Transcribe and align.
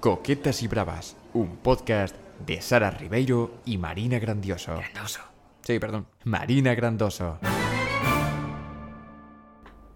Coquetas 0.00 0.62
y 0.62 0.68
Bravas, 0.68 1.16
un 1.34 1.56
podcast 1.58 2.14
de 2.46 2.62
Sara 2.62 2.90
Ribeiro 2.90 3.50
y 3.66 3.76
Marina 3.76 4.18
Grandioso. 4.18 4.74
Grandoso. 4.76 5.20
Sí, 5.62 5.78
perdón, 5.78 6.06
Marina 6.24 6.74
Grandoso. 6.74 7.38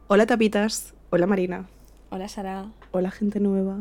Hola 0.09 0.27
tapitas, 0.27 0.93
hola 1.11 1.27
Marina, 1.27 1.67
Hola 2.11 2.29
Sara. 2.29 2.71
hola 2.93 3.11
gente 3.11 3.40
nueva. 3.40 3.79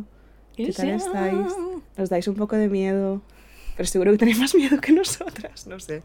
¿Qué 0.56 0.72
tal 0.72 0.88
Ilusión. 0.88 1.14
estáis? 1.16 1.54
Nos 1.98 2.10
dais 2.10 2.28
un 2.30 2.36
poco 2.36 2.56
de 2.56 2.70
miedo, 2.70 3.22
pero 3.76 3.86
seguro 3.88 4.12
que 4.14 4.18
tenéis 4.18 4.40
más 4.40 4.56
miedo 4.56 4.80
que 4.80 4.94
nosotras, 4.94 5.68
no 5.68 5.80
sé. 5.80 6.04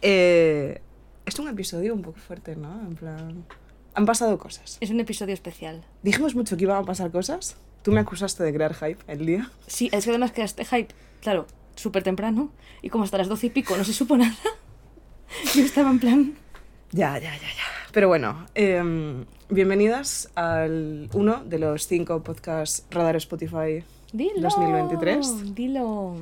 Eh, 0.00 0.80
es 1.26 1.38
un 1.38 1.48
episodio 1.48 1.92
un 1.94 2.02
poco 2.02 2.18
fuerte, 2.20 2.54
¿no? 2.56 2.80
En 2.82 2.94
plan... 2.94 3.44
Han 3.94 4.06
pasado 4.06 4.38
cosas. 4.38 4.78
Es 4.80 4.90
un 4.90 5.00
episodio 5.00 5.34
especial. 5.34 5.84
Dijimos 6.04 6.36
mucho 6.36 6.56
que 6.56 6.62
iban 6.62 6.80
a 6.80 6.86
pasar 6.86 7.10
cosas. 7.10 7.56
Tú 7.82 7.92
me 7.92 8.00
acusaste 8.00 8.42
de 8.44 8.52
crear 8.52 8.74
hype 8.74 8.98
el 9.06 9.24
día. 9.24 9.50
Sí, 9.66 9.88
es 9.92 10.04
que 10.04 10.10
además 10.10 10.32
quedaste 10.32 10.64
hype, 10.64 10.94
claro, 11.22 11.46
súper 11.76 12.02
temprano. 12.02 12.50
Y 12.82 12.90
como 12.90 13.04
hasta 13.04 13.18
las 13.18 13.28
doce 13.28 13.46
y 13.46 13.50
pico 13.50 13.76
no 13.76 13.84
se 13.84 13.92
supo 13.92 14.16
nada. 14.18 14.36
Yo 15.54 15.62
estaba 15.62 15.90
en 15.90 15.98
plan. 15.98 16.34
Ya, 16.92 17.18
ya, 17.18 17.32
ya, 17.36 17.38
ya. 17.38 17.64
Pero 17.92 18.08
bueno, 18.08 18.46
em, 18.54 19.24
bienvenidas 19.48 20.30
al 20.34 21.08
uno 21.14 21.42
de 21.44 21.58
los 21.58 21.86
cinco 21.86 22.22
podcasts 22.22 22.84
Radar 22.90 23.16
Spotify 23.16 23.84
Dilo. 24.12 24.40
2023. 24.40 25.54
Dilo. 25.54 26.16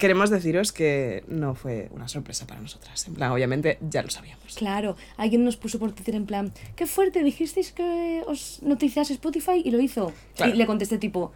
Queremos 0.00 0.30
deciros 0.30 0.72
que 0.72 1.24
no 1.28 1.54
fue 1.54 1.88
una 1.92 2.08
sorpresa 2.08 2.46
para 2.46 2.60
nosotras. 2.60 3.06
En 3.06 3.14
plan, 3.14 3.30
obviamente 3.32 3.78
ya 3.82 4.02
lo 4.02 4.08
sabíamos. 4.10 4.56
Claro, 4.56 4.96
alguien 5.18 5.44
nos 5.44 5.56
puso 5.58 5.78
por 5.78 5.92
Twitter 5.92 6.14
en 6.14 6.24
plan, 6.24 6.52
qué 6.74 6.86
fuerte, 6.86 7.22
dijisteis 7.22 7.70
que 7.72 8.22
os 8.26 8.62
noticias 8.62 9.10
Spotify 9.10 9.62
y 9.62 9.70
lo 9.70 9.78
hizo. 9.78 10.12
Claro. 10.34 10.54
Y 10.54 10.56
le 10.56 10.66
contesté 10.66 10.96
tipo, 10.96 11.32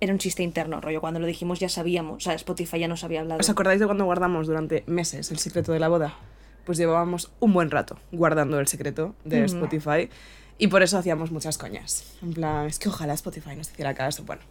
era 0.00 0.12
un 0.12 0.18
chiste 0.18 0.42
interno, 0.42 0.80
rollo, 0.80 1.00
cuando 1.00 1.20
lo 1.20 1.26
dijimos 1.26 1.60
ya 1.60 1.68
sabíamos, 1.68 2.16
o 2.16 2.20
sea, 2.20 2.34
Spotify 2.34 2.80
ya 2.80 2.88
nos 2.88 3.04
había 3.04 3.20
hablado. 3.20 3.40
¿Os 3.40 3.48
acordáis 3.48 3.78
de 3.80 3.86
cuando 3.86 4.04
guardamos 4.04 4.48
durante 4.48 4.82
meses 4.86 5.30
el 5.30 5.38
secreto 5.38 5.72
de 5.72 5.78
la 5.78 5.88
boda? 5.88 6.16
Pues 6.64 6.78
llevábamos 6.78 7.30
un 7.38 7.52
buen 7.52 7.70
rato 7.70 7.96
guardando 8.10 8.58
el 8.58 8.66
secreto 8.66 9.14
de 9.24 9.44
Ujú. 9.44 9.54
Spotify 9.54 10.10
y 10.58 10.66
por 10.66 10.82
eso 10.82 10.98
hacíamos 10.98 11.30
muchas 11.30 11.56
coñas. 11.56 12.04
En 12.20 12.32
plan, 12.32 12.66
es 12.66 12.80
que 12.80 12.88
ojalá 12.88 13.14
Spotify 13.14 13.54
nos 13.56 13.70
hiciera 13.70 13.94
caso. 13.94 14.24
Bueno, 14.24 14.42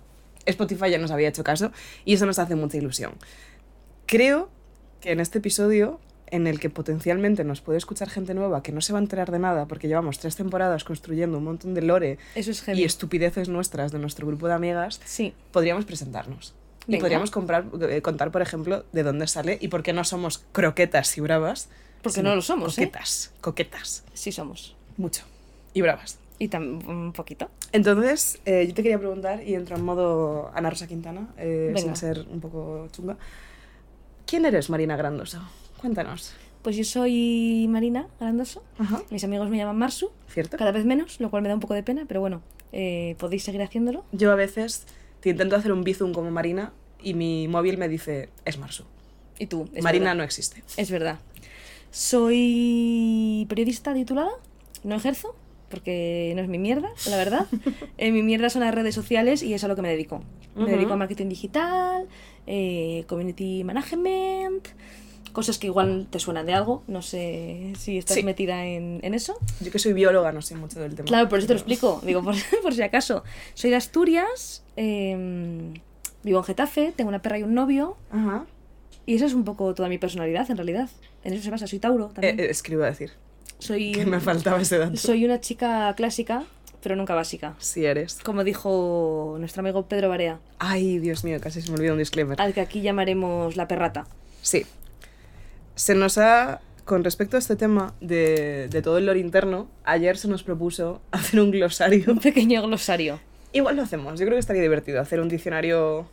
Spotify 0.46 0.90
ya 0.90 0.98
nos 0.98 1.12
había 1.12 1.30
hecho 1.30 1.44
caso 1.44 1.72
y 2.06 2.14
eso 2.14 2.26
nos 2.26 2.40
hace 2.40 2.56
mucha 2.56 2.78
ilusión. 2.78 3.14
Creo 4.06 4.50
que 5.02 5.12
en 5.12 5.20
este 5.20 5.40
episodio, 5.40 6.00
en 6.28 6.48
el 6.48 6.60
que 6.60 6.70
potencialmente 6.70 7.44
nos 7.44 7.62
puede 7.62 7.78
escuchar 7.78 8.10
gente 8.10 8.34
nueva 8.34 8.64
que 8.64 8.72
no 8.72 8.82
se 8.82 8.94
va 8.94 9.00
a 9.00 9.02
enterar 9.02 9.32
de 9.32 9.40
nada 9.40 9.68
porque 9.68 9.88
llevamos 9.88 10.20
tres 10.20 10.36
temporadas 10.36 10.84
construyendo 10.84 11.38
un 11.38 11.44
montón 11.44 11.74
de 11.74 11.82
lore 11.82 12.18
Eso 12.36 12.52
es 12.52 12.68
y 12.68 12.84
estupideces 12.84 13.50
nuestras 13.50 13.92
de 13.92 14.00
nuestro 14.00 14.28
grupo 14.28 14.48
de 14.48 14.54
amigas, 14.54 15.00
Sí, 15.06 15.34
podríamos 15.52 15.86
presentarnos. 15.86 16.54
Y 16.88 16.98
podríamos 16.98 17.32
comprar, 17.32 17.66
eh, 17.90 18.02
contar, 18.02 18.32
por 18.32 18.44
ejemplo, 18.44 18.86
de 18.92 19.02
dónde 19.02 19.26
sale 19.28 19.58
y 19.60 19.70
por 19.70 19.82
qué 19.82 19.92
no 19.92 20.04
somos 20.04 20.44
croquetas 20.52 21.18
y 21.18 21.22
bravas. 21.22 21.70
Porque 22.04 22.22
no 22.22 22.36
lo 22.36 22.44
somos, 22.44 22.78
¿eh? 22.78 22.86
Coquetas, 22.86 23.34
coquetas. 23.42 24.04
sí 24.14 24.32
somos. 24.32 24.76
Mucho. 24.98 25.24
Y 25.74 25.82
bravas. 25.82 26.20
Y 26.38 26.54
un 26.56 27.14
poquito. 27.14 27.50
Entonces, 27.72 28.42
eh, 28.46 28.66
yo 28.68 28.74
te 28.74 28.84
quería 28.84 29.00
preguntar, 29.00 29.42
y 29.48 29.56
entro 29.56 29.78
en 29.78 29.86
modo 29.86 30.52
Ana 30.54 30.70
Rosa 30.70 30.88
Quintana, 30.88 31.30
eh, 31.38 31.74
sin 31.78 31.96
ser 31.96 32.26
un 32.30 32.42
poco 32.42 32.88
chunga. 32.92 33.18
¿Quién 34.26 34.46
eres, 34.46 34.70
Marina 34.70 34.98
Grandoso? 34.98 35.40
Cuéntanos. 35.80 36.34
Pues 36.62 36.76
yo 36.76 36.84
soy 36.84 37.68
Marina 37.70 38.08
Grandoso. 38.20 38.64
Ajá. 38.80 39.02
Mis 39.12 39.24
amigos 39.24 39.50
me 39.50 39.58
llaman 39.58 39.78
Marsu, 39.78 40.12
¿Cierto? 40.28 40.58
cada 40.58 40.72
vez 40.72 40.84
menos, 40.84 41.20
lo 41.22 41.30
cual 41.30 41.44
me 41.44 41.48
da 41.48 41.54
un 41.54 41.62
poco 41.62 41.74
de 41.74 41.84
pena, 41.84 42.06
pero 42.08 42.20
bueno, 42.20 42.42
eh, 42.74 43.16
podéis 43.20 43.44
seguir 43.44 43.62
haciéndolo. 43.62 44.04
Yo 44.12 44.32
a 44.32 44.36
veces 44.36 44.86
te 45.22 45.30
intento 45.30 45.56
hacer 45.56 45.72
un 45.72 45.84
bizum 45.84 46.12
como 46.12 46.32
Marina 46.32 46.74
y 47.02 47.14
mi 47.14 47.48
móvil 47.48 47.78
me 47.78 47.88
dice, 47.88 48.30
es 48.44 48.58
Marsu. 48.58 48.84
Y 49.38 49.46
tú, 49.46 49.70
es 49.74 49.84
Marina 49.84 50.06
verdad. 50.06 50.18
no 50.18 50.24
existe. 50.24 50.64
Es 50.76 50.92
verdad. 50.92 51.20
Soy 51.92 53.46
periodista 53.48 53.94
titulada, 53.94 54.32
no 54.84 54.96
ejerzo, 54.96 55.36
porque 55.76 56.32
no 56.36 56.42
es 56.42 56.48
mi 56.48 56.58
mierda, 56.58 56.90
la 57.10 57.18
verdad. 57.18 57.48
Eh, 57.98 58.12
mi 58.12 58.24
mierda 58.24 58.50
son 58.50 58.62
las 58.62 58.74
redes 58.76 58.94
sociales 58.96 59.42
y 59.44 59.54
es 59.54 59.64
a 59.64 59.68
lo 59.68 59.76
que 59.76 59.82
me 59.82 59.90
dedico. 59.90 60.22
Me 60.56 60.64
Ujú. 60.64 60.72
dedico 60.72 60.94
a 60.94 60.96
marketing 60.98 61.28
digital, 61.30 62.08
eh, 62.48 63.04
community 63.08 63.64
management, 63.64 64.68
cosas 65.32 65.58
que 65.58 65.68
igual 65.68 66.08
te 66.10 66.20
suenan 66.20 66.46
de 66.46 66.54
algo, 66.54 66.84
no 66.88 67.02
sé 67.02 67.74
si 67.78 67.98
estás 67.98 68.16
Sí. 68.18 68.24
metida 68.24 68.66
en, 68.66 69.00
en 69.04 69.14
eso. 69.14 69.38
Yo 69.62 69.72
que 69.72 69.80
soy 69.80 69.94
bióloga 69.94 70.32
no 70.32 70.42
sé 70.42 70.56
mucho 70.56 70.80
del 70.80 70.96
tema. 70.96 71.08
Claro, 71.08 71.28
por 71.30 71.40
eso 71.40 71.48
te 71.48 71.54
lo 71.54 71.60
explico. 71.60 72.02
Digo, 72.06 72.22
por, 72.24 72.36
por 72.64 72.74
si 72.74 72.82
acaso. 72.82 73.24
Soy 73.54 73.70
de 73.70 73.76
Asturias, 73.78 74.64
eh, 74.78 75.74
vivo 76.24 76.40
en 76.40 76.44
Getafe, 76.46 76.94
tengo 76.96 77.10
una 77.10 77.22
perra 77.22 77.40
y 77.40 77.44
un 77.44 77.54
novio. 77.54 77.96
Ajá. 78.12 78.46
Y 79.06 79.16
esa 79.16 79.26
es 79.26 79.34
un 79.34 79.44
poco 79.44 79.74
toda 79.74 79.88
mi 79.90 79.98
personalidad, 80.00 80.50
en 80.50 80.58
realidad. 80.58 80.90
En 81.24 81.34
eso 81.34 81.44
se 81.44 81.52
basa. 81.52 81.68
Soy 81.68 81.80
Tauro 81.80 82.08
Eh, 82.08 82.14
también. 82.14 82.40
eh, 82.40 82.48
es 82.50 82.62
que 82.64 82.74
iba 82.74 82.86
a 82.86 82.90
decir. 82.90 83.12
Soy, 83.60 83.92
Que 83.94 84.06
me 84.06 84.20
faltaba 84.20 84.62
ese 84.62 84.78
dato. 84.78 84.98
soy 84.98 85.26
una 85.26 85.40
chica 85.42 85.94
clásica, 85.96 86.44
pero 86.82 86.96
nunca 86.96 87.16
básica. 87.16 87.56
Si 87.60 87.86
eres. 87.86 88.20
Como 88.24 88.44
dijo 88.44 89.38
nuestro 89.40 89.62
amigo 89.62 89.88
Pedro 89.88 90.10
Barea, 90.10 90.40
Ay, 90.60 91.00
Dios 91.00 91.24
mío, 91.24 91.40
casi 91.42 91.62
se 91.62 91.70
me 91.72 91.78
olvidó 91.78 91.94
un 91.94 92.00
disclaimer. 92.00 92.40
al 92.42 92.54
que 92.54 92.62
aquí 92.62 92.82
llamaremos 92.82 93.56
la 93.56 93.68
perrata. 93.68 94.06
Sí. 94.42 94.66
Se 95.76 95.96
nos 95.96 96.18
ha, 96.18 96.62
con 96.86 97.04
respecto 97.04 97.36
a 97.36 97.40
este 97.40 97.56
tema 97.56 97.94
de, 98.02 98.68
de 98.70 98.82
todo 98.82 98.98
el 98.98 99.06
lore 99.08 99.20
interno, 99.20 99.68
ayer 99.84 100.18
se 100.18 100.28
nos 100.28 100.44
propuso 100.44 101.02
hacer 101.12 101.40
un 101.40 101.52
glosario. 101.52 102.06
Un 102.12 102.20
pequeño 102.20 102.62
glosario. 102.62 103.20
Igual 103.52 103.78
lo 103.78 103.84
hacemos, 103.84 104.20
yo 104.20 104.26
creo 104.26 104.36
que 104.36 104.40
estaría 104.42 104.62
divertido 104.62 105.00
hacer 105.02 105.20
un 105.22 105.30
diccionario 105.30 106.08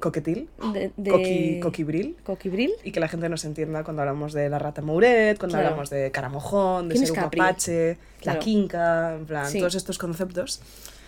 coquetil, 0.00 0.48
De, 0.72 0.92
de 0.96 1.10
coqui, 1.10 1.60
coquibril, 1.60 2.16
Coquibril. 2.24 2.72
y 2.82 2.92
que 2.92 3.00
la 3.00 3.08
gente 3.08 3.28
nos 3.28 3.44
entienda 3.44 3.84
cuando 3.84 4.02
hablamos 4.02 4.32
de 4.32 4.48
la 4.50 4.58
rata 4.58 4.82
Mouret, 4.82 5.38
cuando 5.38 5.54
Claro. 5.54 5.68
hablamos 5.68 5.88
de 5.90 6.10
caramojón, 6.10 6.88
de 6.88 6.94
¿Quién 6.96 7.06
ser 7.06 7.16
un 7.16 7.22
mapache, 7.24 7.96
Claro. 8.20 8.38
la 8.38 8.44
quinca, 8.44 9.14
en 9.16 9.24
plan, 9.26 9.50
Sí. 9.50 9.58
todos 9.60 9.74
estos 9.74 9.96
conceptos. 9.98 10.60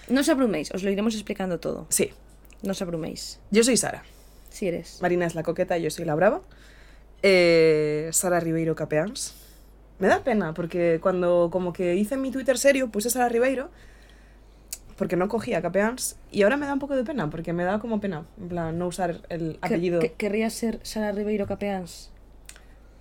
No 0.08 0.20
os 0.20 0.28
abruméis, 0.28 0.70
os 0.72 0.82
lo 0.82 0.90
iremos 0.90 1.14
explicando 1.14 1.58
todo. 1.60 1.86
Sí, 1.90 2.10
No 2.62 2.70
os 2.72 2.80
abruméis. 2.80 3.38
yo 3.50 3.62
soy 3.64 3.76
Sara. 3.76 4.02
Si 4.48 4.66
eres. 4.68 5.02
Marina 5.02 5.26
es 5.26 5.34
la 5.34 5.42
coqueta 5.42 5.76
yo 5.76 5.90
soy 5.90 6.04
la 6.06 6.14
brava. 6.14 6.40
Eh, 7.22 8.08
Sara 8.12 8.40
Ribeiro 8.40 8.74
Capeans. 8.74 9.34
Me 9.98 10.08
da 10.08 10.22
pena 10.22 10.52
porque 10.54 10.98
cuando 11.02 11.48
como 11.50 11.72
que 11.72 11.96
hice 11.96 12.16
mi 12.16 12.30
Twitter 12.30 12.56
serio 12.58 12.88
puse 12.90 13.10
Sara 13.10 13.28
Ribeiro 13.28 13.70
porque 14.96 15.16
no 15.16 15.28
cogía 15.28 15.60
Capeans 15.62 16.16
y 16.30 16.42
ahora 16.42 16.56
me 16.56 16.66
da 16.66 16.72
un 16.72 16.78
poco 16.78 16.96
de 16.96 17.04
pena 17.04 17.28
porque 17.30 17.52
me 17.52 17.64
da 17.64 17.78
como 17.78 18.00
pena, 18.00 18.24
en 18.40 18.48
plan, 18.48 18.78
no 18.78 18.86
usar 18.86 19.22
el 19.28 19.58
apellido. 19.60 20.00
que- 20.00 20.12
¿Querrías 20.14 20.52
ser 20.54 20.80
Sara 20.82 21.12
Ribeiro 21.12 21.46
Capeans? 21.46 22.10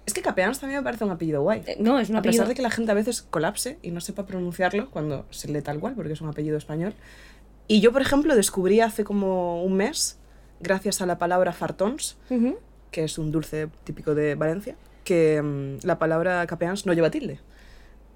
Es 0.05 0.13
que 0.13 0.21
Capeans 0.21 0.59
también 0.59 0.81
me 0.81 0.83
parece 0.83 1.03
un 1.03 1.11
apellido 1.11 1.41
guay. 1.41 1.63
Eh, 1.65 1.77
no, 1.79 1.97
es 1.99 2.09
un 2.09 2.15
a 2.15 2.19
apellido. 2.19 2.41
pesar 2.43 2.47
de 2.47 2.53
que 2.55 2.61
la 2.61 2.69
gente 2.69 2.91
a 2.91 2.95
veces 2.95 3.23
colapse 3.23 3.79
y 3.81 3.89
no 3.91 4.01
sepa 4.01 4.25
pronunciarlo 4.27 4.91
cuando 4.91 5.25
se 5.31 5.47
lee 5.51 5.61
tal 5.61 5.79
cual 5.79 5.95
porque 5.95 6.13
es 6.13 6.21
un 6.21 6.29
apellido 6.29 6.57
español. 6.57 6.93
Y 7.67 7.79
yo, 7.81 7.91
por 7.91 8.01
ejemplo, 8.03 8.35
descubrí 8.35 8.81
hace 8.81 9.03
como 9.03 9.63
un 9.63 9.73
mes, 9.75 10.19
gracias 10.59 11.01
a 11.01 11.07
la 11.07 11.17
palabra 11.17 11.53
fartons, 11.53 12.17
que 12.91 13.03
es 13.05 13.17
un 13.17 13.31
dulce 13.31 13.67
típico 13.83 14.13
de 14.13 14.35
Valencia, 14.35 14.75
que 15.03 15.41
mm, 15.41 15.85
la 15.87 15.97
palabra 15.97 16.45
capeans 16.45 16.85
no 16.85 16.93
lleva 16.93 17.09
tilde. 17.09 17.39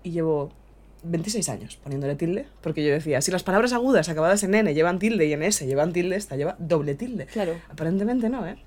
Y 0.03 0.11
llevo 0.11 0.51
26 1.03 1.49
años 1.49 1.77
poniéndole 1.83 2.15
tilde, 2.15 2.45
porque 2.61 2.83
yo 2.85 2.91
decía, 2.91 3.21
si 3.21 3.31
las 3.31 3.43
palabras 3.43 3.73
agudas 3.73 4.09
acabadas 4.09 4.43
en 4.43 4.53
N 4.55 4.73
llevan 4.73 4.99
tilde 4.99 5.25
y 5.25 5.33
en 5.33 5.43
S 5.43 5.65
llevan 5.65 5.93
tilde, 5.93 6.15
esta 6.15 6.35
lleva 6.35 6.55
doble 6.59 6.95
tilde. 6.95 7.25
Claro. 7.27 7.55
Aparentemente 7.69 8.29
no, 8.29 8.45
¿eh? 8.47 8.57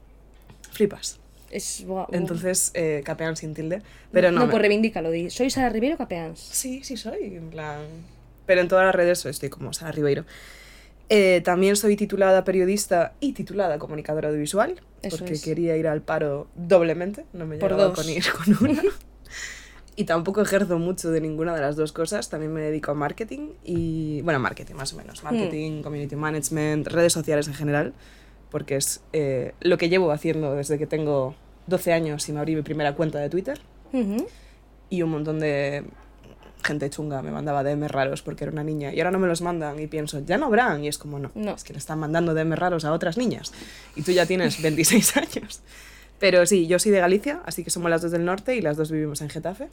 Flipas. 0.71 1.19
Es, 1.51 1.85
buah, 1.87 2.05
uh. 2.05 2.15
Entonces, 2.15 2.71
eh, 2.75 3.03
capeans 3.05 3.41
sin 3.41 3.53
tilde. 3.53 3.83
Pero 4.11 4.31
no. 4.31 4.41
No, 4.41 4.47
me- 4.47 4.51
pues 4.53 4.61
reivindícalo. 4.63 5.11
Di. 5.11 5.29
Soy 5.29 5.51
Sara 5.51 5.69
Ribeiro 5.69 5.99
Capeans. 5.99 6.39
Sí, 6.41 6.83
sí 6.83 6.97
soy, 6.97 7.37
en 7.37 7.51
plan... 7.51 7.81
Pero 8.47 8.61
en 8.63 8.69
todas 8.69 8.87
las 8.87 8.95
redes 8.95 9.25
estoy 9.27 9.51
como 9.51 9.73
Sara 9.75 9.93
Ribeiro. 9.93 10.25
Eh, 11.11 11.43
también 11.45 11.77
soy 11.77 11.95
titulada 11.97 12.43
periodista 12.43 13.13
y 13.21 13.35
titulada 13.35 13.79
comunicadora 13.79 14.29
audiovisual, 14.31 14.81
Eso 15.03 15.19
porque 15.19 15.35
es. 15.35 15.43
quería 15.43 15.77
ir 15.77 15.87
al 15.87 16.01
paro 16.01 16.49
doblemente, 16.55 17.27
no 17.35 17.45
me 17.47 17.59
Por 17.59 17.73
llegaba 17.73 17.91
dos. 17.91 17.99
con 18.01 18.09
ir 18.09 18.25
con 18.33 18.71
una. 18.71 18.83
y 19.97 20.05
tampoco 20.05 20.41
ejerzo 20.41 20.79
mucho 20.79 21.11
de 21.11 21.21
ninguna 21.21 21.55
de 21.55 21.61
las 21.61 21.77
dos 21.77 21.93
cosas, 21.93 22.29
también 22.31 22.53
me 22.53 22.61
dedico 22.63 22.93
a 22.93 22.95
marketing 22.95 23.51
y, 23.65 24.23
bueno, 24.23 24.39
marketing 24.41 24.75
más 24.75 24.93
o 24.95 24.97
menos, 24.97 25.23
marketing, 25.23 25.83
community 25.83 26.17
management, 26.17 26.87
redes 26.89 27.13
sociales 27.13 27.47
en 27.49 27.55
general, 27.55 27.93
porque 28.51 28.77
es 28.77 29.03
eh, 29.13 29.53
lo 29.61 29.77
que 29.79 29.89
llevo 29.89 30.11
haciendo 30.13 30.55
desde 30.55 30.79
que 30.79 30.87
tengo 30.87 31.35
12 31.67 31.93
años 31.93 32.29
y 32.29 32.33
me 32.33 32.41
abrí 32.41 32.55
mi 32.57 32.63
primera 32.63 32.95
cuenta 32.95 33.19
de 33.19 33.29
Twitter 33.29 33.61
y 34.89 35.03
un 35.03 35.11
montón 35.11 35.39
de 35.41 35.85
gente 36.65 36.89
chunga 36.91 37.23
me 37.23 37.31
mandaba 37.31 37.63
DM 37.65 37.89
raros 37.89 38.23
porque 38.23 38.45
era 38.45 38.53
una 38.53 38.63
niña 38.65 38.93
y 38.95 39.01
ahora 39.01 39.11
no 39.11 39.19
me 39.19 39.27
los 39.27 39.43
mandan 39.43 39.79
y 39.81 39.87
pienso, 39.89 40.21
ya 40.21 40.39
no 40.39 40.47
habrán 40.47 40.85
y 40.85 40.89
es 40.89 40.97
como 40.97 41.19
no, 41.19 41.31
No. 41.35 41.55
es 41.55 41.65
que 41.65 41.73
le 41.73 41.79
están 41.79 41.99
mandando 41.99 42.35
DM 42.35 42.55
raros 42.55 42.85
a 42.85 42.93
otras 42.93 43.17
niñas 43.19 43.53
y 43.97 44.03
tú 44.03 44.13
ya 44.13 44.27
tienes 44.27 44.63
26 44.63 45.17
años. 45.17 45.61
Pero 46.23 46.47
sí, 46.47 46.69
yo 46.69 46.79
soy 46.79 46.93
de 46.93 47.01
Galicia, 47.01 47.43
así 47.47 47.65
que 47.65 47.71
somos 47.71 47.91
las 47.91 48.01
dos 48.01 48.13
del 48.13 48.25
norte 48.25 48.55
y 48.55 48.61
las 48.61 48.77
dos 48.77 48.93
vivimos 48.93 49.21
en 49.23 49.29
Getafe, 49.29 49.71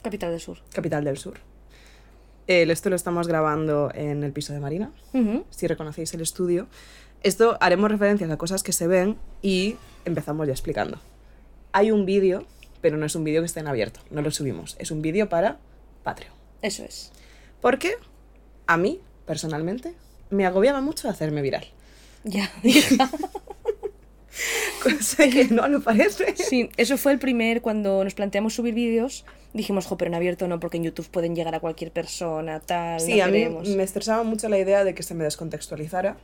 Capital 0.00 0.30
del 0.30 0.38
Sur. 0.38 0.58
capital 0.72 1.02
del 1.02 1.18
sur. 1.18 1.40
El, 2.46 2.70
esto 2.70 2.88
lo 2.88 2.94
estamos 2.94 3.26
grabando 3.26 3.90
en 3.92 4.22
el 4.22 4.30
piso 4.30 4.52
de 4.52 4.60
Marina, 4.60 4.92
si 5.50 5.66
reconocéis 5.66 6.14
el 6.14 6.20
estudio. 6.20 6.68
Esto 7.24 7.58
haremos 7.60 7.90
referencias 7.90 8.30
a 8.30 8.36
cosas 8.36 8.62
que 8.62 8.72
se 8.72 8.86
ven 8.86 9.16
y 9.42 9.74
empezamos 10.04 10.46
ya 10.46 10.52
explicando. 10.52 11.00
Hay 11.72 11.90
un 11.90 12.06
vídeo, 12.06 12.46
pero 12.80 12.96
no 12.96 13.04
es 13.04 13.16
un 13.16 13.24
vídeo 13.24 13.40
que 13.40 13.46
esté 13.46 13.58
en 13.58 13.66
abierto, 13.66 13.98
no 14.10 14.22
lo 14.22 14.30
subimos. 14.30 14.76
Es 14.78 14.92
un 14.92 15.02
vídeo 15.02 15.28
para 15.28 15.58
Patreon. 16.04 16.32
Eso 16.62 16.84
es. 16.84 17.10
Porque 17.60 17.96
a 18.68 18.76
mí, 18.76 19.00
personalmente, 19.26 19.94
me 20.30 20.46
agobiaba 20.46 20.80
mucho 20.80 21.08
hacerme 21.08 21.42
viral. 21.42 21.66
Ya, 22.22 22.52
hija. 22.62 23.10
Cosa 24.82 25.28
que 25.28 25.46
no 25.46 25.68
lo 25.68 25.80
parece. 25.80 26.34
Sí, 26.36 26.70
eso 26.76 26.96
fue 26.96 27.12
el 27.12 27.18
primer, 27.18 27.62
cuando 27.62 28.04
nos 28.04 28.14
planteamos 28.14 28.54
subir 28.54 28.74
vídeos, 28.74 29.24
dijimos, 29.52 29.86
jo, 29.86 29.96
pero 29.96 30.08
en 30.08 30.14
abierto 30.14 30.46
no, 30.48 30.60
porque 30.60 30.76
en 30.76 30.84
YouTube 30.84 31.08
pueden 31.08 31.34
llegar 31.34 31.54
a 31.54 31.60
cualquier 31.60 31.90
persona, 31.92 32.60
tal, 32.60 33.00
Sí, 33.00 33.18
no 33.18 33.24
a 33.24 33.28
mí 33.28 33.48
me 33.48 33.82
estresaba 33.82 34.22
mucho 34.22 34.48
la 34.48 34.58
idea 34.58 34.84
de 34.84 34.94
que 34.94 35.02
se 35.02 35.14
me 35.14 35.24
descontextualizara 35.24 36.16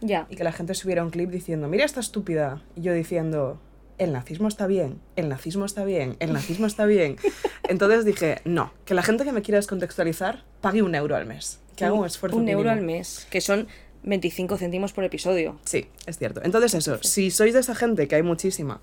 Ya, 0.00 0.26
y 0.30 0.36
que 0.36 0.44
la 0.44 0.52
gente 0.52 0.74
subiera 0.74 1.02
un 1.04 1.10
clip 1.10 1.30
diciendo, 1.30 1.68
mira 1.68 1.84
esta 1.84 2.00
estúpida. 2.00 2.62
Y 2.76 2.82
yo 2.82 2.92
diciendo, 2.92 3.60
el 3.98 4.12
nazismo 4.12 4.48
está 4.48 4.66
bien, 4.66 5.00
el 5.16 5.28
nazismo 5.28 5.64
está 5.64 5.84
bien, 5.84 6.16
el 6.18 6.32
nazismo 6.32 6.66
está 6.66 6.86
bien. 6.86 7.16
Entonces 7.68 8.04
dije, 8.04 8.40
no, 8.44 8.72
que 8.84 8.94
la 8.94 9.02
gente 9.02 9.24
que 9.24 9.32
me 9.32 9.42
quiera 9.42 9.58
descontextualizar 9.58 10.44
pague 10.60 10.82
un 10.82 10.94
euro 10.94 11.16
al 11.16 11.26
mes. 11.26 11.60
Que 11.76 11.84
haga 11.84 11.94
un 11.94 12.04
esfuerzo. 12.04 12.36
Un 12.36 12.48
euro 12.48 12.70
al 12.70 12.82
mes, 12.82 13.26
que 13.30 13.40
son 13.40 13.66
25 14.04 14.56
céntimos 14.56 14.92
por 14.92 15.04
episodio. 15.04 15.58
Sí, 15.64 15.86
es 16.06 16.18
cierto. 16.18 16.40
Entonces 16.44 16.74
eso, 16.74 16.98
si 17.02 17.30
sois 17.30 17.54
de 17.54 17.60
esa 17.60 17.74
gente, 17.74 18.08
que 18.08 18.16
hay 18.16 18.22
muchísima, 18.22 18.80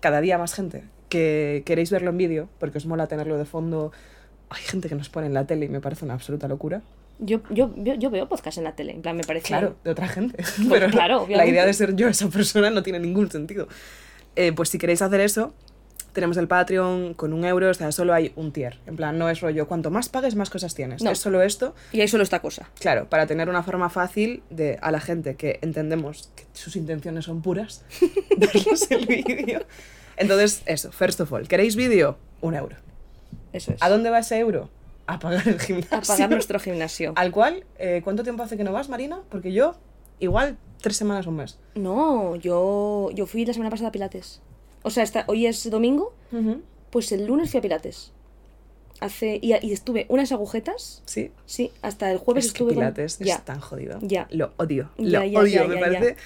cada 0.00 0.20
día 0.20 0.38
más 0.38 0.54
gente, 0.54 0.84
que 1.08 1.62
queréis 1.66 1.90
verlo 1.90 2.10
en 2.10 2.18
vídeo, 2.18 2.48
porque 2.58 2.78
os 2.78 2.86
mola 2.86 3.06
tenerlo 3.06 3.38
de 3.38 3.44
fondo, 3.44 3.92
hay 4.50 4.62
gente 4.62 4.88
que 4.88 4.94
nos 4.94 5.08
pone 5.08 5.26
en 5.26 5.34
la 5.34 5.46
tele 5.46 5.66
y 5.66 5.68
me 5.68 5.80
parece 5.80 6.04
una 6.04 6.14
absoluta 6.14 6.48
locura. 6.48 6.82
Yo, 7.18 7.40
yo, 7.50 7.72
yo, 7.76 8.10
veo 8.10 8.28
podcast 8.28 8.58
en 8.58 8.64
la 8.64 8.74
tele, 8.74 8.92
en 8.92 9.02
plan, 9.02 9.16
me 9.16 9.22
parece... 9.22 9.48
Claro, 9.48 9.76
de 9.84 9.90
otra 9.90 10.08
gente. 10.08 10.42
Bueno, 10.58 10.70
Pero 10.74 10.90
claro, 10.90 11.16
la 11.16 11.22
obviamente. 11.22 11.50
idea 11.52 11.66
de 11.66 11.72
ser 11.72 11.94
yo 11.94 12.08
esa 12.08 12.28
persona 12.28 12.70
no 12.70 12.82
tiene 12.82 12.98
ningún 12.98 13.30
sentido. 13.30 13.68
Eh, 14.34 14.52
pues 14.52 14.70
si 14.70 14.78
queréis 14.78 15.02
hacer 15.02 15.20
eso, 15.20 15.54
tenemos 16.12 16.36
el 16.36 16.48
Patreon 16.48 17.14
con 17.14 17.32
un 17.32 17.44
euro, 17.44 17.70
o 17.70 17.74
sea, 17.74 17.90
solo 17.92 18.14
hay 18.14 18.32
un 18.36 18.52
tier. 18.52 18.78
En 18.86 18.96
plan, 18.96 19.18
no 19.18 19.28
es 19.28 19.40
rollo, 19.40 19.66
cuanto 19.66 19.90
más 19.90 20.08
pagues, 20.08 20.34
más 20.34 20.50
cosas 20.50 20.74
tienes. 20.74 21.02
No. 21.02 21.10
Es 21.10 21.18
solo 21.18 21.42
esto, 21.42 21.74
Y 21.92 22.00
hay 22.00 22.08
solo 22.08 22.22
esta 22.22 22.40
cosa. 22.40 22.70
claro, 22.78 23.08
para 23.08 23.26
tener 23.26 23.48
una 23.48 23.62
forma 23.62 23.90
fácil 23.90 24.42
de 24.50 24.78
a 24.82 24.90
la 24.90 25.00
gente 25.00 25.34
que 25.36 25.58
entendemos 25.62 26.30
que 26.34 26.44
sus 26.52 26.76
intenciones 26.76 27.24
son 27.24 27.42
puras, 27.42 27.84
darles 28.36 28.90
el 28.90 29.06
vídeo. 29.06 29.64
Entonces, 30.16 30.62
eso, 30.66 30.92
first 30.92 31.20
of 31.20 31.32
all, 31.32 31.48
¿queréis 31.48 31.76
vídeo? 31.76 32.18
Un 32.40 32.54
euro. 32.54 32.76
Eso 33.52 33.72
es. 33.72 33.82
¿A 33.82 33.88
dónde 33.88 34.10
va 34.10 34.18
ese 34.18 34.38
euro? 34.38 34.70
A 35.06 35.18
pagar 35.18 35.46
el 35.48 35.58
gimnasio. 35.58 35.98
A 35.98 36.00
pagar 36.00 36.30
nuestro 36.30 36.60
gimnasio. 36.60 37.12
Al 37.16 37.32
cual, 37.32 37.64
eh, 37.78 38.02
¿cuánto 38.04 38.22
tiempo 38.22 38.42
hace 38.42 38.56
que 38.56 38.64
no 38.64 38.72
vas, 38.72 38.88
Marina? 38.88 39.20
Porque 39.30 39.52
yo, 39.52 39.74
igual, 40.20 40.58
tres 40.80 40.96
semanas 40.96 41.26
o 41.26 41.30
un 41.30 41.36
mes. 41.36 41.58
No, 41.74 42.36
yo, 42.36 43.10
yo 43.14 43.26
fui 43.26 43.44
la 43.44 43.52
semana 43.52 43.70
pasada 43.70 43.88
a 43.88 43.92
Pilates. 43.92 44.40
O 44.82 44.90
sea, 44.90 45.02
esta, 45.02 45.24
hoy 45.28 45.46
es 45.46 45.68
domingo, 45.70 46.12
pues 46.90 47.12
el 47.12 47.26
lunes 47.26 47.50
fui 47.50 47.58
a 47.58 47.60
Pilates. 47.62 48.12
Hace, 49.00 49.38
y, 49.42 49.52
y 49.66 49.72
estuve 49.72 50.06
unas 50.08 50.30
agujetas, 50.30 51.02
Sí. 51.06 51.32
sí, 51.44 51.72
hasta 51.82 52.12
el 52.12 52.18
jueves 52.18 52.46
es 52.46 52.52
que 52.52 52.58
estuve 52.58 52.74
con- 52.74 52.82
Pilates 52.84 53.18
Ya. 53.18 53.34
es 53.36 53.44
tan 53.44 53.58
jodido. 53.60 53.98
Ya. 54.00 54.28
Lo 54.30 54.52
odio. 54.58 54.90
Ya, 54.96 55.20
Lo 55.20 55.24
ya, 55.24 55.40
odio. 55.40 55.62
ya, 55.62 55.68
me 55.68 55.74
ya, 55.74 55.80
parece. 55.80 56.06
ya. 56.14 56.16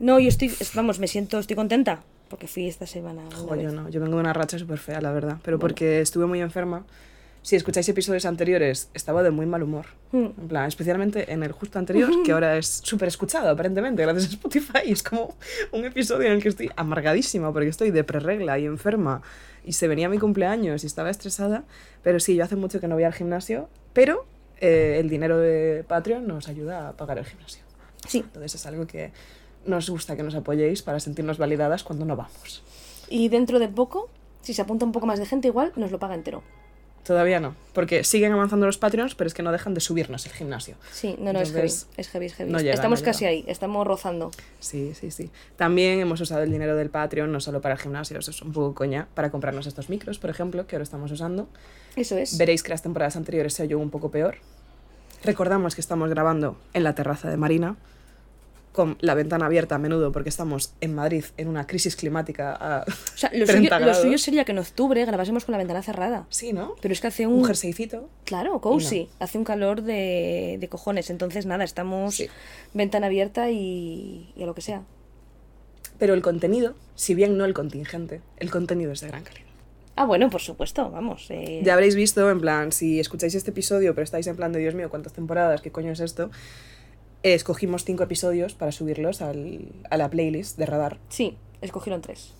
No, 0.00 0.18
yo 0.18 0.28
estoy, 0.28 0.48
es- 0.48 0.74
vamos, 0.74 0.98
me 0.98 1.08
siento, 1.08 1.38
estoy 1.38 1.56
contenta, 1.56 2.02
porque 2.28 2.46
fui 2.46 2.66
esta 2.68 2.86
semana. 2.86 3.22
una 3.26 3.36
Jo, 3.36 3.56
yo 3.56 3.70
no. 3.72 3.88
Yo 3.88 4.00
vengo 4.00 4.16
de 4.16 4.20
una 4.20 4.32
racha 4.34 4.58
súper 4.58 4.78
fea, 4.78 5.00
la 5.00 5.12
verdad. 5.12 5.38
Pero 5.42 5.56
Bueno. 5.56 5.60
porque 5.68 6.00
estuve 6.02 6.26
muy 6.26 6.40
enferma. 6.40 6.84
Si 7.42 7.56
escucháis 7.56 7.88
episodios 7.88 8.26
anteriores, 8.26 8.90
estaba 8.92 9.22
de 9.22 9.30
muy 9.30 9.46
mal 9.46 9.62
humor. 9.62 9.86
Hmm. 10.12 10.26
En 10.38 10.48
plan, 10.48 10.68
especialmente 10.68 11.32
en 11.32 11.42
el 11.42 11.52
justo 11.52 11.78
anterior, 11.78 12.10
que 12.24 12.32
ahora 12.32 12.58
es 12.58 12.66
súper 12.84 13.08
escuchado, 13.08 13.48
aparentemente, 13.48 14.02
gracias 14.02 14.26
a 14.26 14.34
Spotify. 14.34 14.90
Es 14.90 15.02
como 15.02 15.34
un 15.72 15.84
episodio 15.84 16.26
en 16.26 16.34
el 16.34 16.42
que 16.42 16.50
estoy 16.50 16.70
amargadísima 16.76 17.52
porque 17.52 17.68
estoy 17.68 17.90
de 17.90 18.04
prerregla 18.04 18.58
y 18.58 18.66
enferma. 18.66 19.22
Y 19.64 19.72
se 19.72 19.88
venía 19.88 20.08
mi 20.08 20.18
cumpleaños 20.18 20.84
y 20.84 20.86
estaba 20.86 21.10
estresada. 21.10 21.64
Pero 22.02 22.20
sí, 22.20 22.36
yo 22.36 22.44
hace 22.44 22.56
mucho 22.56 22.78
que 22.78 22.88
no 22.88 22.94
voy 22.94 23.04
al 23.04 23.14
gimnasio. 23.14 23.68
Pero 23.94 24.26
eh, 24.60 24.98
el 25.00 25.08
dinero 25.08 25.38
de 25.38 25.84
Patreon 25.88 26.26
nos 26.26 26.48
ayuda 26.48 26.90
a 26.90 26.96
pagar 26.96 27.18
el 27.18 27.24
gimnasio. 27.24 27.62
Sí, 28.06 28.18
Entonces 28.18 28.54
es 28.54 28.66
algo 28.66 28.86
que 28.86 29.12
nos 29.64 29.88
gusta 29.88 30.16
que 30.16 30.22
nos 30.22 30.34
apoyéis 30.34 30.82
para 30.82 31.00
sentirnos 31.00 31.38
validadas 31.38 31.84
cuando 31.84 32.04
no 32.04 32.16
vamos. 32.16 32.62
y 33.10 33.28
dentro 33.28 33.58
de 33.58 33.68
poco, 33.68 34.08
si 34.40 34.54
se 34.54 34.62
apunta 34.62 34.86
un 34.86 34.92
poco 34.92 35.06
más 35.06 35.18
de 35.18 35.26
gente, 35.26 35.48
igual 35.48 35.72
nos 35.76 35.90
lo 35.90 35.98
paga 35.98 36.14
entero. 36.14 36.42
Todavía 37.04 37.40
no, 37.40 37.54
porque 37.72 38.04
siguen 38.04 38.32
avanzando 38.32 38.66
los 38.66 38.76
Patreons, 38.76 39.14
pero 39.14 39.26
es 39.26 39.34
que 39.34 39.42
no 39.42 39.52
dejan 39.52 39.72
de 39.74 39.80
subirnos 39.80 40.26
el 40.26 40.32
gimnasio. 40.32 40.76
Sí, 40.92 41.16
no, 41.18 41.32
no, 41.32 41.40
Entonces, 41.40 41.54
es 41.54 41.86
heavy, 41.86 41.96
es 41.96 42.08
heavy, 42.08 42.26
es 42.26 42.34
heavy. 42.34 42.52
no 42.52 42.58
llega, 42.58 42.74
estamos 42.74 43.00
no 43.00 43.04
casi 43.06 43.20
llega. 43.20 43.30
ahí, 43.30 43.44
estamos 43.48 43.86
rozando. 43.86 44.30
Sí, 44.60 44.92
sí, 44.94 45.10
sí. 45.10 45.30
También 45.56 45.98
hemos 46.00 46.20
usado 46.20 46.42
el 46.42 46.52
dinero 46.52 46.76
del 46.76 46.90
Patreon, 46.90 47.32
no 47.32 47.40
solo 47.40 47.60
para 47.60 47.74
el 47.74 47.80
gimnasio, 47.80 48.18
eso 48.18 48.30
es 48.30 48.42
un 48.42 48.52
poco 48.52 48.74
coña, 48.74 49.08
para 49.14 49.30
comprarnos 49.30 49.66
estos 49.66 49.88
micros, 49.88 50.18
por 50.18 50.30
ejemplo, 50.30 50.66
que 50.66 50.76
ahora 50.76 50.84
estamos 50.84 51.10
usando. 51.10 51.48
Eso 51.96 52.16
es. 52.18 52.36
Veréis 52.36 52.62
que 52.62 52.68
las 52.70 52.82
temporadas 52.82 53.16
anteriores 53.16 53.54
se 53.54 53.62
oyó 53.62 53.78
un 53.78 53.90
poco 53.90 54.10
peor. 54.10 54.36
Recordamos 55.24 55.74
que 55.74 55.80
estamos 55.80 56.08
grabando 56.10 56.56
en 56.74 56.84
la 56.84 56.94
terraza 56.94 57.30
de 57.30 57.36
Marina, 57.36 57.76
con 58.72 58.96
la 59.00 59.14
ventana 59.14 59.46
abierta 59.46 59.74
a 59.74 59.78
menudo, 59.78 60.12
porque 60.12 60.28
estamos 60.28 60.74
en 60.80 60.94
Madrid 60.94 61.24
en 61.36 61.48
una 61.48 61.66
crisis 61.66 61.96
climática 61.96 62.52
a 62.54 62.84
O 62.86 63.16
sea, 63.16 63.30
lo 63.34 63.44
30 63.44 63.52
suyo, 63.56 63.70
lo 63.70 63.86
grados. 63.86 64.02
suyo 64.02 64.18
sería 64.18 64.44
que 64.44 64.52
en 64.52 64.58
octubre 64.58 65.04
grabásemos 65.04 65.44
con 65.44 65.52
la 65.52 65.58
ventana 65.58 65.82
cerrada. 65.82 66.26
Sí, 66.28 66.52
¿no? 66.52 66.76
Pero 66.80 66.92
es 66.92 67.00
que 67.00 67.08
hace 67.08 67.26
Un 67.26 67.40
un... 67.40 67.44
jerseycito. 67.46 68.08
Claro, 68.24 68.60
cozy. 68.60 69.08
Hace 69.18 69.38
un 69.38 69.44
calor 69.44 69.82
de, 69.82 70.56
de 70.60 70.68
cojones. 70.68 71.10
Entonces, 71.10 71.46
nada, 71.46 71.64
estamos 71.64 72.14
Sí. 72.14 72.28
ventana 72.72 73.08
abierta 73.08 73.50
y, 73.50 74.32
y 74.36 74.42
a 74.42 74.46
lo 74.46 74.54
que 74.54 74.60
sea. 74.62 74.82
Pero 75.98 76.14
el 76.14 76.22
contenido, 76.22 76.74
si 76.94 77.14
bien 77.14 77.36
no 77.36 77.44
el 77.44 77.54
contingente, 77.54 78.20
el 78.38 78.50
contenido 78.50 78.92
es 78.92 79.00
de 79.00 79.08
gran 79.08 79.22
calidad. 79.24 79.46
Ah, 79.96 80.06
bueno, 80.06 80.30
por 80.30 80.40
supuesto, 80.40 80.90
vamos. 80.90 81.26
eh, 81.30 81.60
Ya 81.62 81.74
habréis 81.74 81.94
visto, 81.94 82.30
en 82.30 82.40
plan, 82.40 82.72
si 82.72 83.00
escucháis 83.00 83.34
este 83.34 83.50
episodio, 83.50 83.94
pero 83.94 84.04
estáis 84.04 84.26
en 84.28 84.36
plan 84.36 84.50
de 84.52 84.60
Dios 84.60 84.74
mío, 84.74 84.88
¿cuántas 84.88 85.12
temporadas? 85.12 85.60
¿Qué 85.60 85.70
coño 85.70 85.92
es 85.92 86.00
esto? 86.00 86.30
Eh, 87.22 87.34
escogimos 87.34 87.84
cinco 87.84 88.02
episodios 88.02 88.54
para 88.54 88.72
subirlos 88.72 89.20
al- 89.22 89.68
a 89.90 89.96
la 89.96 90.08
playlist 90.08 90.56
de 90.58 90.66
Radar. 90.66 90.98
Sí, 91.08 91.36
escogieron 91.60 92.00
tres. 92.00 92.32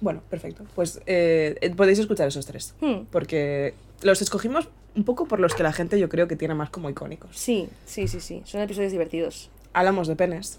Bueno, 0.00 0.20
perfecto. 0.28 0.64
Pues 0.74 1.00
eh, 1.06 1.56
eh, 1.60 1.70
podéis 1.74 1.98
escuchar 1.98 2.28
esos 2.28 2.44
tres. 2.46 2.74
Hmm, 2.80 3.04
Porque 3.10 3.74
los 4.02 4.20
escogimos 4.22 4.68
un 4.94 5.04
poco 5.04 5.26
por 5.26 5.40
los 5.40 5.54
que 5.54 5.62
la 5.62 5.72
gente 5.72 5.98
yo 6.00 6.08
creo 6.08 6.26
que 6.28 6.36
tiene 6.36 6.54
más 6.54 6.70
como 6.70 6.90
icónicos. 6.90 7.36
Sí, 7.36 7.68
sí, 7.86 8.08
sí, 8.08 8.20
sí. 8.20 8.42
Son 8.44 8.60
episodios 8.60 8.92
divertidos. 8.92 9.50
Hablamos 9.72 10.08
de 10.08 10.16
penes. 10.16 10.58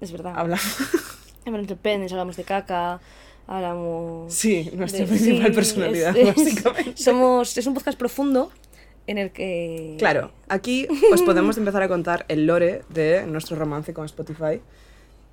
Es 0.00 0.10
verdad. 0.12 0.32
Hablamos. 0.36 0.64
Hablamos 1.44 1.68
de 1.68 1.76
penes, 1.76 2.10
hablamos 2.12 2.36
de 2.36 2.42
caca, 2.44 3.00
hablamos... 3.46 4.32
Sí, 4.34 4.68
nuestra 4.74 5.00
de- 5.02 5.06
principal 5.06 5.46
sí, 5.46 5.52
personalidad, 5.52 6.16
es- 6.16 6.28
es- 6.36 6.36
básicamente. 6.36 6.96
Somos, 7.00 7.56
es 7.56 7.66
un 7.68 7.74
podcast 7.74 7.96
profundo 7.98 8.50
en 9.06 9.18
el 9.18 9.30
que... 9.30 9.96
Claro, 9.98 10.30
aquí 10.48 10.86
os 11.12 11.22
podemos 11.22 11.56
empezar 11.58 11.82
a 11.82 11.88
contar 11.88 12.24
el 12.28 12.46
lore 12.46 12.82
de 12.88 13.26
nuestro 13.26 13.56
romance 13.56 13.92
con 13.94 14.04
Spotify, 14.06 14.60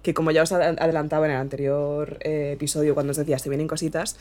que 0.01 0.13
como 0.13 0.31
ya 0.31 0.43
os 0.43 0.51
ad- 0.51 0.77
adelantaba 0.79 1.25
en 1.25 1.31
el 1.31 1.37
anterior 1.39 2.17
eh, 2.21 2.51
episodio 2.53 2.93
cuando 2.93 3.11
os 3.11 3.17
decía, 3.17 3.39
si 3.39 3.49
vienen 3.49 3.67
cositas, 3.67 4.17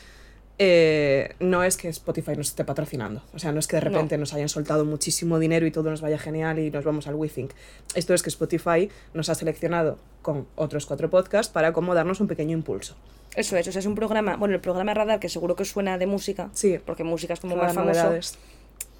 eh, 0.59 1.33
no 1.39 1.63
es 1.63 1.77
que 1.77 1.87
Spotify 1.89 2.35
nos 2.37 2.49
esté 2.49 2.63
patrocinando, 2.63 3.23
o 3.33 3.39
sea, 3.39 3.51
no 3.51 3.59
es 3.59 3.65
que 3.67 3.75
de 3.77 3.81
repente 3.81 4.17
nos 4.19 4.33
hayan 4.35 4.49
soltado 4.49 4.85
muchísimo 4.85 5.39
dinero 5.39 5.65
y 5.65 5.71
todo 5.71 5.89
nos 5.89 6.01
vaya 6.01 6.19
genial 6.19 6.59
y 6.59 6.69
nos 6.69 6.83
vamos 6.85 7.07
al 7.07 7.15
WeThink. 7.15 7.51
Esto 7.95 8.13
es 8.13 8.21
que 8.21 8.29
Spotify 8.29 8.89
nos 9.15 9.29
ha 9.29 9.35
seleccionado 9.35 9.97
con 10.21 10.45
otros 10.55 10.85
cuatro 10.85 11.09
podcasts 11.09 11.51
para 11.51 11.73
como 11.73 11.95
darnos 11.95 12.21
un 12.21 12.27
pequeño 12.27 12.53
impulso. 12.53 12.95
Eso 13.35 13.57
es, 13.57 13.67
o 13.67 13.71
sea, 13.71 13.79
es 13.79 13.87
un 13.87 13.95
programa, 13.95 14.35
bueno, 14.35 14.53
el 14.53 14.61
programa 14.61 14.93
Radar, 14.93 15.19
que 15.19 15.27
seguro 15.27 15.55
que 15.55 15.65
suena 15.65 15.97
de 15.97 16.05
música, 16.05 16.49
Sí. 16.53 16.79
porque 16.85 17.03
música 17.03 17.33
es 17.33 17.39
como 17.39 17.55
más 17.55 17.73
famoso, 17.73 17.99
Novedades. 18.03 18.37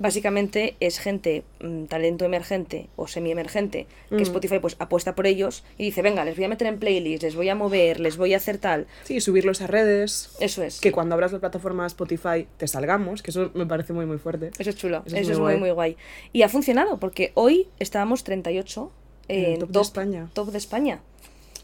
Básicamente 0.03 0.75
es 0.79 0.99
gente, 0.99 1.43
mm, 1.61 1.85
talento 1.85 2.25
emergente 2.25 2.89
o 2.95 3.07
semi-emergente, 3.07 3.87
que 4.09 4.15
Mm. 4.17 4.19
Spotify 4.21 4.59
pues 4.59 4.75
apuesta 4.77 5.15
por 5.15 5.25
ellos 5.25 5.63
y 5.79 5.85
dice, 5.85 6.03
venga, 6.03 6.23
les 6.25 6.35
voy 6.35 6.45
a 6.45 6.49
meter 6.49 6.67
en 6.67 6.77
playlist, 6.77 7.23
les 7.23 7.35
voy 7.35 7.49
a 7.49 7.55
mover, 7.55 7.99
les 7.99 8.17
voy 8.17 8.35
a 8.35 8.37
hacer 8.37 8.59
tal. 8.59 8.85
Sí, 9.05 9.19
subirlos 9.21 9.61
a 9.61 9.67
redes, 9.67 10.29
Eso 10.39 10.61
es. 10.61 10.79
que 10.79 10.91
cuando 10.91 11.15
abras 11.15 11.31
la 11.31 11.39
plataforma 11.39 11.87
Spotify 11.87 12.45
te 12.57 12.67
salgamos, 12.67 13.23
que 13.23 13.31
eso 13.31 13.49
me 13.55 13.65
parece 13.65 13.93
muy 13.93 14.05
muy 14.05 14.17
fuerte. 14.19 14.51
Eso 14.59 14.69
es 14.69 14.75
chulo, 14.75 15.01
Eso 15.05 15.15
eso, 15.17 15.31
es 15.31 15.39
muy 15.39 15.45
muy, 15.45 15.51
guay. 15.53 15.59
muy 15.59 15.71
guay. 15.71 15.97
Y 16.33 16.41
ha 16.43 16.49
funcionado, 16.49 16.99
porque 16.99 17.31
hoy 17.33 17.67
estábamos 17.79 18.23
38 18.23 18.91
En 19.29 19.39
el 19.39 19.45
en 19.53 19.59
top 19.61 19.69
de 19.71 19.81
España. 19.81 20.29
top 20.33 20.51
de 20.51 20.57
España. 20.57 20.99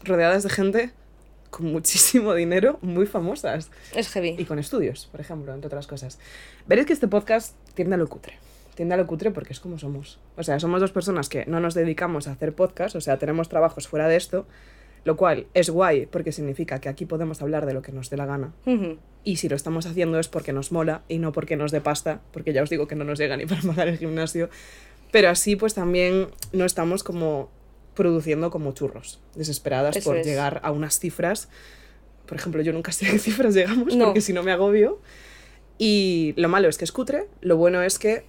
rodeadas 0.02 0.42
de 0.42 0.48
gente 0.50 0.90
con 1.50 1.66
muchísimo 1.72 2.34
dinero, 2.34 2.78
muy 2.82 3.06
famosas. 3.06 3.70
Es 3.94 4.08
heavy. 4.10 4.36
Y 4.38 4.44
con 4.44 4.58
estudios, 4.58 5.08
por 5.10 5.20
ejemplo, 5.20 5.52
entre 5.52 5.66
otras 5.66 5.86
cosas. 5.86 6.18
Veréis 6.66 6.86
que 6.86 6.92
este 6.92 7.08
podcast 7.08 7.54
tiende 7.74 7.94
a 7.94 7.98
lo 7.98 8.08
cutre. 8.08 8.38
Tiende 8.74 8.94
a 8.94 8.98
lo 8.98 9.06
cutre 9.06 9.30
porque 9.30 9.52
es 9.52 9.60
como 9.60 9.78
somos. 9.78 10.18
O 10.36 10.42
sea, 10.42 10.58
somos 10.60 10.80
dos 10.80 10.92
personas 10.92 11.28
que 11.28 11.44
no 11.46 11.60
nos 11.60 11.74
dedicamos 11.74 12.28
a 12.28 12.32
hacer 12.32 12.54
podcast, 12.54 12.96
o 12.96 13.00
sea, 13.00 13.18
tenemos 13.18 13.48
trabajos 13.48 13.88
fuera 13.88 14.08
de 14.08 14.16
esto, 14.16 14.46
lo 15.04 15.16
cual 15.16 15.46
es 15.54 15.70
guay 15.70 16.06
porque 16.06 16.32
significa 16.32 16.80
que 16.80 16.88
aquí 16.88 17.06
podemos 17.06 17.42
hablar 17.42 17.66
de 17.66 17.74
lo 17.74 17.82
que 17.82 17.92
nos 17.92 18.10
dé 18.10 18.16
la 18.16 18.26
gana. 18.26 18.52
Y 19.24 19.36
si 19.36 19.48
lo 19.48 19.56
estamos 19.56 19.86
haciendo 19.86 20.18
es 20.18 20.28
porque 20.28 20.52
nos 20.52 20.72
mola 20.72 21.02
y 21.08 21.18
no 21.18 21.32
porque 21.32 21.56
nos 21.56 21.72
dé 21.72 21.80
pasta, 21.80 22.20
porque 22.32 22.52
ya 22.52 22.62
os 22.62 22.70
digo 22.70 22.86
que 22.86 22.94
no 22.94 23.04
nos 23.04 23.18
llega 23.18 23.36
ni 23.36 23.46
para 23.46 23.60
pagar 23.62 23.88
el 23.88 23.98
gimnasio. 23.98 24.48
Pero 25.10 25.28
así 25.28 25.56
pues 25.56 25.74
también 25.74 26.28
no 26.52 26.64
estamos 26.64 27.02
como 27.02 27.50
produciendo 28.00 28.50
como 28.50 28.72
churros, 28.72 29.20
desesperadas 29.34 29.94
Eso 29.96 30.08
por 30.10 30.16
es. 30.18 30.26
llegar 30.26 30.60
a 30.64 30.70
unas 30.72 30.98
cifras. 30.98 31.48
Por 32.26 32.38
ejemplo, 32.38 32.62
yo 32.62 32.72
nunca 32.72 32.92
sé 32.92 33.06
a 33.06 33.10
qué 33.12 33.18
cifras 33.28 33.54
llegamos 33.54 33.94
No. 33.94 34.06
porque 34.06 34.20
si 34.22 34.32
no 34.32 34.42
me 34.42 34.52
agobio. 34.52 35.00
Y 35.78 36.32
lo 36.36 36.48
malo 36.48 36.68
es 36.68 36.78
que 36.78 36.84
es 36.84 36.92
cutre, 36.92 37.26
lo 37.42 37.56
bueno 37.56 37.82
es 37.82 37.98
que 37.98 38.24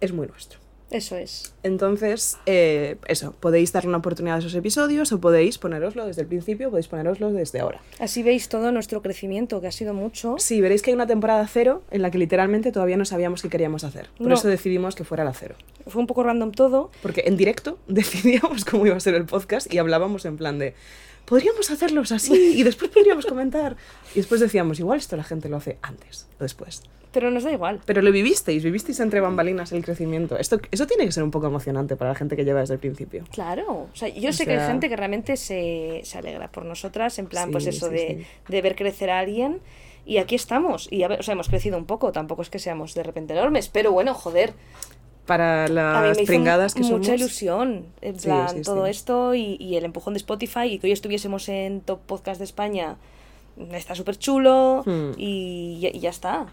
es 0.00 0.12
muy 0.12 0.26
nuestro. 0.26 0.58
Eso 0.94 1.16
es. 1.16 1.52
Entonces, 1.64 2.38
eh, 2.46 2.98
eso, 3.08 3.34
podéis 3.40 3.72
darle 3.72 3.88
una 3.88 3.98
oportunidad 3.98 4.36
a 4.36 4.38
esos 4.38 4.54
episodios 4.54 5.10
o 5.10 5.20
podéis 5.20 5.58
poneroslo 5.58 6.06
desde 6.06 6.22
el 6.22 6.28
principio, 6.28 6.70
podéis 6.70 6.86
poneroslo 6.86 7.32
desde 7.32 7.58
ahora. 7.58 7.80
Así 7.98 8.22
veis 8.22 8.48
todo 8.48 8.70
nuestro 8.70 9.02
crecimiento, 9.02 9.60
que 9.60 9.66
ha 9.66 9.72
sido 9.72 9.92
mucho. 9.92 10.36
Sí, 10.38 10.60
veréis 10.60 10.82
que 10.82 10.92
hay 10.92 10.94
una 10.94 11.08
temporada 11.08 11.44
cero 11.48 11.82
en 11.90 12.00
la 12.00 12.12
que 12.12 12.18
literalmente 12.18 12.70
todavía 12.70 12.96
no 12.96 13.04
sabíamos 13.04 13.42
qué 13.42 13.48
queríamos 13.48 13.82
hacer. 13.82 14.08
Por 14.16 14.28
No. 14.28 14.34
eso 14.36 14.46
decidimos 14.46 14.94
que 14.94 15.02
fuera 15.02 15.24
la 15.24 15.32
cero. 15.34 15.56
Fue 15.88 16.00
un 16.00 16.06
poco 16.06 16.22
random 16.22 16.52
todo. 16.52 16.92
Porque 17.02 17.24
en 17.26 17.36
directo 17.36 17.76
decidíamos 17.88 18.64
cómo 18.64 18.86
iba 18.86 18.94
a 18.96 19.00
ser 19.00 19.16
el 19.16 19.24
podcast 19.26 19.74
y 19.74 19.78
hablábamos 19.78 20.24
en 20.26 20.36
plan 20.36 20.60
de, 20.60 20.74
podríamos 21.24 21.72
hacerlos 21.72 22.12
así 22.12 22.54
y 22.56 22.62
después 22.62 22.92
podríamos 22.92 23.26
comentar. 23.26 23.76
Y 24.12 24.18
después 24.18 24.40
decíamos, 24.40 24.78
igual 24.78 25.00
esto 25.00 25.16
la 25.16 25.24
gente 25.24 25.48
lo 25.48 25.56
hace 25.56 25.76
antes 25.82 26.28
o 26.38 26.44
después. 26.44 26.82
Pero 27.14 27.30
nos 27.30 27.44
da 27.44 27.52
igual. 27.52 27.80
Pero 27.86 28.02
lo 28.02 28.12
vivisteis, 28.12 28.62
vivisteis 28.62 29.00
entre 29.00 29.20
bambalinas 29.20 29.72
el 29.72 29.82
crecimiento. 29.84 30.36
Esto, 30.36 30.60
eso 30.70 30.86
tiene 30.86 31.06
que 31.06 31.12
ser 31.12 31.22
un 31.22 31.30
poco 31.30 31.46
emocionante 31.46 31.96
para 31.96 32.10
la 32.10 32.14
gente 32.16 32.36
que 32.36 32.44
lleva 32.44 32.60
desde 32.60 32.74
el 32.74 32.80
principio. 32.80 33.24
Claro. 33.30 33.86
O 33.92 33.96
sea, 33.96 34.08
yo 34.08 34.30
O 34.30 34.32
sé 34.32 34.44
que 34.44 34.50
hay 34.52 34.58
sea- 34.58 34.66
gente 34.66 34.88
que 34.88 34.96
realmente 34.96 35.36
se, 35.36 36.00
se 36.04 36.18
alegra 36.18 36.48
por 36.50 36.64
nosotras, 36.66 37.18
en 37.18 37.26
plan, 37.28 37.46
Sí, 37.46 37.52
pues 37.52 37.66
eso, 37.68 37.86
sí, 37.88 37.92
de, 37.94 38.08
sí. 38.20 38.26
de 38.52 38.62
ver 38.62 38.74
crecer 38.76 39.08
a 39.10 39.20
alguien. 39.20 39.60
Y 40.04 40.18
aquí 40.18 40.34
estamos. 40.34 40.88
Y 40.90 41.02
a 41.04 41.08
ver, 41.08 41.20
o 41.20 41.22
sea, 41.22 41.32
hemos 41.32 41.48
crecido 41.48 41.78
un 41.78 41.86
poco. 41.86 42.12
Tampoco 42.12 42.42
es 42.42 42.50
que 42.50 42.58
seamos 42.58 42.92
de 42.94 43.02
repente 43.04 43.32
enormes. 43.32 43.68
Pero 43.68 43.90
bueno, 43.92 44.12
joder. 44.12 44.52
Para 45.26 45.68
las 45.68 46.18
pringadas 46.18 46.74
que 46.74 46.82
mucha 46.82 47.04
somos. 47.04 47.20
ilusión. 47.20 47.86
En 48.02 48.18
Sí, 48.20 48.26
plan, 48.26 48.48
sí, 48.50 48.60
todo 48.62 48.84
sí. 48.84 48.90
esto 48.90 49.34
y, 49.34 49.56
y 49.58 49.76
el 49.76 49.84
empujón 49.86 50.12
de 50.12 50.18
Spotify 50.18 50.64
y 50.64 50.78
que 50.78 50.88
hoy 50.88 50.92
estuviésemos 50.92 51.48
en 51.48 51.80
Top 51.80 52.00
Podcast 52.04 52.38
de 52.38 52.44
España. 52.44 52.96
Está 53.72 53.94
súper 53.94 54.18
chulo. 54.18 54.82
Hmm. 54.84 55.12
Y, 55.16 55.88
y 55.94 55.98
ya 56.00 56.10
está. 56.10 56.48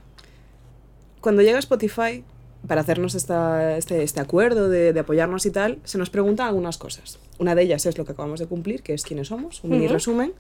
Cuando 1.22 1.42
llega 1.42 1.60
Spotify, 1.60 2.24
para 2.68 2.82
hacernos 2.82 3.16
esta- 3.16 3.78
este, 3.78 4.04
este 4.04 4.20
acuerdo 4.20 4.70
de, 4.70 4.94
de 4.94 5.00
apoyarnos 5.00 5.46
y 5.46 5.52
tal, 5.52 5.80
se 5.84 5.98
nos 5.98 6.10
preguntan 6.10 6.48
algunas 6.48 6.78
cosas. 6.78 7.18
Una 7.40 7.56
de 7.56 7.64
ellas 7.64 7.86
es 7.86 7.98
lo 7.98 8.06
que 8.06 8.12
acabamos 8.12 8.40
de 8.40 8.46
cumplir, 8.48 8.84
que 8.84 8.94
es 8.94 9.04
quiénes 9.04 9.30
somos, 9.30 9.64
un 9.64 9.72
mini 9.72 9.88
resumen. 9.88 10.34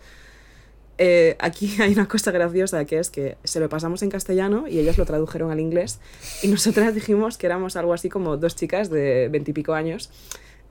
Eh, 0.98 1.36
aquí 1.40 1.76
hay 1.82 1.94
una 1.94 2.08
cosa 2.08 2.32
graciosa 2.32 2.86
que 2.86 3.00
es 3.00 3.10
que 3.10 3.38
se 3.44 3.60
lo 3.60 3.70
pasamos 3.70 4.04
en 4.04 4.10
castellano 4.10 4.68
y 4.68 4.78
ellas 4.78 4.98
lo 5.00 5.06
tradujeron 5.06 5.50
al 5.50 5.60
inglés 5.60 6.00
y 6.44 6.48
nosotras 6.48 6.94
dijimos 7.00 7.38
que 7.38 7.48
éramos 7.48 7.76
algo 7.76 7.94
así 7.94 8.10
como 8.10 8.38
dos 8.38 8.56
chicas 8.56 8.90
de 8.92 9.28
veintipico 9.32 9.74
años 9.74 10.12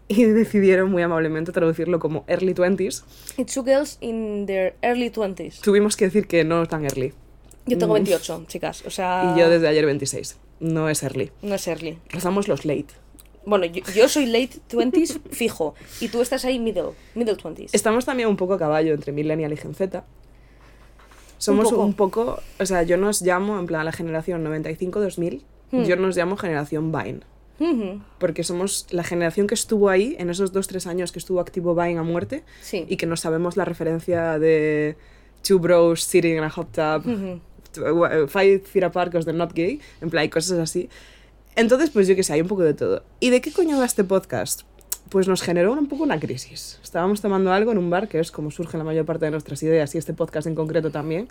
y 0.06 0.24
decidieron 0.24 0.90
muy 0.90 1.02
amablemente 1.02 1.50
traducirlo 1.52 1.98
como 2.00 2.24
early 2.28 2.52
twenties. 2.54 3.02
It's 3.38 3.54
two 3.54 3.64
girls 3.64 3.96
in 4.00 4.46
their 4.46 4.74
early 4.82 5.10
20s. 5.10 5.60
Tuvimos 5.62 5.96
que 5.96 6.04
decir 6.06 6.26
que 6.28 6.44
no 6.44 6.66
tan 6.66 6.84
early 6.84 7.12
Yo 7.66 7.78
tengo 7.78 7.92
Mm. 7.92 8.04
28, 8.04 8.44
chicas. 8.48 8.84
O 8.86 8.90
sea. 8.90 9.34
y 9.36 9.40
yo 9.40 9.48
desde 9.50 9.68
ayer 9.68 9.84
26. 9.86 10.38
No 10.60 10.88
es 10.88 11.02
early. 11.02 11.30
No 11.42 11.54
es 11.54 11.66
early. 11.68 11.98
Rozamos 12.10 12.48
los 12.48 12.64
late. 12.64 12.86
Bueno, 13.46 13.64
yo, 13.66 13.82
yo 13.94 14.08
soy 14.08 14.26
late 14.26 14.60
20s 14.70 15.20
fijo. 15.30 15.74
Y 16.00 16.08
tú 16.08 16.20
estás 16.20 16.44
ahí 16.44 16.58
middle. 16.58 16.90
Middle 17.14 17.36
20s. 17.36 17.70
Estamos 17.72 18.04
también 18.04 18.28
un 18.28 18.36
poco 18.36 18.54
a 18.54 18.58
caballo 18.58 18.92
entre 18.94 19.12
Millennial 19.12 19.52
y 19.52 19.56
Gen 19.56 19.74
Z. 19.74 20.04
Somos 21.38 21.70
poco. 21.70 21.82
un 21.84 21.94
poco, 21.94 22.42
o 22.58 22.66
sea, 22.66 22.82
yo 22.82 22.98
nos 22.98 23.22
llamo, 23.22 23.58
en 23.58 23.66
plan, 23.66 23.84
la 23.86 23.92
generación 23.92 24.44
95-2000, 24.44 25.42
Hmm. 25.72 25.84
yo 25.84 25.96
nos 25.96 26.16
llamo 26.16 26.36
generación 26.36 26.92
Vine. 26.92 27.20
Porque 28.18 28.42
somos 28.42 28.86
la 28.90 29.04
generación 29.04 29.46
que 29.46 29.54
estuvo 29.54 29.88
ahí 29.90 30.16
en 30.18 30.30
esos 30.30 30.52
2-3 30.54 30.86
años 30.86 31.12
que 31.12 31.18
estuvo 31.18 31.40
activo 31.40 31.74
Vine 31.74 31.98
a 31.98 32.02
muerte 32.02 32.42
Sí. 32.62 32.86
y 32.88 32.96
que 32.96 33.04
no 33.06 33.16
sabemos 33.18 33.56
la 33.58 33.64
referencia 33.66 34.38
de 34.38 34.96
Two 35.46 35.58
Bros 35.58 36.02
Sitting 36.04 36.36
in 36.38 36.42
a 36.42 36.48
Hot 36.50 36.72
Tub, 36.72 37.06
uh, 37.06 37.38
Five 37.72 38.60
Feet 38.60 38.84
Apart 38.84 39.12
they're 39.12 39.32
not 39.32 39.52
gay, 39.52 39.80
en 40.00 40.10
plan, 40.10 40.22
hay 40.22 40.28
cosas 40.28 40.58
así. 40.58 40.88
Entonces, 41.56 41.90
pues 41.90 42.06
yo 42.08 42.16
qué 42.16 42.22
sé, 42.22 42.32
hay 42.34 42.40
un 42.40 42.48
poco 42.48 42.62
de 42.62 42.74
todo. 42.74 43.02
¿Y 43.18 43.30
de 43.30 43.40
qué 43.40 43.52
coño 43.52 43.78
va 43.78 43.84
este 43.84 44.04
podcast? 44.04 44.62
Pues 45.08 45.26
nos 45.26 45.42
generó 45.42 45.72
un 45.72 45.88
poco 45.88 46.04
una 46.04 46.20
crisis. 46.20 46.78
Estábamos 46.82 47.20
tomando 47.20 47.52
algo 47.52 47.72
en 47.72 47.78
un 47.78 47.90
bar, 47.90 48.08
que 48.08 48.20
es 48.20 48.30
como 48.30 48.50
surgen 48.50 48.78
la 48.78 48.84
mayor 48.84 49.04
parte 49.04 49.24
de 49.24 49.32
nuestras 49.32 49.62
ideas, 49.62 49.94
y 49.94 49.98
este 49.98 50.14
podcast 50.14 50.46
en 50.46 50.54
concreto 50.54 50.90
también, 50.90 51.28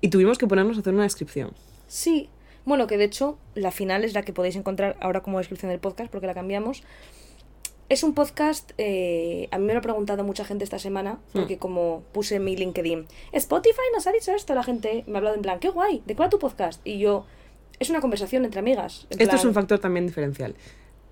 y 0.00 0.08
tuvimos 0.08 0.38
que 0.38 0.46
ponernos 0.46 0.76
a 0.76 0.80
hacer 0.80 0.94
una 0.94 1.04
descripción. 1.04 1.52
Sí. 1.86 2.28
Bueno, 2.64 2.86
que 2.86 2.98
de 2.98 3.04
hecho 3.04 3.38
la 3.54 3.70
final 3.70 4.04
es 4.04 4.12
la 4.12 4.22
que 4.22 4.34
podéis 4.34 4.54
encontrar 4.54 4.96
ahora 5.00 5.22
como 5.22 5.38
descripción 5.38 5.70
del 5.70 5.80
podcast 5.80 6.10
porque 6.10 6.26
la 6.26 6.34
cambiamos. 6.34 6.82
Es 7.88 8.02
un 8.02 8.12
podcast, 8.12 8.72
eh, 8.76 9.48
a 9.50 9.58
mí 9.58 9.64
me 9.64 9.72
lo 9.72 9.78
ha 9.78 9.82
preguntado 9.82 10.22
mucha 10.22 10.44
gente 10.44 10.62
esta 10.62 10.78
semana, 10.78 11.18
porque 11.32 11.56
como 11.56 12.02
puse 12.12 12.36
en 12.36 12.44
mi 12.44 12.54
LinkedIn, 12.54 13.06
Spotify 13.32 13.80
nos 13.94 14.06
ha 14.06 14.12
dicho 14.12 14.32
esto, 14.32 14.54
la 14.54 14.62
gente 14.62 15.04
me 15.06 15.14
ha 15.14 15.18
hablado 15.18 15.36
en 15.36 15.42
plan, 15.42 15.58
qué 15.58 15.70
guay, 15.70 16.02
¿de 16.04 16.14
cuál 16.14 16.26
va 16.26 16.30
tu 16.30 16.38
podcast? 16.38 16.86
Y 16.86 16.98
yo, 16.98 17.24
es 17.78 17.88
una 17.88 18.00
conversación 18.02 18.44
entre 18.44 18.60
amigas. 18.60 19.06
en 19.08 19.22
Esto 19.22 19.36
es 19.36 19.44
un 19.46 19.54
factor 19.54 19.78
también 19.78 20.06
diferencial. 20.06 20.54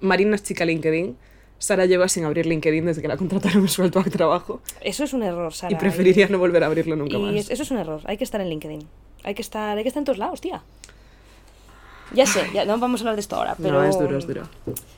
Marina 0.00 0.34
es 0.34 0.42
chica 0.42 0.66
LinkedIn, 0.66 1.16
Sara 1.58 1.86
lleva 1.86 2.08
sin 2.08 2.26
abrir 2.26 2.44
LinkedIn 2.44 2.84
desde 2.84 3.00
que 3.00 3.08
la 3.08 3.16
contrataron 3.16 3.62
en 3.62 3.68
su 3.68 3.82
actual 3.82 4.10
trabajo, 4.10 4.60
Eso 4.82 5.04
es 5.04 5.14
un 5.14 5.22
error, 5.22 5.54
Sara. 5.54 5.72
y 5.74 5.78
preferiría 5.78 6.28
no 6.28 6.38
volver 6.38 6.62
a 6.62 6.66
abrirlo 6.66 6.94
nunca 6.96 7.16
Y 7.16 7.22
más. 7.22 7.34
es- 7.36 7.50
eso 7.50 7.62
es 7.62 7.70
un 7.70 7.78
error, 7.78 8.02
hay 8.04 8.18
que 8.18 8.24
estar 8.24 8.40
en 8.42 8.50
LinkedIn. 8.50 8.86
Hay 9.24 9.34
que 9.34 9.40
estar, 9.40 9.78
hay 9.78 9.82
que 9.82 9.88
estar 9.88 10.02
en 10.02 10.04
todos 10.04 10.18
lados, 10.18 10.42
tía. 10.42 10.62
Ya 12.16 12.26
sé, 12.26 12.40
ya 12.54 12.64
no 12.64 12.78
vamos 12.78 13.00
a 13.00 13.02
hablar 13.02 13.14
de 13.16 13.20
esto 13.20 13.36
ahora, 13.36 13.54
pero... 13.60 13.74
No, 13.74 13.84
es 13.84 13.98
duro, 13.98 14.16
es 14.18 14.26
duro. 14.26 14.48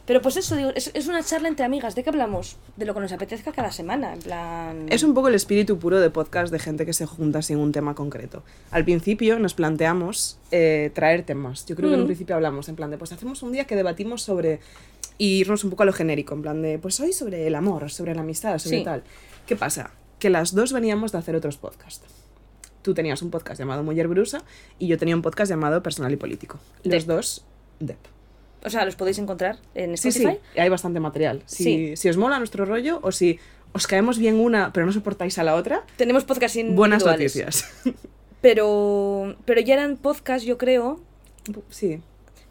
Pero 0.06 0.22
pues 0.22 0.36
eso, 0.36 0.54
digo, 0.56 0.70
es, 0.74 0.90
es 0.94 1.08
una 1.08 1.22
charla 1.22 1.48
entre 1.48 1.64
amigas. 1.66 1.94
¿De 1.94 2.02
qué 2.04 2.10
hablamos? 2.10 2.56
De 2.76 2.86
lo 2.86 2.94
que 2.94 3.00
nos 3.00 3.12
apetezca 3.12 3.50
cada 3.52 3.72
semana, 3.72 4.14
en 4.14 4.20
plan... 4.20 4.86
Es 4.88 5.02
un 5.02 5.12
poco 5.14 5.28
el 5.28 5.34
espíritu 5.34 5.78
puro 5.78 5.98
de 6.00 6.10
podcast 6.10 6.52
de 6.52 6.58
gente 6.60 6.86
que 6.86 6.92
se 6.92 7.04
junta 7.06 7.42
sin 7.42 7.58
un 7.58 7.72
tema 7.72 7.94
concreto. 7.94 8.42
Al 8.70 8.84
principio 8.84 9.38
nos 9.38 9.54
planteamos 9.54 10.38
eh, 10.52 10.90
traer 10.94 11.24
temas. 11.24 11.66
Yo 11.66 11.74
creo 11.76 11.88
que 11.90 11.94
en 11.94 12.00
un 12.00 12.04
Mm. 12.04 12.08
principio 12.08 12.36
hablamos 12.36 12.68
en 12.68 12.76
plan 12.76 12.90
de, 12.90 12.98
pues 12.98 13.12
hacemos 13.12 13.42
un 13.42 13.52
día 13.52 13.64
que 13.66 13.74
debatimos 13.76 14.22
sobre... 14.22 14.60
Y 15.18 15.40
irnos 15.40 15.64
un 15.64 15.70
poco 15.70 15.82
a 15.82 15.86
lo 15.86 15.92
genérico, 15.92 16.34
en 16.34 16.42
plan 16.42 16.62
de, 16.62 16.78
pues 16.78 17.00
hoy 17.00 17.12
sobre 17.12 17.46
el 17.48 17.56
amor, 17.56 17.90
sobre 17.90 18.14
la 18.14 18.20
amistad, 18.20 18.56
sobre 18.60 18.78
Sí. 18.78 18.84
tal. 18.84 19.02
¿Qué 19.46 19.56
pasa? 19.56 19.90
Que 20.20 20.30
las 20.30 20.54
dos 20.54 20.72
veníamos 20.72 21.10
de 21.10 21.18
hacer 21.18 21.34
otros 21.34 21.56
podcasts. 21.56 22.04
Tú 22.82 22.94
tenías 22.94 23.20
un 23.22 23.30
podcast 23.30 23.58
llamado 23.58 23.82
Mujer 23.82 24.08
Brusa 24.08 24.42
y 24.78 24.86
yo 24.86 24.98
tenía 24.98 25.14
un 25.16 25.22
podcast 25.22 25.50
llamado 25.50 25.82
Personal 25.82 26.12
y 26.12 26.16
Político. 26.16 26.58
Los 26.84 27.06
Dep. 27.06 27.16
dos, 27.16 27.44
Dep. 27.80 27.98
O 28.64 28.70
sea, 28.70 28.84
los 28.84 28.96
podéis 28.96 29.18
encontrar 29.18 29.58
en 29.74 29.94
Spotify. 29.94 30.38
sí, 30.54 30.60
hay 30.60 30.68
bastante 30.68 30.98
material. 31.00 31.42
Si, 31.46 31.64
Sí. 31.64 31.96
si 31.96 32.08
os 32.08 32.16
mola 32.16 32.38
nuestro 32.38 32.64
rollo 32.64 32.98
o 33.02 33.12
si 33.12 33.38
os 33.72 33.86
caemos 33.86 34.18
bien 34.18 34.40
una 34.40 34.72
pero 34.72 34.86
no 34.86 34.92
soportáis 34.92 35.38
a 35.38 35.44
la 35.44 35.54
otra, 35.54 35.84
Tenemos 35.96 36.24
podcasts 36.24 36.58
buenas 36.74 37.02
individuales. 37.02 37.34
noticias. 37.36 37.72
Pero, 38.40 39.36
pero 39.44 39.60
ya 39.60 39.74
eran 39.74 39.96
podcasts, 39.96 40.46
yo 40.46 40.58
creo, 40.58 41.00
Sí. 41.70 42.00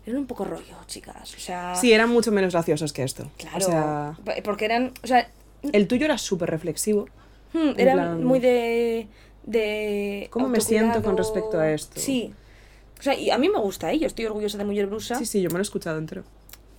eran 0.05 0.19
un 0.19 0.27
poco 0.27 0.43
rollo, 0.43 0.75
chicas. 0.85 1.33
O 1.33 1.39
sea, 1.39 1.75
Sí, 1.75 1.93
eran 1.93 2.09
mucho 2.09 2.29
menos 2.31 2.51
graciosos 2.53 2.91
que 2.91 3.03
esto. 3.03 3.31
claro. 3.37 3.57
O 3.57 3.61
sea, 3.61 4.17
porque 4.43 4.65
eran, 4.65 4.91
o 5.01 5.07
sea, 5.07 5.31
el 5.71 5.87
tuyo 5.87 6.03
era 6.05 6.17
súper 6.17 6.49
reflexivo. 6.49 7.07
hmm, 7.53 7.71
plan- 7.75 8.21
muy 8.25 8.39
de, 8.39 9.07
de 9.47 10.27
¿Cómo 10.29 10.47
me 10.49 10.61
siento 10.61 11.01
con 11.01 11.17
respecto 11.17 11.59
a 11.59 11.71
esto? 11.71 11.99
Sí. 11.99 12.33
O 12.99 13.01
sea, 13.01 13.15
y 13.15 13.29
a 13.31 13.37
mí 13.37 13.49
me 13.49 13.59
gusta, 13.59 13.91
¿eh? 13.91 13.97
Yo 13.99 14.05
estoy 14.07 14.25
orgullosa 14.25 14.57
de 14.59 14.65
Mujer 14.65 14.85
Brusa, 14.87 15.15
Sí, 15.15 15.25
sí, 15.25 15.41
yo 15.41 15.49
me 15.49 15.53
lo 15.53 15.59
he 15.59 15.61
escuchado 15.63 15.97
entero. 15.97 16.23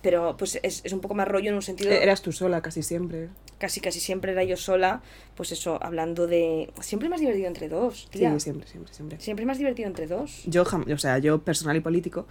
pero 0.01 0.37
pues 0.37 0.59
es, 0.63 0.81
es 0.85 0.93
un 0.93 1.01
poco 1.01 1.13
más 1.15 1.27
rollo 1.27 1.49
en 1.49 1.55
un 1.55 1.61
sentido... 1.61 1.91
E- 1.91 2.01
Eras 2.03 2.21
tú 2.21 2.31
sola 2.31 2.61
casi 2.61 2.83
siempre. 2.83 3.27
casi 3.57 3.81
casi 3.81 3.99
siempre 3.99 4.31
era 4.33 4.43
yo 4.45 4.55
sola, 4.55 5.01
pues 5.35 5.51
eso, 5.51 5.77
hablando 5.83 6.25
de... 6.27 6.71
Siempre 6.81 7.09
más 7.09 7.19
divertido 7.19 7.47
entre 7.47 7.67
dos, 7.69 8.07
tía. 8.11 8.31
Sí, 8.33 8.39
siempre, 8.41 8.67
siempre, 8.67 8.93
siempre. 8.93 9.19
Siempre 9.19 9.45
más 9.45 9.57
divertido 9.57 9.87
entre 9.87 10.07
dos. 10.07 10.43
Yo, 10.45 10.63
o 10.63 10.97
sea, 10.97 11.17
yo 11.19 11.41
personal 11.41 11.75
y 11.77 11.79
político, 11.81 12.27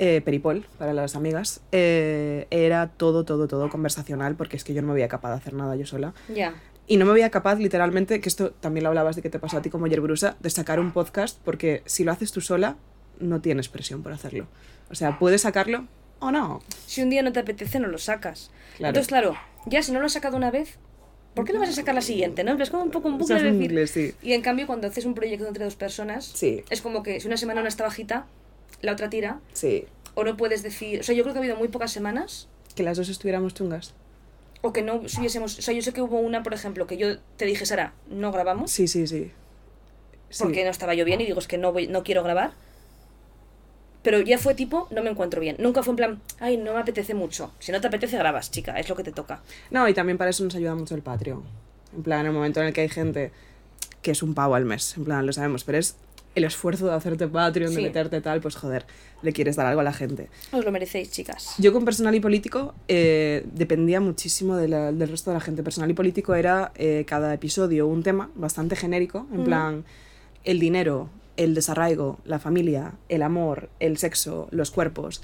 eh, 0.00 0.20
Peripol, 0.24 0.66
para 0.78 0.92
las 0.92 1.14
amigas, 1.16 1.60
eh, 1.72 2.46
era 2.50 2.88
todo, 2.88 3.24
todo, 3.24 3.46
todo 3.48 3.70
conversacional 3.70 4.34
porque 4.36 4.56
es 4.56 4.64
que 4.64 4.74
yo 4.74 4.82
no 4.82 4.88
me 4.88 4.94
veía 4.94 5.08
capaz 5.08 5.30
de 5.30 5.36
hacer 5.36 5.54
nada 5.54 5.76
yo 5.76 5.86
sola. 5.86 6.14
Ya. 6.34 6.54
Y 6.86 6.96
no 6.98 7.06
me 7.06 7.12
veía 7.12 7.30
capaz, 7.30 7.56
literalmente, 7.58 8.20
que 8.20 8.28
esto 8.28 8.50
también 8.52 8.84
lo 8.84 8.88
hablabas 8.90 9.16
de 9.16 9.22
que 9.22 9.30
te 9.30 9.38
pasó 9.38 9.56
a 9.56 9.62
ti 9.62 9.70
como 9.70 9.86
Yerbrusa, 9.86 10.36
de 10.40 10.50
sacar 10.50 10.80
un 10.80 10.92
podcast, 10.92 11.38
porque 11.44 11.82
si 11.86 12.04
lo 12.04 12.12
haces 12.12 12.30
tú 12.32 12.40
sola, 12.40 12.76
no 13.20 13.40
tienes 13.40 13.68
presión 13.68 14.02
por 14.02 14.12
hacerlo. 14.12 14.46
O 14.90 14.94
sea, 14.94 15.18
puedes 15.18 15.42
sacarlo 15.42 15.86
o 16.20 16.30
no. 16.30 16.60
Si 16.86 17.02
un 17.02 17.08
día 17.10 17.22
no 17.22 17.32
te 17.32 17.40
apetece, 17.40 17.80
no 17.80 17.88
lo 17.88 17.96
sacas. 17.98 18.50
Claro. 18.76 18.90
Entonces, 18.90 19.08
claro, 19.08 19.34
ya 19.66 19.82
si 19.82 19.92
no 19.92 20.00
lo 20.00 20.06
has 20.06 20.12
sacado 20.12 20.36
una 20.36 20.50
vez, 20.50 20.76
¿por 21.34 21.46
qué 21.46 21.54
no 21.54 21.60
vas 21.60 21.70
a 21.70 21.72
sacar 21.72 21.94
la 21.94 22.02
siguiente? 22.02 22.44
¿no? 22.44 22.60
Es 22.62 22.68
como 22.70 22.82
un 22.82 22.90
poco 22.90 23.08
un 23.08 23.16
bucle 23.18 23.42
de 23.42 23.52
decir... 23.52 23.88
sí. 23.88 24.14
Y 24.22 24.34
en 24.34 24.42
cambio, 24.42 24.66
cuando 24.66 24.86
haces 24.86 25.06
un 25.06 25.14
proyecto 25.14 25.46
entre 25.48 25.64
dos 25.64 25.76
personas, 25.76 26.26
Sí. 26.26 26.64
es 26.68 26.82
como 26.82 27.02
que 27.02 27.18
si 27.20 27.26
una 27.26 27.38
semana 27.38 27.60
una 27.60 27.68
está 27.68 27.84
bajita, 27.84 28.26
la 28.82 28.92
otra 28.92 29.08
tira, 29.08 29.40
Sí. 29.54 29.86
o 30.14 30.22
no 30.24 30.36
puedes 30.36 30.62
decir... 30.62 31.00
O 31.00 31.02
sea, 31.02 31.14
yo 31.14 31.22
creo 31.22 31.32
que 31.32 31.38
ha 31.38 31.42
habido 31.42 31.56
muy 31.56 31.68
pocas 31.68 31.92
semanas 31.92 32.48
Que 32.74 32.82
las 32.82 32.96
dos 32.98 33.08
estuviéramos 33.08 33.54
chungas. 33.54 33.94
O 34.66 34.72
que 34.72 34.80
no 34.82 34.94
hubiésemos... 34.96 35.58
O 35.58 35.62
sea, 35.62 35.74
yo 35.74 35.82
sé 35.82 35.92
que 35.92 36.00
hubo 36.00 36.18
una, 36.18 36.42
por 36.42 36.54
ejemplo, 36.54 36.86
que 36.86 36.96
yo 36.96 37.18
te 37.36 37.44
dije, 37.44 37.66
Sara, 37.66 37.92
no 38.08 38.32
grabamos, 38.32 38.70
Sí, 38.70 38.88
sí, 38.88 39.06
sí. 39.06 39.30
Sí. 40.30 40.42
porque 40.42 40.64
no 40.64 40.70
estaba 40.70 40.94
yo 40.94 41.04
bien 41.04 41.20
y 41.20 41.26
digo, 41.26 41.38
es 41.38 41.46
que 41.46 41.58
no, 41.58 41.72
voy, 41.72 41.86
no 41.86 42.02
quiero 42.02 42.22
grabar. 42.24 42.52
pero 44.02 44.20
ya 44.20 44.36
fue 44.38 44.54
tipo, 44.54 44.88
no 44.90 45.02
me 45.02 45.10
encuentro 45.10 45.40
bien. 45.40 45.56
Nunca 45.58 45.82
fue 45.82 45.92
en 45.92 45.96
plan, 45.96 46.20
ay, 46.40 46.56
no 46.56 46.72
me 46.74 46.80
apetece 46.80 47.14
mucho. 47.14 47.52
Si 47.58 47.72
no 47.72 47.80
te 47.80 47.86
apetece, 47.88 48.16
grabas, 48.18 48.50
chica, 48.50 48.78
es 48.78 48.88
lo 48.88 48.96
que 48.96 49.02
te 49.04 49.12
toca. 49.12 49.40
No, 49.70 49.88
y 49.88 49.94
también 49.94 50.18
para 50.18 50.30
eso 50.30 50.44
nos 50.44 50.54
ayuda 50.54 50.74
mucho 50.74 50.94
el 50.94 51.02
Patreon. 51.02 51.42
En 51.96 52.02
plan, 52.02 52.20
en 52.20 52.26
el 52.26 52.32
momento 52.32 52.60
en 52.60 52.66
el 52.68 52.72
que 52.72 52.80
hay 52.82 52.88
gente 52.88 53.32
que 54.02 54.10
es 54.10 54.22
un 54.22 54.34
pavo 54.34 54.54
al 54.56 54.64
mes, 54.64 54.96
en 54.96 55.04
plan, 55.04 55.24
lo 55.26 55.32
sabemos, 55.32 55.64
pero 55.64 55.78
es 55.78 55.96
el 56.34 56.44
esfuerzo 56.44 56.86
de 56.86 56.94
hacerte 56.94 57.28
Patreon, 57.28 57.70
de 57.70 57.76
Sí. 57.76 57.82
meterte 57.82 58.20
tal, 58.20 58.40
pues 58.40 58.56
joder, 58.56 58.84
le 59.22 59.32
quieres 59.32 59.56
dar 59.56 59.66
algo 59.66 59.80
a 59.80 59.84
la 59.84 59.92
gente. 59.92 60.28
Os 60.52 60.64
lo 60.64 60.72
merecéis, 60.72 61.10
chicas. 61.10 61.54
Yo 61.58 61.72
con 61.72 61.84
personal 61.84 62.14
y 62.14 62.20
político 62.20 62.74
eh, 62.88 63.46
dependía 63.52 64.00
muchísimo 64.00 64.56
de 64.56 64.68
la- 64.68 64.92
del 64.92 65.08
resto 65.08 65.30
de 65.30 65.34
la 65.34 65.40
gente. 65.40 65.62
Personal 65.62 65.90
y 65.90 65.94
político 65.94 66.34
era 66.34 66.72
eh, 66.76 67.04
cada 67.06 67.32
episodio 67.32 67.86
un 67.86 68.02
tema 68.02 68.30
bastante 68.34 68.74
genérico, 68.76 69.26
en 69.32 69.44
plan 69.44 69.84
el 70.44 70.58
dinero, 70.60 71.08
el 71.36 71.54
desarraigo, 71.54 72.18
la 72.24 72.38
familia, 72.38 72.92
el 73.08 73.22
amor, 73.22 73.68
el 73.80 73.96
sexo, 73.98 74.48
los 74.50 74.70
cuerpos. 74.70 75.22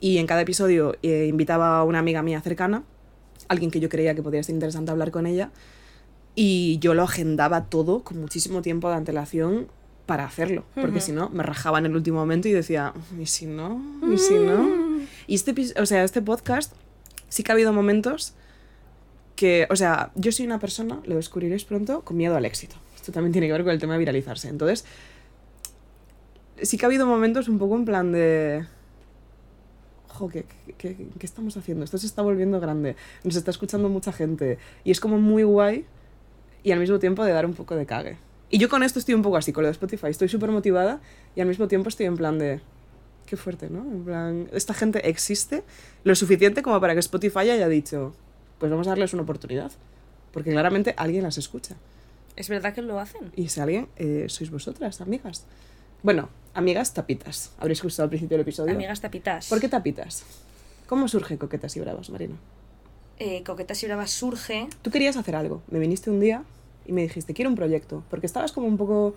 Y 0.00 0.18
en 0.18 0.26
cada 0.26 0.40
episodio 0.40 0.96
eh, 1.02 1.26
invitaba 1.28 1.78
a 1.78 1.84
una 1.84 1.98
amiga 1.98 2.22
mía 2.22 2.40
cercana, 2.40 2.82
alguien 3.48 3.70
que 3.70 3.78
yo 3.80 3.88
creía 3.88 4.14
que 4.14 4.22
podría 4.22 4.42
ser 4.42 4.54
interesante 4.54 4.90
hablar 4.90 5.10
con 5.10 5.26
ella, 5.26 5.50
y 6.34 6.78
yo 6.78 6.94
lo 6.94 7.02
agendaba 7.02 7.64
todo 7.66 8.02
con 8.02 8.18
muchísimo 8.20 8.62
tiempo 8.62 8.88
de 8.88 8.94
antelación 8.96 9.68
para 10.06 10.24
hacerlo, 10.24 10.64
porque 10.74 11.00
si 11.00 11.12
no 11.12 11.28
me 11.30 11.42
rajaba 11.42 11.78
en 11.78 11.86
el 11.86 11.94
último 11.94 12.18
momento 12.18 12.48
y 12.48 12.52
decía, 12.52 12.92
¿y 13.20 13.26
si 13.26 13.46
no? 13.46 13.80
¿Y 14.12 14.18
si 14.18 14.34
no? 14.34 14.68
Y 15.26 15.34
este, 15.36 15.54
o 15.80 15.86
sea, 15.86 16.02
este 16.04 16.20
podcast 16.22 16.72
sí 17.28 17.42
que 17.42 17.52
ha 17.52 17.54
habido 17.54 17.72
momentos 17.72 18.34
que, 19.36 19.66
o 19.70 19.76
sea, 19.76 20.10
yo 20.14 20.32
soy 20.32 20.44
una 20.46 20.58
persona, 20.58 21.00
lo 21.04 21.16
descubriréis 21.16 21.64
pronto, 21.64 22.02
con 22.02 22.16
miedo 22.16 22.36
al 22.36 22.44
éxito. 22.44 22.76
Esto 22.96 23.12
también 23.12 23.32
tiene 23.32 23.46
que 23.46 23.52
ver 23.52 23.62
con 23.64 23.72
el 23.72 23.78
tema 23.78 23.94
de 23.94 24.00
viralizarse. 24.00 24.48
Entonces, 24.48 24.84
sí 26.60 26.76
que 26.76 26.84
ha 26.84 26.88
habido 26.88 27.06
momentos 27.06 27.48
un 27.48 27.58
poco 27.58 27.76
en 27.76 27.84
plan 27.84 28.12
de... 28.12 28.66
Jo, 30.08 30.28
¿qué, 30.28 30.44
qué, 30.66 30.74
qué- 30.94 31.08
qué 31.18 31.26
estamos 31.26 31.56
haciendo? 31.56 31.84
Esto 31.84 31.96
se 31.98 32.06
está 32.06 32.22
volviendo 32.22 32.60
grande. 32.60 32.96
Nos 33.24 33.34
está 33.36 33.50
escuchando 33.50 33.88
mucha 33.88 34.12
gente. 34.12 34.58
Y 34.84 34.90
es 34.90 35.00
como 35.00 35.18
muy 35.18 35.42
guay 35.42 35.86
y 36.62 36.70
al 36.72 36.78
mismo 36.80 36.98
tiempo 36.98 37.24
de 37.24 37.32
dar 37.32 37.46
un 37.46 37.54
poco 37.54 37.74
de 37.74 37.86
cague. 37.86 38.18
Y 38.52 38.58
yo 38.58 38.68
con 38.68 38.82
esto 38.82 38.98
estoy 38.98 39.14
un 39.14 39.22
poco 39.22 39.38
así, 39.38 39.50
con 39.50 39.62
lo 39.62 39.68
de 39.68 39.72
Spotify. 39.72 40.08
Estoy 40.08 40.28
súper 40.28 40.50
motivada 40.50 41.00
y 41.34 41.40
al 41.40 41.48
mismo 41.48 41.68
tiempo 41.68 41.88
estoy 41.88 42.04
en 42.04 42.18
plan 42.18 42.38
de... 42.38 42.60
Qué 43.24 43.38
fuerte, 43.38 43.70
¿no? 43.70 43.80
En 43.80 44.04
plan, 44.04 44.48
esta 44.52 44.74
gente 44.74 45.08
existe 45.08 45.64
lo 46.04 46.14
suficiente 46.14 46.60
como 46.60 46.78
para 46.78 46.92
que 46.92 47.00
Spotify 47.00 47.48
haya 47.48 47.66
dicho, 47.66 48.14
pues 48.58 48.70
vamos 48.70 48.86
a 48.88 48.90
darles 48.90 49.14
una 49.14 49.22
oportunidad. 49.22 49.72
Porque 50.32 50.50
claramente 50.50 50.94
alguien 50.98 51.22
las 51.22 51.38
escucha. 51.38 51.76
Es 52.36 52.50
verdad 52.50 52.74
que 52.74 52.82
lo 52.82 52.98
hacen. 53.00 53.32
Y 53.34 53.46
ese 53.46 53.62
alguien 53.62 53.88
eh, 53.96 54.26
sois 54.28 54.50
vosotras, 54.50 55.00
amigas. 55.00 55.46
Bueno, 56.02 56.28
amigas 56.52 56.92
tapitas. 56.92 57.52
Habréis 57.58 57.78
escuchado 57.78 58.04
al 58.04 58.10
principio 58.10 58.36
del 58.36 58.42
episodio. 58.42 58.74
Amigas 58.74 59.00
tapitas. 59.00 59.48
¿Por 59.48 59.60
qué 59.60 59.70
tapitas? 59.70 60.24
¿Cómo 60.86 61.08
surge 61.08 61.38
Coquetas 61.38 61.74
y 61.78 61.80
Bravas, 61.80 62.10
Marina? 62.10 62.34
Eh, 63.18 63.42
Coquetas 63.44 63.82
y 63.82 63.86
Bravas 63.86 64.10
surge. 64.10 64.68
Tú 64.82 64.90
querías 64.90 65.16
hacer 65.16 65.36
algo. 65.36 65.62
Me 65.70 65.78
viniste 65.78 66.10
un 66.10 66.20
día 66.20 66.44
y 66.86 66.92
me 66.92 67.02
dijiste, 67.02 67.34
quiero 67.34 67.50
un 67.50 67.56
proyecto. 67.56 68.02
Porque 68.10 68.26
estabas 68.26 68.52
como 68.52 68.66
un 68.66 68.76
poco... 68.76 69.14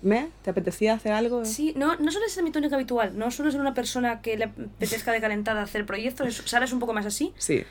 ¿Me? 0.00 0.28
¿Te 0.42 0.50
apetecía 0.50 0.94
hacer 0.94 1.10
algo? 1.10 1.44
Sí, 1.44 1.74
no, 1.76 1.96
no 1.96 2.12
suele 2.12 2.28
ser 2.28 2.44
mi 2.44 2.52
tónica 2.52 2.76
habitual. 2.76 3.18
No 3.18 3.32
suelo 3.32 3.50
ser 3.50 3.60
una 3.60 3.74
persona 3.74 4.20
que 4.20 4.36
le 4.36 4.44
apetezca 4.44 5.10
de 5.10 5.20
calentada 5.20 5.62
hacer 5.62 5.84
proyectos. 5.86 6.42
Sara 6.44 6.66
es 6.66 6.72
un 6.72 6.78
poco 6.78 6.92
más 6.92 7.04
así. 7.04 7.32
Sí. 7.36 7.64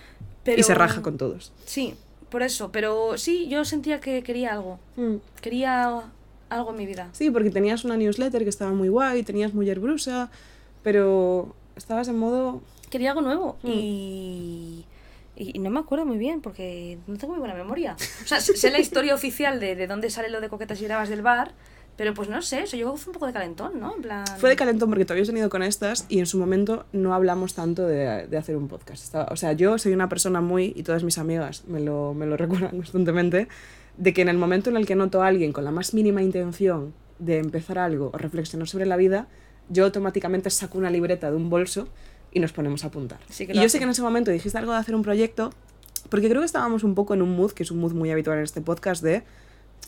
Pero... 0.44 0.60
Y 0.60 0.64
se 0.64 0.76
raja 0.76 1.02
con 1.02 1.18
todos. 1.18 1.54
Sí, 1.66 1.96
por 2.30 2.44
eso. 2.44 2.70
Pero 2.74 3.18
sí, 3.18 3.48
yo 3.48 3.64
sentía 3.64 4.02
que 4.02 4.24
quería 4.24 4.52
algo. 4.52 4.78
Mm. 4.98 5.16
Quería 5.42 6.04
algo 6.50 6.72
en 6.72 6.78
mi 6.78 6.86
vida. 6.86 7.10
Sí, 7.14 7.32
porque 7.32 7.50
tenías 7.50 7.86
una 7.86 7.96
newsletter 7.96 8.44
que 8.44 8.50
estaba 8.50 8.72
muy 8.72 8.90
guay, 8.90 9.24
tenías 9.24 9.54
Mujer 9.54 9.80
Brusa, 9.80 10.30
pero 10.84 11.56
estabas 11.78 12.10
en 12.10 12.18
modo... 12.18 12.62
Quería 12.90 13.12
algo 13.12 13.22
nuevo. 13.22 13.58
Mm. 13.64 13.70
Y... 13.70 14.86
Y 15.40 15.60
no 15.60 15.70
me 15.70 15.80
acuerdo 15.80 16.06
muy 16.06 16.18
bien 16.18 16.42
porque 16.42 16.98
no 17.08 17.16
tengo 17.18 17.34
muy 17.34 17.40
buena 17.40 17.54
memoria. 17.54 17.96
O 18.24 18.28
sea, 18.28 18.42
sé 18.42 18.72
la 18.72 18.80
historia 18.80 19.14
oficial 19.14 19.60
de, 19.60 19.76
de 19.76 19.86
dónde 19.88 20.10
sale 20.10 20.30
lo 20.30 20.42
de 20.42 20.50
coquetas 20.50 20.82
y 20.82 20.86
bravas 20.86 21.10
del 21.10 21.22
bar, 21.22 21.54
pero 21.96 22.14
pues 22.14 22.28
no 22.30 22.42
sé, 22.42 22.62
eso 22.64 22.76
yo 22.78 22.96
fue 22.98 23.12
un 23.12 23.14
poco 23.14 23.28
de 23.28 23.34
calentón, 23.34 23.80
¿no? 23.80 23.96
En 23.96 24.02
plan... 24.02 24.26
Fue 24.38 24.50
de 24.50 24.56
calentón 24.56 24.90
porque 24.90 25.06
tú 25.06 25.14
habías 25.14 25.28
venido 25.28 25.50
con 25.50 25.64
estas 25.64 26.06
y 26.10 26.20
en 26.20 26.26
su 26.26 26.38
momento 26.40 26.86
no 26.92 27.14
hablamos 27.14 27.54
tanto 27.56 27.86
de, 27.88 28.28
de 28.28 28.38
hacer 28.38 28.56
un 28.58 28.68
podcast. 28.68 29.04
Estaba- 29.04 29.28
o 29.32 29.36
sea, 29.36 29.54
yo 29.54 29.78
soy 29.78 29.94
una 29.94 30.10
persona 30.10 30.42
muy, 30.42 30.74
y 30.76 30.84
todas 30.84 31.04
mis 31.04 31.18
amigas 31.18 31.64
me 31.68 31.80
lo, 31.80 32.14
me 32.14 32.26
lo 32.26 32.36
recuerdan 32.38 32.72
constantemente, 32.72 33.48
de 33.98 34.14
que 34.14 34.22
en 34.22 34.30
el 34.30 34.38
momento 34.38 34.70
en 34.70 34.78
el 34.78 34.86
que 34.86 34.96
noto 34.96 35.22
a 35.24 35.28
alguien 35.28 35.54
con 35.54 35.64
la 35.64 35.72
más 35.72 35.94
mínima 35.94 36.22
intención 36.22 36.94
de 37.20 37.40
empezar 37.40 37.80
algo 37.80 38.12
o 38.14 38.18
reflexionar 38.18 38.68
sobre 38.68 38.86
la 38.86 38.96
vida, 38.96 39.28
yo 39.70 39.86
automáticamente 39.86 40.50
saco 40.52 40.78
una 40.78 40.92
libreta 40.92 41.32
de 41.32 41.36
un 41.38 41.50
bolso 41.50 41.88
y 42.32 42.40
nos 42.40 42.52
ponemos 42.52 42.84
a 42.84 42.88
apuntar. 42.88 43.20
Sí 43.30 43.44
y 43.46 43.48
yo 43.48 43.54
sé 43.62 43.66
hace. 43.66 43.78
que 43.80 43.84
en 43.86 43.90
ese 43.92 44.02
momento 44.02 44.32
dijiste 44.32 44.58
algo 44.58 44.72
de 44.74 44.78
hacer 44.80 44.96
un 44.96 45.02
proyecto, 45.04 45.52
porque 46.10 46.30
creo 46.30 46.42
que 46.42 46.46
estábamos 46.46 46.84
un 46.84 46.96
poco 46.96 47.14
en 47.14 47.22
un 47.22 47.36
mood, 47.36 47.52
que 47.52 47.64
es 47.64 47.72
un 47.72 47.80
mood 47.80 47.94
muy 47.94 48.12
habitual 48.12 48.38
en 48.38 48.44
este 48.44 48.62
podcast, 48.62 49.04
de 49.04 49.24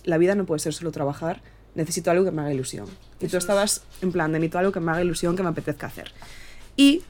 la 0.04 0.18
vida 0.18 0.36
no 0.36 0.46
puede 0.46 0.60
ser 0.60 0.74
solo 0.74 0.92
trabajar, 0.92 1.42
necesito 1.76 2.10
algo 2.12 2.26
que 2.26 2.32
me 2.32 2.42
haga 2.42 2.54
ilusión. 2.54 2.86
Y 3.20 3.26
Eso 3.26 3.32
tú 3.32 3.38
es. 3.38 3.44
estabas 3.44 3.84
en 4.02 4.12
plan 4.12 4.32
de 4.32 4.40
necesito 4.40 4.60
algo 4.60 4.72
que 4.72 4.80
me 4.80 4.92
haga 4.92 5.02
ilusión, 5.02 5.36
que 5.36 5.44
me 5.44 5.50
apetezca 5.50 5.88
hacer. 5.88 6.12
Y 6.76 7.04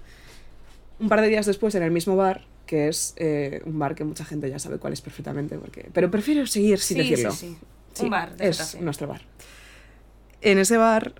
un 0.99 1.07
par 1.09 1.21
de 1.21 1.27
días 1.29 1.45
después, 1.45 1.73
en 1.75 1.83
el 1.83 1.91
mismo 1.91 2.15
bar, 2.15 2.45
que 2.65 2.87
es 2.87 3.13
eh, 3.17 3.61
un 3.65 3.79
bar 3.79 3.95
que 3.95 4.03
mucha 4.03 4.25
gente 4.25 4.49
ya 4.49 4.59
sabe 4.59 4.77
cuál 4.77 4.93
es 4.93 5.01
perfectamente, 5.01 5.57
porque, 5.57 5.89
pero 5.93 6.11
prefiero 6.11 6.45
seguir 6.45 6.79
sin 6.79 6.97
Sí, 6.97 7.09
decirlo. 7.09 7.31
sí, 7.31 7.57
sí. 7.93 8.03
Un 8.03 8.09
bar 8.11 8.35
de 8.35 8.47
es 8.49 8.57
Getafe. 8.57 8.81
nuestro 8.81 9.07
bar. 9.07 9.21
En 10.41 10.57
ese 10.59 10.77
bar 10.77 11.13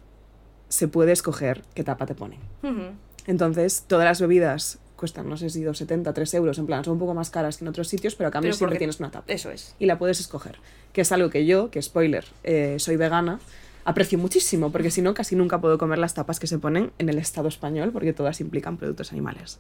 se 0.68 0.88
puede 0.88 1.12
escoger 1.12 1.64
qué 1.74 1.84
tapa 1.84 2.06
te 2.06 2.14
ponen. 2.16 2.40
Ujú. 2.62 2.92
Entonces, 3.30 3.84
todas 3.86 4.06
las 4.06 4.20
bebidas 4.20 4.80
cuestan, 4.96 5.30
no 5.30 5.38
sé 5.38 5.50
si 5.52 5.62
2,70, 5.64 6.14
3 6.14 6.34
euros, 6.34 6.58
en 6.58 6.66
plan, 6.66 6.84
son 6.84 6.94
un 6.94 7.00
poco 7.00 7.14
más 7.14 7.30
caras 7.30 7.58
que 7.58 7.64
en 7.64 7.68
otros 7.70 7.88
sitios, 7.88 8.16
pero 8.16 8.30
a 8.30 8.32
cambio 8.32 8.48
Pero 8.50 8.58
siempre 8.58 8.74
porque- 8.74 8.80
tienes 8.80 9.00
una 9.00 9.12
tapa. 9.12 9.32
Eso 9.32 9.52
es. 9.52 9.76
Y 9.78 9.86
la 9.86 10.00
puedes 10.00 10.20
escoger. 10.20 10.58
Que 10.94 11.02
es 11.02 11.12
algo 11.12 11.30
que 11.30 11.46
yo, 11.46 11.70
que 11.70 11.80
spoiler, 11.82 12.26
eh, 12.44 12.78
soy 12.80 12.96
vegana, 12.96 13.40
aprecio 13.86 14.18
muchísimo, 14.18 14.72
porque 14.72 14.90
si 14.90 15.02
no, 15.04 15.14
casi 15.14 15.36
nunca 15.36 15.62
puedo 15.62 15.78
comer 15.78 16.00
las 16.00 16.16
tapas 16.16 16.40
que 16.40 16.48
se 16.48 16.58
ponen 16.58 16.92
en 16.98 17.08
el 17.10 17.20
Estado 17.20 17.48
español, 17.48 17.92
porque 17.94 18.14
todas 18.14 18.42
implican 18.42 18.78
productos 18.78 19.12
animales. 19.12 19.60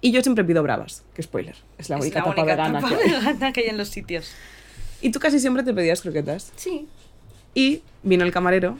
Y 0.00 0.12
yo 0.12 0.22
siempre 0.22 0.44
pido 0.44 0.62
bravas, 0.62 1.02
que 1.12 1.22
spoiler, 1.24 1.56
es 1.78 1.88
la 1.90 1.96
Es 1.96 2.02
única 2.02 2.20
la 2.20 2.24
tapa 2.26 2.40
única 2.42 2.56
vegana 2.56 2.80
tapa 2.80 2.96
que 2.96 3.02
hay. 3.04 3.10
vegana 3.10 3.52
que 3.52 3.60
hay 3.62 3.66
en 3.68 3.78
los 3.78 3.88
sitios. 3.88 4.30
Y 5.00 5.10
tú 5.10 5.18
casi 5.18 5.40
siempre 5.40 5.64
te 5.64 5.74
pedías 5.74 6.00
croquetas. 6.02 6.52
Sí. 6.54 6.86
Y 7.52 7.82
vino 8.04 8.24
el 8.24 8.30
camarero, 8.32 8.78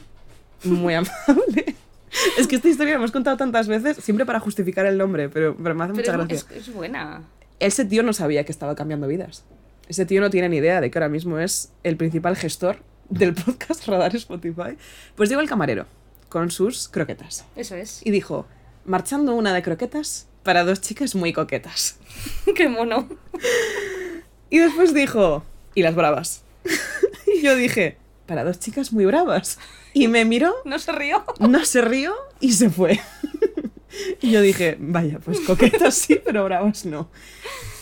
muy 0.63 0.93
amable. 0.95 1.75
Es 2.37 2.47
que 2.47 2.55
esta 2.55 2.69
historia 2.69 2.93
la 2.93 2.97
hemos 2.99 3.11
contado 3.11 3.37
tantas 3.37 3.67
veces, 3.67 3.97
siempre 3.97 4.25
para 4.25 4.39
justificar 4.39 4.85
el 4.85 4.97
nombre, 4.97 5.29
pero, 5.29 5.55
pero 5.55 5.75
me 5.75 5.83
hace 5.83 5.93
mucha 5.93 6.11
gracia. 6.13 6.35
es, 6.35 6.47
es 6.51 6.73
buena. 6.73 7.23
Ese 7.59 7.85
tío 7.85 8.03
no 8.03 8.13
sabía 8.13 8.43
que 8.45 8.51
estaba 8.51 8.75
cambiando 8.75 9.07
vidas. 9.07 9.43
Ese 9.87 10.05
tío 10.05 10.21
no 10.21 10.29
tiene 10.29 10.49
ni 10.49 10.57
idea 10.57 10.81
de 10.81 10.89
que 10.89 10.97
ahora 10.97 11.09
mismo 11.09 11.39
es 11.39 11.71
el 11.83 11.97
principal 11.97 12.35
gestor 12.35 12.77
del 13.09 13.33
podcast 13.45 13.87
Radar 13.87 14.15
Spotify. 14.15 14.77
Pues 15.15 15.29
llegó 15.29 15.41
el 15.41 15.49
camarero 15.49 15.85
con 16.29 16.49
sus 16.49 16.87
croquetas 16.89 17.45
Eso 17.55 17.75
es. 17.75 18.01
y 18.03 18.09
dijo, 18.09 18.47
marchando 18.85 19.35
una 19.35 19.53
de 19.53 19.61
croquetas 19.61 20.27
para 20.41 20.63
dos 20.63 20.81
chicas 20.81 21.15
muy 21.15 21.31
coquetas. 21.33 21.97
Qué 22.55 22.67
mono. 22.67 23.07
Y 24.49 24.59
después 24.59 24.93
dijo, 24.93 25.43
y 25.75 25.83
las 25.83 25.95
bravas. 25.95 26.43
y 27.27 27.41
yo 27.41 27.55
dije, 27.55 27.97
para 28.25 28.43
dos 28.43 28.59
chicas 28.59 28.91
muy 28.93 29.05
bravas. 29.05 29.57
Y 29.93 30.07
me 30.07 30.25
miró, 30.25 30.53
No 30.65 30.79
se 30.79 30.91
rió. 30.91 31.23
no 31.39 31.63
se 31.65 31.81
rió 31.81 32.13
y 32.39 32.53
se 32.53 32.69
fue. 32.69 32.99
y 34.21 34.31
yo 34.31 34.41
dije, 34.41 34.77
vaya, 34.79 35.19
pues 35.23 35.39
coquetas 35.41 35.93
sí, 35.95 36.19
pero 36.25 36.43
bravas 36.45 36.85
no. 36.85 37.09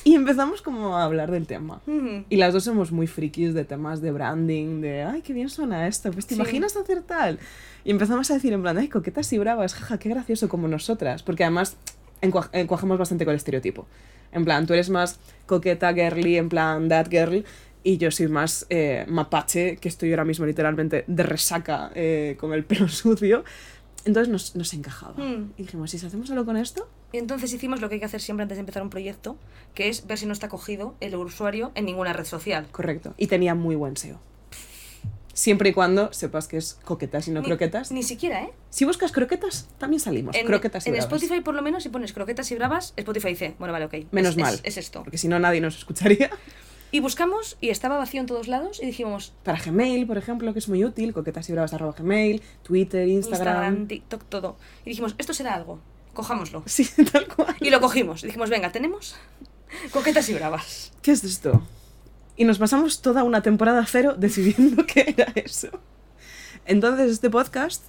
Y 0.03 0.15
empezamos 0.15 0.61
como 0.63 0.97
a 0.97 1.03
hablar 1.03 1.29
del 1.31 1.45
tema. 1.45 1.81
Ujú. 1.85 2.25
Y 2.27 2.37
las 2.37 2.53
dos 2.53 2.63
somos 2.63 2.91
muy 2.91 3.05
frikis 3.07 3.53
de 3.53 3.65
temas 3.65 4.01
de 4.01 4.11
branding, 4.11 4.81
de, 4.81 5.03
ay, 5.03 5.21
qué 5.21 5.31
bien 5.31 5.47
suena 5.49 5.87
esto, 5.87 6.09
pues 6.11 6.25
te 6.25 6.33
Sí. 6.35 6.41
imaginas 6.41 6.75
hacer 6.75 7.03
tal. 7.03 7.37
Y 7.83 7.91
empezamos 7.91 8.29
a 8.31 8.33
decir 8.33 8.51
en 8.51 8.61
plan, 8.63 8.77
ay, 8.77 8.87
coquetas 8.87 9.31
y 9.31 9.37
bravas, 9.37 9.73
jaja, 9.75 9.99
qué 9.99 10.09
gracioso 10.09 10.49
como 10.49 10.67
nosotras. 10.67 11.21
Porque 11.23 11.43
además 11.43 11.77
encua- 12.21 12.49
encuajamos 12.53 12.97
bastante 12.97 13.25
con 13.25 13.31
el 13.33 13.37
estereotipo. 13.37 13.85
En 14.31 14.43
plan, 14.43 14.65
tú 14.65 14.73
eres 14.73 14.89
más 14.89 15.19
coqueta, 15.45 15.93
girly, 15.93 16.37
en 16.37 16.49
plan, 16.49 16.89
that 16.89 17.07
girl. 17.09 17.45
Y 17.83 17.97
yo 17.97 18.11
soy 18.11 18.27
más 18.27 18.65
eh, 18.69 19.05
mapache, 19.07 19.77
que 19.77 19.89
estoy 19.89 20.11
ahora 20.11 20.25
mismo 20.25 20.45
literalmente 20.45 21.03
de 21.07 21.23
resaca 21.23 21.91
eh, 21.95 22.35
con 22.39 22.53
el 22.53 22.63
pelo 22.63 22.87
sucio. 22.89 23.43
Entonces 24.05 24.29
nos, 24.31 24.55
nos 24.55 24.73
encajaba. 24.73 25.13
Mm. 25.23 25.53
Y 25.57 25.63
dijimos, 25.63 25.93
¿y 25.93 25.99
si 25.99 26.05
hacemos 26.05 26.29
algo 26.31 26.45
con 26.45 26.57
esto? 26.57 26.87
Y 27.11 27.17
entonces 27.17 27.53
hicimos 27.53 27.81
lo 27.81 27.89
que 27.89 27.95
hay 27.95 27.99
que 27.99 28.05
hacer 28.05 28.21
siempre 28.21 28.43
antes 28.43 28.57
de 28.57 28.61
empezar 28.61 28.81
un 28.83 28.89
proyecto, 28.89 29.37
que 29.73 29.89
es 29.89 30.07
ver 30.07 30.17
si 30.17 30.25
no 30.25 30.33
está 30.33 30.47
cogido 30.47 30.95
el 31.01 31.15
usuario 31.15 31.71
en 31.75 31.85
ninguna 31.85 32.13
red 32.13 32.25
social. 32.25 32.67
Correcto. 32.71 33.13
Y 33.17 33.27
tenía 33.27 33.53
muy 33.53 33.75
buen 33.75 33.97
SEO. 33.97 34.19
Siempre 35.33 35.69
y 35.69 35.73
cuando 35.73 36.11
sepas 36.13 36.47
que 36.47 36.57
es 36.57 36.77
coquetas 36.83 37.27
y 37.27 37.31
no 37.31 37.41
Ni- 37.41 37.47
croquetas. 37.47 37.91
Ni 37.91 38.03
siquiera, 38.03 38.43
¿eh? 38.43 38.51
Si 38.69 38.85
buscas 38.85 39.11
croquetas, 39.11 39.69
también 39.77 39.99
salimos. 39.99 40.35
En, 40.35 40.45
croquetas 40.45 40.85
y 40.85 40.89
en 40.89 40.95
bravas. 40.95 41.11
Spotify, 41.11 41.41
por 41.41 41.55
lo 41.55 41.61
menos, 41.61 41.83
si 41.83 41.89
pones 41.89 42.11
croquetas 42.13 42.51
y 42.51 42.55
bravas, 42.55 42.93
Spotify 42.97 43.29
dice, 43.29 43.55
bueno, 43.57 43.71
vale, 43.71 43.85
ok. 43.85 43.93
Menos 44.11 44.31
es, 44.31 44.37
mal. 44.37 44.53
Es, 44.55 44.61
es 44.65 44.77
esto. 44.77 45.03
Porque 45.03 45.17
si 45.17 45.27
no, 45.27 45.39
nadie 45.39 45.61
nos 45.61 45.77
escucharía. 45.77 46.29
Y 46.91 46.99
buscamos 46.99 47.57
y 47.61 47.69
estaba 47.69 47.97
vacío 47.97 48.19
en 48.19 48.27
todos 48.27 48.49
lados 48.49 48.81
y 48.81 48.85
dijimos, 48.85 49.33
Para 49.43 49.57
Gmail, 49.57 50.05
por 50.05 50.17
ejemplo, 50.17 50.51
que 50.51 50.59
es 50.59 50.67
muy 50.67 50.83
útil, 50.83 51.13
coquetasibrabas.gmail, 51.13 52.41
Twitter, 52.63 53.07
Instagram. 53.07 53.47
Instagram, 53.47 53.87
TikTok, 53.87 54.23
todo. 54.27 54.57
Y 54.85 54.89
dijimos, 54.89 55.15
esto 55.17 55.33
será 55.33 55.55
algo, 55.55 55.79
cojámoslo. 56.13 56.63
Sí, 56.65 56.85
tal 57.11 57.27
cual. 57.27 57.55
Y 57.61 57.69
lo 57.69 57.79
cogimos. 57.79 58.23
Y 58.23 58.27
dijimos, 58.27 58.49
venga, 58.49 58.71
tenemos 58.73 59.15
coquetas 59.91 60.27
y 60.29 60.33
bravas. 60.33 60.91
¿Qué 61.01 61.11
es 61.11 61.23
esto? 61.23 61.61
Y 62.35 62.43
nos 62.43 62.59
pasamos 62.59 63.01
toda 63.01 63.23
una 63.23 63.41
temporada 63.41 63.85
cero 63.85 64.15
decidiendo 64.17 64.85
qué 64.87 65.13
era 65.17 65.31
eso. 65.35 65.69
Entonces, 66.65 67.11
este 67.11 67.29
podcast, 67.29 67.83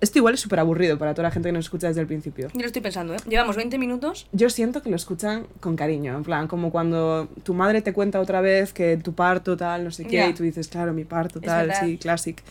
esto 0.00 0.18
igual 0.18 0.34
es 0.34 0.40
súper 0.40 0.60
aburrido 0.60 0.98
para 0.98 1.12
toda 1.14 1.28
la 1.28 1.30
gente 1.30 1.48
que 1.48 1.52
nos 1.52 1.66
escucha 1.66 1.88
desde 1.88 2.00
el 2.00 2.06
principio. 2.06 2.48
Yo 2.54 2.60
lo 2.60 2.66
estoy 2.66 2.80
pensando, 2.80 3.14
¿eh? 3.14 3.18
Llevamos 3.28 3.56
20 3.56 3.78
minutos. 3.78 4.26
Yo 4.32 4.48
siento 4.48 4.82
que 4.82 4.90
lo 4.90 4.96
escuchan 4.96 5.46
con 5.60 5.76
cariño, 5.76 6.16
en 6.16 6.22
plan, 6.22 6.48
como 6.48 6.70
cuando 6.70 7.28
tu 7.42 7.54
madre 7.54 7.82
te 7.82 7.92
cuenta 7.92 8.20
otra 8.20 8.40
vez 8.40 8.72
que 8.72 8.96
tu 8.96 9.14
parto 9.14 9.56
tal, 9.56 9.84
no 9.84 9.90
sé 9.90 10.06
qué, 10.06 10.28
y 10.28 10.34
tú 10.34 10.42
dices, 10.42 10.68
claro, 10.68 10.92
mi 10.92 11.04
parto 11.04 11.40
tal, 11.40 11.72
sí, 11.74 11.98
classic. 11.98 12.42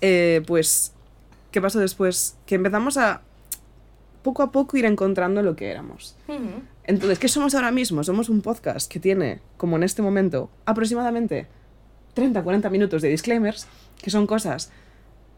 Eh, 0.00 0.42
pues, 0.46 0.92
¿qué 1.50 1.60
pasó 1.60 1.80
después? 1.80 2.36
Que 2.46 2.54
empezamos 2.54 2.96
a 2.96 3.22
poco 4.22 4.42
a 4.42 4.52
poco 4.52 4.76
ir 4.76 4.84
encontrando 4.84 5.42
lo 5.42 5.56
que 5.56 5.70
éramos. 5.70 6.16
Entonces, 6.84 7.18
¿qué 7.18 7.28
somos 7.28 7.54
ahora 7.54 7.72
mismo? 7.72 8.04
Somos 8.04 8.28
un 8.28 8.42
podcast 8.42 8.90
que 8.90 9.00
tiene, 9.00 9.40
como 9.56 9.76
en 9.76 9.82
este 9.82 10.02
momento, 10.02 10.50
aproximadamente 10.66 11.46
30-40 12.14 12.70
minutos 12.70 13.02
de 13.02 13.08
disclaimers, 13.08 13.66
que 14.00 14.10
son 14.10 14.26
cosas 14.26 14.70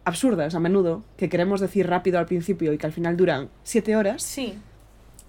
absurdas 0.08 0.54
a 0.54 0.60
menudo, 0.60 1.04
que 1.16 1.28
queremos 1.28 1.60
decir 1.60 1.86
rápido 1.86 2.18
al 2.18 2.26
principio 2.26 2.72
y 2.72 2.78
que 2.78 2.86
al 2.86 2.92
final 2.92 3.16
duran 3.16 3.48
7 3.62 3.96
horas. 3.96 4.22
Sí. 4.22 4.54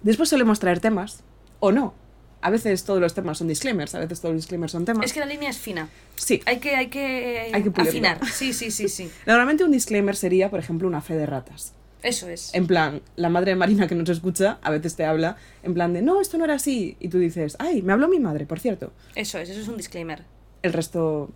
Después 0.02 0.28
solemos 0.28 0.58
traer 0.60 0.80
temas, 0.80 1.22
o 1.60 1.72
no. 1.72 1.94
A 2.42 2.48
veces 2.48 2.84
todos 2.84 3.00
los 3.00 3.12
temas 3.12 3.36
son 3.38 3.48
disclaimers, 3.48 3.94
a 3.94 3.98
veces 3.98 4.20
todos 4.20 4.32
los 4.32 4.42
disclaimers 4.42 4.72
son 4.72 4.86
temas. 4.86 5.04
Es 5.04 5.12
que 5.12 5.20
la 5.20 5.26
línea 5.26 5.50
es 5.50 5.58
fina. 5.58 5.88
Sí. 6.16 6.40
Hay 6.46 6.58
que, 6.58 6.74
hay 6.74 6.88
que, 6.88 7.50
Hay 7.52 7.62
que 7.62 7.82
afinar. 7.82 8.18
Sí, 8.26 8.54
sí, 8.54 8.70
sí, 8.70 8.88
sí. 8.88 9.10
Normalmente 9.26 9.62
un 9.62 9.70
disclaimer 9.70 10.16
sería, 10.16 10.48
por 10.48 10.58
ejemplo, 10.58 10.88
una 10.88 11.02
fe 11.02 11.16
de 11.16 11.26
ratas. 11.26 11.74
Eso 12.02 12.28
es. 12.28 12.54
En 12.54 12.66
plan, 12.66 13.02
la 13.16 13.28
madre 13.28 13.50
de 13.50 13.56
Marina 13.56 13.86
que 13.86 13.94
nos 13.94 14.08
escucha 14.08 14.58
a 14.62 14.70
veces 14.70 14.96
te 14.96 15.04
habla 15.04 15.36
en 15.62 15.74
plan 15.74 15.92
de, 15.92 16.00
no, 16.00 16.22
esto 16.22 16.38
no 16.38 16.44
era 16.44 16.54
así. 16.54 16.96
Y 16.98 17.08
tú 17.08 17.18
dices, 17.18 17.56
ay, 17.58 17.82
me 17.82 17.92
habló 17.92 18.08
mi 18.08 18.18
madre, 18.18 18.46
por 18.46 18.58
cierto. 18.58 18.92
Eso 19.14 19.38
es, 19.38 19.50
eso 19.50 19.60
es 19.60 19.68
un 19.68 19.76
disclaimer. 19.76 20.24
El 20.62 20.72
resto 20.72 21.30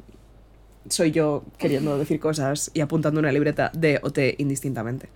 soy 0.89 1.11
yo 1.11 1.45
queriendo 1.59 1.99
decir 1.99 2.21
cosas 2.21 2.71
y 2.75 2.81
apuntando 2.81 3.21
una 3.21 3.33
libreta 3.33 3.71
de 3.75 4.01
o 4.03 4.11
T 4.11 4.35
indistintamente. 4.39 5.09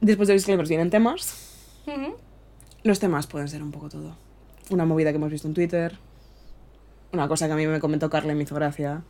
Después 0.00 0.28
de 0.28 0.34
disclaimers 0.34 0.68
vienen 0.68 0.90
temas. 0.90 1.54
Los 2.84 3.00
temas 3.00 3.26
pueden 3.26 3.48
ser 3.48 3.62
un 3.62 3.70
poco 3.72 3.88
todo. 3.88 4.16
Una 4.70 4.84
movida 4.84 5.10
que 5.10 5.16
hemos 5.16 5.30
visto 5.30 5.48
en 5.48 5.54
Twitter. 5.54 5.98
Una 7.12 7.26
cosa 7.26 7.46
que 7.46 7.54
a 7.54 7.56
mí 7.56 7.66
me 7.66 7.80
comentó 7.80 8.08
Carla 8.10 8.32
y 8.32 8.36
me 8.36 8.42
hizo 8.44 8.54
gracia. 8.54 9.02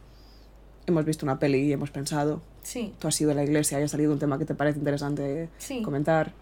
Hemos 0.87 1.05
visto 1.05 1.27
una 1.27 1.39
peli 1.39 1.59
y 1.63 1.73
hemos 1.73 1.91
pensado. 1.91 2.41
Sí. 2.63 2.95
Tú 2.99 3.09
has 3.09 3.21
ido 3.21 3.33
a 3.33 3.35
la 3.35 3.45
iglesia 3.45 3.79
y 3.81 3.83
ha 3.83 3.89
salido 3.89 4.13
un 4.13 4.19
tema 4.19 4.39
que 4.39 4.45
te 4.45 4.55
parece 4.55 4.79
interesante 4.79 5.49
Sí. 5.59 5.83
comentar. 5.83 6.33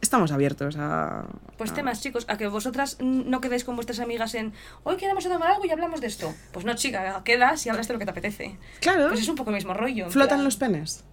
Estamos 0.00 0.30
abiertos 0.30 0.76
a... 0.78 1.26
Pues 1.56 1.72
a- 1.72 1.74
temas, 1.74 2.00
chicos, 2.00 2.24
a 2.28 2.38
que 2.38 2.46
vosotras 2.46 2.98
no 3.00 3.40
quedéis 3.40 3.64
con 3.64 3.74
vuestras 3.74 3.98
amigas 3.98 4.34
en 4.34 4.52
hoy 4.84 4.96
quedamos 4.96 5.26
a 5.26 5.28
tomar 5.28 5.50
algo 5.50 5.64
y 5.66 5.70
hablamos 5.70 6.00
de 6.00 6.06
esto. 6.06 6.32
Pues 6.52 6.64
no, 6.64 6.74
chica, 6.74 7.20
quedas 7.24 7.66
y 7.66 7.68
hablas 7.68 7.88
de 7.88 7.94
lo 7.94 7.98
que 7.98 8.04
te 8.04 8.12
apetece. 8.12 8.56
Claro, 8.80 9.08
Pues 9.08 9.20
es 9.20 9.28
un 9.28 9.34
poco 9.34 9.50
el 9.50 9.56
mismo 9.56 9.74
rollo. 9.74 10.08
flotan 10.10 10.38
plan- 10.38 10.44
los 10.44 10.56
penes. 10.56 11.04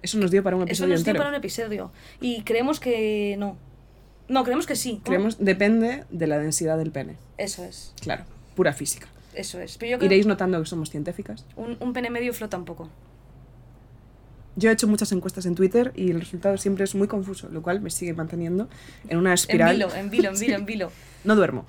Eso 0.00 0.18
nos 0.18 0.30
dio 0.30 0.42
para 0.42 0.56
un 0.56 0.62
Eso 0.62 0.70
episodio 0.84 0.94
nos 0.94 1.04
dio 1.04 1.14
para 1.14 1.28
un 1.28 1.34
episodio. 1.34 1.92
Y 2.20 2.42
creemos 2.42 2.80
que 2.80 3.36
no. 3.38 3.56
No, 4.28 4.44
creemos 4.44 4.66
que 4.66 4.74
sí. 4.74 5.00
Creemos, 5.04 5.36
depende 5.38 6.04
de 6.10 6.26
la 6.26 6.38
densidad 6.38 6.78
del 6.78 6.90
pene. 6.90 7.16
Eso 7.38 7.64
es, 7.64 7.92
Claro, 8.00 8.24
pura 8.56 8.72
física. 8.72 9.08
eso 9.34 9.60
es. 9.60 9.76
Pero 9.78 9.92
yo 9.92 9.98
creo 9.98 10.06
Iréis 10.06 10.26
notando 10.26 10.58
que 10.60 10.66
somos 10.66 10.90
científicas. 10.90 11.44
un, 11.56 11.76
un 11.80 11.92
pene 11.92 12.08
medio 12.10 12.32
flota 12.32 12.56
un 12.56 12.64
poco. 12.64 12.88
Yo 14.56 14.68
he 14.70 14.72
hecho 14.72 14.86
muchas 14.86 15.10
encuestas 15.12 15.46
en 15.46 15.54
Twitter 15.54 15.92
y 15.96 16.10
el 16.10 16.20
resultado 16.20 16.56
siempre 16.58 16.84
es 16.84 16.94
muy 16.94 17.08
confuso, 17.08 17.48
lo 17.48 17.62
cual 17.62 17.80
me 17.80 17.90
sigue 17.90 18.12
manteniendo 18.12 18.68
en 19.08 19.18
una 19.18 19.30
En 19.30 19.34
espiral. 19.34 19.72
vilo, 19.76 19.94
en 19.94 20.10
vilo, 20.10 20.28
en 20.30 20.34
vilo, 20.40 20.56
en 20.56 20.66
vilo. 20.66 20.92
No 21.24 21.34
duermo. 21.36 21.66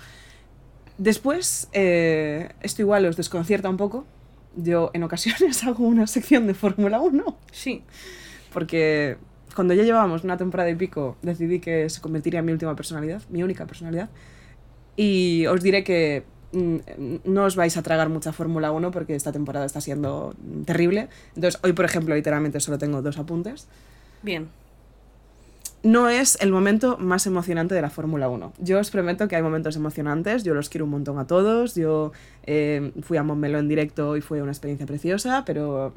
Después, 0.97 1.69
eh, 1.73 2.49
esto 2.61 2.81
igual 2.81 3.05
os 3.05 3.15
desconcierta 3.17 3.69
un 3.69 3.77
poco. 3.77 4.05
Yo 4.55 4.91
en 4.93 5.03
ocasiones 5.03 5.63
hago 5.65 5.85
una 5.87 6.07
sección 6.07 6.45
de 6.47 6.53
Fórmula 6.53 6.99
1 6.99 7.37
Sí. 7.51 7.83
porque 8.51 9.17
cuando 9.55 9.73
ya 9.73 9.83
llevábamos 9.83 10.23
una 10.23 10.37
temporada 10.37 10.69
y 10.69 10.75
pico 10.75 11.15
decidí 11.21 11.59
que 11.59 11.89
se 11.89 12.01
convertiría 12.01 12.39
en 12.39 12.45
mi 12.45 12.51
última 12.51 12.75
personalidad, 12.75 13.21
mi 13.29 13.43
única 13.43 13.65
personalidad. 13.65 14.09
Y 14.95 15.45
os 15.47 15.61
diré 15.63 15.83
que 15.83 16.23
no 16.53 17.43
os 17.43 17.55
vais 17.55 17.75
a 17.77 17.81
tragar 17.81 18.09
mucha 18.09 18.31
Fórmula 18.31 18.71
1 18.71 18.91
porque 18.91 19.15
esta 19.15 19.31
temporada 19.31 19.65
está 19.65 19.81
siendo 19.81 20.35
mm, 20.37 20.63
terrible. 20.63 21.09
Entonces, 21.35 21.59
hoy, 21.63 21.73
por 21.73 21.85
ejemplo, 21.85 22.15
literalmente 22.15 22.59
solo 22.59 22.77
tengo 22.77 23.01
dos 23.01 23.17
apuntes. 23.17 23.67
Bien. 24.21 24.47
No 25.83 26.07
es 26.07 26.37
el 26.39 26.51
momento 26.51 26.97
más 26.97 27.27
emocionante 27.27 27.75
de 27.75 27.81
la 27.81 27.89
Fórmula 27.89 28.29
1. 28.29 28.53
Yo 28.59 28.79
os 28.79 28.89
prometo 28.89 29.27
que 29.27 29.35
hay 29.35 29.41
momentos 29.41 29.75
emocionantes, 29.75 30.43
yo 30.43 30.53
los 30.53 30.69
quiero 30.69 30.85
un 30.85 30.91
montón 30.91 31.19
a 31.19 31.27
todos. 31.27 31.75
Yo 31.75 32.13
eh, 32.45 32.93
fui 33.01 33.17
a 33.17 33.23
Montmeló 33.23 33.59
en 33.59 33.67
directo 33.67 34.15
y 34.15 34.21
fue 34.21 34.41
una 34.41 34.51
experiencia 34.51 34.85
preciosa, 34.85 35.43
pero 35.45 35.93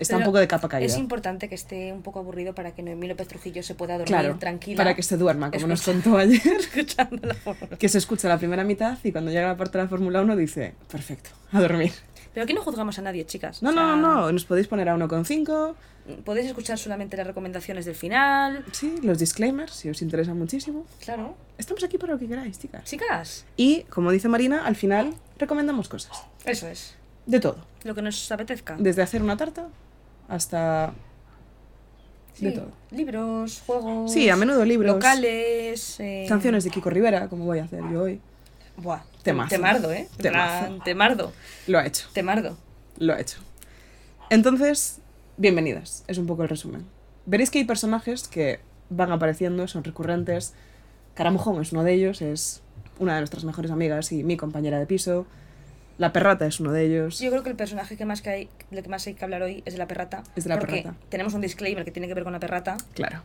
está 0.00 0.16
un 0.16 0.24
poco 0.24 0.38
de 0.38 0.48
capa 0.48 0.68
caída. 0.68 0.86
Es 0.86 0.96
importante 0.98 1.48
que 1.48 1.54
esté 1.54 1.92
un 1.92 2.02
poco 2.02 2.18
aburrido 2.20 2.54
para 2.54 2.72
que 2.74 2.82
Noemí 2.82 3.06
López 3.06 3.28
Trujillo 3.28 3.62
se 3.62 3.74
pueda 3.74 3.94
dormir 3.94 4.08
Claro, 4.08 4.36
tranquila. 4.38 4.76
para 4.76 4.94
que 4.94 5.02
se 5.02 5.16
duerma, 5.16 5.50
como 5.50 5.66
nos 5.66 5.82
contó 5.82 6.16
ayer. 6.16 6.40
escuchando 6.58 7.26
la 7.26 7.34
Fórmula. 7.34 7.76
que 7.76 7.88
se 7.88 7.98
escucha 7.98 8.28
la 8.28 8.38
primera 8.38 8.64
mitad 8.64 8.98
y 9.04 9.12
cuando 9.12 9.30
llega 9.30 9.46
la 9.48 9.56
parte 9.56 9.78
de 9.78 9.84
la 9.84 9.88
Fórmula 9.90 10.20
1 10.22 10.36
dice, 10.36 10.74
perfecto, 10.90 11.30
a 11.52 11.60
dormir. 11.60 11.92
Pero 12.32 12.44
aquí 12.44 12.52
no 12.54 12.62
juzgamos 12.62 12.98
a 12.98 13.02
nadie, 13.02 13.26
chicas. 13.26 13.62
No, 13.62 13.70
O 13.70 13.72
sea, 13.72 13.82
no, 13.82 13.96
no, 13.96 14.32
nos 14.32 14.44
podéis 14.44 14.68
poner 14.68 14.88
a 14.88 14.96
1,5. 14.96 15.74
Podéis 16.24 16.46
escuchar 16.46 16.78
solamente 16.78 17.16
las 17.16 17.26
recomendaciones 17.26 17.84
del 17.84 17.94
final. 17.94 18.64
Sí, 18.72 18.96
los 19.02 19.18
disclaimers, 19.18 19.72
si 19.72 19.90
os 19.90 20.00
interesa 20.00 20.32
muchísimo. 20.34 20.86
Claro. 21.04 21.36
Estamos 21.58 21.82
aquí 21.84 21.98
para 21.98 22.14
lo 22.14 22.18
que 22.18 22.26
queráis, 22.28 22.58
chicas. 22.58 22.84
Chicas, 22.84 23.44
Y, 23.56 23.82
como 23.90 24.10
dice 24.10 24.28
Marina, 24.28 24.64
al 24.64 24.76
final 24.76 25.14
recomendamos 25.38 25.88
cosas. 25.88 26.22
eso 26.44 26.68
es. 26.68 26.94
De 27.26 27.38
todo. 27.40 27.58
Lo 27.84 27.94
que 27.94 28.02
nos 28.02 28.30
apetezca. 28.32 28.76
Desde 28.78 29.02
hacer 29.02 29.22
una 29.22 29.36
tarta 29.36 29.68
hasta... 30.30 30.94
Sí, 32.32 32.46
de 32.46 32.52
todo. 32.52 32.68
Libros, 32.90 33.62
juegos. 33.66 34.10
Sí, 34.12 34.30
a 34.30 34.36
menudo 34.36 34.64
libros. 34.64 34.94
Locales. 34.94 36.00
eh, 36.00 36.24
Canciones 36.28 36.64
de 36.64 36.70
Kiko 36.70 36.88
Rivera, 36.88 37.28
como 37.28 37.44
voy 37.44 37.58
a 37.58 37.64
hacer 37.64 37.82
yo 37.92 38.02
hoy. 38.04 38.20
Buah. 38.78 39.02
Temazo. 39.22 39.50
Temardo, 39.50 39.92
¿eh? 39.92 40.08
Temazo. 40.16 40.66
plan, 40.66 40.84
Temardo. 40.84 41.32
Lo 41.66 41.78
ha 41.78 41.86
hecho, 41.86 42.08
Temardo. 42.14 42.56
lo 42.98 43.12
ha 43.12 43.20
hecho. 43.20 43.38
Entonces, 44.30 45.00
bienvenidas, 45.36 46.04
es 46.06 46.16
un 46.16 46.26
poco 46.26 46.42
el 46.44 46.48
resumen. 46.48 46.86
Veréis 47.26 47.50
que 47.50 47.58
hay 47.58 47.64
personajes 47.64 48.26
que 48.28 48.60
van 48.88 49.12
apareciendo, 49.12 49.68
son 49.68 49.84
recurrentes. 49.84 50.54
Caramujón 51.14 51.60
es 51.60 51.72
uno 51.72 51.84
de 51.84 51.92
ellos, 51.92 52.22
es 52.22 52.62
una 52.98 53.14
de 53.14 53.20
nuestras 53.20 53.44
mejores 53.44 53.70
amigas 53.70 54.12
y 54.12 54.24
mi 54.24 54.36
compañera 54.38 54.78
de 54.78 54.86
piso. 54.86 55.26
La 56.00 56.14
perrata 56.14 56.46
es 56.46 56.58
uno 56.60 56.72
de 56.72 56.86
ellos. 56.86 57.18
Yo 57.20 57.28
creo 57.30 57.42
que 57.42 57.50
el 57.50 57.56
personaje 57.56 57.94
que 57.98 58.06
más 58.06 58.22
que 58.22 58.30
hay, 58.30 58.48
del 58.70 58.82
que 58.82 58.88
más 58.88 59.06
hay 59.06 59.12
que 59.12 59.22
hablar 59.22 59.42
hoy 59.42 59.62
es 59.66 59.74
de 59.74 59.78
la 59.78 59.86
perrata. 59.86 60.22
Es 60.34 60.44
de 60.44 60.48
la 60.48 60.58
porque 60.58 60.78
perrata. 60.80 60.96
tenemos 61.10 61.34
un 61.34 61.42
disclaimer 61.42 61.84
que 61.84 61.90
tiene 61.90 62.08
que 62.08 62.14
ver 62.14 62.24
con 62.24 62.32
la 62.32 62.40
perrata. 62.40 62.78
Claro. 62.94 63.20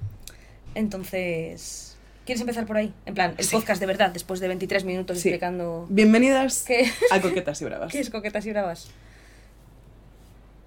Entonces, 0.76 1.96
¿quieres 2.26 2.42
empezar 2.42 2.66
por 2.66 2.76
ahí? 2.76 2.94
En 3.06 3.14
plan, 3.14 3.34
el 3.38 3.46
Sí. 3.46 3.56
podcast 3.56 3.80
de 3.80 3.86
verdad, 3.86 4.12
después 4.12 4.42
de 4.42 4.50
23 4.50 4.84
minutos 4.84 5.20
Sí. 5.20 5.30
explicando 5.30 5.86
Bienvenidas 5.90 6.66
qué, 6.68 6.86
a 7.12 7.22
Coquetas 7.22 7.62
y 7.62 7.64
Bravas. 7.66 7.92
qué 7.94 8.00
es 8.02 8.10
coquetas 8.10 8.46
y 8.46 8.52
bravas. 8.52 8.90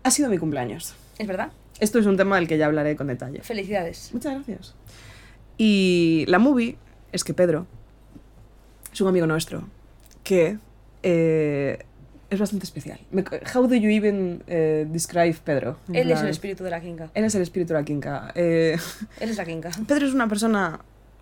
Ha 0.03 0.11
sido 0.11 0.31
mi 0.31 0.38
cumpleaños. 0.38 0.94
¿Es 1.18 1.27
verdad? 1.27 1.53
Esto 1.79 1.99
es 1.99 2.07
un 2.07 2.16
tema 2.16 2.37
del 2.37 2.49
que 2.49 2.57
ya 2.57 2.64
hablaré 2.64 2.97
con 2.97 3.09
detalle. 3.09 3.42
Felicidades. 3.42 4.11
Muchas 4.14 4.33
gracias. 4.33 4.75
Y 5.59 6.25
la 6.29 6.38
movie 6.38 6.79
es 7.12 7.23
que 7.23 7.35
Pedro 7.35 7.66
es 8.94 8.99
un 9.03 9.09
amigo 9.09 9.27
nuestro 9.27 9.64
que 10.25 10.57
eh, 11.03 11.85
es 12.31 12.38
bastante 12.38 12.64
especial. 12.64 12.99
Me- 13.11 13.25
how 13.55 13.67
do 13.67 13.75
you 13.75 13.88
even 13.91 14.43
eh, 14.47 14.87
describe 14.91 15.37
Pedro? 15.45 15.79
Él 15.93 16.11
es 16.11 16.14
plan, 16.19 16.25
el 16.25 16.31
espíritu 16.31 16.64
de 16.64 16.71
la 16.71 16.81
quinca. 16.81 17.11
Él 17.14 17.25
es 17.25 17.35
el 17.35 17.43
espíritu 17.43 17.73
de 17.73 17.79
la 17.81 17.85
quinca. 17.85 18.33
Eh, 18.35 18.77
Él 19.21 19.31
es 19.31 19.37
la 19.37 19.45
quinca. 19.45 19.71
Pedro 19.87 20.07
es 20.07 20.14
una 20.14 20.29
persona 20.29 20.81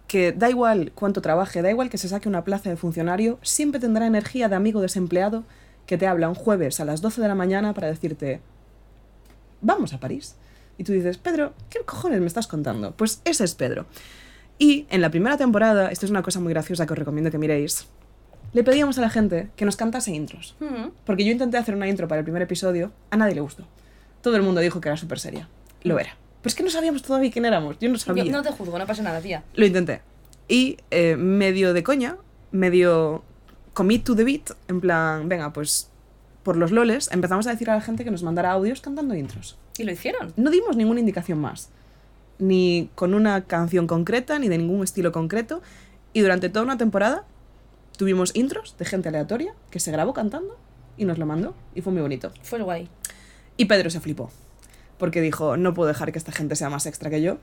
que 0.08 0.32
da 0.32 0.48
igual 0.50 0.92
cuánto 0.94 1.20
trabaje, 1.20 1.62
da 1.62 1.70
igual 1.70 1.90
que 1.90 1.98
se 1.98 2.08
saque 2.08 2.28
una 2.28 2.44
plaza 2.44 2.70
de 2.70 2.76
funcionario, 2.76 3.38
siempre 3.42 3.80
tendrá 3.80 4.06
energía 4.06 4.48
de 4.48 4.54
amigo 4.56 4.80
desempleado 4.80 5.44
que 5.86 5.98
te 5.98 6.06
habla 6.06 6.28
un 6.28 6.34
jueves 6.34 6.78
a 6.80 6.84
las 6.84 7.00
12 7.00 7.20
de 7.22 7.28
la 7.28 7.34
mañana 7.34 7.72
para 7.74 7.86
decirte, 7.88 8.40
vamos 9.60 9.92
a 9.92 10.00
París. 10.00 10.36
Y 10.78 10.84
tú 10.84 10.92
dices, 10.92 11.18
Pedro, 11.18 11.54
¿qué 11.70 11.80
cojones 11.84 12.20
me 12.20 12.26
estás 12.26 12.46
contando? 12.46 12.92
Pues 12.96 13.20
ese 13.24 13.44
es 13.44 13.54
Pedro. 13.54 13.86
Y 14.58 14.86
en 14.90 15.00
la 15.00 15.10
primera 15.10 15.36
temporada, 15.36 15.90
esto 15.90 16.06
es 16.06 16.10
una 16.10 16.22
cosa 16.22 16.40
muy 16.40 16.52
graciosa 16.52 16.86
que 16.86 16.92
os 16.92 16.98
recomiendo 16.98 17.30
que 17.30 17.38
miréis, 17.38 17.86
le 18.52 18.64
pedíamos 18.64 18.98
a 18.98 19.00
la 19.00 19.10
gente 19.10 19.50
que 19.56 19.64
nos 19.64 19.76
cantase 19.76 20.12
intros. 20.12 20.56
Porque 21.04 21.24
yo 21.24 21.32
intenté 21.32 21.56
hacer 21.58 21.74
una 21.74 21.88
intro 21.88 22.08
para 22.08 22.20
el 22.20 22.24
primer 22.24 22.42
episodio, 22.42 22.92
a 23.10 23.16
nadie 23.16 23.34
le 23.34 23.40
gustó. 23.40 23.64
Todo 24.22 24.36
el 24.36 24.42
mundo 24.42 24.60
dijo 24.60 24.80
que 24.80 24.88
era 24.88 24.96
súper 24.96 25.18
seria. 25.18 25.48
Lo 25.82 25.98
era. 25.98 26.16
Pero 26.42 26.48
es 26.48 26.54
que 26.54 26.62
no 26.62 26.70
sabíamos 26.70 27.02
todavía 27.02 27.30
quién 27.30 27.44
éramos. 27.44 27.78
Yo 27.80 27.88
no 27.88 27.98
sabía. 27.98 28.24
Yo 28.24 28.32
no 28.32 28.42
te 28.42 28.50
juzgo, 28.50 28.78
no 28.78 28.86
pasa 28.86 29.02
nada, 29.02 29.20
tía. 29.20 29.42
Lo 29.54 29.66
intenté. 29.66 30.00
Y 30.48 30.78
eh, 30.90 31.16
medio 31.16 31.74
de 31.74 31.82
coña, 31.82 32.16
medio 32.52 33.24
commit 33.72 34.04
to 34.04 34.16
the 34.16 34.24
beat, 34.24 34.50
en 34.68 34.80
plan, 34.80 35.28
venga, 35.28 35.52
pues 35.52 35.90
por 36.42 36.56
los 36.56 36.70
loles 36.70 37.10
empezamos 37.12 37.46
a 37.46 37.50
decir 37.50 37.68
a 37.68 37.74
la 37.74 37.80
gente 37.80 38.04
que 38.04 38.10
nos 38.10 38.22
mandara 38.22 38.52
audios 38.52 38.80
cantando 38.80 39.14
intros. 39.14 39.58
Y 39.76 39.84
lo 39.84 39.92
hicieron. 39.92 40.32
No 40.36 40.50
dimos 40.50 40.76
ninguna 40.76 41.00
indicación 41.00 41.40
más, 41.40 41.70
ni 42.38 42.88
con 42.94 43.14
una 43.14 43.44
canción 43.44 43.86
concreta, 43.86 44.38
ni 44.38 44.48
de 44.48 44.56
ningún 44.58 44.82
estilo 44.82 45.12
concreto, 45.12 45.60
y 46.12 46.20
durante 46.20 46.48
toda 46.48 46.64
una 46.64 46.78
temporada 46.78 47.24
tuvimos 47.96 48.34
intros 48.34 48.76
de 48.78 48.84
gente 48.84 49.08
aleatoria 49.08 49.54
que 49.70 49.80
se 49.80 49.90
grabó 49.92 50.12
cantando 50.14 50.56
y 50.96 51.04
nos 51.04 51.18
lo 51.18 51.26
mandó, 51.26 51.54
y 51.74 51.82
fue 51.82 51.92
muy 51.92 52.02
bonito. 52.02 52.32
Fue 52.42 52.60
guay. 52.60 52.88
Y 53.56 53.66
Pedro 53.66 53.90
se 53.90 54.00
flipó, 54.00 54.30
porque 54.98 55.20
dijo, 55.20 55.56
no 55.56 55.74
puedo 55.74 55.88
dejar 55.88 56.12
que 56.12 56.18
esta 56.18 56.32
gente 56.32 56.56
sea 56.56 56.70
más 56.70 56.86
extra 56.86 57.10
que 57.10 57.20
yo, 57.22 57.38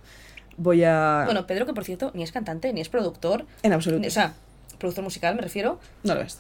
voy 0.58 0.84
a... 0.84 1.24
Bueno, 1.26 1.46
Pedro, 1.48 1.66
que 1.66 1.74
por 1.74 1.84
cierto, 1.84 2.12
ni 2.14 2.24
es 2.24 2.32
cantante, 2.32 2.72
ni 2.74 2.82
es 2.82 2.90
productor. 2.90 3.46
en 3.64 3.74
absoluto. 3.74 4.02
ni- 4.02 4.08
o 4.08 4.12
sea, 4.12 4.34
productor 4.80 5.04
musical 5.04 5.36
me 5.36 5.42
refiero. 5.42 5.80
no 6.04 6.16
lo 6.16 6.22
es. 6.22 6.40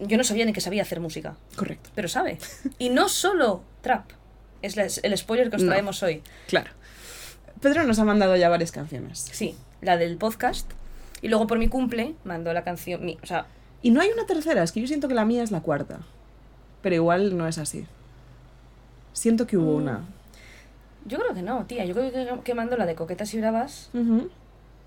Yo 0.00 0.16
no 0.18 0.24
sabía 0.24 0.44
ni 0.44 0.52
que 0.52 0.60
sabía 0.60 0.82
hacer 0.82 0.98
música. 1.00 1.36
Correcto. 1.54 1.90
Pero 1.94 2.08
sabe. 2.08 2.38
Y 2.78 2.88
no 2.90 3.08
solo 3.08 3.62
trap. 3.82 4.10
Es 4.60 4.76
la- 4.76 4.86
el 5.02 5.16
spoiler 5.18 5.48
que 5.48 5.56
os 5.56 5.62
No. 5.62 5.68
traemos 5.70 6.02
hoy. 6.02 6.22
Claro. 6.48 6.70
Pedro 7.60 7.84
nos 7.84 7.98
ha 8.00 8.04
mandado 8.04 8.34
ya 8.36 8.48
varias 8.48 8.72
canciones. 8.72 9.28
Sí, 9.32 9.54
la 9.80 9.96
del 9.96 10.16
podcast. 10.16 10.68
Y 11.22 11.28
luego 11.28 11.46
por 11.46 11.58
mi 11.58 11.68
cumple 11.68 12.14
mandó 12.24 12.52
la 12.52 12.62
canción. 12.64 13.04
mi- 13.04 13.16
o 13.22 13.26
sea, 13.26 13.46
Y 13.80 13.90
no 13.90 14.00
hay 14.00 14.10
una 14.10 14.26
tercera, 14.26 14.62
es 14.62 14.70
que 14.72 14.80
yo 14.80 14.86
siento 14.86 15.08
que 15.08 15.14
la 15.14 15.24
mía 15.24 15.42
es 15.42 15.50
la 15.50 15.60
cuarta. 15.60 16.00
Pero 16.82 16.94
igual 16.96 17.36
no 17.38 17.46
es 17.48 17.58
así. 17.58 17.84
Siento 19.12 19.46
que 19.46 19.56
hubo 19.56 19.72
Mm. 19.78 19.82
una. 19.82 20.00
yo 21.04 21.18
creo 21.18 21.34
que 21.34 21.42
no, 21.42 21.64
tía. 21.66 21.84
Yo 21.84 21.94
creo 21.94 22.12
que, 22.12 22.42
que 22.44 22.54
mandó 22.54 22.76
la 22.76 22.86
de 22.86 22.94
Coquetas 22.94 23.32
y 23.34 23.38
Bravas. 23.40 23.90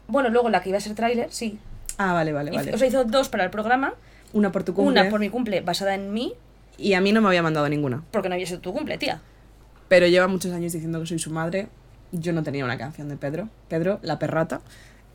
Bueno, 0.08 0.30
luego 0.30 0.50
la 0.50 0.62
que 0.62 0.70
iba 0.70 0.78
a 0.78 0.82
ser 0.82 0.96
tráiler, 0.96 1.30
sí. 1.32 1.60
Ah, 1.98 2.14
vale, 2.14 2.32
vale, 2.32 2.52
vale. 2.52 2.74
O 2.74 2.78
sea, 2.78 2.88
hizo 2.88 3.04
dos 3.04 3.28
para 3.30 3.44
el 3.44 3.50
programa. 3.50 3.94
una 4.34 4.52
por 4.52 4.64
tu 4.64 4.74
cumple. 4.74 5.02
Una 5.02 5.10
por 5.10 5.20
mi 5.20 5.30
cumple 5.30 5.62
basada 5.62 5.94
en 5.96 6.14
mí, 6.14 6.34
Y 6.78 6.94
a 6.94 7.00
mí 7.02 7.12
no 7.14 7.22
me 7.22 7.28
había 7.28 7.42
mandado 7.44 7.68
ninguna. 7.70 8.04
porque 8.12 8.28
no 8.30 8.36
había 8.36 8.46
sido 8.48 8.60
tu 8.60 8.74
cumple, 8.74 8.98
tía. 8.98 9.22
Pero 9.90 10.08
lleva 10.08 10.28
muchos 10.28 10.52
años 10.54 10.74
diciendo 10.74 11.00
que 11.00 11.06
soy 11.08 11.20
su 11.20 11.32
madre. 11.32 11.68
Yo 12.12 12.32
no 12.34 12.44
tenía 12.44 12.64
una 12.66 12.78
canción 12.78 13.08
de 13.10 13.16
Pedro. 13.18 13.50
Pedro, 13.70 14.00
la 14.02 14.18
perrata. 14.20 14.62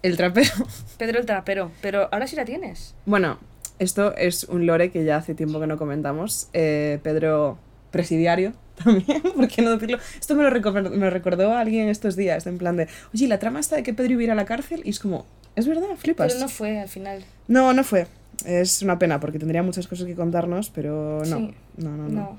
El 0.03 0.17
trapero. 0.17 0.51
Pedro 0.99 1.19
el 1.21 1.27
trapero. 1.27 1.71
Pero 1.83 2.09
ahora 2.13 2.27
sí 2.27 2.37
la 2.37 2.45
tienes. 2.45 2.95
Bueno, 3.07 3.39
esto 3.79 4.15
es 4.17 4.45
un 4.45 4.67
lore 4.67 4.91
que 4.91 5.05
ya 5.05 5.17
hace 5.17 5.35
tiempo 5.35 5.61
que 5.61 5.67
no 5.67 5.77
comentamos. 5.79 6.49
Eh, 6.53 6.99
Pedro 7.03 7.59
presidiario 7.91 8.53
también, 8.85 9.21
¿por 9.23 9.49
qué 9.49 9.63
no 9.63 9.73
decirlo? 9.73 9.99
Esto 10.19 10.35
me 10.37 10.43
lo, 10.45 10.51
recor- 10.51 10.89
me 10.91 10.97
lo 11.05 11.11
recordó 11.11 11.53
a 11.53 11.61
alguien 11.61 11.89
estos 11.89 12.15
días, 12.17 12.47
en 12.47 12.57
plan 12.57 12.77
de, 12.77 12.87
oye, 13.13 13.27
la 13.29 13.39
trama 13.39 13.59
está 13.61 13.77
de 13.77 13.83
que 13.83 13.93
Pedro 13.93 14.13
iba 14.13 14.21
a 14.21 14.25
ir 14.25 14.31
a 14.31 14.35
la 14.37 14.45
cárcel 14.47 14.81
y 14.85 14.91
es 14.91 15.01
como, 15.01 15.27
es 15.57 15.67
verdad, 15.67 15.89
flipas. 15.99 16.33
Pero 16.33 16.45
no 16.45 16.49
fue 16.49 16.79
al 16.79 16.89
final. 16.89 17.25
no, 17.49 17.73
no 17.73 17.83
fue. 17.85 18.07
Es 18.47 18.81
una 18.81 18.99
pena 18.99 19.21
porque 19.21 19.39
tendría 19.39 19.63
muchas 19.63 19.87
cosas 19.87 20.07
que 20.07 20.15
contarnos, 20.15 20.71
pero 20.71 21.21
no. 21.27 21.37
Sí. 21.37 21.55
No, 21.77 21.91
no, 21.97 22.05
no. 22.05 22.09
No. 22.09 22.39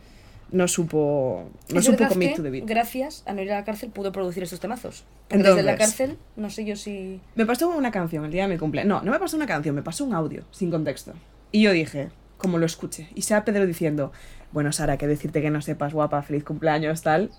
No 0.52 0.68
supo, 0.68 1.50
no 1.74 1.82
supo 1.82 2.08
commit 2.10 2.36
to 2.36 2.44
the 2.44 2.50
beat. 2.50 2.66
gracias 2.66 3.24
a 3.26 3.34
no 3.34 3.42
ir 3.42 3.52
a 3.54 3.56
la 3.56 3.64
cárcel, 3.64 3.90
pudo 3.90 4.12
producir 4.12 4.44
estos 4.44 4.60
temazos. 4.60 5.06
Porque 5.30 5.44
desde 5.44 5.64
la 5.64 5.72
Entonces- 5.72 5.98
cárcel, 5.98 6.18
no 6.36 6.50
sé 6.50 6.66
yo 6.66 6.76
si. 6.76 7.22
Me 7.36 7.46
pasó 7.46 7.70
una 7.70 7.92
canción 7.92 8.26
el 8.26 8.32
día 8.32 8.44
de 8.48 8.54
mi 8.54 8.58
cumple. 8.60 8.84
No, 8.84 9.02
no 9.02 9.12
me 9.12 9.20
pasó 9.20 9.38
una 9.38 9.46
canción, 9.48 9.74
me 9.76 9.82
pasó 9.82 10.04
un 10.04 10.14
audio, 10.14 10.44
sin 10.52 10.70
contexto. 10.70 11.14
Y 11.54 11.62
yo 11.62 11.72
dije, 11.72 12.10
como 12.38 12.58
lo 12.58 12.66
escuché, 12.66 13.08
y 13.16 13.22
sea 13.22 13.46
Pedro 13.46 13.66
diciendo, 13.66 14.12
bueno, 14.52 14.74
Sara, 14.74 14.98
que 14.98 15.08
decirte 15.08 15.42
que 15.42 15.50
no 15.50 15.62
sepas 15.62 15.94
guapa, 15.94 16.22
feliz 16.22 16.44
cumpleaños, 16.44 17.02
tal, 17.02 17.32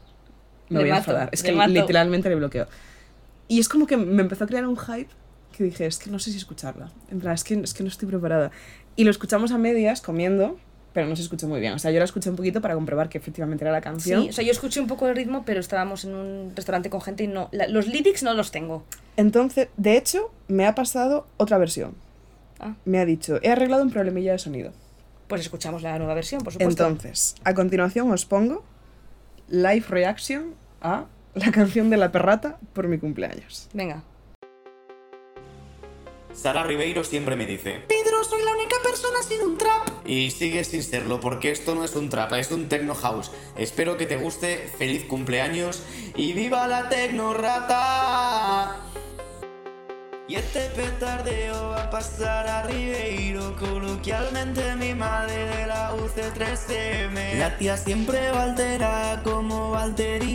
me 0.71 0.79
Le 0.79 0.85
voy 0.85 0.91
a 0.91 0.95
mato, 0.95 1.11
enfadar. 1.11 1.29
Es 1.33 1.43
que 1.43 1.53
mato. 1.53 1.71
literalmente 1.71 2.31
le 2.31 2.37
bloqueo. 2.37 2.67
Y 3.49 3.61
es 3.61 3.69
como 3.69 3.87
que 3.87 3.99
me 3.99 4.23
empezó 4.23 4.45
a 4.45 4.47
crear 4.47 4.67
un 4.67 4.79
hype 4.79 5.11
que 5.55 5.65
dije, 5.65 5.85
es 5.85 5.99
que 5.99 6.09
no 6.11 6.19
sé 6.19 6.31
si 6.31 6.39
escucharla. 6.39 6.91
En 7.11 7.21
plan, 7.21 7.35
es 7.35 7.45
que, 7.45 7.55
es 7.61 7.75
que 7.75 7.83
no 7.83 7.91
estoy 7.91 8.09
preparada. 8.09 8.51
Y 8.97 9.05
lo 9.05 9.11
escuchamos 9.11 9.53
a 9.53 9.59
medias, 9.59 10.01
comiendo, 10.01 10.57
pero 10.93 11.07
no 11.07 11.17
se 11.17 11.23
escuchó 11.23 11.49
muy 11.49 11.61
bien. 11.61 11.73
O 11.75 11.79
sea, 11.79 11.91
yo 11.91 11.99
la 11.99 12.05
escuché 12.05 12.29
un 12.31 12.37
poquito 12.37 12.61
para 12.61 12.75
comprobar 12.75 13.09
que 13.09 13.19
efectivamente 13.19 13.65
era 13.65 13.73
la 13.73 13.81
canción. 13.81 14.23
Sí, 14.25 14.29
o 14.29 14.33
sea, 14.33 14.45
yo 14.45 14.51
escuché 14.53 14.81
un 14.81 14.87
poco 14.87 15.09
el 15.09 15.17
ritmo, 15.17 15.43
pero 15.47 15.61
estábamos 15.61 16.05
en 16.05 16.15
un 16.15 16.53
restaurante 16.55 16.91
con 16.91 17.01
gente 17.01 17.25
y 17.25 17.29
no. 17.29 17.49
la- 17.53 17.67
los 17.69 17.87
lyrics 17.87 18.23
no 18.23 18.35
los 18.35 18.51
tengo. 18.51 18.85
Entonces, 19.17 19.69
de 19.77 19.97
hecho, 19.97 20.31
me 20.49 20.67
ha 20.67 20.75
pasado 20.75 21.27
otra 21.39 21.59
versión. 21.59 21.95
Ah, 22.61 22.75
Me 22.85 22.99
ha 23.01 23.05
dicho, 23.07 23.39
he 23.43 23.51
arreglado 23.51 23.83
un 23.83 23.91
problemilla 23.91 24.33
de 24.33 24.39
sonido. 24.39 24.73
pues 25.29 25.41
escuchamos 25.41 25.83
la 25.83 25.97
nueva 25.99 26.13
versión, 26.15 26.43
por 26.43 26.53
supuesto. 26.53 26.87
Entonces, 26.87 27.35
a 27.43 27.55
continuación 27.55 28.11
os 28.13 28.27
pongo 28.27 28.63
live 29.49 29.85
reaction 29.89 30.55
a 30.83 31.07
la 31.35 31.51
canción 31.51 31.89
de 31.91 31.97
la 31.97 32.13
perrata 32.13 32.59
por 32.75 32.87
mi 32.87 32.99
cumpleaños. 32.99 33.69
Venga. 33.73 34.03
Sara 36.35 36.63
Ribeiro 36.65 37.05
siempre 37.05 37.37
me 37.37 37.47
dice 37.47 37.83
Pedro, 37.89 38.25
soy 38.25 38.43
la 38.43 38.53
única 38.53 38.77
persona 38.83 39.23
sin 39.23 39.43
un 39.43 39.59
trap. 39.59 39.89
Y 40.07 40.31
sigue 40.31 40.65
sin 40.65 40.83
serlo 40.83 41.21
porque 41.21 41.51
esto 41.51 41.75
no 41.75 41.85
es 41.85 41.95
un 41.95 42.09
trap, 42.09 42.33
es 42.35 42.51
un 42.51 42.69
techno 42.69 42.95
house. 42.95 43.31
Espero 43.57 43.97
que 43.97 44.07
te 44.07 44.17
guste, 44.17 44.71
feliz 44.79 45.05
cumpleaños 45.05 45.83
y 46.17 46.33
viva 46.33 46.67
la 46.67 46.89
tecno 46.89 47.35
rata. 47.35 48.81
Y 50.29 50.37
este 50.37 50.61
petardeo 50.71 51.71
va 51.71 51.85
a 51.85 51.91
pasar 51.91 52.47
a 52.47 52.63
Ribeiro, 52.63 53.55
coloquialmente 53.57 54.77
mi 54.77 54.95
madre 54.95 55.47
de 55.47 55.67
la 55.67 55.95
UC3M. 55.95 57.39
La 57.39 57.59
tía 57.59 57.77
siempre 57.77 58.31
va 58.31 58.45
alterada 58.45 59.23
como 59.23 59.73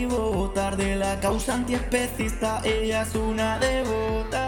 votar 0.08 0.76
de 0.76 0.96
la 0.96 1.18
causa 1.20 1.54
antiespecista, 1.54 2.60
ella 2.64 3.02
es 3.02 3.14
una 3.14 3.58
devota. 3.58 4.47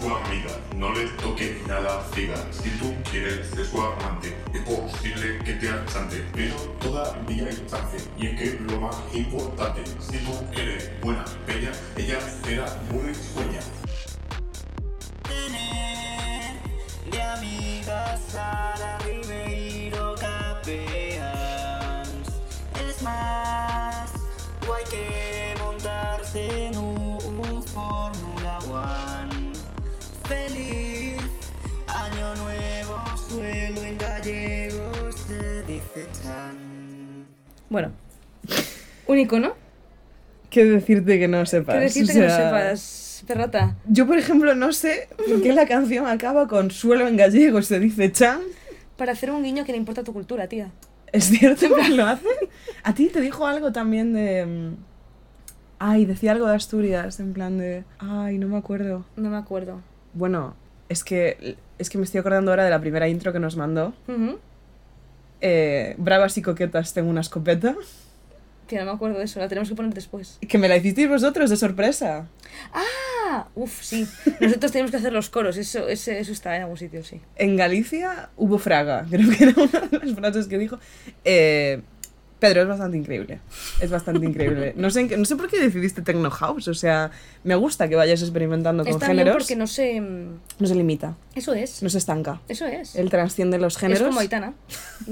Si 0.00 0.06
tú 0.06 0.12
quieres 0.14 0.30
ser 0.30 0.46
su 0.46 0.48
amiga, 0.48 0.50
no 0.76 0.94
le 0.94 1.06
toque 1.22 1.62
nada 1.68 2.02
ciega. 2.14 2.36
Si 2.50 2.70
tú 2.78 2.94
quieres 3.10 3.50
ser 3.50 3.66
su 3.66 3.80
amante, 3.82 4.34
es 4.54 4.62
posible 4.62 5.38
que 5.44 5.52
te 5.54 5.68
achante. 5.68 6.24
Pero 6.32 6.56
todavía 6.80 7.44
hay 7.44 7.66
chance, 7.66 8.08
y 8.16 8.26
es 8.28 8.40
que 8.40 8.58
lo 8.60 8.80
más 8.80 8.96
importante, 9.12 9.84
si 10.00 10.18
tú 10.18 10.32
eres 10.52 10.90
buena 11.02 11.24
peña, 11.46 11.72
ella 11.98 12.18
será 12.42 12.66
muy 12.90 13.14
sueña. 13.14 13.60
tener 15.28 16.54
de 17.10 17.22
amigas 17.22 18.20
Sara 18.28 18.98
Ribeiro 19.04 20.14
Capeans. 20.14 21.28
Es 22.88 23.02
más 23.02 24.12
guay 24.66 24.84
que 24.90 25.54
montarse 25.62 26.68
en 26.68 26.78
un 26.78 26.89
Bueno. 37.70 37.92
Un 39.06 39.18
icono. 39.18 39.54
¿Qué 40.50 40.64
decirte 40.64 41.18
que 41.18 41.28
no 41.28 41.46
sepas? 41.46 41.76
¿Qué 41.76 41.80
decirte 41.82 42.12
O 42.12 42.14
que 42.16 42.20
no 42.22 42.28
sea, 42.28 42.46
sepas, 42.50 43.24
perrata? 43.26 43.76
Yo, 43.86 44.06
por 44.06 44.18
ejemplo, 44.18 44.54
no 44.54 44.72
sé 44.72 45.08
por 45.16 45.40
qué 45.40 45.52
la 45.52 45.66
canción 45.66 46.06
acaba 46.06 46.48
con 46.48 46.70
suelo 46.72 47.06
en 47.06 47.16
gallego, 47.16 47.62
se 47.62 47.78
dice 47.78 48.10
chan. 48.12 48.40
Para 48.96 49.12
hacer 49.12 49.30
un 49.30 49.42
guiño 49.42 49.64
que 49.64 49.72
le 49.72 49.78
importa 49.78 50.02
tu 50.02 50.12
cultura, 50.12 50.48
tía. 50.48 50.70
¿Es 51.12 51.24
cierto 51.26 51.74
que 51.74 51.88
lo 51.90 52.04
hace? 52.06 52.26
¿A 52.82 52.94
ti 52.94 53.06
te 53.08 53.20
dijo 53.20 53.46
algo 53.46 53.72
también 53.72 54.12
de... 54.12 54.44
mm, 54.46 54.74
Ay, 55.78 56.04
decía 56.04 56.32
algo 56.32 56.46
de 56.46 56.54
Asturias, 56.56 57.20
en 57.20 57.32
plan 57.32 57.56
de... 57.56 57.84
Ay, 58.00 58.36
no 58.38 58.48
me 58.48 58.58
acuerdo. 58.58 59.06
No 59.16 59.30
me 59.30 59.36
acuerdo. 59.38 59.80
Bueno, 60.12 60.54
es 60.88 61.02
que, 61.04 61.56
es 61.78 61.88
que 61.88 61.96
me 61.98 62.04
estoy 62.04 62.20
acordando 62.20 62.50
ahora 62.50 62.64
de 62.64 62.70
la 62.70 62.80
primera 62.80 63.08
intro 63.08 63.32
que 63.32 63.38
nos 63.38 63.56
mandó. 63.56 63.94
Ujú. 64.08 64.38
Eh, 65.40 65.94
Bravas 65.98 66.36
y 66.38 66.42
coquetas, 66.42 66.92
tengo 66.92 67.08
una 67.10 67.20
escopeta. 67.22 67.74
Tía, 68.66 68.80
no 68.84 68.92
me 68.92 68.92
acuerdo 68.96 69.18
de 69.18 69.24
eso. 69.24 69.40
La 69.40 69.48
tenemos 69.48 69.68
que 69.68 69.74
poner 69.74 69.92
después. 69.94 70.38
Que 70.46 70.56
me 70.58 70.68
la 70.68 70.76
hicisteis 70.76 71.08
vosotros 71.08 71.50
de 71.50 71.56
sorpresa. 71.56 72.26
Ah, 72.72 73.46
uff, 73.54 73.82
sí. 73.82 74.06
Nosotros 74.40 74.70
tenemos 74.70 74.90
que 74.92 74.96
hacer 74.98 75.12
los 75.12 75.28
coros. 75.28 75.56
Eso, 75.56 75.88
ese- 75.88 76.20
eso 76.20 76.30
está 76.32 76.54
en 76.56 76.62
algún 76.62 76.76
sitio, 76.76 77.02
sí. 77.02 77.20
En 77.36 77.56
Galicia 77.56 78.28
hubo 78.36 78.58
fraga, 78.58 79.06
creo 79.10 79.28
que 79.30 79.44
era 79.44 79.54
una 79.60 79.80
de 79.88 79.98
las 79.98 80.14
frases 80.14 80.46
que 80.46 80.58
dijo. 80.58 80.78
Eh, 81.24 81.80
Pedro, 82.40 82.62
es 82.62 82.68
bastante 82.68 82.96
increíble. 82.96 83.38
Es 83.80 83.90
bastante 83.90 84.24
increíble. 84.26 84.72
No 84.76 84.90
sé, 84.90 85.04
no 85.16 85.36
por 85.36 85.48
qué 85.48 85.60
decidiste 85.60 86.00
Techno 86.02 86.30
House. 86.30 86.66
O 86.68 86.74
sea, 86.74 87.10
me 87.44 87.54
gusta 87.54 87.88
que 87.88 87.94
vayas 87.96 88.22
experimentando 88.22 88.82
con 88.82 88.92
Está 88.94 89.06
bien 89.08 89.18
géneros. 89.18 89.42
porque 89.42 89.56
no 89.56 89.66
se... 89.66 90.00
mm, 90.00 90.38
No 90.58 90.66
se 90.66 90.74
limita, 90.74 91.16
Eso 91.34 91.52
es. 91.54 91.82
no 91.82 91.90
se 91.90 91.98
estanca. 91.98 92.40
Eso 92.48 92.64
es. 92.66 92.96
Él 92.96 93.10
trasciende 93.10 93.58
los 93.58 93.76
géneros. 93.76 94.00
Es 94.02 94.08
como 94.08 94.20
Aitana. 94.20 94.54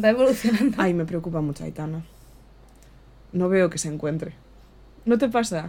Va 0.03 0.09
evolucionando. 0.09 0.77
Ay, 0.81 0.95
me 0.95 1.05
preocupa 1.05 1.41
mucho 1.43 1.64
Aitana. 1.64 2.03
No 3.33 3.49
veo 3.51 3.69
que 3.69 3.77
se 3.79 3.88
encuentre. 3.88 4.33
¿No 5.05 5.19
te 5.19 5.29
pasa? 5.29 5.69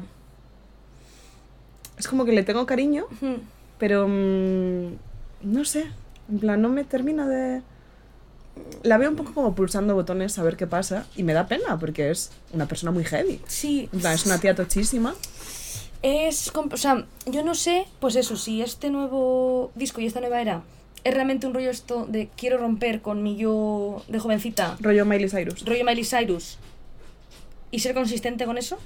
Es 1.97 2.07
como 2.07 2.23
que 2.23 2.31
le 2.31 2.43
tengo 2.43 2.65
cariño, 2.65 3.05
pero 3.77 4.07
mm, 4.07 4.93
no 5.43 5.65
sé. 5.65 5.85
En 6.31 6.39
plan, 6.39 6.61
no 6.61 6.69
me 6.69 6.83
termina 6.85 7.27
de... 7.27 7.61
La 8.83 8.97
veo 8.97 9.09
un 9.09 9.15
poco 9.15 9.33
como 9.33 9.55
pulsando 9.55 9.95
botones 9.95 10.37
a 10.39 10.43
ver 10.43 10.57
qué 10.57 10.67
pasa 10.67 11.05
y 11.15 11.23
me 11.23 11.33
da 11.33 11.47
pena 11.47 11.77
porque 11.79 12.11
es 12.11 12.31
una 12.53 12.67
persona 12.67 12.91
muy 12.91 13.03
heavy. 13.03 13.39
Sí. 13.47 13.89
Es 13.93 14.25
una 14.25 14.39
tía 14.39 14.55
tochísima. 14.55 15.15
Es... 16.01 16.51
O 16.53 16.77
sea, 16.77 17.05
yo 17.25 17.43
no 17.43 17.55
sé, 17.55 17.85
pues 17.99 18.15
eso, 18.15 18.37
si 18.37 18.61
este 18.61 18.89
nuevo 18.89 19.71
disco 19.75 20.01
y 20.01 20.05
esta 20.05 20.21
nueva 20.21 20.41
era 20.41 20.63
es 21.03 21.13
realmente 21.13 21.47
un 21.47 21.53
rollo 21.53 21.69
esto 21.69 22.05
de 22.09 22.29
quiero 22.35 22.57
romper 22.57 23.01
con 23.01 23.23
mi 23.23 23.37
yo 23.37 24.03
de 24.07 24.19
jovencita, 24.19 24.77
Rollo 24.81 25.05
Miley 25.05 25.29
Cyrus. 25.29 25.63
rollo 25.65 25.85
Miley 25.85 26.03
Cyrus, 26.03 26.57
y 27.71 27.79
ser 27.79 27.93
consistente 27.93 28.45
con 28.45 28.57
eso. 28.57 28.77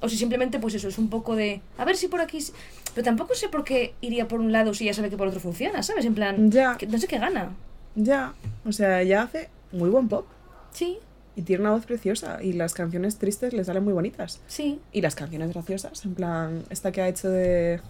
O 0.00 0.08
si 0.08 0.16
simplemente, 0.16 0.58
pues 0.58 0.74
eso, 0.74 0.88
es 0.88 0.98
un 0.98 1.08
poco 1.08 1.36
de. 1.36 1.60
A 1.78 1.84
ver 1.84 1.96
si 1.96 2.08
por 2.08 2.20
aquí. 2.20 2.44
Pero 2.92 3.04
tampoco 3.04 3.36
sé 3.36 3.48
por 3.48 3.62
qué 3.62 3.94
iría 4.00 4.26
por 4.26 4.40
un 4.40 4.50
lado 4.50 4.74
si 4.74 4.84
ya 4.84 4.94
sabe 4.94 5.10
que 5.10 5.16
por 5.16 5.28
otro 5.28 5.38
funciona, 5.38 5.82
¿sabes? 5.84 6.04
En 6.04 6.14
plan. 6.14 6.50
Ya. 6.50 6.76
que 6.76 6.88
no 6.88 6.98
sé 6.98 7.06
qué 7.06 7.18
gana. 7.18 7.52
Ya. 7.94 8.34
O 8.64 8.72
sea, 8.72 9.00
ella 9.02 9.22
hace 9.22 9.48
muy 9.72 9.90
buen 9.90 10.08
pop. 10.08 10.26
Sí, 10.72 10.98
Y 11.34 11.42
tiene 11.42 11.62
una 11.62 11.70
voz 11.72 11.86
preciosa. 11.86 12.42
Y 12.42 12.52
las 12.52 12.74
canciones 12.74 13.16
tristes 13.18 13.52
le 13.54 13.64
salen 13.64 13.84
muy 13.84 13.92
bonitas. 13.94 14.40
sí. 14.46 14.80
Y 14.92 15.00
las 15.00 15.14
canciones 15.14 15.50
graciosas, 15.52 16.04
en 16.04 16.14
plan, 16.14 16.62
esta 16.70 16.92
que 16.92 17.00
ha 17.02 17.08
hecho 17.08 17.30
de. 17.30 17.80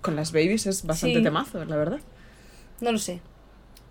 Con 0.00 0.14
las 0.14 0.30
babies 0.32 0.66
es 0.66 0.84
bastante 0.86 1.16
Sí. 1.18 1.22
temazo, 1.24 1.64
la 1.64 1.76
verdad. 1.76 1.98
No 2.80 2.92
lo 2.92 2.98
sé. 2.98 3.20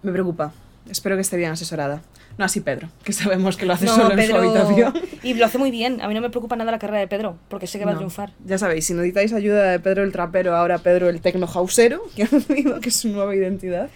Me 0.04 0.12
preocupa. 0.14 0.54
Espero 0.90 1.16
que 1.18 1.22
esté 1.22 1.36
bien 1.36 1.52
asesorada. 1.52 2.02
No 2.38 2.46
así 2.46 2.62
Pedro, 2.62 2.88
que 3.04 3.12
sabemos 3.12 3.58
que 3.58 3.66
lo 3.66 3.74
hace 3.74 3.86
No, 3.86 3.96
solo 3.96 4.18
en 4.18 4.28
su 4.28 4.36
habitación. 4.36 4.94
Y 5.24 5.34
lo 5.34 5.46
hace 5.46 5.58
muy 5.58 5.70
bien. 5.72 6.00
A 6.02 6.08
mí 6.08 6.14
no 6.14 6.22
me 6.22 6.30
preocupa 6.30 6.56
nada 6.56 6.72
la 6.72 6.80
carrera 6.80 7.00
de 7.00 7.08
Pedro, 7.10 7.38
porque 7.50 7.68
sé 7.68 7.78
que 7.80 7.84
va 7.86 7.92
a 7.92 7.96
triunfar. 7.96 8.32
Ya 8.46 8.58
sabéis, 8.58 8.86
si 8.86 8.94
necesitáis 8.94 9.34
ayuda 9.34 9.64
de 9.72 9.80
Pedro 9.82 10.04
el 10.04 10.14
trapero, 10.14 10.56
ahora 10.56 10.78
Pedro 10.78 11.10
el 11.10 11.20
tecnohausero, 11.20 12.04
que 12.16 12.24
ha 12.24 12.28
decidido 12.32 12.80
que 12.80 12.88
es 12.90 12.96
su 12.96 13.10
nueva 13.10 13.36
identidad. 13.36 13.90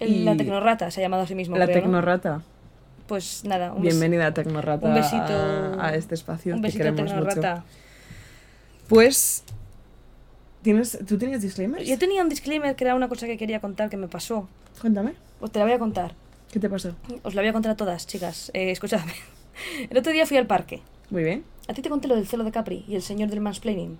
Y- 0.00 0.24
La 0.24 0.36
Tecnorrata 0.36 0.90
se 0.90 1.00
ha 1.00 1.02
llamado 1.04 1.22
a 1.22 1.26
sí 1.26 1.34
mismo. 1.34 1.56
la 1.56 1.64
creo, 1.66 1.76
¿no? 1.78 1.82
tecnorrata. 1.82 2.42
Pues 3.06 3.44
nada, 3.44 3.72
un, 3.72 3.82
Bienvenida 3.82 4.32
Tecnorata 4.32 4.86
un 4.86 4.94
besito. 4.94 5.32
a, 5.32 5.88
a 5.88 5.94
este 5.94 6.14
espacio. 6.14 6.54
un 6.54 6.62
besito, 6.62 6.78
queremos 6.84 7.00
mucho. 7.02 7.14
Tecnorrata. 7.14 7.64
Pues. 8.88 9.44
¿Tienes, 10.62 10.98
¿Tú 11.08 11.18
tienes 11.18 11.42
disclaimers? 11.42 11.86
Yo 11.86 11.98
tenía 11.98 12.22
un 12.22 12.28
disclaimer 12.28 12.76
que 12.76 12.84
era 12.84 12.94
una 12.94 13.08
cosa 13.08 13.26
que 13.26 13.36
quería 13.36 13.60
contar 13.60 13.90
que 13.90 13.96
me 13.96 14.06
pasó. 14.08 14.48
Cuéntame. 14.80 15.14
Pues 15.40 15.50
te 15.50 15.58
la 15.58 15.64
voy 15.64 15.74
a 15.74 15.78
contar. 15.78 16.14
¿Qué 16.52 16.60
te 16.60 16.68
pasó? 16.68 16.94
Os 17.24 17.34
la 17.34 17.42
voy 17.42 17.48
a 17.48 17.52
contar 17.52 17.72
a 17.72 17.76
todas, 17.76 18.06
chicas. 18.06 18.50
Eh, 18.54 18.70
escuchadme. 18.70 19.12
El 19.90 19.96
otro 19.98 20.12
día 20.12 20.24
fui 20.26 20.36
al 20.36 20.46
parque. 20.46 20.80
Muy 21.10 21.24
bien. 21.24 21.44
A 21.68 21.74
ti 21.74 21.82
te 21.82 21.88
conté 21.88 22.06
lo 22.08 22.14
del 22.14 22.26
celo 22.28 22.44
de 22.44 22.52
Capri 22.52 22.84
y 22.86 22.94
el 22.94 23.02
señor 23.02 23.28
del 23.30 23.40
mansplaining. 23.40 23.98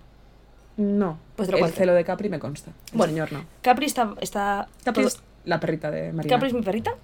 No. 0.77 1.17
Pues 1.35 1.47
te 1.47 1.51
lo 1.51 1.57
el 1.57 1.61
cuento. 1.63 1.77
celo 1.77 1.93
de 1.93 2.03
Capri 2.05 2.29
me 2.29 2.39
consta. 2.39 2.71
El 2.91 2.97
Bueno. 2.97 3.11
señor 3.13 3.31
no. 3.33 3.45
Capri 3.61 3.85
está. 3.85 4.13
está 4.21 4.67
Capri 4.85 5.03
todo- 5.03 5.07
es 5.15 5.21
la 5.45 5.59
perrita 5.59 5.91
de 5.91 6.13
Marina. 6.13 6.35
Capri 6.35 6.47
es 6.47 6.53
mi 6.53 6.61
perrita 6.61 6.95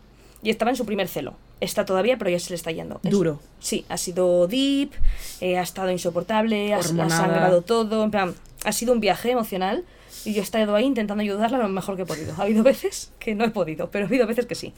y 0.41 0.49
estaba 0.49 0.71
en 0.71 0.77
su 0.77 0.85
primer 0.85 1.07
celo. 1.07 1.33
Está 1.59 1.85
todavía, 1.85 2.17
pero 2.17 2.29
ya 2.29 2.39
se 2.39 2.49
le 2.51 2.55
está 2.55 2.71
yendo. 2.71 2.99
Es- 3.03 3.11
Duro. 3.11 3.39
Sí, 3.59 3.85
ha 3.89 3.97
sido 3.97 4.47
deep, 4.47 4.91
eh, 5.41 5.57
ha 5.57 5.61
estado 5.61 5.91
insoportable, 5.91 6.73
ha, 6.73 6.81
sangrado 6.81 7.61
todo. 7.61 8.03
En 8.03 8.11
plan, 8.11 8.35
ha 8.63 8.71
sido 8.71 8.93
un 8.93 8.99
viaje 8.99 9.31
emocional 9.31 9.83
y 10.25 10.33
yo 10.33 10.39
he 10.41 10.43
estado 10.43 10.75
ahí 10.75 10.85
intentando 10.85 11.21
ayudarla 11.21 11.57
lo 11.57 11.69
mejor 11.69 11.95
que 11.95 12.03
he 12.03 12.05
podido. 12.05 12.33
Ha 12.37 12.43
habido 12.43 12.63
veces 12.63 13.11
que 13.19 13.35
no 13.35 13.43
he 13.43 13.49
podido, 13.49 13.89
pero 13.91 14.05
ha 14.05 14.07
habido 14.07 14.27
veces 14.27 14.45
que 14.45 14.55
sí. 14.55 14.73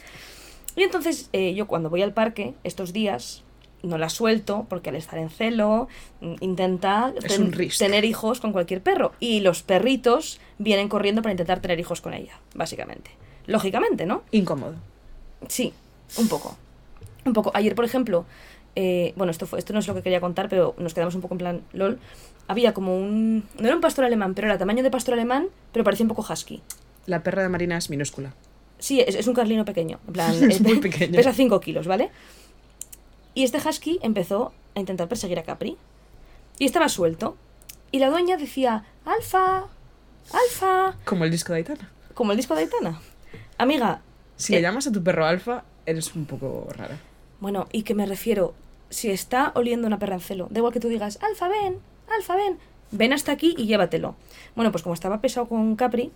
Y 0.76 0.84
entonces 0.84 1.30
eh, 1.34 1.54
yo 1.54 1.67
cuando 1.67 1.89
voy 1.89 2.02
al 2.02 2.13
parque 2.13 2.54
estos 2.63 2.93
días 2.93 3.43
no 3.84 3.97
la 3.97 4.10
suelto 4.10 4.67
porque 4.69 4.89
al 4.89 4.95
estar 4.95 5.19
en 5.19 5.30
celo 5.30 5.88
mm, 6.21 6.36
intenta 6.39 7.13
tener 7.78 8.06
hijos 8.06 8.39
con 8.39 8.52
cualquier 8.52 8.82
perro 8.82 9.12
y 9.19 9.39
los 9.41 9.63
perritos 9.63 10.39
vienen 10.60 10.88
corriendo 10.88 11.21
para 11.21 11.34
intentar 11.34 11.60
tener 11.60 11.80
hijos 11.80 12.00
con 12.02 12.13
ella, 12.13 12.39
básicamente. 12.54 13.12
Lógicamente, 13.47 14.06
¿no? 14.06 14.23
Incómodo. 14.32 14.75
Sí, 15.47 15.73
un 16.17 16.27
poco. 16.27 16.58
Un 17.25 17.34
poco. 17.34 17.51
Ayer, 17.54 17.75
por 17.75 17.86
ejemplo, 17.86 18.25
eh, 18.75 19.13
bueno, 19.15 19.32
esto, 19.32 19.45
fue, 19.47 19.60
esto 19.60 19.73
no 19.73 19.80
es 19.80 19.88
lo 19.88 19.93
que 19.95 20.01
quería 20.01 20.21
contar, 20.21 20.49
pero 20.49 20.75
nos 20.77 20.93
quedamos 20.93 21.15
un 21.15 21.21
poco 21.21 21.34
en 21.36 21.39
plan 21.39 21.62
LOL. 21.73 21.99
Había 22.47 22.73
como 22.73 22.97
un. 22.97 23.43
No 23.60 23.65
era 23.67 23.75
un 23.75 23.82
pastor 23.82 24.06
alemán, 24.06 24.34
pero 24.34 24.47
era 24.47 24.58
tamaño 24.58 24.84
de 24.84 24.91
pastor 24.91 25.13
alemán, 25.15 25.47
pero 25.71 25.84
parecía 25.84 26.04
un 26.04 26.10
poco 26.10 26.25
husky. 26.32 26.62
La 27.06 27.23
perra 27.23 27.41
de 27.43 27.49
Marina 27.49 27.77
es 27.77 27.89
minúscula. 27.89 28.34
Sí, 28.80 28.99
es, 28.99 29.15
es 29.15 29.27
un 29.27 29.34
carlino 29.34 29.63
pequeño. 29.65 29.99
En 30.08 30.13
plan, 30.13 30.32
Es 30.51 30.60
eh, 30.60 30.63
muy 30.63 30.80
pequeño. 30.80 31.15
Pesa 31.15 31.34
5 31.34 31.60
kilos, 31.60 31.88
¿vale? 31.88 32.10
Y 33.34 33.43
este 33.43 33.58
husky 33.58 33.99
empezó 34.01 34.51
a 34.75 34.80
intentar 34.80 35.08
perseguir 35.08 35.39
a 35.39 35.43
Capri. 35.43 35.77
Y 36.60 36.65
estaba 36.65 36.89
suelto. 36.89 37.38
Y 37.91 37.99
la 37.99 38.10
dueña 38.10 38.38
decía: 38.38 38.84
Alfa, 39.06 39.65
Alfa, 40.34 40.95
Como 41.06 41.23
el 41.25 41.32
disco 41.32 41.54
de 41.54 41.60
Aitana. 41.60 41.89
como 42.13 42.32
el 42.32 42.38
disco 42.38 42.56
de 42.56 42.62
Aitana. 42.62 42.99
Amiga, 43.62 44.02
Si 44.38 44.54
Eh. 44.54 44.56
le 44.56 44.63
llamas 44.63 44.88
a 44.88 44.91
tu 44.91 45.04
perro 45.04 45.24
alfa, 45.28 45.63
eres 45.86 46.15
un 46.15 46.26
poco 46.26 46.67
rara. 46.76 46.97
Bueno, 47.41 47.67
y 47.71 47.84
que 47.84 47.93
me 47.93 48.08
refiero, 48.08 48.56
si 48.89 49.12
está 49.12 49.52
oliendo 49.54 49.86
una 49.86 50.00
perra 50.00 50.15
en 50.15 50.21
celo, 50.21 50.47
da 50.50 50.58
igual 50.58 50.74
que 50.74 50.80
tú 50.80 50.88
digas, 50.88 51.19
Alfa, 51.21 51.47
ven, 51.47 51.78
Alfa, 52.10 52.36
ven, 52.36 52.58
ven 52.89 53.13
hasta 53.13 53.32
aquí 53.32 53.54
y 53.56 53.67
llévatelo. 53.67 54.15
Bueno, 54.56 54.71
pues 54.71 54.82
como 54.82 54.95
estaba 54.95 55.21
pesado 55.21 55.47
con 55.47 55.76
Capri, 55.76 56.12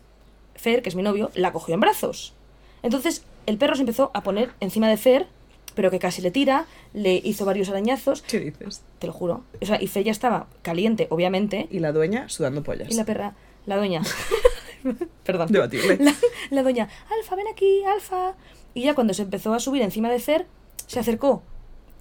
Fer, 0.55 0.81
que 0.81 0.89
es 0.89 0.95
mi 0.95 1.03
novio, 1.03 1.29
la 1.36 1.51
cogió 1.51 1.75
en 1.75 1.81
brazos. 1.81 2.34
Entonces 2.81 3.23
el 3.45 3.60
perro 3.60 3.75
se 3.75 3.81
empezó 3.84 4.10
a 4.15 4.23
poner 4.23 4.49
encima 4.60 4.89
de 4.89 4.97
Fer, 4.97 5.27
pero 5.75 5.91
que 5.91 5.99
casi 5.99 6.23
le 6.23 6.31
tira, 6.31 6.65
le 6.93 7.13
hizo 7.23 7.45
varios 7.45 7.69
arañazos, 7.69 8.23
¿Qué 8.23 8.39
dices? 8.39 8.81
te 8.97 9.05
lo 9.05 9.13
juro. 9.13 9.43
O 9.62 9.65
sea, 9.67 9.79
y 9.79 9.86
Fer 9.88 10.03
ya 10.03 10.12
estaba 10.12 10.47
caliente, 10.63 11.05
obviamente, 11.12 11.67
Y 11.69 11.77
la 11.77 11.91
dueña 11.91 12.27
sudando 12.27 12.63
pollas. 12.63 12.89
y 12.89 12.95
la 12.95 13.05
perra, 13.05 13.36
la 13.67 13.77
doña. 13.77 14.01
Perdón. 15.23 15.51
Debatible. 15.51 15.97
La, 15.99 16.13
la 16.51 16.63
doña, 16.63 16.89
Alfa, 17.17 17.35
ven 17.35 17.47
aquí, 17.51 17.83
Alfa. 17.83 18.33
Y 18.73 18.83
ya 18.83 18.95
cuando 18.95 19.13
se 19.13 19.23
empezó 19.23 19.53
a 19.53 19.59
subir 19.59 19.81
encima 19.81 20.09
de 20.09 20.19
Fer, 20.19 20.47
se 20.87 20.99
acercó, 20.99 21.43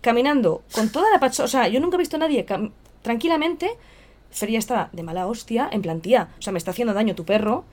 caminando 0.01 0.63
con 0.73 0.91
toda 0.91 1.11
la 1.11 1.21
pacha. 1.21 1.45
O 1.45 1.49
sea, 1.49 1.69
yo 1.69 1.81
nunca 1.81 1.97
he 1.97 1.99
visto 1.99 2.17
a 2.17 2.21
nadie 2.21 2.47
tranquilamente. 3.03 3.71
Fer 4.31 4.51
ya 4.51 4.59
estaba 4.59 4.91
de 4.93 5.03
mala 5.03 5.27
hostia, 5.27 5.69
en 5.71 5.83
plan, 5.83 6.01
tía, 6.01 6.31
o 6.39 6.43
sea, 6.43 6.53
me 6.53 6.59
está 6.59 6.73
haciendo 6.73 6.93
daño 6.93 7.15
tu 7.15 7.25
perro. 7.25 7.65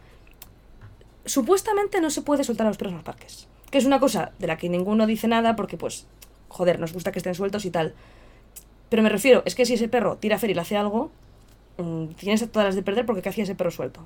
Supuestamente 1.25 2.01
no 2.01 2.09
se 2.09 2.21
puede 2.21 2.43
soltar 2.43 2.67
a 2.67 2.69
los 2.69 2.77
perros 2.77 2.91
en 2.91 2.97
los 2.97 3.05
parques. 3.05 3.47
Que 3.71 3.77
es 3.77 3.85
una 3.85 3.99
cosa 3.99 4.31
de 4.37 4.47
la 4.47 4.57
que 4.57 4.69
ninguno 4.69 5.07
dice 5.07 5.27
nada 5.27 5.55
porque, 5.55 5.77
pues, 5.77 6.05
joder, 6.49 6.79
nos 6.79 6.93
gusta 6.93 7.11
que 7.11 7.19
estén 7.19 7.35
sueltos 7.35 7.65
y 7.65 7.71
tal. 7.71 7.93
Pero 8.89 9.01
me 9.01 9.09
refiero, 9.09 9.41
es 9.45 9.55
que 9.55 9.65
si 9.65 9.73
ese 9.75 9.87
perro 9.87 10.17
tira 10.17 10.35
a 10.35 10.39
Fer 10.39 10.51
y 10.51 10.53
le 10.53 10.61
hace 10.61 10.77
algo, 10.77 11.09
mm, 11.77 12.07
tienes 12.09 12.51
todas 12.51 12.67
las 12.67 12.75
de 12.75 12.83
perder 12.83 13.05
porque 13.05 13.21
¿qué 13.21 13.29
hacía 13.29 13.45
ese 13.45 13.55
perro 13.55 13.71
suelto? 13.71 14.05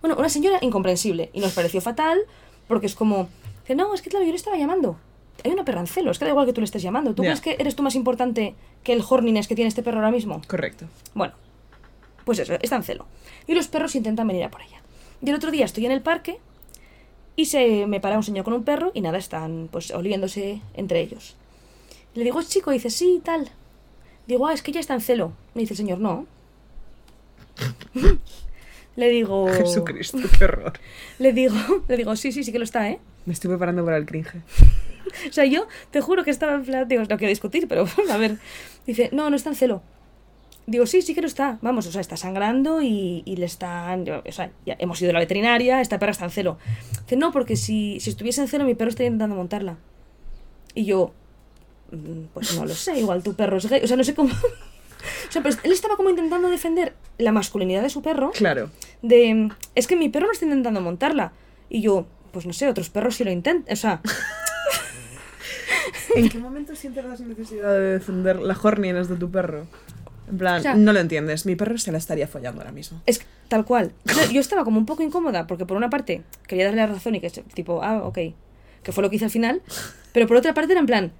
Bueno, 0.00 0.16
una 0.18 0.28
señora 0.28 0.58
incomprensible. 0.62 1.30
Y 1.32 1.40
nos 1.40 1.52
pareció 1.52 1.80
fatal 1.80 2.20
porque 2.68 2.86
es 2.86 2.94
como, 2.94 3.28
que 3.66 3.74
no, 3.74 3.94
es 3.94 4.02
que 4.02 4.10
claro, 4.10 4.24
yo 4.24 4.30
le 4.30 4.36
estaba 4.36 4.56
llamando. 4.56 4.96
Hay 5.44 5.50
una 5.52 5.64
perra 5.64 5.80
en 5.80 5.86
celo, 5.86 6.10
es 6.10 6.18
que 6.18 6.24
da 6.24 6.30
igual 6.30 6.46
que 6.46 6.52
tú 6.52 6.60
le 6.60 6.66
estés 6.66 6.82
llamando. 6.82 7.14
¿Tú 7.14 7.22
crees 7.22 7.40
que 7.40 7.56
eres 7.58 7.74
tú 7.74 7.82
más 7.82 7.94
importante 7.94 8.54
que 8.82 8.92
el 8.92 9.02
horniness 9.06 9.48
que 9.48 9.54
tiene 9.54 9.68
este 9.68 9.82
perro 9.82 9.98
ahora 9.98 10.10
mismo? 10.10 10.42
Correcto. 10.46 10.86
Bueno, 11.14 11.34
pues 12.24 12.38
eso, 12.38 12.54
está 12.60 12.76
en 12.76 12.82
celo. 12.82 13.06
Y 13.46 13.54
los 13.54 13.68
perros 13.68 13.94
intentan 13.94 14.26
venir 14.26 14.44
a 14.44 14.50
por 14.50 14.62
ella. 14.62 14.82
Y 15.22 15.28
el 15.28 15.34
otro 15.34 15.50
día 15.50 15.64
estoy 15.64 15.86
en 15.86 15.92
el 15.92 16.02
parque 16.02 16.38
y 17.36 17.46
se 17.46 17.86
me 17.86 18.00
para 18.00 18.16
un 18.16 18.22
señor 18.22 18.44
con 18.44 18.54
un 18.54 18.64
perro 18.64 18.90
y 18.94 19.00
nada, 19.00 19.18
están 19.18 19.68
pues 19.70 19.90
oliéndose 19.90 20.60
entre 20.74 21.00
ellos. 21.00 21.36
Le 22.14 22.24
digo, 22.24 22.40
¿es 22.40 22.48
chico? 22.48 22.70
Y 22.70 22.74
dice, 22.74 22.90
sí, 22.90 23.20
tal. 23.24 23.50
Digo, 24.26 24.46
ah, 24.46 24.52
es 24.52 24.62
que 24.62 24.72
ya 24.72 24.80
está 24.80 24.94
en 24.94 25.00
celo. 25.00 25.32
Me 25.54 25.62
dice 25.62 25.74
el 25.74 25.78
señor, 25.78 25.98
no. 26.00 26.26
Le 29.00 29.08
digo... 29.08 29.48
Jesucristo, 29.52 30.18
qué 30.38 30.44
horror. 30.44 30.72
Le 31.18 31.32
digo, 31.32 31.54
le 31.88 31.96
digo, 31.96 32.14
sí, 32.16 32.30
sí, 32.32 32.44
sí 32.44 32.52
que 32.52 32.58
lo 32.58 32.64
está, 32.64 32.88
¿eh? 32.88 32.98
Me 33.26 33.32
estoy 33.32 33.48
preparando 33.48 33.84
para 33.84 33.96
el 33.96 34.06
cringe. 34.06 34.36
O 35.28 35.32
sea, 35.32 35.44
yo 35.44 35.66
te 35.90 36.00
juro 36.00 36.22
que 36.22 36.30
estaba 36.30 36.54
en 36.54 36.62
plan, 36.64 36.86
digo, 36.86 37.02
no 37.02 37.18
quiero 37.18 37.30
discutir, 37.30 37.66
pero 37.66 37.84
a 38.10 38.16
ver. 38.16 38.36
Dice, 38.86 39.10
no, 39.12 39.28
no 39.28 39.34
está 39.34 39.48
en 39.50 39.56
celo. 39.56 39.82
Digo, 40.68 40.86
sí, 40.86 41.02
sí 41.02 41.14
que 41.16 41.20
lo 41.20 41.26
está. 41.26 41.58
Vamos, 41.62 41.84
o 41.88 41.90
sea, 41.90 42.00
está 42.00 42.16
sangrando 42.16 42.80
y, 42.80 43.24
y 43.26 43.34
le 43.36 43.46
están. 43.46 44.04
O 44.08 44.30
sea, 44.30 44.52
ya 44.64 44.76
hemos 44.78 45.02
ido 45.02 45.10
a 45.10 45.14
la 45.14 45.18
veterinaria, 45.18 45.80
esta 45.80 45.98
perra 45.98 46.12
está 46.12 46.26
en 46.26 46.30
celo. 46.30 46.58
Dice, 47.02 47.16
no, 47.16 47.32
porque 47.32 47.56
si, 47.56 47.98
si 47.98 48.08
estuviese 48.10 48.40
en 48.42 48.46
celo, 48.46 48.64
mi 48.64 48.76
perro 48.76 48.90
estaría 48.90 49.08
intentando 49.08 49.34
montarla. 49.34 49.78
Y 50.76 50.84
yo, 50.84 51.12
"Mm, 51.90 52.26
pues 52.32 52.54
no 52.56 52.64
lo 52.64 52.74
sé, 52.76 53.00
igual 53.00 53.24
tu 53.24 53.34
perro 53.34 53.56
es 53.56 53.66
gay. 53.68 53.80
O 53.82 53.88
sea, 53.88 53.96
no 53.96 54.04
sé 54.04 54.14
cómo. 54.14 54.32
O 55.28 55.32
sea, 55.32 55.42
pero 55.42 55.56
él 55.62 55.72
estaba 55.72 55.96
como 55.96 56.10
intentando 56.10 56.48
defender 56.48 56.94
la 57.18 57.32
masculinidad 57.32 57.82
de 57.82 57.90
su 57.90 58.02
perro 58.02 58.30
Claro. 58.32 58.70
de 59.02 59.50
es 59.74 59.86
que 59.86 59.96
mi 59.96 60.08
perro 60.08 60.26
no 60.26 60.32
está 60.32 60.44
intentando 60.44 60.80
montarla 60.80 61.32
y 61.68 61.82
yo 61.82 62.06
pues 62.32 62.46
no 62.46 62.52
sé 62.52 62.68
otros 62.68 62.90
perros 62.90 63.16
sí 63.16 63.24
lo 63.24 63.30
intentan 63.30 63.64
o 63.70 63.76
sea 63.76 64.00
¿En 66.14 66.28
qué 66.28 66.38
momento 66.38 66.74
sientes 66.74 67.04
la 67.04 67.16
necesidad 67.16 67.72
de 67.72 67.80
defender 67.98 68.40
la 68.40 68.56
horniness 68.60 69.08
de 69.08 69.16
tu 69.16 69.30
perro? 69.30 69.66
En 70.28 70.38
plan, 70.38 70.58
O 70.60 70.62
sea- 70.62 70.74
no 70.74 70.92
lo 70.92 71.00
entiendes. 71.00 71.46
Mi 71.46 71.56
perro 71.56 71.78
se 71.78 71.92
la 71.92 71.98
estaría 71.98 72.26
follando 72.28 72.60
ahora 72.60 72.72
mismo. 72.72 73.00
es 73.06 73.18
que, 73.20 73.26
tal 73.48 73.64
cual 73.64 73.92
yo, 74.04 74.30
yo 74.32 74.40
estaba 74.40 74.64
como 74.64 74.78
un 74.78 74.86
poco 74.86 75.02
incómoda 75.02 75.46
porque 75.46 75.66
por 75.66 75.76
una 75.76 75.90
parte 75.90 76.22
quería 76.46 76.66
darle 76.66 76.80
la 76.82 76.86
razón 76.88 77.14
y 77.16 77.20
que 77.20 77.30
se- 77.30 77.42
tipo 77.42 77.82
ah 77.82 78.02
ok 78.04 78.18
que 78.82 78.92
fue 78.92 79.02
lo 79.02 79.10
que 79.10 79.16
hice 79.16 79.24
al 79.24 79.30
final 79.32 79.60
pero 80.12 80.26
por 80.28 80.36
otra 80.36 80.54
parte 80.54 80.72
era 80.72 80.80
en 80.80 80.86
plan 80.86 81.12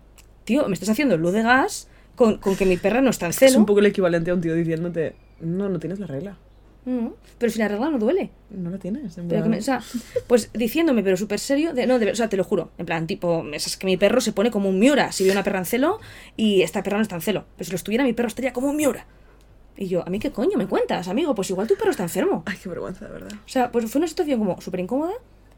tío 0.45 0.67
me 0.69 0.75
estás 0.75 0.89
haciendo 0.91 1.17
luz 1.17 1.33
de 1.33 1.43
gas 1.43 1.89
con, 2.21 2.37
con 2.37 2.55
que 2.55 2.67
mi 2.67 2.77
perra 2.77 3.01
no 3.01 3.09
está 3.09 3.25
en 3.25 3.31
Es 3.31 3.37
celo 3.39 3.59
un 3.59 3.65
poco 3.65 3.81
el 3.81 3.87
equivalente 3.87 4.31
a 4.31 4.35
un 4.35 4.43
tío 4.43 4.55
diciéndote, 4.55 5.15
no, 5.41 5.71
no 5.71 5.79
tienes 5.79 5.99
la 6.01 6.07
regla. 6.07 6.37
Mm, 6.85 7.09
pero 7.39 7.51
si 7.51 7.59
la 7.59 7.69
regla 7.69 7.89
no 7.91 7.99
duele 7.99 8.31
No 8.51 8.69
la 8.71 8.77
tienes. 8.79 9.17
en 9.17 9.27
Pero 9.29 9.43
que 9.43 9.49
me- 9.49 9.59
o 9.59 9.63
sea, 9.63 9.81
pues 10.27 10.51
diciéndome, 10.53 11.03
pero 11.03 11.17
súper 11.17 11.39
serio, 11.39 11.73
de, 11.73 11.87
no, 11.87 11.99
de, 11.99 12.11
o 12.11 12.15
sea, 12.15 12.29
te 12.29 12.37
lo 12.37 12.45
juro, 12.45 12.71
en 12.77 12.85
plan, 12.85 13.07
tipo, 13.07 13.43
es 13.55 13.67
es 13.67 13.77
que 13.79 13.87
mi 13.87 13.97
perro 13.97 14.21
se 14.21 14.33
pone 14.33 14.51
como 14.51 14.69
un 14.69 14.79
miura 14.79 15.13
si 15.13 15.25
ve 15.25 15.31
una 15.33 15.43
perra 15.43 15.61
en 15.61 15.65
celo 15.65 15.99
y 16.37 16.61
esta 16.61 16.83
perra 16.83 16.99
no 16.99 17.03
está 17.03 17.15
en 17.17 17.23
celo. 17.23 17.45
Pero 17.57 17.65
si 17.65 17.71
lo 17.73 17.77
estuviera, 17.77 18.05
mi 18.05 18.13
perro 18.13 18.29
estaría 18.29 18.53
como 18.53 18.69
un 18.69 18.77
miura. 18.77 19.07
Y 19.79 19.89
yo, 19.89 20.07
¿a 20.07 20.11
mí 20.11 20.19
qué 20.19 20.31
coño 20.31 20.59
me 20.59 20.67
cuentas, 20.67 21.09
amigo? 21.09 21.35
Pues 21.35 21.49
igual 21.49 21.67
tu 21.67 21.75
perro 21.77 21.91
está 21.91 22.03
enfermo. 22.03 22.43
Ay, 22.45 22.59
qué 22.63 22.69
vergüenza, 22.69 23.07
de 23.07 23.13
verdad. 23.13 23.33
O 23.33 23.49
sea, 23.49 23.73
pues 23.73 23.91
fue 23.91 23.99
una 23.99 24.09
situación 24.09 24.39
como 24.39 24.61
súper 24.61 24.81
incómoda, 24.81 25.13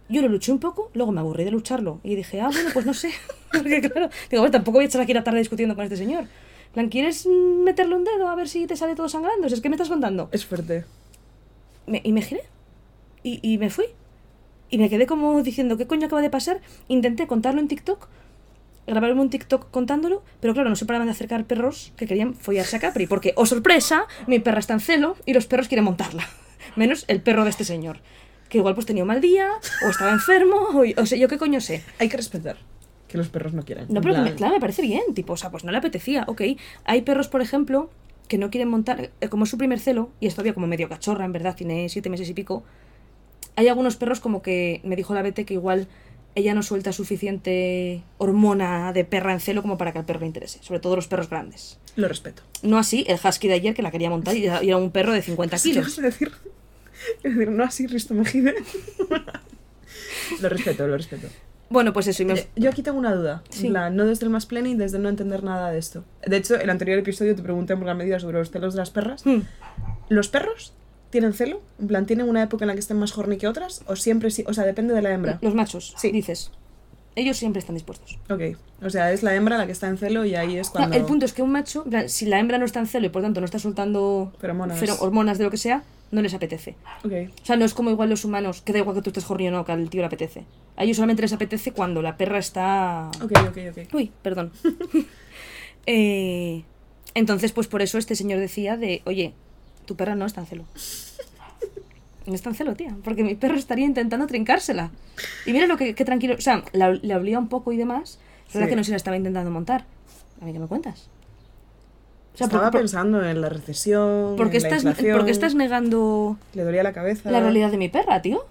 Yo 0.08 0.22
lo 0.22 0.28
luché 0.28 0.52
un 0.52 0.58
poco, 0.60 0.90
luego 0.94 1.10
me 1.12 1.20
aburrí 1.20 1.44
de 1.44 1.50
lucharlo. 1.50 1.98
Y 2.04 2.14
dije, 2.16 2.40
ah, 2.40 2.50
bueno, 2.52 2.70
pues 2.74 2.84
no 2.86 2.94
sé. 2.94 3.10
Porque 3.52 3.80
claro, 3.80 4.10
digo, 4.30 4.42
bueno, 4.42 4.50
tampoco 4.50 4.78
voy 4.78 4.84
a 4.84 4.88
echar 4.88 5.00
aquí 5.00 5.14
la 5.14 5.22
tarde 5.24 5.38
discutiendo 5.38 5.74
con 5.76 5.84
este 5.84 5.96
señor. 5.96 6.24
Plan, 6.72 6.88
¿quieres 6.88 7.26
meterle 7.26 7.94
un 7.96 8.04
dedo 8.04 8.28
a 8.28 8.34
ver 8.34 8.48
si 8.48 8.66
te 8.66 8.76
sale 8.76 8.94
todo 8.94 9.08
sangrando? 9.08 9.46
Es 9.46 9.60
que 9.60 9.68
me 9.68 9.76
estás 9.76 9.88
contando. 9.90 10.28
Es 10.32 10.46
fuerte. 10.46 10.84
Me- 11.86 12.00
y 12.02 12.12
me 12.12 12.22
giré. 12.22 12.42
Y, 13.22 13.40
y 13.42 13.58
me 13.58 13.68
fui. 13.70 13.86
Y 14.70 14.78
me 14.78 14.88
quedé 14.88 15.06
como 15.06 15.42
diciendo, 15.42 15.76
¿qué 15.76 15.86
coño 15.86 16.06
acaba 16.06 16.22
de 16.22 16.30
pasar? 16.30 16.60
Intenté 16.88 17.26
contarlo 17.26 17.60
en 17.60 17.68
TikTok, 17.68 18.08
grabarme 18.86 19.20
un 19.20 19.28
TikTok 19.28 19.70
contándolo, 19.70 20.22
pero 20.40 20.54
claro, 20.54 20.70
no 20.70 20.76
se 20.76 20.86
paraban 20.86 21.06
de 21.08 21.12
acercar 21.12 21.44
perros 21.44 21.92
que 21.98 22.06
querían 22.06 22.32
follarse 22.34 22.76
a 22.76 22.80
Capri, 22.80 23.06
porque, 23.06 23.34
oh 23.36 23.44
sorpresa, 23.44 24.06
mi 24.26 24.38
perra 24.38 24.60
está 24.60 24.72
en 24.72 24.80
celo 24.80 25.16
y 25.26 25.34
los 25.34 25.46
perros 25.46 25.68
quieren 25.68 25.84
montarla. 25.84 26.26
Menos 26.76 27.04
el 27.08 27.20
perro 27.20 27.44
de 27.44 27.50
este 27.50 27.64
señor, 27.64 27.98
que 28.48 28.56
igual 28.58 28.74
pues 28.74 28.86
tenía 28.86 29.02
un 29.02 29.08
mal 29.08 29.20
día, 29.20 29.50
o 29.86 29.90
estaba 29.90 30.10
enfermo, 30.10 30.56
o, 30.56 30.84
o 31.02 31.06
sé 31.06 31.18
yo 31.18 31.28
qué 31.28 31.36
coño 31.36 31.60
sé. 31.60 31.84
Hay 31.98 32.08
que 32.08 32.16
respetar 32.16 32.56
que 33.12 33.18
los 33.18 33.28
perros 33.28 33.52
no 33.52 33.62
quieren. 33.64 33.86
No, 33.90 34.00
pero 34.00 34.20
me- 34.22 34.34
claro, 34.34 34.54
me 34.54 34.60
parece 34.60 34.82
bien, 34.82 35.02
tipo, 35.14 35.34
o 35.34 35.36
sea, 35.36 35.50
pues 35.50 35.62
no 35.62 35.70
le 35.70 35.78
apetecía, 35.78 36.24
ok. 36.26 36.42
Hay 36.84 37.02
perros, 37.02 37.28
por 37.28 37.40
ejemplo, 37.42 37.90
que 38.26 38.38
no 38.38 38.50
quieren 38.50 38.68
montar, 38.68 39.10
eh, 39.20 39.28
como 39.28 39.44
es 39.44 39.50
su 39.50 39.58
primer 39.58 39.78
celo, 39.78 40.10
y 40.18 40.26
es 40.26 40.34
todavía 40.34 40.54
como 40.54 40.66
medio 40.66 40.88
cachorra, 40.88 41.24
en 41.24 41.32
verdad, 41.32 41.54
tiene 41.54 41.88
siete 41.88 42.08
meses 42.10 42.28
y 42.28 42.34
pico. 42.34 42.64
Hay 43.54 43.68
algunos 43.68 43.96
perros 43.96 44.18
como 44.20 44.42
que 44.42 44.80
me 44.82 44.96
dijo 44.96 45.14
la 45.14 45.22
Bete 45.22 45.44
que 45.44 45.54
igual 45.54 45.86
ella 46.34 46.54
no 46.54 46.62
suelta 46.62 46.92
suficiente 46.94 48.02
hormona 48.16 48.94
de 48.94 49.04
perra 49.04 49.34
en 49.34 49.40
celo 49.40 49.60
como 49.60 49.76
para 49.76 49.92
que 49.92 49.98
al 49.98 50.06
perro 50.06 50.20
le 50.20 50.26
interese, 50.26 50.58
sobre 50.62 50.80
todo 50.80 50.96
los 50.96 51.06
perros 51.06 51.28
grandes. 51.28 51.78
Lo 51.94 52.08
respeto. 52.08 52.42
No 52.62 52.78
así 52.78 53.04
el 53.06 53.18
husky 53.22 53.48
de 53.48 53.54
ayer 53.54 53.74
que 53.74 53.82
la 53.82 53.90
quería 53.90 54.08
montar 54.08 54.34
y 54.34 54.46
era 54.46 54.76
un 54.78 54.90
perro 54.90 55.12
de 55.12 55.20
50 55.20 55.58
Sí, 55.58 55.72
kilos. 55.72 55.88
es 55.88 55.96
decir, 56.02 56.32
es 57.22 57.34
decir, 57.36 57.50
no 57.50 57.62
así, 57.64 57.86
Risto 57.86 58.14
Mejide. 58.14 58.54
lo 60.40 60.48
respeto, 60.48 60.86
lo 60.86 60.96
respeto. 60.96 61.28
Bueno, 61.72 61.92
pues 61.92 62.06
eso, 62.06 62.22
y 62.22 62.26
me... 62.26 62.46
Yo 62.54 62.70
aquí 62.70 62.82
tengo 62.82 62.98
una 62.98 63.14
duda. 63.14 63.42
Sí. 63.48 63.66
En 63.66 63.72
plan, 63.72 63.96
no 63.96 64.04
desde 64.04 64.26
el 64.26 64.30
más 64.30 64.46
pleno 64.46 64.68
y 64.68 64.74
desde 64.74 64.98
no 64.98 65.08
entender 65.08 65.42
nada 65.42 65.70
de 65.70 65.78
esto. 65.78 66.04
De 66.26 66.36
hecho, 66.36 66.54
en 66.56 66.60
el 66.62 66.70
anterior 66.70 66.98
episodio 66.98 67.34
te 67.34 67.42
pregunté 67.42 67.76
por 67.76 67.86
la 67.86 67.94
medida 67.94 68.20
sobre 68.20 68.38
los 68.38 68.50
celos 68.50 68.74
de 68.74 68.78
las 68.80 68.90
perras. 68.90 69.24
Hmm. 69.24 69.40
¿Los 70.08 70.28
perros 70.28 70.74
tienen 71.10 71.32
celo? 71.32 71.62
En 71.80 71.86
plan, 71.88 72.06
¿tienen 72.06 72.28
una 72.28 72.42
época 72.42 72.64
en 72.64 72.68
la 72.68 72.74
que 72.74 72.80
estén 72.80 72.98
más 72.98 73.16
horny 73.16 73.38
que 73.38 73.48
otras? 73.48 73.82
¿O 73.86 73.96
siempre 73.96 74.30
sí? 74.30 74.44
O 74.46 74.52
sea, 74.54 74.64
depende 74.64 74.94
de 74.94 75.02
la 75.02 75.12
hembra. 75.12 75.38
Los 75.40 75.54
machos, 75.54 75.94
Sí. 75.96 76.12
dices. 76.12 76.50
Ellos 77.14 77.36
siempre 77.36 77.60
están 77.60 77.74
dispuestos. 77.74 78.18
Ok. 78.30 78.56
O 78.84 78.88
sea, 78.90 79.12
es 79.12 79.22
la 79.22 79.34
hembra 79.34 79.58
la 79.58 79.66
que 79.66 79.72
está 79.72 79.86
en 79.88 79.98
celo 79.98 80.24
y 80.24 80.34
ahí 80.34 80.56
es 80.56 80.68
No, 80.68 80.72
cuando... 80.72 80.96
el 80.96 81.04
punto 81.04 81.26
es 81.26 81.32
que 81.34 81.42
un 81.42 81.50
macho, 81.52 81.84
si 82.06 82.24
la 82.26 82.38
hembra 82.38 82.56
no 82.58 82.64
está 82.64 82.80
en 82.80 82.86
celo 82.86 83.06
y 83.06 83.10
por 83.10 83.20
tanto 83.22 83.40
no 83.40 83.44
está 83.44 83.58
soltando 83.58 84.32
Feromonas. 84.40 84.78
fero- 84.78 84.96
hormonas 85.00 85.36
de 85.38 85.44
lo 85.44 85.50
que 85.50 85.58
sea, 85.58 85.82
no 86.10 86.22
les 86.22 86.32
apetece. 86.34 86.74
Ok. 87.04 87.12
O 87.42 87.44
sea, 87.44 87.56
no 87.56 87.64
es 87.66 87.74
como 87.74 87.90
igual 87.90 88.08
los 88.10 88.24
humanos, 88.24 88.62
que 88.62 88.72
da 88.72 88.78
igual 88.78 88.96
que 88.96 89.02
tú 89.02 89.10
estés 89.10 89.30
horny 89.30 89.48
o 89.48 89.50
no, 89.50 89.64
que 89.64 89.72
al 89.72 89.90
tío 89.90 90.00
le 90.00 90.06
apetece. 90.06 90.44
A 90.76 90.84
ellos 90.84 90.96
solamente 90.96 91.20
les 91.22 91.32
apetece 91.34 91.72
cuando 91.72 92.00
la 92.02 92.16
perra 92.16 92.38
está... 92.38 93.10
Ok, 93.22 93.32
ok, 93.48 93.58
ok. 93.72 93.94
Uy, 93.94 94.10
perdón. 94.22 94.50
Eh, 95.86 96.62
entonces, 97.14 97.52
pues 97.52 97.66
por 97.66 97.82
eso 97.82 97.98
este 97.98 98.14
señor 98.16 98.38
decía 98.38 98.76
de, 98.76 99.02
oye, 99.04 99.32
tu 99.84 99.96
perra 99.96 100.14
no 100.14 100.26
está 100.26 100.40
en 100.42 100.46
celo. 100.46 100.64
En 102.26 102.54
celo, 102.54 102.74
tía, 102.74 102.96
porque 103.04 103.24
mi 103.24 103.34
perro 103.34 103.56
estaría 103.56 103.84
intentando 103.86 104.26
trincársela. 104.26 104.90
Y 105.46 105.52
mira 105.52 105.66
lo 105.66 105.76
que, 105.76 105.94
qué 105.94 106.04
tranquilo, 106.04 106.34
o 106.38 106.40
sea, 106.40 106.62
la, 106.72 106.90
le 106.92 107.14
olía 107.16 107.38
un 107.38 107.48
poco 107.48 107.72
y 107.72 107.76
demás. 107.76 108.18
Es 108.48 108.54
verdad 108.54 108.66
Sí. 108.66 108.70
que 108.70 108.76
no 108.76 108.84
se 108.84 108.90
la 108.90 108.96
estaba 108.96 109.16
intentando 109.16 109.50
montar. 109.50 109.84
A 110.40 110.44
mí, 110.44 110.52
¿qué 110.52 110.58
me 110.58 110.66
cuentas? 110.66 111.08
O 112.34 112.36
sea, 112.38 112.46
Estaba 112.46 112.64
por- 112.64 112.72
por- 112.72 112.80
pensando 112.80 113.24
en 113.24 113.40
la 113.40 113.48
recesión, 113.48 114.36
¿por 114.36 114.50
qué 114.50 114.56
en 114.58 114.62
la 114.62 114.68
estás, 114.68 114.84
inflación, 114.84 115.16
¿por 115.16 115.24
qué 115.26 115.30
estás 115.32 115.54
negando 115.54 116.38
Le 116.54 116.64
dolía 116.64 116.82
la 116.82 116.92
cabeza. 116.92 117.30
la 117.30 117.40
realidad 117.40 117.70
de 117.70 117.76
mi 117.76 117.88
perra, 117.88 118.22
tío? 118.22 118.44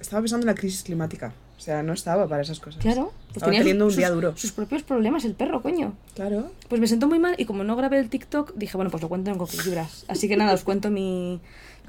Estaba 0.00 0.20
pensando 0.22 0.44
en 0.44 0.48
la 0.48 0.54
crisis 0.54 0.82
climática. 0.82 1.32
O 1.56 1.60
sea, 1.60 1.82
no 1.82 1.92
estaba 1.92 2.28
para 2.28 2.42
esas 2.42 2.60
cosas. 2.60 2.80
Claro. 2.80 3.12
Pues 3.26 3.36
Estaba 3.38 3.52
teniendo 3.52 3.84
un 3.84 3.90
sus- 3.90 3.98
día 3.98 4.10
duro. 4.10 4.36
Sus 4.36 4.52
propios 4.52 4.84
problemas, 4.84 5.24
el 5.24 5.34
perro, 5.34 5.60
coño. 5.60 5.92
Claro. 6.14 6.50
Pues 6.68 6.80
me 6.80 6.86
sentó 6.86 7.08
muy 7.08 7.18
mal 7.18 7.34
y 7.36 7.46
como 7.46 7.64
no 7.64 7.74
grabé 7.76 7.98
el 7.98 8.08
TikTok, 8.08 8.54
dije, 8.54 8.76
bueno, 8.76 8.90
pues 8.92 9.02
lo 9.02 9.08
cuento 9.08 9.30
en 9.32 9.38
Coquilibras. 9.38 10.04
Así 10.08 10.28
que 10.28 10.36
nada, 10.36 10.54
os 10.54 10.62
cuento 10.62 10.90
mi... 10.90 11.40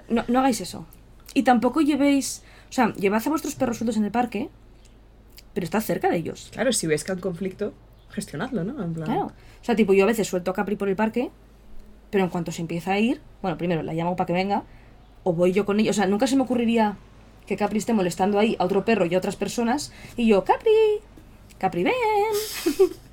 No, 0.08 0.24
no 0.28 0.40
hagáis 0.40 0.62
eso. 0.62 0.86
Y 1.34 1.44
tampoco 1.44 1.82
llevéis... 1.82 2.44
O 2.70 2.72
sea, 2.72 2.94
llevad 2.94 3.22
a 3.26 3.30
vuestros 3.30 3.56
perros 3.56 3.78
sueltos 3.78 3.98
en 3.98 4.06
el 4.06 4.12
parque, 4.12 4.50
pero 5.54 5.64
estad 5.64 5.82
cerca 5.82 6.10
de 6.10 6.18
ellos. 6.18 6.50
Claro, 6.52 6.72
si 6.72 6.88
veis 6.88 7.04
que 7.04 7.12
hay 7.12 7.16
un 7.16 7.22
conflicto, 7.22 7.74
gestionadlo, 8.10 8.64
¿no? 8.64 8.84
En 8.84 8.94
plan... 8.94 9.06
Claro. 9.06 9.26
O 9.26 9.66
sea, 9.66 9.76
tipo, 9.76 9.94
yo 9.94 10.04
a 10.04 10.08
veces 10.08 10.28
suelto 10.28 10.52
a 10.52 10.54
Capri 10.54 10.76
por 10.76 10.88
el 10.88 10.96
parque, 10.96 11.32
pero 12.12 12.24
en 12.24 12.30
cuanto 12.30 12.52
se 12.52 12.62
empieza 12.62 12.94
a 12.94 13.00
ir, 13.00 13.22
bueno, 13.42 13.58
primero 13.58 13.84
la 13.84 13.94
llamo 13.94 14.16
para 14.16 14.28
que 14.28 14.34
venga, 14.34 14.64
o 15.24 15.34
voy 15.34 15.52
yo 15.52 15.66
con 15.66 15.80
ella. 15.80 15.92
O 15.92 15.94
sea, 15.94 16.06
nunca 16.08 16.28
se 16.28 16.36
me 16.36 16.44
ocurriría 16.44 16.98
que 17.46 17.58
Capri 17.58 17.80
esté 17.80 17.94
molestando 17.94 18.40
ahí 18.40 18.56
a 18.60 18.66
otro 18.66 18.86
perro 18.86 19.06
y 19.06 19.16
a 19.16 19.18
otras 19.18 19.36
personas, 19.36 19.92
y 20.16 20.28
yo, 20.28 20.44
Capri, 20.44 20.72
Capri, 21.58 21.84
ven. 21.84 21.94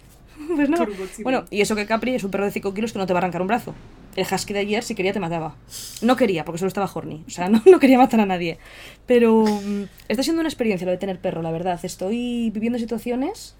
pues. 0.56 1.22
Bueno, 1.22 1.44
y 1.50 1.60
eso 1.60 1.76
que 1.76 1.86
Capri 1.86 2.14
es 2.14 2.24
un 2.24 2.30
perro 2.30 2.44
de 2.44 2.50
5 2.50 2.74
kilos 2.74 2.92
que 2.92 2.98
no 2.98 3.06
te 3.06 3.12
va 3.12 3.18
a 3.18 3.22
arrancar 3.22 3.42
un 3.42 3.48
brazo. 3.48 3.74
El 4.16 4.26
husky 4.30 4.54
de 4.54 4.60
ayer, 4.60 4.82
si 4.82 4.94
quería, 4.94 5.12
te 5.12 5.20
mataba. 5.20 5.56
No 6.00 6.16
quería, 6.16 6.44
porque 6.44 6.58
solo 6.58 6.68
estaba 6.68 6.90
horny. 6.92 7.24
O 7.26 7.30
sea, 7.30 7.48
no, 7.50 7.62
no 7.66 7.78
quería 7.78 7.98
matar 7.98 8.20
a 8.20 8.26
nadie. 8.26 8.58
Pero 9.06 9.44
mm, 9.44 9.84
está 10.08 10.22
siendo 10.22 10.40
una 10.40 10.48
experiencia 10.48 10.86
lo 10.86 10.92
de 10.92 10.98
tener 10.98 11.18
perro, 11.18 11.42
la 11.42 11.50
verdad. 11.50 11.78
Estoy 11.82 12.50
viviendo 12.50 12.78
situaciones 12.78 13.54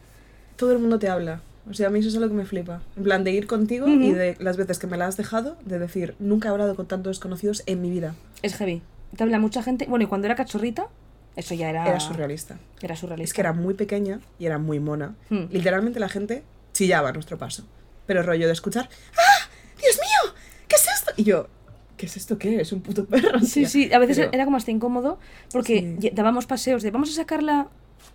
Todo 0.57 0.73
el 0.73 0.79
mundo 0.79 0.99
te 0.99 1.09
habla. 1.09 1.43
O 1.69 1.75
sea, 1.75 1.89
a 1.89 1.91
mí 1.91 1.99
eso 1.99 2.09
es 2.09 2.15
lo 2.15 2.29
que 2.29 2.35
me 2.35 2.45
flipa. 2.45 2.81
En 2.97 3.03
plan, 3.03 3.25
de 3.25 3.33
ir 3.33 3.47
contigo 3.47 3.89
y 3.89 4.13
de 4.13 4.37
las 4.39 4.57
veces 4.57 4.79
que 4.79 4.87
me 4.87 4.97
la 4.97 5.07
has 5.07 5.17
dejado, 5.17 5.57
de 5.65 5.81
decir, 5.81 6.15
nunca 6.21 6.49
he 6.49 6.53
hablado 6.53 6.77
con 6.77 6.87
tantos 6.87 7.17
desconocidos 7.17 7.65
en 7.67 7.83
mi 7.83 7.91
vida. 7.91 8.15
Es 8.43 8.55
heavy. 8.55 8.83
Te 9.17 9.25
habla 9.25 9.41
mucha 9.41 9.63
gente. 9.63 9.87
Bueno, 9.87 10.05
y 10.05 10.07
cuando 10.07 10.27
era 10.27 10.37
cachorrita, 10.37 10.87
eso 11.35 11.55
ya 11.55 11.69
era. 11.69 11.87
Era 11.87 12.01
surrealista. 12.01 12.59
Era 12.81 12.95
surrealista. 12.95 13.25
Es 13.25 13.35
que 13.35 13.41
era 13.41 13.53
muy 13.53 13.75
pequeña 13.75 14.21
y 14.39 14.47
era 14.47 14.59
muy 14.59 14.79
mona. 14.79 15.15
Hmm. 15.29 15.45
Literalmente 15.51 15.99
la 15.99 16.09
gente 16.09 16.45
chillaba 16.77 17.09
a 17.09 17.13
nuestro 17.13 17.39
paso. 17.39 17.65
Pero 18.07 18.23
rollo 18.23 18.47
de 18.47 18.53
escuchar, 18.53 18.89
¡Ah! 19.17 19.49
¡Dios 19.81 19.97
mío! 19.97 20.35
¿Qué 20.69 20.77
es 20.77 20.87
esto? 20.89 21.13
Y 21.17 21.25
yo, 21.25 21.49
¿qué 21.97 22.07
es 22.07 22.17
esto? 22.17 22.39
¿Qué? 22.39 22.61
Es 22.61 22.73
un 22.73 22.81
puto 22.83 23.07
perro. 23.07 23.41
Sí, 23.41 23.61
tía". 23.61 23.69
sí, 23.69 23.93
a 23.93 23.99
veces 23.99 24.19
Pero- 24.19 24.31
era 24.33 24.45
como 24.45 24.57
hasta 24.57 24.71
incómodo 24.71 25.19
porque 25.53 25.97
Sí. 26.01 26.11
dábamos 26.13 26.47
paseos 26.47 26.83
de 26.83 26.91
vamos 26.91 27.11
a 27.11 27.15
sacarla 27.15 27.69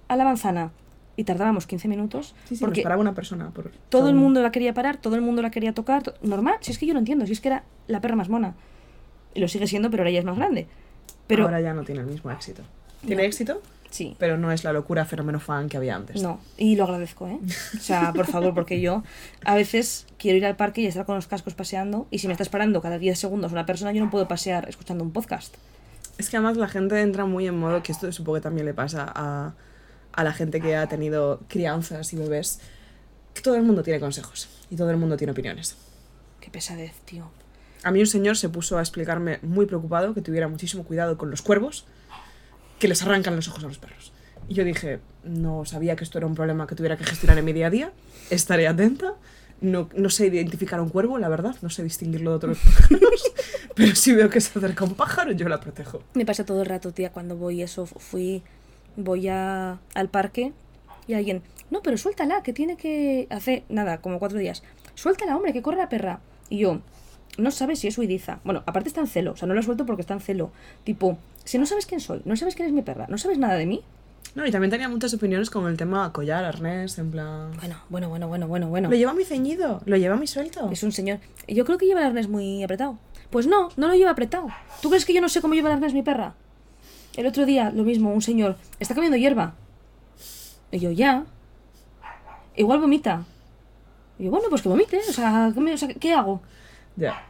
a 0.07 0.15
la 0.15 0.23
manzana 0.23 0.71
y 1.17 1.23
tardábamos 1.25 1.67
15 1.67 1.87
minutos 1.87 2.35
Sí, 2.47 2.55
sí, 2.55 2.61
porque 2.63 2.81
nos 2.81 2.83
paraba 2.83 3.01
una 3.01 3.13
persona 3.13 3.49
por 3.51 3.69
todo 3.89 4.09
el 4.09 4.15
mundo 4.15 4.41
la 4.41 4.51
quería 4.51 4.73
parar, 4.73 4.97
todo 4.97 5.15
el 5.15 5.21
mundo 5.21 5.41
la 5.41 5.51
quería 5.51 5.73
tocar. 5.73 6.03
to- 6.03 6.13
Normal, 6.21 6.55
si 6.61 6.71
es 6.71 6.77
que 6.77 6.85
yo 6.85 6.93
no 6.93 6.99
entiendo, 6.99 7.25
si 7.25 7.33
es 7.33 7.41
que 7.41 7.49
era 7.49 7.63
la 7.87 7.99
perra 8.01 8.15
más 8.15 8.29
mona. 8.29 8.55
Y 9.33 9.39
lo 9.39 9.47
sigue 9.47 9.67
siendo, 9.67 9.89
pero 9.89 10.03
ahora 10.03 10.11
ya 10.11 10.19
es 10.19 10.25
más 10.25 10.37
grande. 10.37 10.67
Pero 11.27 11.43
Ahora 11.45 11.61
ya 11.61 11.73
no 11.73 11.83
tiene 11.83 12.01
el 12.01 12.07
mismo 12.07 12.31
éxito. 12.31 12.63
Tiene 13.05 13.23
No. 13.23 13.27
éxito, 13.27 13.61
sí, 13.91 14.15
pero 14.17 14.37
no 14.37 14.51
es 14.51 14.63
la 14.63 14.73
locura 14.73 15.05
fenómeno 15.05 15.39
fan 15.39 15.69
que 15.69 15.77
había 15.77 15.95
antes. 15.95 16.21
no. 16.21 16.39
Y 16.57 16.75
lo 16.75 16.85
agradezco, 16.85 17.27
¿eh? 17.27 17.39
O 17.77 17.79
sea, 17.79 18.11
por 18.13 18.25
favor, 18.25 18.53
porque 18.53 18.81
yo 18.81 19.03
a 19.45 19.55
veces 19.55 20.07
quiero 20.17 20.37
ir 20.37 20.45
al 20.45 20.55
parque 20.55 20.81
y 20.81 20.87
estar 20.87 21.05
con 21.05 21.15
los 21.15 21.27
cascos 21.27 21.53
paseando 21.53 22.07
y 22.09 22.19
si 22.19 22.27
me 22.27 22.33
estás 22.33 22.49
parando 22.49 22.81
cada 22.81 22.97
10 22.97 23.19
segundos 23.19 23.51
una 23.51 23.65
persona, 23.65 23.91
yo 23.91 24.03
no 24.03 24.09
puedo 24.09 24.27
pasear 24.27 24.67
escuchando 24.67 25.03
un 25.03 25.11
podcast. 25.11 25.55
Es 26.17 26.29
que 26.29 26.37
además 26.37 26.57
la 26.57 26.67
gente 26.67 26.99
entra 27.01 27.25
muy 27.25 27.47
en 27.47 27.57
modo, 27.57 27.83
que 27.83 27.91
esto 27.91 28.11
supongo 28.11 28.35
que 28.35 28.41
también 28.41 28.65
le 28.65 28.73
pasa 28.73 29.11
a, 29.13 29.53
a 30.13 30.23
la 30.23 30.33
gente 30.33 30.61
que 30.61 30.75
ha 30.75 30.87
tenido 30.87 31.41
crianzas 31.47 32.11
y 32.13 32.17
bebés, 32.17 32.59
que 33.33 33.41
todo 33.41 33.55
el 33.55 33.63
mundo 33.63 33.83
tiene 33.83 33.99
consejos 33.99 34.49
y 34.69 34.75
todo 34.75 34.89
el 34.89 34.97
mundo 34.97 35.17
tiene 35.17 35.31
opiniones. 35.31 35.77
Qué 36.39 36.49
pesadez, 36.49 36.93
tío. 37.05 37.29
A 37.83 37.91
mí 37.91 37.99
un 37.99 38.07
señor 38.07 38.37
se 38.37 38.49
puso 38.49 38.77
a 38.77 38.81
explicarme 38.81 39.39
muy 39.41 39.65
preocupado 39.65 40.13
que 40.13 40.21
tuviera 40.21 40.47
muchísimo 40.47 40.83
cuidado 40.83 41.17
con 41.17 41.31
los 41.31 41.41
cuervos 41.41 41.85
que 42.81 42.87
les 42.89 43.01
arrancan 43.03 43.35
los 43.37 43.47
ojos 43.47 43.63
a 43.63 43.67
los 43.67 43.77
perros. 43.77 44.11
Y 44.49 44.55
yo 44.55 44.63
dije, 44.65 44.99
no 45.23 45.63
sabía 45.65 45.95
que 45.95 46.03
esto 46.03 46.17
era 46.17 46.27
un 46.27 46.35
problema 46.35 46.67
que 46.67 46.75
tuviera 46.75 46.97
que 46.97 47.05
gestionar 47.05 47.37
en 47.37 47.45
mi 47.45 47.53
día 47.53 47.67
a 47.67 47.69
día, 47.69 47.91
estaré 48.29 48.67
atenta. 48.67 49.13
No, 49.61 49.89
no 49.95 50.09
sé 50.09 50.25
identificar 50.25 50.79
a 50.79 50.81
un 50.81 50.89
cuervo, 50.89 51.19
la 51.19 51.29
verdad, 51.29 51.55
no 51.61 51.69
sé 51.69 51.83
distinguirlo 51.83 52.31
de 52.31 52.35
otros 52.37 52.57
pájaros, 52.65 53.31
pero 53.75 53.95
si 53.95 54.11
veo 54.11 54.27
que 54.27 54.41
se 54.41 54.57
acerca 54.57 54.83
un 54.83 54.95
pájaro, 54.95 55.31
yo 55.33 55.47
la 55.47 55.59
protejo. 55.59 56.01
Me 56.15 56.25
pasa 56.25 56.43
todo 56.47 56.61
el 56.63 56.65
rato, 56.67 56.91
tía, 56.93 57.11
cuando 57.11 57.35
voy 57.37 57.61
eso, 57.61 57.85
fu- 57.85 57.99
fui, 57.99 58.41
voy 58.97 59.27
a, 59.27 59.77
al 59.93 60.09
parque 60.09 60.51
y 61.07 61.13
alguien, 61.13 61.43
no, 61.69 61.83
pero 61.83 61.95
suéltala, 61.97 62.41
que 62.41 62.53
tiene 62.53 62.75
que, 62.75 63.27
hace, 63.29 63.63
nada, 63.69 64.01
como 64.01 64.17
cuatro 64.17 64.39
días, 64.39 64.63
suéltala, 64.95 65.37
hombre, 65.37 65.53
que 65.53 65.61
corre 65.61 65.77
la 65.77 65.89
perra. 65.89 66.21
Y 66.49 66.57
yo, 66.57 66.81
no 67.37 67.51
sabes 67.51 67.77
si 67.77 67.87
es 67.87 67.99
huidiza. 67.99 68.39
Bueno, 68.43 68.63
aparte 68.65 68.89
está 68.89 69.01
en 69.01 69.07
celo, 69.07 69.33
o 69.33 69.37
sea, 69.37 69.47
no 69.47 69.53
la 69.53 69.61
suelto 69.61 69.85
porque 69.85 70.01
está 70.01 70.15
en 70.15 70.21
celo. 70.21 70.51
Tipo, 70.83 71.19
si 71.45 71.57
no 71.57 71.65
sabes 71.65 71.85
quién 71.85 71.99
soy, 72.01 72.21
no 72.25 72.35
sabes 72.35 72.55
quién 72.55 72.67
es 72.67 72.73
mi 72.73 72.81
perra, 72.81 73.05
no 73.09 73.17
sabes 73.17 73.37
nada 73.37 73.55
de 73.55 73.65
mí. 73.65 73.83
No, 74.35 74.45
y 74.45 74.51
también 74.51 74.71
tenía 74.71 74.87
muchas 74.87 75.13
opiniones 75.13 75.49
con 75.49 75.67
el 75.67 75.75
tema 75.75 76.13
collar, 76.13 76.45
arnés, 76.45 76.97
en 76.99 77.11
plan... 77.11 77.51
Bueno, 77.59 77.75
bueno, 77.89 78.07
bueno, 78.07 78.27
bueno, 78.29 78.47
bueno, 78.47 78.69
bueno. 78.69 78.89
Lo 78.89 78.95
lleva 78.95 79.13
muy 79.13 79.25
ceñido, 79.25 79.81
lo 79.85 79.97
lleva 79.97 80.15
muy 80.15 80.27
suelto. 80.27 80.69
Es 80.71 80.83
un 80.83 80.91
señor. 80.93 81.19
Yo 81.49 81.65
creo 81.65 81.77
que 81.77 81.85
lleva 81.85 81.99
el 81.99 82.05
arnés 82.07 82.29
muy 82.29 82.63
apretado. 82.63 82.97
Pues 83.29 83.47
no, 83.47 83.69
no 83.75 83.87
lo 83.87 83.95
lleva 83.95 84.11
apretado. 84.11 84.47
¿Tú 84.81 84.89
crees 84.89 85.03
que 85.05 85.13
yo 85.13 85.19
no 85.21 85.27
sé 85.27 85.41
cómo 85.41 85.53
lleva 85.53 85.69
el 85.69 85.75
arnés 85.75 85.93
mi 85.93 86.01
perra? 86.01 86.33
El 87.17 87.25
otro 87.27 87.45
día, 87.45 87.71
lo 87.71 87.83
mismo, 87.83 88.13
un 88.13 88.21
señor 88.21 88.55
está 88.79 88.93
comiendo 88.93 89.17
hierba. 89.17 89.53
Y 90.71 90.79
yo, 90.79 90.91
ya. 90.91 91.25
Igual 92.55 92.79
vomita. 92.79 93.25
Y 94.17 94.25
yo, 94.25 94.31
bueno, 94.31 94.47
pues 94.49 94.61
que 94.61 94.69
vomite. 94.69 94.99
O 95.09 95.11
sea, 95.13 95.51
¿qué, 95.53 95.59
me- 95.59 95.73
o 95.73 95.77
sea, 95.77 95.89
¿qué 95.89 96.13
hago? 96.13 96.41
Ya. 96.95 97.21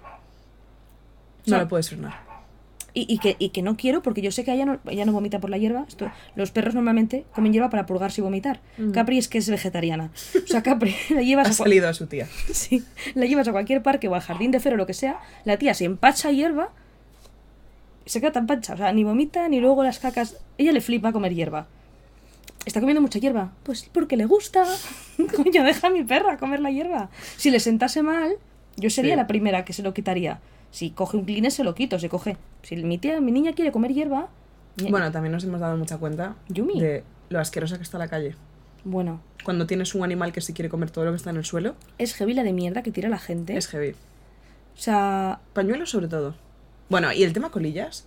O 1.46 1.50
sea- 1.50 1.58
No 1.58 1.64
lo 1.64 1.68
puedes 1.70 1.90
frenar. 1.90 2.14
Y, 2.94 3.06
y 3.14 3.20
que, 3.20 3.38
y 3.40 3.50
que 3.50 3.62
no 3.62 3.78
quiero 3.78 4.02
porque 4.02 4.22
yo 4.22 4.32
sé 4.32 4.44
que 4.44 4.52
ella 4.54 4.66
no, 4.66 4.80
ella 4.90 5.06
no 5.06 5.14
vomita 5.14 5.40
por 5.40 5.50
la 5.50 5.58
hierba. 5.58 5.86
Esto, 5.88 6.12
los 6.36 6.52
perros 6.52 6.76
normalmente 6.76 7.24
comen 7.34 7.54
hierba 7.54 7.70
para 7.70 7.86
purgarse 7.86 8.20
y 8.20 8.24
vomitar. 8.24 8.60
Capri 8.94 9.18
es 9.18 9.28
que 9.30 9.38
es 9.38 9.50
vegetariana. 9.50 10.12
O 10.44 10.48
sea, 10.48 10.62
Capri 10.62 10.94
la 11.10 11.22
llevas 11.22 11.48
Ha 11.48 11.52
a, 11.52 11.54
salido 11.54 11.88
a 11.88 11.94
su 11.94 12.08
tía. 12.08 12.28
Sí, 12.54 12.84
la 13.16 13.26
llevas 13.26 13.48
a 13.48 13.52
cualquier 13.54 13.82
parque 13.82 14.08
o 14.10 14.16
al 14.16 14.22
jardín 14.22 14.52
de 14.52 14.60
Fer 14.60 14.74
o 14.74 14.78
lo 14.78 14.86
que 14.86 14.94
sea, 14.94 15.20
la 15.46 15.58
tía 15.58 15.74
se 15.74 15.86
empacha 15.86 16.32
hierba 16.32 16.70
se 18.06 18.20
queda 18.20 18.32
tan 18.32 18.48
pancha. 18.48 18.74
O 18.74 18.78
sea, 18.78 18.92
ni 18.92 19.04
vomita 19.04 19.48
ni 19.48 19.60
luego 19.62 19.84
las 19.84 20.00
cacas. 20.00 20.38
Ella 20.58 20.72
le 20.74 20.82
flipa 20.82 21.12
comer 21.14 21.34
hierba. 21.34 21.68
¿Está 22.66 22.80
comiendo 22.80 23.02
mucha 23.02 23.20
hierba? 23.20 23.54
Pues 23.64 23.90
porque 23.94 24.18
le 24.18 24.26
gusta. 24.26 24.66
Coño, 25.36 25.64
deja 25.64 25.88
a 25.88 25.90
mi 25.92 26.04
perra 26.04 26.38
comer 26.38 26.60
la 26.60 26.72
hierba. 26.72 27.10
Si 27.38 27.52
le 27.52 27.60
sentase 27.60 28.02
mal, 28.04 28.34
yo 28.76 28.90
sería 28.90 29.14
Sí. 29.14 29.18
la 29.18 29.28
primera 29.28 29.64
que 29.66 29.72
se 29.74 29.82
lo 29.84 29.94
quitaría. 29.94 30.40
Si 30.72 30.92
coge 30.92 31.18
un 31.18 31.26
Kleenex, 31.26 31.54
se 31.56 31.64
lo 31.64 31.76
quito, 31.76 32.00
se 32.00 32.10
coge. 32.10 32.38
Si 32.64 32.76
mi 32.78 32.98
tía, 32.98 33.20
mi 33.22 33.32
niña 33.32 33.54
quiere 33.54 33.72
comer 33.72 33.94
hierba. 33.94 34.30
Bueno, 34.90 35.12
también 35.12 35.34
nos 35.34 35.44
hemos 35.44 35.60
dado 35.60 35.78
mucha 35.78 35.98
cuenta 35.98 36.36
Yumi. 36.48 36.80
de 36.80 37.04
lo 37.30 37.40
asquerosa 37.40 37.78
que 37.78 37.84
está 37.84 37.98
la 37.98 38.08
calle. 38.08 38.36
bueno, 38.84 39.22
Cuando 39.44 39.68
tienes 39.68 39.94
un 39.96 40.04
animal 40.04 40.32
que 40.32 40.42
sí 40.42 40.54
quiere 40.54 40.70
comer 40.70 40.90
todo 40.92 41.06
lo 41.06 41.12
que 41.12 41.18
está 41.18 41.30
en 41.30 41.38
el 41.38 41.46
suelo, 41.46 41.76
es 41.98 42.14
heavy 42.14 42.34
la 42.34 42.44
de 42.44 42.54
mierda 42.54 42.84
que 42.84 42.92
tira 42.92 43.10
la 43.10 43.20
gente. 43.20 43.56
es 43.58 43.68
heavy. 43.68 43.92
O 43.92 44.78
sea, 44.82 45.40
Pañuelos 45.54 45.90
sobre 45.90 46.08
todo. 46.08 46.36
Bueno, 46.90 47.12
y 47.12 47.24
el 47.24 47.34
tema 47.34 47.52
colillas 47.52 48.06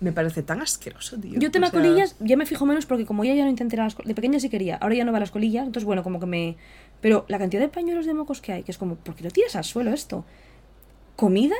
me 0.00 0.12
parece 0.12 0.42
tan 0.42 0.60
asqueroso, 0.60 1.18
tío. 1.18 1.38
Yo 1.38 1.50
tema 1.50 1.68
O 1.68 1.70
sea, 1.70 1.80
colillas 1.80 2.16
ya 2.20 2.36
me 2.36 2.46
fijo 2.46 2.64
menos 2.66 2.86
porque 2.86 3.04
como 3.04 3.24
ella 3.24 3.34
ya 3.34 3.44
no 3.44 3.50
intenté 3.50 3.76
las 3.76 3.96
de 3.96 4.14
pequeña 4.14 4.40
sí 4.40 4.48
quería, 4.48 4.76
ahora 4.76 4.94
ya 4.94 5.04
no 5.04 5.12
va 5.12 5.18
a 5.18 5.20
las 5.20 5.30
colillas, 5.30 5.66
entonces 5.66 5.84
bueno, 5.84 6.02
como 6.02 6.18
que 6.20 6.26
me... 6.26 6.56
Pero 7.00 7.26
la 7.28 7.38
cantidad 7.38 7.60
de 7.60 7.68
pañuelos 7.68 8.06
de 8.06 8.14
mocos 8.14 8.40
que 8.40 8.52
hay, 8.52 8.62
que 8.62 8.72
es 8.72 8.78
como, 8.78 8.96
¿por 8.96 9.14
qué 9.14 9.24
lo 9.24 9.30
tiras 9.30 9.56
al 9.56 9.64
suelo 9.64 9.92
esto? 9.92 10.24
¿Comida? 11.16 11.56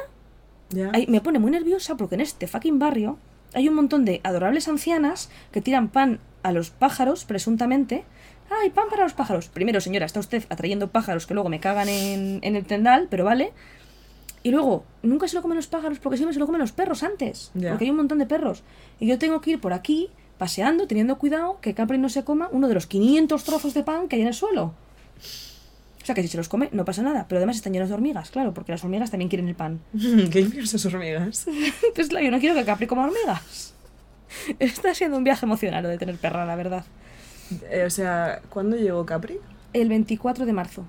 Ay, 0.93 1.07
me 1.09 1.21
pone 1.21 1.39
muy 1.39 1.51
nerviosa 1.51 1.97
porque 1.97 2.15
en 2.15 2.21
este 2.21 2.47
fucking 2.47 2.79
barrio 2.79 3.19
hay 3.53 3.69
un 3.69 3.75
montón 3.75 4.05
de 4.05 4.21
adorables 4.25 4.69
ancianas 4.69 5.31
que 5.53 5.61
tiran 5.61 5.89
pan 5.89 6.21
a 6.43 6.53
los 6.53 6.71
pájaros, 6.71 7.25
presuntamente. 7.25 8.05
¡Ay, 8.51 8.71
pan 8.71 8.87
para 8.91 9.05
los 9.05 9.15
pájaros! 9.15 9.49
Primero, 9.49 9.81
señora, 9.81 10.07
está 10.07 10.21
usted 10.21 10.45
atrayendo 10.49 10.91
pájaros 10.91 11.27
que 11.27 11.35
luego 11.35 11.49
me 11.49 11.61
cagan 11.61 11.89
en, 11.89 12.41
en 12.43 12.57
el 12.57 12.65
tendal, 12.67 13.09
pero 13.11 13.25
vale. 13.25 13.53
Y 14.43 14.51
luego, 14.51 14.85
nunca 15.03 15.27
se 15.27 15.35
lo 15.35 15.43
comen 15.43 15.57
los 15.57 15.69
pájaros 15.69 15.99
porque 15.99 16.19
siempre 16.19 16.35
se 16.35 16.41
lo 16.41 16.47
comen 16.47 16.61
los 16.61 16.73
perros 16.73 17.03
antes. 17.03 17.51
Porque 17.55 17.85
hay 17.85 17.91
un 17.91 17.97
montón 17.97 18.19
de 18.19 18.27
perros. 18.27 18.63
Y 19.01 19.07
yo 19.07 19.19
tengo 19.19 19.41
que 19.41 19.53
ir 19.53 19.61
por 19.61 19.73
aquí, 19.73 20.11
paseando, 20.37 20.87
teniendo 20.87 21.17
cuidado 21.17 21.59
que 21.63 21.73
Capri 21.73 21.97
no 21.97 22.11
se 22.11 22.25
coma 22.25 22.51
uno 22.53 22.69
de 22.69 22.75
los 22.75 22.87
500 22.87 23.43
trozos 23.43 23.73
de 23.73 23.83
pan 23.83 24.07
que 24.07 24.17
hay 24.17 24.23
en 24.23 24.29
el 24.29 24.35
suelo. 24.35 24.75
O 26.05 26.07
sea 26.07 26.15
que 26.15 26.23
si 26.23 26.29
se 26.29 26.37
los 26.37 26.49
come, 26.51 26.69
no 26.73 26.85
pasa 26.85 27.03
nada. 27.03 27.25
Pero 27.29 27.39
además 27.39 27.57
están 27.57 27.73
llenos 27.73 27.89
de 27.89 27.95
hormigas, 27.95 28.31
claro, 28.31 28.53
porque 28.55 28.71
las 28.73 28.85
hormigas 28.85 29.11
también 29.11 29.29
quieren 29.31 29.49
el 29.49 29.55
pan. 29.55 29.81
¿Qué 30.31 30.47
esas 30.63 30.85
hormigas? 30.85 31.47
Pues 31.95 32.09
claro, 32.09 32.25
yo 32.25 32.31
no 32.31 32.39
quiero 32.39 32.55
que 32.55 32.65
Capri 32.65 32.87
coma 32.87 33.05
hormigas. 33.07 33.75
Está 34.59 34.95
siendo 34.95 35.17
un 35.17 35.25
viaje 35.25 35.47
emocional 35.47 35.83
lo 35.83 35.89
de 35.89 35.97
tener 35.99 36.17
perra, 36.17 36.45
la 36.45 36.57
verdad. 36.57 36.85
Eh, 37.71 37.85
o 37.87 37.91
sea, 37.91 38.41
¿cuándo 38.51 38.77
llegó 38.77 39.05
Capri? 39.07 39.39
El 39.73 39.89
24 39.89 40.45
de 40.47 40.53
marzo. 40.53 40.85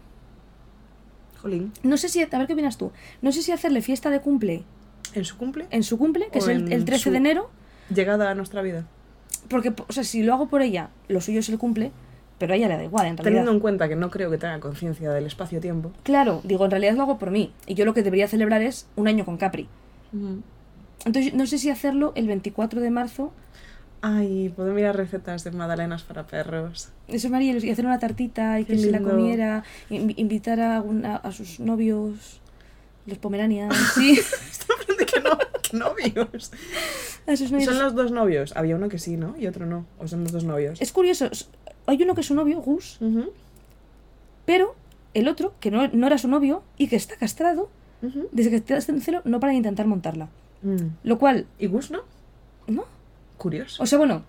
Jolín. 1.42 1.72
No 1.84 1.98
sé 1.98 2.10
si, 2.10 2.22
a 2.22 2.28
ver 2.28 2.48
qué 2.48 2.54
opinas 2.54 2.78
tú. 2.78 2.92
No 3.22 3.32
sé 3.32 3.42
si 3.42 3.52
hacerle 3.52 3.82
fiesta 3.82 4.10
de 4.10 4.20
cumple 4.22 4.64
¿En 5.14 5.26
su 5.26 5.38
cumple? 5.38 5.68
en 5.70 5.84
su 5.84 5.98
cumple, 5.98 6.28
que 6.32 6.40
es 6.40 6.48
el, 6.48 6.66
en 6.68 6.72
el 6.74 6.86
13 6.86 7.04
su- 7.04 7.12
de 7.12 7.18
enero, 7.18 7.50
Llegada 7.94 8.32
a 8.32 8.36
nuestra 8.36 8.62
vida. 8.64 8.86
porque, 9.50 9.74
o 9.88 9.94
sea, 9.94 10.04
si 10.04 10.24
lo 10.24 10.34
hago 10.34 10.48
por 10.50 10.62
ella, 10.62 10.90
lo 11.08 11.22
suyo 11.22 11.40
es 11.40 11.50
el 11.50 11.58
cumple, 11.60 11.92
pero 12.38 12.54
a 12.54 12.58
ella 12.58 12.68
le 12.68 12.78
da 12.78 12.84
igual, 12.84 13.08
en 13.08 13.18
realidad. 13.18 13.24
Teniendo 13.24 13.52
en 13.52 13.60
cuenta 13.60 13.88
que 13.88 13.96
no 13.96 14.10
creo 14.12 14.30
que 14.30 14.38
tenga 14.38 14.60
conciencia 14.60 15.12
del 15.12 15.26
espacio-tiempo. 15.26 15.92
Claro, 16.04 16.42
digo, 16.44 16.66
en 16.66 16.72
realidad 16.72 16.94
lo 16.96 17.04
hago 17.04 17.18
por 17.18 17.32
mí. 17.32 17.54
Y 17.68 17.76
yo 17.76 17.86
lo 17.86 17.94
que 17.94 18.04
debería 18.04 18.28
celebrar 18.28 18.62
es 18.62 18.88
un 18.96 19.08
año 19.08 19.24
con 19.26 19.38
Capri. 19.38 19.68
Entonces, 21.06 21.34
no 21.34 21.46
sé 21.46 21.58
si 21.58 21.70
hacerlo 21.70 22.14
el 22.16 22.28
24 22.28 22.82
de 22.82 22.90
marzo. 22.90 23.32
Ay, 24.02 24.52
puedo 24.56 24.74
mirar 24.74 24.96
recetas 24.96 25.44
de 25.44 25.52
magdalenas 25.52 26.04
para 26.04 26.28
perros. 26.28 26.90
Eso 27.08 27.30
María, 27.30 27.54
y 27.58 27.70
hacer 27.72 27.86
una 27.86 27.98
tartita 28.00 28.60
y 28.60 28.66
Qué 28.66 28.74
que 28.74 28.80
se 28.80 28.92
la 28.92 29.00
lindo. 29.00 29.14
comiera, 29.14 29.64
in- 29.90 30.14
invitar 30.18 30.60
a, 30.60 30.76
alguna- 30.78 31.16
a 31.18 31.32
sus 31.32 31.60
novios, 31.60 32.40
los 33.08 33.18
pomeranians, 33.18 33.76
sí, 33.96 34.20
¿De 35.00 35.06
qué, 35.06 35.20
no, 35.22 35.38
qué 35.64 35.78
novios? 35.78 36.52
a 37.26 37.36
sus 37.36 37.52
novios. 37.52 37.70
¿Son 37.74 37.82
los 37.84 37.96
dos 37.96 38.12
novios? 38.12 38.56
Había 38.56 38.76
uno 38.76 38.90
que 38.90 39.00
sí, 39.00 39.18
¿no? 39.18 39.36
Y 39.40 39.48
otro 39.48 39.66
no. 39.66 39.86
¿O 39.98 40.08
son 40.08 40.22
los 40.24 40.32
dos 40.32 40.44
novios? 40.44 40.80
Es 40.82 40.92
curioso, 40.92 41.28
hay 41.86 42.02
uno 42.04 42.16
que 42.16 42.22
es 42.22 42.28
su 42.28 42.36
novio, 42.36 42.62
Gus, 42.62 43.00
pero 44.46 44.76
el 45.14 45.28
otro, 45.28 45.54
que 45.60 45.72
no, 45.72 45.88
no 45.88 46.08
era 46.08 46.18
su 46.18 46.28
novio 46.28 46.64
y 46.78 46.88
que 46.88 46.96
está 46.96 47.16
castrado, 47.16 47.70
desde 48.32 48.50
que 48.50 48.56
está 48.58 48.92
en 48.92 49.02
celo, 49.02 49.22
no 49.26 49.40
para 49.40 49.52
de 49.52 49.58
intentar 49.58 49.88
montarla. 49.88 50.30
Mm. 50.62 50.88
Lo 51.04 51.18
cual, 51.18 51.48
¿Y 51.60 51.68
Gus 51.68 51.92
no? 51.92 52.02
¿no? 52.68 52.86
Curioso. 53.38 53.82
O 53.82 53.86
sea, 53.86 53.98
bueno, 53.98 54.24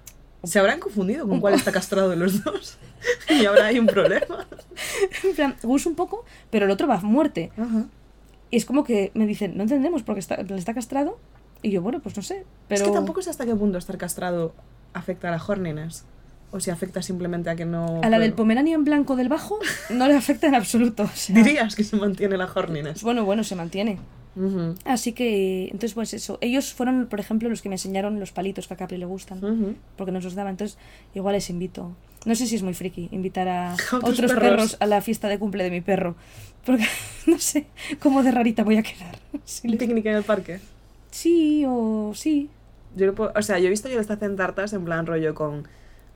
Se 0.44 0.59
habrán 0.59 0.80
confundido 0.80 1.28
con 1.28 1.40
cuál 1.40 1.54
está 1.54 1.72
castrado 1.72 2.09
de 2.09 2.16
los 2.16 2.44
dos. 2.44 2.78
y 3.28 3.44
ahora 3.46 3.66
hay 3.66 3.78
un 3.78 3.86
problema. 3.86 4.46
en 5.24 5.34
plan, 5.34 5.57
Gus 5.62 5.86
un 5.86 5.94
poco, 5.94 6.24
pero 6.50 6.66
el 6.66 6.70
otro 6.70 6.86
va 6.86 6.96
a 6.96 7.00
muerte. 7.00 7.52
Y 8.50 8.57
es 8.57 8.64
como 8.64 8.84
que 8.84 9.11
me 9.14 9.26
dicen, 9.26 9.57
no 9.57 9.62
entendemos 9.62 10.02
porque 10.02 10.20
está, 10.20 10.36
está 10.36 10.74
castrado. 10.74 11.18
Y 11.62 11.70
yo, 11.70 11.82
bueno, 11.82 12.00
pues 12.00 12.16
no 12.16 12.22
sé. 12.22 12.44
Pero... 12.68 12.82
Es 12.82 12.88
que 12.88 12.94
tampoco 12.94 13.22
sé 13.22 13.30
hasta 13.30 13.44
qué 13.44 13.54
punto 13.54 13.78
estar 13.78 13.98
castrado 13.98 14.54
afecta 14.92 15.28
a 15.28 15.30
la 15.32 15.42
horniness. 15.44 16.04
O 16.53 16.61
si 16.61 16.70
afecta 16.70 17.03
simplemente 17.03 17.51
a 17.51 17.57
que 17.57 17.64
no... 17.64 18.01
A 18.03 18.09
la 18.09 18.18
del 18.18 18.32
Pomeranian 18.32 18.84
blanco 18.84 19.16
del 19.16 19.28
bajo 19.28 19.59
no 19.90 20.07
le 20.07 20.14
afecta 20.14 20.47
en 20.47 20.55
absoluto. 20.55 21.03
o 21.03 21.09
sea, 21.14 21.34
Dirías 21.34 21.74
que 21.74 21.84
se 21.84 21.97
mantiene 21.97 22.36
la 22.36 22.47
horniness. 22.47 23.03
Bueno, 23.03 23.24
bueno, 23.24 23.42
se 23.44 23.57
mantiene. 23.57 23.99
Así 24.84 25.12
que, 25.12 25.64
entonces, 25.64 25.94
pues 25.94 26.12
eso. 26.12 26.36
Ellos 26.42 26.74
fueron, 26.74 27.07
por 27.07 27.20
ejemplo, 27.20 27.49
los 27.49 27.62
que 27.62 27.70
me 27.70 27.76
enseñaron 27.76 28.20
los 28.20 28.32
palitos 28.32 28.68
que 28.68 28.74
a 28.74 28.76
Capri 28.76 28.99
le 28.99 29.07
gustan. 29.07 29.76
Porque 29.97 30.12
nos 30.12 30.24
los 30.24 30.34
daban. 30.34 30.53
Entonces, 30.53 30.76
igual 31.14 31.34
les 31.34 31.49
invito. 31.51 31.97
No 32.26 32.34
sé 32.34 32.47
si 32.47 32.57
es 32.57 32.62
muy 32.62 32.74
friki 32.74 33.09
invitar 33.12 33.49
a 33.49 33.74
Otros 33.92 34.12
otros 34.18 34.32
perros. 34.32 34.51
perros. 34.51 34.76
a 34.80 34.86
la 34.86 35.01
fiesta 35.01 35.28
de 35.28 35.38
cumple 35.38 35.64
de 35.64 35.70
mi 35.70 35.80
perro. 35.80 36.16
Porque 36.66 36.84
no 37.26 37.38
sé 37.38 37.66
cómo 38.01 38.22
de 38.22 38.30
rarita 38.30 38.62
voy 38.62 38.76
a 38.76 38.82
quedar. 38.82 39.18
Si 39.44 39.66
Un 39.66 39.72
les- 39.72 39.80
picnic 39.80 40.05
en 40.07 40.16
el 40.16 40.22
parque. 40.24 40.61
Sí 41.11 41.64
o 41.66 42.12
sí. 42.14 42.51
Yo 42.94 43.14
o 43.34 43.42
sea, 43.42 43.59
yo 43.59 43.66
he 43.66 43.70
visto 43.70 43.88
que 43.88 43.97
les 43.97 44.11
hacen 44.11 44.36
tartas 44.36 44.72
en 44.74 44.84
plan 44.84 45.07
rollo 45.07 45.34
con 45.34 45.66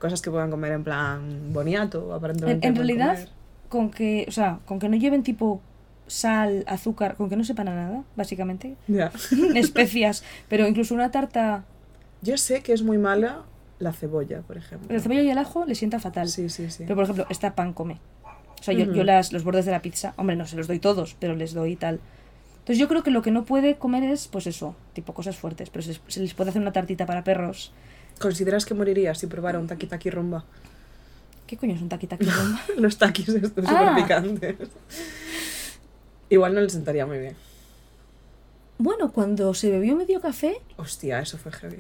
cosas 0.01 0.21
que 0.23 0.31
puedan 0.31 0.51
comer 0.51 0.73
en 0.73 0.83
plan 0.83 1.53
boniato, 1.53 2.09
En, 2.11 2.17
aparentemente. 2.17 2.67
en 2.67 2.75
pueden 2.75 2.89
realidad, 2.99 3.15
comer. 3.15 3.29
con 3.69 3.91
que, 3.91 4.25
o 4.29 4.33
sea, 4.33 4.59
con 4.67 4.79
que 4.81 4.89
no 4.89 4.97
lleven 4.97 5.23
tipo 5.23 5.61
sal, 6.09 6.65
azúcar, 6.67 7.15
con 7.15 7.29
que 7.31 7.37
no 7.37 7.45
sepan 7.45 7.69
a 7.69 7.75
nada, 7.77 8.03
básicamente. 8.17 8.77
Ya. 8.89 9.13
Especias, 9.55 10.25
pero 10.49 10.67
incluso 10.67 10.95
una 10.95 11.11
tarta, 11.13 11.65
Yo 12.23 12.37
sé 12.37 12.63
que 12.63 12.73
es 12.73 12.83
muy 12.83 12.99
mala 12.99 13.43
la 13.79 13.93
cebolla, 13.93 14.41
por 14.43 14.57
ejemplo. 14.59 14.95
el 14.95 15.01
cebolla 15.01 15.23
y 15.23 15.31
el 15.31 15.39
ajo 15.39 15.65
le 15.65 15.75
sienta 15.75 16.01
fatal. 16.01 16.29
Sí, 16.29 16.49
sí, 16.51 16.71
sí. 16.71 16.83
Pero 16.85 16.97
por 16.97 17.05
ejemplo, 17.05 17.27
esta 17.31 17.55
pan 17.55 17.73
come. 17.73 17.99
O 18.59 18.63
sea, 18.63 18.75
yo, 18.75 18.85
Ujú. 18.85 18.93
yo 18.95 19.05
las, 19.05 19.33
los 19.33 19.43
bordes 19.45 19.65
de 19.65 19.71
la 19.73 19.81
pizza, 19.81 20.13
hombre, 20.17 20.37
no 20.37 20.47
se 20.47 20.57
los 20.57 20.67
doy 20.67 20.81
todos, 20.81 21.17
pero 21.19 21.35
les 21.35 21.55
doy 21.55 21.77
tal. 21.77 21.99
Entonces 22.59 22.77
yo 22.79 22.89
creo 22.89 23.03
que 23.03 23.11
lo 23.11 23.23
que 23.23 23.31
no 23.31 23.45
puede 23.45 23.77
comer 23.77 24.03
es, 24.05 24.29
pues 24.29 24.47
eso, 24.47 24.75
tipo 24.93 25.15
cosas 25.15 25.37
fuertes. 25.39 25.71
Pero 25.71 25.83
se, 25.83 25.99
se 26.09 26.21
les 26.21 26.35
puede 26.35 26.51
hacer 26.51 26.61
una 26.61 26.73
tartita 26.73 27.07
para 27.07 27.25
perros. 27.25 27.73
¿Consideras 28.21 28.65
que 28.67 28.75
morirías 28.75 29.19
si 29.19 29.27
probara 29.27 29.59
un 29.59 29.67
taqui 29.67 29.87
taqui 29.87 30.11
rumba? 30.11 30.45
¿Qué 31.47 31.57
coño 31.57 31.75
es 31.75 31.81
un 31.83 31.89
taqui 31.89 32.07
taqui 32.07 32.27
rumba? 32.27 32.61
Los 32.77 32.99
taquis 32.99 33.29
estos 33.31 33.65
Ah. 33.67 33.97
súper 33.97 34.05
picantes. 34.05 34.57
Igual 36.29 36.55
no 36.55 36.61
le 36.61 36.71
sentaría 36.71 37.07
muy 37.07 37.19
bien. 37.19 37.35
Bueno, 38.79 39.11
cuando 39.13 39.53
se 39.55 39.71
bebió 39.71 39.97
medio 39.97 40.21
café, 40.21 40.61
Hostia, 40.77 41.21
eso 41.21 41.39
fue 41.39 41.51
heavy. 41.53 41.79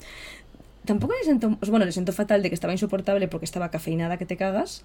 tampoco 0.84 1.14
le 1.18 1.24
sentó, 1.24 1.50
bueno, 1.68 1.84
le 1.84 1.92
sentó 1.92 2.12
fatal 2.12 2.42
de 2.42 2.50
que 2.50 2.54
estaba 2.54 2.72
insoportable 2.72 3.26
porque 3.28 3.44
estaba 3.46 3.70
cafeinada 3.70 4.16
que 4.18 4.26
te 4.26 4.36
cagas. 4.36 4.84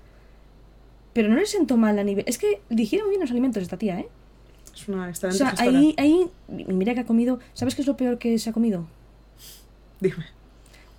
Pero 1.13 1.27
no 1.27 1.35
le 1.35 1.45
sentó 1.45 1.75
mal 1.75 1.97
a 1.99 2.03
nivel... 2.03 2.23
Es 2.27 2.37
que 2.37 2.61
digiere 2.69 3.03
muy 3.03 3.11
bien 3.11 3.21
los 3.21 3.31
alimentos 3.31 3.61
esta 3.63 3.77
tía, 3.77 3.99
¿eh? 3.99 4.07
Es 4.73 4.87
una 4.87 5.05
O 5.05 5.09
excelente 5.09 5.37
sea, 5.39 5.49
gestora. 5.51 5.69
ahí, 5.77 5.95
ahí, 5.97 6.29
mira 6.47 6.93
que 6.93 7.01
ha 7.01 7.05
comido... 7.05 7.39
¿Sabes 7.53 7.75
qué 7.75 7.81
es 7.81 7.87
lo 7.87 7.97
peor 7.97 8.17
que 8.19 8.37
se 8.39 8.49
ha 8.49 8.53
comido? 8.53 8.87
Dime. 9.99 10.25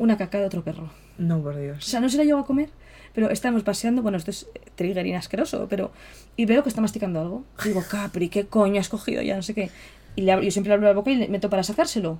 Una 0.00 0.16
caca 0.16 0.38
de 0.40 0.46
otro 0.46 0.64
perro. 0.64 0.88
No, 1.18 1.42
por 1.42 1.54
O 1.54 1.58
Dios. 1.58 1.84
sea, 1.84 2.00
no 2.00 2.08
se 2.08 2.16
la 2.16 2.24
llegó 2.24 2.38
a 2.38 2.46
comer, 2.46 2.70
pero 3.12 3.28
estamos 3.28 3.62
paseando, 3.62 4.00
bueno, 4.00 4.16
esto 4.16 4.30
es 4.30 4.48
triggerín 4.74 5.14
asqueroso, 5.14 5.66
pero... 5.68 5.92
Y 6.36 6.46
veo 6.46 6.62
que 6.62 6.70
está 6.70 6.80
masticando 6.80 7.20
algo. 7.20 7.44
Digo, 7.64 7.84
Capri, 7.88 8.30
¿qué 8.30 8.46
coño 8.46 8.80
has 8.80 8.88
cogido? 8.88 9.20
Ya 9.20 9.36
no 9.36 9.42
sé 9.42 9.52
qué. 9.52 9.70
Y 10.16 10.22
le 10.22 10.32
abro- 10.32 10.42
yo 10.42 10.50
siempre 10.50 10.70
le 10.70 10.74
abro 10.76 10.86
la 10.88 10.94
boca 10.94 11.10
y 11.10 11.16
le 11.16 11.28
meto 11.28 11.50
para 11.50 11.62
sacárselo. 11.62 12.18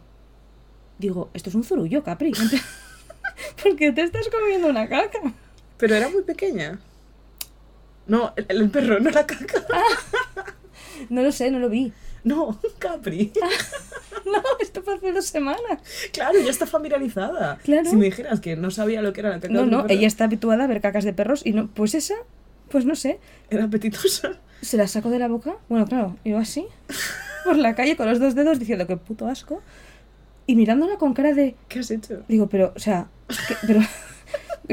Digo, 0.98 1.30
esto 1.32 1.48
es 1.48 1.54
un 1.54 1.64
zurullo, 1.64 2.04
Capri. 2.04 2.32
¿Por 3.62 3.76
qué 3.76 3.92
te 3.92 4.02
estás 4.02 4.28
comiendo 4.28 4.68
una 4.68 4.86
caca? 4.86 5.32
Pero 5.78 5.94
era 5.94 6.10
muy 6.10 6.22
pequeña. 6.22 6.78
No, 8.06 8.34
el, 8.36 8.44
el 8.50 8.68
perro, 8.70 9.00
no 9.00 9.08
la 9.10 9.24
caca. 9.26 9.64
No 11.08 11.22
lo 11.22 11.32
sé, 11.32 11.50
no 11.50 11.58
lo 11.58 11.70
vi. 11.70 11.92
No, 12.24 12.58
Capri. 12.78 13.32
No, 14.26 14.42
esto 14.60 14.82
fue 14.82 14.94
hace 14.96 15.12
dos 15.12 15.24
semanas. 15.24 15.80
Claro, 16.12 16.38
ya 16.40 16.50
está 16.50 16.66
familiarizada. 16.66 17.58
Claro. 17.64 17.88
Si 17.88 17.96
me 17.96 18.04
dijeras 18.04 18.40
que 18.40 18.54
no 18.54 18.70
sabía 18.70 19.00
lo 19.02 19.12
que 19.12 19.20
era 19.20 19.30
la 19.30 19.40
caca 19.40 19.52
No, 19.52 19.60
de 19.62 19.66
no, 19.66 19.76
perro, 19.82 19.94
ella 19.94 20.06
está 20.06 20.24
habituada 20.24 20.64
a 20.64 20.66
ver 20.66 20.80
cacas 20.80 21.04
de 21.04 21.12
perros 21.12 21.40
y 21.44 21.52
no, 21.52 21.68
pues 21.68 21.94
esa, 21.94 22.14
pues 22.68 22.84
no 22.84 22.94
sé, 22.94 23.18
Era 23.48 23.64
apetitosa. 23.64 24.32
se 24.60 24.76
la 24.76 24.86
saco 24.88 25.08
de 25.10 25.18
la 25.18 25.28
boca. 25.28 25.56
Bueno, 25.68 25.86
claro, 25.86 26.16
yo 26.24 26.36
así, 26.38 26.66
por 27.44 27.56
la 27.56 27.74
calle 27.74 27.96
con 27.96 28.08
los 28.08 28.20
dos 28.20 28.34
dedos 28.34 28.58
diciendo 28.58 28.86
que 28.86 28.96
puto 28.98 29.26
asco. 29.26 29.62
y 30.46 30.54
mirándola 30.54 30.96
con 30.96 31.14
cara 31.14 31.32
de. 31.32 31.56
¿Qué 31.68 31.78
has 31.80 31.90
hecho? 31.90 32.22
Digo, 32.28 32.48
pero, 32.48 32.72
o 32.76 32.78
sea, 32.78 33.08
¿qué, 33.48 33.54
pero, 33.66 33.80
pero 33.80 33.80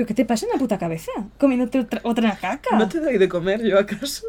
¿qué 0.06 0.14
te 0.14 0.26
pasa 0.26 0.46
en 0.46 0.52
la 0.52 0.60
puta 0.60 0.78
cabeza? 0.78 1.12
Comiéndote 1.38 1.80
otra, 1.80 2.02
otra 2.04 2.38
caca. 2.40 2.78
¿No 2.78 2.88
te 2.88 3.00
doy 3.00 3.18
de 3.18 3.28
comer 3.30 3.64
yo 3.64 3.80
acaso? 3.80 4.26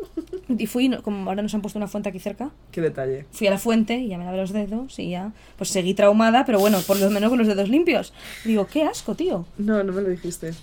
Y 0.49 0.66
fui, 0.66 0.91
como 1.03 1.29
ahora 1.29 1.43
nos 1.43 1.53
han 1.55 1.61
puesto 1.61 1.79
una 1.79 1.89
fuente 1.89 2.09
aquí 2.09 2.19
cerca, 2.21 2.51
Qué 2.73 2.81
detalle. 2.81 3.27
fui 3.33 3.47
a 3.47 3.51
la 3.51 3.59
fuente 3.59 3.97
y 3.99 4.09
ya 4.09 4.19
me 4.19 4.25
lavé 4.25 4.39
los 4.39 4.53
dedos 4.53 4.99
y 4.99 5.11
ya, 5.11 5.33
pues 5.57 5.71
seguí 5.71 5.95
traumada, 5.95 6.45
pero 6.47 6.59
bueno, 6.59 6.79
por 6.87 6.99
lo 6.99 7.11
menos 7.11 7.29
con 7.29 7.39
los 7.39 7.47
dedos 7.49 7.69
limpios. 7.69 8.12
Digo, 8.45 8.66
qué 8.66 8.85
asco, 8.85 9.14
tío. 9.14 9.45
No, 9.59 9.83
no 9.85 9.93
me 9.93 10.01
lo 10.03 10.09
dijiste. 10.09 10.55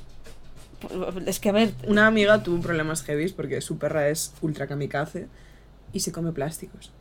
Es 1.25 1.39
que 1.39 1.49
a 1.49 1.51
ver, 1.51 1.71
Una 1.87 2.07
amiga 2.07 2.43
tuvo 2.43 2.61
problemas 2.61 3.01
heavy 3.03 3.31
porque 3.31 3.61
su 3.61 3.77
perra 3.77 4.09
es 4.09 4.33
ultra 4.41 4.67
kamikaze 4.67 5.27
y 5.93 5.99
se 6.01 6.11
come 6.11 6.31
plásticos. 6.31 6.91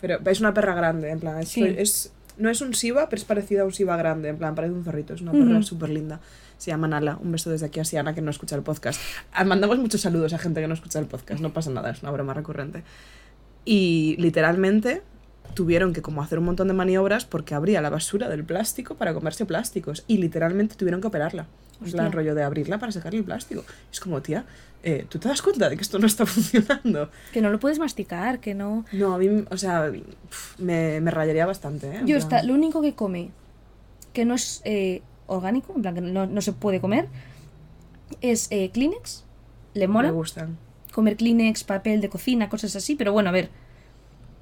Pero 0.00 0.18
es 0.24 0.40
una 0.40 0.54
perra 0.54 0.74
grande, 0.74 1.10
en 1.10 1.18
plan, 1.18 1.40
es, 1.40 1.48
Sí. 1.48 1.64
es- 1.64 2.12
no 2.36 2.48
es 2.50 2.60
un 2.60 2.70
Shiba, 2.70 3.08
pero 3.08 3.18
es 3.18 3.24
parecida 3.24 3.62
a 3.62 3.64
un 3.64 3.70
Shiba 3.72 3.96
grande, 3.96 4.28
en 4.28 4.36
plan, 4.38 4.54
parece 4.54 4.72
un 4.74 4.84
zorrito, 4.84 5.14
es 5.14 5.20
una 5.22 5.32
perra 5.32 5.54
Ujú. 5.54 5.62
súper 5.64 5.88
linda. 5.88 6.20
Se 6.58 6.70
llama 6.70 6.88
Nala, 6.88 7.18
un 7.22 7.32
beso 7.32 7.50
desde 7.50 7.66
aquí 7.66 7.80
a 7.80 7.84
Siana 7.84 8.14
que 8.14 8.20
no 8.20 8.30
escucha 8.30 8.56
el 8.56 8.62
podcast. 8.62 9.00
Ah, 9.32 9.44
Mandamos 9.44 9.78
muchos 9.78 10.00
saludos 10.00 10.32
a 10.32 10.38
gente 10.38 10.60
que 10.60 10.68
no 10.68 10.74
escucha 10.74 10.98
el 10.98 11.06
podcast, 11.06 11.40
no 11.40 11.52
pasa 11.52 11.70
nada, 11.70 11.90
es 11.90 12.02
una 12.02 12.10
broma 12.10 12.34
recurrente. 12.34 12.82
Y 13.64 14.16
literalmente 14.18 15.02
tuvieron 15.54 15.92
que 15.92 16.02
como 16.02 16.22
hacer 16.22 16.38
un 16.38 16.44
montón 16.44 16.68
de 16.68 16.74
maniobras 16.74 17.24
porque 17.24 17.54
abría 17.54 17.80
la 17.80 17.90
basura 17.90 18.28
del 18.28 18.44
plástico 18.44 18.96
para 18.96 19.14
comerse 19.14 19.46
plásticos 19.46 20.04
y 20.06 20.18
literalmente 20.18 20.74
tuvieron 20.74 21.00
que 21.00 21.06
operarla. 21.06 21.46
Es 21.84 21.94
el 21.94 22.10
rollo 22.10 22.34
de 22.34 22.42
abrirla 22.42 22.78
para 22.78 22.90
sacarle 22.90 23.20
el 23.20 23.24
plástico. 23.24 23.64
Es 23.92 24.00
como, 24.00 24.20
tía, 24.20 24.44
eh, 24.82 25.06
¿tú 25.08 25.20
te 25.20 25.28
das 25.28 25.42
cuenta 25.42 25.68
de 25.68 25.76
que 25.76 25.82
esto 25.82 25.98
no 26.00 26.06
está 26.06 26.26
funcionando? 26.26 27.08
que 27.32 27.40
no 27.40 27.50
lo 27.50 27.60
puedes 27.60 27.78
masticar, 27.78 28.40
que 28.40 28.54
no... 28.54 28.84
No, 28.92 29.14
a 29.14 29.18
mí, 29.18 29.44
o 29.48 29.56
sea, 29.56 29.90
pf, 29.90 30.60
me, 30.60 31.00
me 31.00 31.10
rayaría 31.12 31.46
bastante, 31.46 31.88
¿eh? 31.88 32.00
Yo 32.04 32.16
está, 32.16 32.42
lo 32.42 32.54
único 32.54 32.82
que 32.82 32.94
come 32.94 33.30
que 34.12 34.24
no 34.24 34.34
es 34.34 34.60
eh, 34.64 35.02
orgánico, 35.28 35.72
en 35.76 35.82
plan 35.82 35.94
que 35.94 36.00
no, 36.00 36.26
no 36.26 36.40
se 36.40 36.52
puede 36.52 36.80
comer, 36.80 37.08
es 38.20 38.48
eh, 38.50 38.70
Kleenex. 38.70 39.24
Le 39.74 39.86
mola 39.86 40.08
Me 40.08 40.14
gustan. 40.14 40.58
comer 40.92 41.16
Kleenex, 41.16 41.62
papel 41.64 42.00
de 42.00 42.08
cocina, 42.08 42.48
cosas 42.48 42.74
así, 42.74 42.96
pero 42.96 43.12
bueno, 43.12 43.28
a 43.28 43.32
ver, 43.32 43.50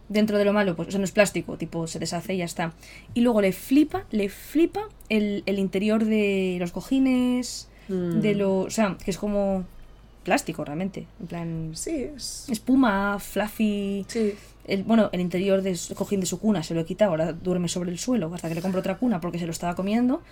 dentro 0.09 0.39
de 0.39 0.45
lo 0.45 0.53
malo, 0.53 0.77
pues, 0.77 0.89
o 0.89 0.91
sea, 0.93 0.99
no 0.99 1.05
es 1.05 1.11
plástico, 1.13 1.59
tipo, 1.59 1.87
se 1.87 1.99
deshace 1.99 2.35
y 2.35 2.39
ya 2.39 2.45
está. 2.45 2.73
Y 3.13 3.21
luego 3.21 3.41
le 3.41 3.53
flipa, 3.53 4.05
le 4.13 4.29
flipa 4.29 4.89
el, 5.09 5.43
el 5.47 5.59
interior 5.59 6.05
de 6.05 6.57
los 6.61 6.73
cojines, 6.73 7.69
Mm. 7.89 8.21
de 8.21 8.35
lo, 8.35 8.61
o 8.63 8.71
sea, 8.71 8.97
que 9.05 9.13
es 9.13 9.17
como 9.19 9.65
plástico 10.25 10.65
realmente, 10.65 11.07
en 11.21 11.27
plan, 11.29 11.71
Sí, 11.75 12.09
es... 12.17 12.49
espuma, 12.51 13.19
fluffy, 13.21 14.05
Sí. 14.09 14.35
El, 14.67 14.83
bueno, 14.85 15.09
el 15.13 15.21
interior 15.21 15.63
del 15.63 15.79
cojín 15.95 16.21
de 16.21 16.27
su 16.27 16.39
cuna 16.41 16.63
se 16.63 16.75
lo 16.75 16.81
he 16.81 16.85
quitado, 16.85 17.13
ahora 17.13 17.33
duerme 17.33 17.69
sobre 17.69 17.91
el 17.91 17.99
suelo 17.99 18.33
hasta 18.35 18.49
que 18.49 18.55
le 18.55 18.63
compro 18.63 18.81
otra 18.81 18.97
cuna 18.99 19.21
porque 19.21 19.39
se 19.39 19.47
lo 19.47 19.53
estaba 19.53 19.75
comiendo. 19.75 20.23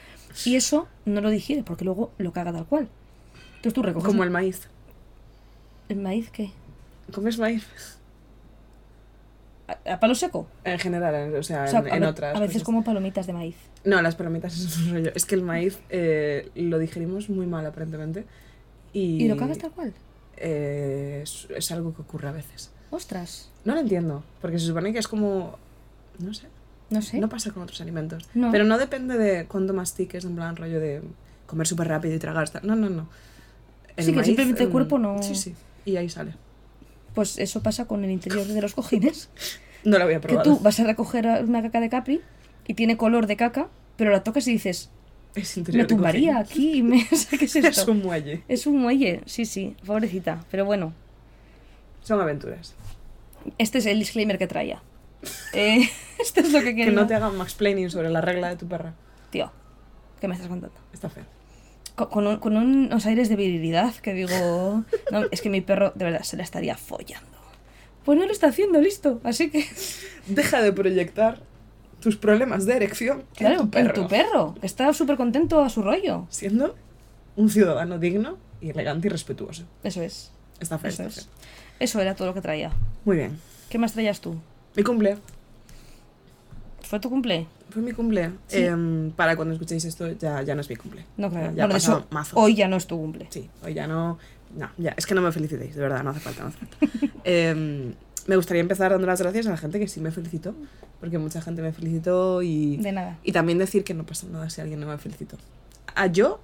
Y 0.44 0.56
eso 0.56 0.88
no 1.06 1.20
lo 1.20 1.30
digiere 1.30 1.62
porque 1.62 1.84
luego 1.84 2.10
lo 2.18 2.32
caga 2.32 2.52
tal 2.52 2.66
cual. 2.66 2.88
Entonces 3.56 3.72
tú 3.74 3.82
recoges 3.82 4.06
Como 4.06 4.24
el 4.24 4.30
maíz. 4.30 4.68
el 5.88 5.98
maíz, 6.00 6.30
¿qué? 6.30 6.50
¿Comes 7.12 7.38
maíz? 7.38 7.64
¿A, 9.66 9.94
a 9.94 10.00
palo 10.00 10.14
seco? 10.14 10.46
En 10.64 10.78
general, 10.78 11.14
en- 11.14 11.36
o 11.36 11.42
sea, 11.42 11.64
O 11.64 11.68
sea, 11.68 11.80
en, 11.80 11.86
a, 11.92 11.94
en 11.96 12.00
ve- 12.02 12.06
otras 12.08 12.36
a 12.36 12.40
veces 12.40 12.54
cosas. 12.56 12.64
como 12.66 12.84
palomitas 12.84 13.26
de 13.26 13.32
maíz. 13.32 13.56
No, 13.84 14.02
las 14.02 14.14
palomitas 14.14 14.54
es 14.58 14.76
un 14.78 14.90
rollo. 14.92 15.12
Es 15.14 15.24
que 15.24 15.34
el 15.34 15.42
maíz 15.42 15.78
eh, 15.90 16.50
lo 16.54 16.78
digerimos 16.78 17.30
muy 17.30 17.46
mal, 17.46 17.64
aparentemente. 17.66 18.24
Y, 18.92 19.22
¿Y 19.24 19.28
lo 19.28 19.36
cagas 19.36 19.58
tal 19.58 19.70
cual? 19.70 19.92
eh, 20.36 21.20
es, 21.22 21.46
es 21.56 21.70
algo 21.72 21.94
que 21.94 22.02
ocurre 22.02 22.28
a 22.28 22.32
veces. 22.32 22.70
Ostras, 22.94 23.50
No 23.64 23.74
lo 23.74 23.80
entiendo, 23.80 24.22
porque 24.40 24.58
se 24.58 24.66
supone 24.66 24.92
que 24.92 24.98
es 24.98 25.08
como... 25.08 25.58
No 26.18 26.32
sé. 26.32 26.46
no 26.90 27.02
sé. 27.02 27.18
No 27.18 27.28
pasa 27.28 27.50
con 27.50 27.62
otros 27.64 27.80
alimentos. 27.80 28.28
No. 28.34 28.52
Pero 28.52 28.64
no 28.64 28.78
depende 28.78 29.18
de 29.18 29.46
cuánto 29.46 29.74
mastiques, 29.74 30.24
en 30.24 30.36
plan 30.36 30.54
rollo 30.56 30.78
de 30.80 31.02
comer 31.46 31.66
súper 31.66 31.88
rápido 31.88 32.14
y 32.14 32.18
tragar. 32.18 32.48
tal. 32.50 32.66
No, 32.66 32.76
no, 32.76 32.88
no. 32.88 33.08
Sí, 33.98 34.12
que 34.12 34.22
simplemente 34.24 34.62
el 34.64 34.68
cuerpo 34.70 34.98
no- 34.98 35.22
Sí, 35.22 35.34
sí. 35.34 35.54
Y 35.84 35.96
ahí 35.96 36.08
sale. 36.08 36.34
Pues 37.14 37.38
eso 37.38 37.62
pasa 37.62 37.86
con 37.86 38.04
el 38.04 38.10
interior 38.10 38.46
de 38.46 38.60
los 38.62 38.74
cojines. 38.74 39.28
No 39.84 39.98
lo 39.98 40.04
había 40.04 40.18
que 40.18 40.28
probado. 40.28 40.56
tú 40.56 40.62
vas 40.62 40.80
a 40.80 40.84
recoger 40.84 41.26
una 41.46 41.60
caca 41.60 41.78
de 41.78 41.90
Capri 41.90 42.22
y 42.66 42.72
tiene 42.72 42.96
color 42.96 43.26
de 43.26 43.36
caca, 43.36 43.68
pero 43.98 44.10
la 44.12 44.22
tocas 44.24 44.48
y 44.48 44.52
dices, 44.52 44.88
Es 45.34 45.58
interior 45.58 45.82
me 45.84 45.88
tumbaría 45.88 46.38
aquí 46.38 46.78
y 46.78 46.82
me... 46.84 47.06
¿Qué 47.06 47.44
es 47.44 47.54
esto? 47.56 47.68
Es 47.68 47.86
un 47.86 48.00
muelle. 48.02 48.42
Es 48.48 48.66
un 48.66 48.78
muelle, 48.80 49.20
sí, 49.26 49.44
sí, 49.44 49.76
pobrecita. 49.84 50.42
Pero 50.50 50.64
bueno, 50.64 50.94
Son 52.04 52.20
aventuras. 52.20 52.74
este 53.58 53.78
es 53.78 53.86
el 53.86 53.98
disclaimer 53.98 54.38
que 54.38 54.46
traía. 54.46 54.80
Eh, 55.52 55.88
esto 56.20 56.40
es 56.40 56.52
lo 56.52 56.60
que 56.60 56.66
Que 56.66 56.76
quería. 56.76 56.92
no 56.92 57.06
te 57.08 57.14
hagan 57.14 57.36
mansplaining 57.36 57.90
sobre 57.90 58.10
la 58.10 58.20
regla 58.20 58.48
de 58.50 58.56
tu 58.56 58.68
perra. 58.68 58.94
Tío, 59.30 59.50
¿qué 60.20 60.28
me 60.28 60.34
estás 60.34 60.48
contando? 60.48 60.76
Está 60.92 61.08
feo. 61.10 61.24
Con, 61.96 62.08
con 62.08 62.26
un- 62.26 62.36
con 62.38 62.56
unos 62.56 63.06
aires 63.06 63.28
de 63.28 63.36
virilidad 63.36 63.94
que 63.96 64.14
digo... 64.14 64.84
No, 65.10 65.22
es 65.30 65.40
que 65.40 65.50
mi 65.50 65.60
perro, 65.60 65.92
de 65.94 66.04
verdad, 66.04 66.22
se 66.22 66.36
la 66.36 66.42
estaría 66.44 66.76
follando. 66.76 67.28
Pues 68.04 68.18
no 68.18 68.26
lo 68.26 68.32
está 68.32 68.48
haciendo, 68.48 68.80
listo. 68.80 69.20
Así 69.24 69.50
que, 69.50 69.64
Deja 70.26 70.60
de 70.62 70.72
proyectar 70.72 71.40
tus 72.00 72.16
problemas 72.16 72.66
de 72.66 72.76
erección 72.76 73.24
claro, 73.34 73.54
en 73.54 73.60
tu 73.62 73.70
perro. 73.70 73.88
en 73.88 73.94
tu 73.94 74.08
perro. 74.08 74.54
Está 74.60 74.92
súper 74.92 75.16
contento 75.16 75.62
a 75.62 75.70
su 75.70 75.80
rollo. 75.82 76.26
Siendo 76.28 76.74
un 77.36 77.48
ciudadano 77.48 77.98
digno, 77.98 78.36
y 78.60 78.68
elegante 78.70 79.06
y 79.08 79.10
respetuoso. 79.10 79.64
Eso 79.82 80.02
es. 80.02 80.30
Está 80.60 80.78
feo, 80.78 80.90
Eso 80.90 81.02
está 81.04 81.20
es. 81.20 81.28
Eso 81.80 82.00
era 82.00 82.14
todo 82.14 82.28
lo 82.28 82.34
que 82.34 82.40
traía. 82.40 82.70
Muy 83.04 83.16
bien. 83.16 83.38
¿Qué 83.68 83.78
más 83.78 83.92
traías 83.92 84.20
tú? 84.20 84.36
Mi 84.76 84.82
cumple. 84.82 85.18
¿Fue 86.82 87.00
tu 87.00 87.10
cumple? 87.10 87.46
Fue 87.70 87.82
mi 87.82 87.92
cumple. 87.92 88.30
Sí. 88.46 88.62
Em, 88.62 89.10
para 89.12 89.36
cuando 89.36 89.54
escuchéis 89.54 89.84
esto, 89.84 90.10
ya, 90.12 90.42
ya 90.42 90.54
no 90.54 90.60
es 90.60 90.68
mi 90.68 90.76
cumple. 90.76 91.04
No, 91.16 91.30
claro. 91.30 91.46
Ya, 91.46 91.56
ya 91.56 91.64
bueno, 91.64 91.76
eso, 91.76 92.06
mazo. 92.10 92.36
hoy 92.38 92.54
ya 92.54 92.68
no 92.68 92.76
es 92.76 92.86
tu 92.86 92.96
cumple. 92.96 93.26
Sí, 93.30 93.48
hoy 93.64 93.74
ya 93.74 93.86
no. 93.86 94.18
No, 94.56 94.70
ya, 94.78 94.94
es 94.96 95.06
que 95.06 95.14
no 95.16 95.22
me 95.22 95.32
felicitéis, 95.32 95.74
de 95.74 95.80
verdad, 95.80 96.04
no 96.04 96.10
hace 96.10 96.20
falta, 96.20 96.42
no 96.42 96.48
hace 96.48 96.58
falta. 96.58 96.76
Em, 97.24 97.94
me 98.26 98.36
gustaría 98.36 98.60
empezar 98.60 98.92
dando 98.92 99.06
las 99.06 99.20
gracias 99.20 99.46
a 99.46 99.50
la 99.50 99.56
gente 99.56 99.80
que 99.80 99.88
sí 99.88 100.00
me 100.00 100.10
felicitó, 100.12 100.54
porque 101.00 101.18
mucha 101.18 101.40
gente 101.40 101.62
me 101.62 101.72
felicitó 101.72 102.42
y. 102.42 102.76
De 102.76 102.92
nada. 102.92 103.18
Y 103.24 103.32
también 103.32 103.58
decir 103.58 103.82
que 103.82 103.94
no 103.94 104.04
pasa 104.06 104.26
nada 104.28 104.48
si 104.50 104.60
alguien 104.60 104.78
no 104.78 104.86
me 104.86 104.96
felicitó. 104.98 105.36
A 105.96 106.06
yo, 106.06 106.40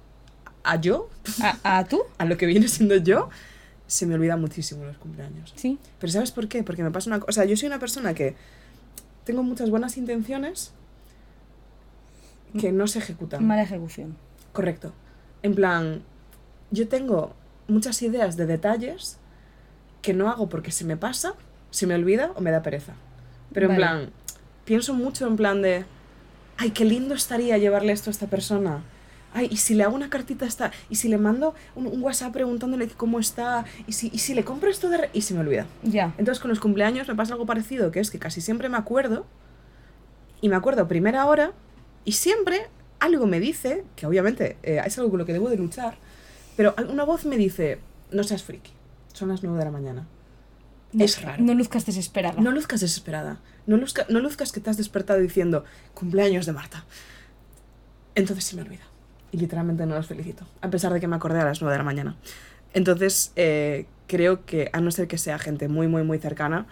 a 0.63 0.75
yo, 0.81 1.09
¿A, 1.41 1.77
a 1.77 1.85
tú? 1.85 2.01
a 2.17 2.25
lo 2.25 2.37
que 2.37 2.45
viene 2.45 2.67
siendo 2.67 2.95
yo, 2.97 3.29
se 3.91 4.05
me 4.05 4.15
olvidan 4.15 4.39
muchísimo 4.39 4.85
los 4.85 4.97
cumpleaños. 4.97 5.51
Sí. 5.57 5.77
Pero 5.99 6.13
¿sabes 6.13 6.31
por 6.31 6.47
qué? 6.47 6.63
Porque 6.63 6.81
me 6.81 6.91
pasa 6.91 7.09
una 7.09 7.19
cosa. 7.19 7.29
O 7.29 7.33
sea, 7.33 7.43
yo 7.43 7.57
soy 7.57 7.67
una 7.67 7.77
persona 7.77 8.13
que 8.13 8.35
tengo 9.25 9.43
muchas 9.43 9.69
buenas 9.69 9.97
intenciones 9.97 10.71
que 12.57 12.71
no 12.71 12.87
se 12.87 12.99
ejecutan. 12.99 13.45
Mala 13.45 13.63
ejecución. 13.63 14.15
Correcto. 14.53 14.93
En 15.43 15.55
plan, 15.55 16.03
yo 16.71 16.87
tengo 16.87 17.33
muchas 17.67 18.01
ideas 18.01 18.37
de 18.37 18.45
detalles 18.45 19.17
que 20.01 20.13
no 20.13 20.29
hago 20.29 20.47
porque 20.47 20.71
se 20.71 20.85
me 20.85 20.95
pasa, 20.95 21.33
se 21.69 21.85
me 21.85 21.93
olvida 21.93 22.31
o 22.35 22.41
me 22.41 22.51
da 22.51 22.63
pereza. 22.63 22.93
Pero 23.51 23.71
en 23.71 23.75
plan, 23.75 24.09
pienso 24.63 24.93
mucho 24.93 25.27
en 25.27 25.35
plan 25.35 25.61
de, 25.61 25.83
ay, 26.55 26.71
qué 26.71 26.85
lindo 26.85 27.13
estaría 27.13 27.57
llevarle 27.57 27.91
esto 27.91 28.09
a 28.09 28.11
esta 28.11 28.27
persona. 28.27 28.83
Ay, 29.33 29.47
y 29.49 29.57
si 29.57 29.73
le 29.75 29.83
hago 29.83 29.95
una 29.95 30.09
cartita 30.09 30.45
a 30.45 30.47
esta, 30.47 30.71
y 30.89 30.95
si 30.95 31.07
le 31.07 31.17
mando 31.17 31.55
un, 31.75 31.87
un 31.87 32.01
WhatsApp 32.03 32.33
preguntándole 32.33 32.87
cómo 32.89 33.19
está, 33.19 33.63
y 33.87 33.93
si, 33.93 34.09
y 34.13 34.17
si 34.19 34.33
le 34.33 34.43
compro 34.43 34.69
esto 34.69 34.89
de... 34.89 34.97
re-", 34.97 35.09
Y 35.13 35.21
se 35.21 35.33
me 35.33 35.39
olvida. 35.39 35.65
Ya. 35.83 36.13
Entonces 36.17 36.41
con 36.41 36.49
los 36.49 36.59
cumpleaños 36.59 37.07
me 37.07 37.15
pasa 37.15 37.33
algo 37.33 37.45
parecido, 37.45 37.91
que 37.91 37.99
es 38.01 38.11
que 38.11 38.19
casi 38.19 38.41
siempre 38.41 38.67
me 38.69 38.77
acuerdo, 38.77 39.25
y 40.41 40.49
me 40.49 40.55
acuerdo 40.55 40.81
a 40.81 40.87
primera 40.87 41.25
hora, 41.27 41.53
y 42.03 42.11
siempre 42.13 42.67
algo 42.99 43.25
me 43.25 43.39
dice, 43.39 43.83
que 43.95 44.05
obviamente 44.05 44.57
eh, 44.63 44.81
es 44.85 44.97
algo 44.97 45.09
con 45.11 45.19
lo 45.19 45.25
que 45.25 45.33
debo 45.33 45.49
de 45.49 45.55
luchar, 45.57 45.95
pero 46.57 46.75
una 46.89 47.03
voz 47.05 47.25
me 47.25 47.37
dice, 47.37 47.79
no 48.11 48.23
seas 48.23 48.43
friki, 48.43 48.71
son 49.13 49.29
las 49.29 49.43
9 49.43 49.57
de 49.57 49.65
la 49.65 49.71
mañana. 49.71 50.07
No, 50.93 51.05
es 51.05 51.21
raro. 51.21 51.41
No 51.41 51.53
luzcas 51.53 51.85
desesperada. 51.85 52.41
No 52.41 52.51
luzcas 52.51 52.81
desesperada, 52.81 53.39
no, 53.65 53.77
luzca- 53.77 54.05
no 54.09 54.19
luzcas 54.19 54.51
que 54.51 54.59
te 54.59 54.69
has 54.69 54.75
despertado 54.77 55.19
diciendo, 55.21 55.63
cumpleaños 55.93 56.45
de 56.45 56.51
Marta. 56.51 56.83
Entonces 58.15 58.43
se 58.43 58.55
me 58.57 58.63
olvida. 58.63 58.81
Y 59.31 59.37
literalmente 59.37 59.85
no 59.85 59.95
los 59.95 60.07
felicito, 60.07 60.45
a 60.61 60.69
pesar 60.69 60.91
de 60.93 60.99
que 60.99 61.07
me 61.07 61.15
acordé 61.15 61.39
a 61.39 61.45
las 61.45 61.61
9 61.61 61.73
de 61.73 61.77
la 61.77 61.83
mañana. 61.85 62.15
Entonces, 62.73 63.31
eh, 63.35 63.85
creo 64.07 64.45
que, 64.45 64.69
a 64.73 64.81
no 64.81 64.91
ser 64.91 65.07
que 65.07 65.17
sea 65.17 65.39
gente 65.39 65.67
muy, 65.67 65.87
muy, 65.87 66.03
muy 66.03 66.17
cercana, 66.19 66.65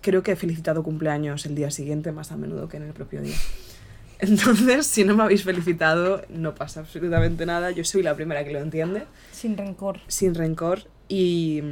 creo 0.00 0.22
que 0.22 0.32
he 0.32 0.36
felicitado 0.36 0.82
cumpleaños 0.82 1.44
el 1.46 1.54
día 1.54 1.70
siguiente 1.70 2.12
más 2.12 2.32
a 2.32 2.36
menudo 2.36 2.68
que 2.68 2.76
en 2.76 2.84
el 2.84 2.92
propio 2.92 3.20
día. 3.20 3.36
Entonces, 4.20 4.86
si 4.86 5.04
no 5.04 5.16
me 5.16 5.22
habéis 5.22 5.44
felicitado, 5.44 6.22
no 6.28 6.54
pasa 6.54 6.80
absolutamente 6.80 7.46
nada. 7.46 7.70
Yo 7.70 7.84
soy 7.84 8.02
la 8.02 8.14
primera 8.14 8.44
que 8.44 8.52
lo 8.52 8.58
entiende, 8.60 9.04
Sin 9.32 9.56
rencor. 9.56 10.00
sin 10.08 10.34
rencor. 10.34 10.84
Y, 11.08 11.62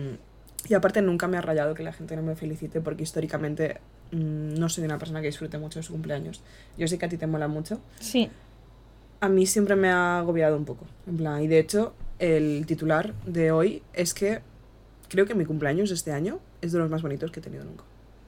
y 0.69 0.75
aparte, 0.75 1.03
nunca 1.03 1.29
me 1.29 1.37
ha 1.37 1.41
rayado 1.43 1.75
que 1.75 1.83
la 1.83 1.93
gente 1.93 2.17
no 2.17 2.23
me 2.23 2.35
felicite, 2.37 2.81
porque 2.81 3.03
históricamente 3.03 3.81
mm, 4.13 4.55
no 4.59 4.69
soy 4.71 4.85
una 4.85 4.99
persona 4.99 5.21
que 5.21 5.27
disfrute 5.27 5.59
mucho 5.59 5.79
de 5.79 5.83
su 5.83 5.93
cumpleaños. 5.93 6.43
Yo 6.79 6.89
sé 6.89 6.97
que 6.99 7.05
a 7.07 7.09
ti 7.09 7.19
te 7.19 7.27
mola 7.27 7.49
mucho. 7.49 7.81
Sí. 8.01 8.31
A 9.21 9.29
mí 9.29 9.47
siempre 9.47 9.75
me 9.77 9.89
ha 9.91 10.19
agobiado 10.19 10.57
un 10.57 10.65
poco. 10.65 10.87
En 11.07 11.17
plan, 11.17 11.43
y 11.43 11.49
de 11.49 11.59
hecho, 11.59 11.95
el 12.19 12.65
titular 12.67 13.15
de 13.27 13.51
hoy 13.51 13.83
es 13.93 14.15
que 14.15 14.41
creo 15.09 15.27
que 15.27 15.35
mi 15.35 15.45
cumpleaños 15.45 15.89
de 15.89 15.95
este 15.97 16.13
año 16.13 16.39
es 16.61 16.73
de 16.73 16.79
los 16.79 16.89
más 16.91 17.03
bonitos 17.03 17.31
que 17.31 17.41
he 17.41 17.43
tenido 17.43 17.65
nunca. 17.65 17.85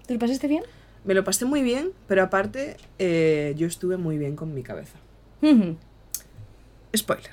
¿Te 0.07 0.15
lo 0.15 0.21
pasaste 0.21 0.49
bien? 0.49 0.65
Me 1.05 1.15
lo 1.15 1.25
pasé 1.25 1.45
muy 1.45 1.63
bien, 1.63 1.93
pero 2.09 2.23
aparte 2.23 2.77
eh, 2.99 3.55
yo 3.57 3.67
estuve 3.67 3.97
muy 3.97 4.19
bien 4.19 4.37
con 4.37 4.53
mi 4.55 4.63
cabeza. 4.63 4.99
Spoiler. 6.97 7.31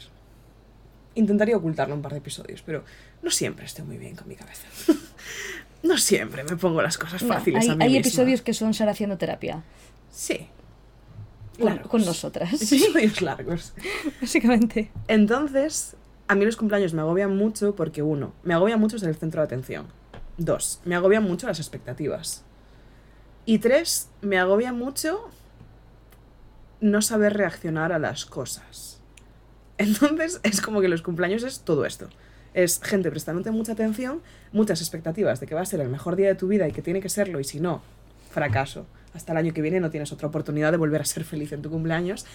Intentaría 1.16 1.58
ocultarlo 1.58 1.96
un 1.96 2.02
par 2.02 2.12
de 2.12 2.20
episodios, 2.20 2.62
pero 2.62 2.84
no 3.24 3.32
siempre 3.32 3.66
estoy 3.66 3.84
muy 3.86 3.98
bien 3.98 4.16
con 4.16 4.28
mi 4.28 4.36
cabeza. 4.36 4.68
no 5.84 5.98
siempre 5.98 6.44
me 6.44 6.56
pongo 6.58 6.82
las 6.82 6.98
cosas 6.98 7.24
No, 7.24 7.30
fáciles 7.30 7.64
hay 7.64 7.70
a 7.72 7.76
mí 7.76 7.84
hay 7.84 7.90
misma. 7.90 8.02
episodios 8.02 8.42
que 8.44 8.54
son 8.54 8.72
haciendo 8.88 9.18
terapia. 9.18 9.64
Sí. 10.12 10.48
Con, 11.58 11.66
Largos. 11.66 11.88
con 11.88 12.06
nosotras. 12.06 12.54
Episodios 12.54 13.22
largos. 13.22 13.74
Básicamente. 14.22 14.92
Entonces, 15.08 15.96
a 16.28 16.36
mí 16.36 16.46
los 16.46 16.58
cumpleaños 16.58 16.94
me 16.94 17.02
agobian 17.02 17.36
mucho 17.36 17.76
porque, 17.76 18.02
uno, 18.02 18.34
me 18.44 18.54
agobia 18.54 18.78
mucho 18.78 19.00
ser 19.00 19.10
el 19.10 19.16
centro 19.16 19.42
de 19.42 19.46
atención. 19.46 19.88
Dos, 20.38 20.82
me 20.86 20.96
agobian 20.96 21.24
mucho 21.24 21.48
las 21.48 21.60
expectativas. 21.60 22.44
Y 23.46 23.60
tres, 23.60 24.10
me 24.22 24.38
agobia 24.38 24.74
mucho 24.74 25.30
no 26.82 27.02
saber 27.02 27.34
reaccionar 27.34 27.92
a 27.92 28.00
las 28.00 28.26
cosas. 28.26 29.00
Entonces, 29.78 30.40
es 30.44 30.62
como 30.62 30.82
que 30.82 30.88
los 30.88 31.02
cumpleaños 31.02 31.44
es 31.44 31.62
todo 31.62 31.86
esto. 31.86 32.10
Es 32.54 32.82
gente 32.82 33.10
prestándote 33.10 33.52
mucha 33.52 33.74
atención, 33.74 34.22
muchas 34.52 34.82
expectativas 34.82 35.40
de 35.40 35.48
que 35.48 35.56
va 35.56 35.62
a 35.62 35.66
ser 35.66 35.80
el 35.80 35.90
mejor 35.90 36.16
día 36.16 36.28
de 36.28 36.36
tu 36.36 36.48
vida 36.48 36.68
y 36.68 36.72
que 36.72 36.82
tiene 36.82 37.02
que 37.02 37.10
serlo, 37.10 37.40
y 37.40 37.44
si 37.44 37.60
no, 37.60 37.82
fracaso. 38.32 38.86
Hasta 39.18 39.34
el 39.34 39.40
año 39.40 39.54
que 39.54 39.62
viene 39.62 39.80
no 39.80 39.90
tienes 39.90 40.12
otra 40.14 40.28
oportunidad 40.30 40.72
de 40.72 40.78
volver 40.78 41.02
a 41.02 41.06
ser 41.06 41.24
feliz 41.26 41.52
en 41.52 41.62
tu 41.62 41.70
cumpleaños. 41.70 42.26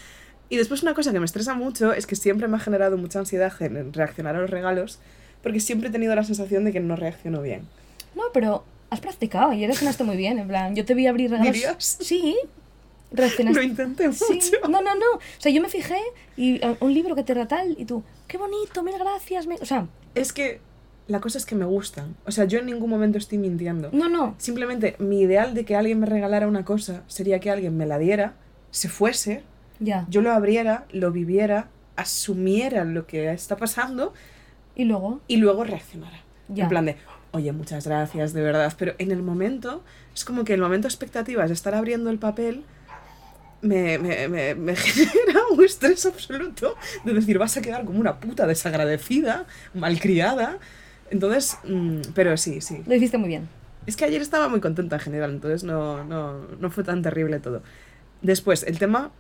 Y 0.51 0.57
después 0.59 0.83
una 0.83 0.93
cosa 0.93 1.13
que 1.13 1.19
me 1.19 1.25
estresa 1.25 1.55
mucho 1.55 1.95
es 1.95 2.07
que 2.07 2.15
siempre 2.15 2.47
me 2.49 2.57
ha 2.57 2.61
generado 2.61 2.99
mucha 2.99 3.19
ansiedad 3.19 3.51
en 3.61 3.93
reaccionar 3.93 4.37
a 4.37 4.41
los 4.41 4.51
regalos, 4.51 4.99
porque 5.43 5.61
siempre 5.61 5.89
he 5.89 5.93
tenido 5.93 6.15
la 6.15 6.25
sensación 6.25 6.65
de 6.65 6.73
que 6.73 6.81
no 6.81 6.95
reacciono 6.97 7.41
bien. 7.41 7.63
No, 8.15 8.25
pero 8.35 8.65
has 8.91 9.01
practicado 9.01 9.53
y 9.55 9.65
reaccionaste 9.65 10.05
muy 10.05 10.17
bien. 10.17 10.39
En 10.39 10.49
plan, 10.49 10.77
yo 10.77 10.85
te 10.85 10.95
vi 10.95 11.07
abrir 11.07 11.31
regalos. 11.31 11.55
¿Dirías? 11.55 11.97
Sí. 12.01 12.37
Reaccionaste. 13.13 13.61
Lo 13.61 13.67
intenté 13.67 14.09
mucho. 14.09 14.25
Sí. 14.41 14.53
No, 14.63 14.83
no, 14.83 14.95
no. 14.95 15.07
O 15.17 15.21
sea, 15.41 15.51
yo 15.53 15.63
me 15.63 15.69
fijé 15.69 15.99
y 16.37 16.57
eh, 16.57 16.77
un 16.81 16.93
libro 16.93 17.15
que 17.15 17.23
te 17.23 17.33
era 17.33 17.47
tal 17.49 17.75
y 17.79 17.85
tú, 17.85 18.03
qué 18.27 18.37
bonito, 18.39 18.83
mil 18.83 18.99
gracias. 18.99 19.47
mil-". 19.47 19.63
O 19.63 19.67
sea, 19.67 19.87
Es 20.15 20.33
que 20.33 20.61
la 21.13 21.21
cosa 21.21 21.39
es 21.39 21.47
que 21.47 21.55
me 21.55 21.65
gustan. 21.65 22.17
O 22.27 22.31
sea, 22.33 22.45
yo 22.47 22.59
en 22.59 22.67
ningún 22.67 22.91
momento 22.91 23.19
estoy 23.19 23.39
mintiendo. 23.39 23.91
no, 23.93 24.09
no. 24.09 24.35
Simplemente 24.39 24.97
mi 24.99 25.21
ideal 25.21 25.55
de 25.55 25.65
que 25.65 25.77
alguien 25.77 26.01
me 26.01 26.07
regalara 26.07 26.49
una 26.49 26.65
cosa 26.65 27.03
sería 27.07 27.39
que 27.39 27.51
alguien 27.51 27.77
me 27.77 27.87
la 27.87 27.99
diera, 27.99 28.35
se 28.71 28.89
fuese, 28.89 29.45
Ya. 29.79 30.07
yo 30.09 30.21
lo 30.23 30.33
abriera, 30.33 30.87
lo 30.91 31.13
viviera, 31.13 31.69
asumiera 31.97 32.85
lo 32.85 33.07
que 33.07 33.31
está 33.33 33.57
pasando 33.57 34.13
Y 34.75 34.85
luego, 34.85 35.21
y 35.29 35.37
luego 35.37 35.65
reaccionara. 35.65 36.19
Ya. 36.49 36.65
En 36.65 36.71
plan 36.71 36.87
de, 36.87 36.97
oye, 37.33 37.53
muchas 37.53 37.87
gracias, 37.87 38.33
de 38.33 38.43
verdad. 38.43 38.73
Pero 38.79 38.95
en 38.99 39.11
el 39.13 39.23
momento, 39.23 39.85
es 40.15 40.25
como 40.25 40.45
que 40.45 40.55
el 40.55 40.61
momento 40.61 40.89
expectativas 40.89 41.49
de 41.51 41.55
estar 41.55 41.75
abriendo 41.75 42.09
el 42.11 42.19
papel 42.19 42.65
me, 43.61 43.99
me, 43.99 44.29
me, 44.29 44.55
me 44.55 44.75
genera 44.77 45.41
un 45.53 45.63
estrés 45.65 46.05
absoluto 46.07 46.75
de 47.05 47.13
decir, 47.15 47.39
vas 47.39 47.57
a 47.57 47.63
quedar 47.63 47.85
como 47.85 48.01
una 48.01 48.19
puta 48.19 48.47
desagradecida, 48.47 49.45
malcriada. 49.75 50.59
Entonces, 51.13 51.59
mm, 51.69 52.13
pero 52.15 52.37
sí, 52.39 52.63
sí. 52.63 52.83
lo 52.87 52.95
hiciste 52.95 53.19
muy 53.19 53.29
bien. 53.29 53.47
Es 53.87 53.97
que 53.97 54.07
ayer 54.07 54.23
estaba 54.23 54.49
muy 54.49 54.61
contenta 54.61 54.97
en 54.97 55.03
general, 55.03 55.31
entonces 55.31 55.63
no, 55.63 56.05
no, 56.05 56.39
no 56.59 56.71
fue 56.71 56.85
tan 56.85 57.03
terrible 57.03 57.39
todo. 57.39 57.63
Después, 58.23 58.63
el 58.63 58.79
tema, 58.79 59.11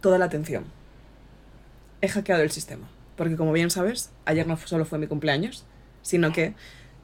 toda 0.00 0.16
la 0.18 0.24
atención. 0.24 0.64
He 2.00 2.08
hackeado 2.08 2.42
el 2.42 2.50
sistema. 2.50 2.88
Porque 3.16 3.36
como 3.36 3.52
bien 3.52 3.70
sabes, 3.70 4.10
ayer 4.24 4.46
no 4.46 4.56
solo 4.56 4.86
fue 4.86 4.98
mi 4.98 5.06
cumpleaños, 5.06 5.64
sino 6.02 6.32
que 6.32 6.54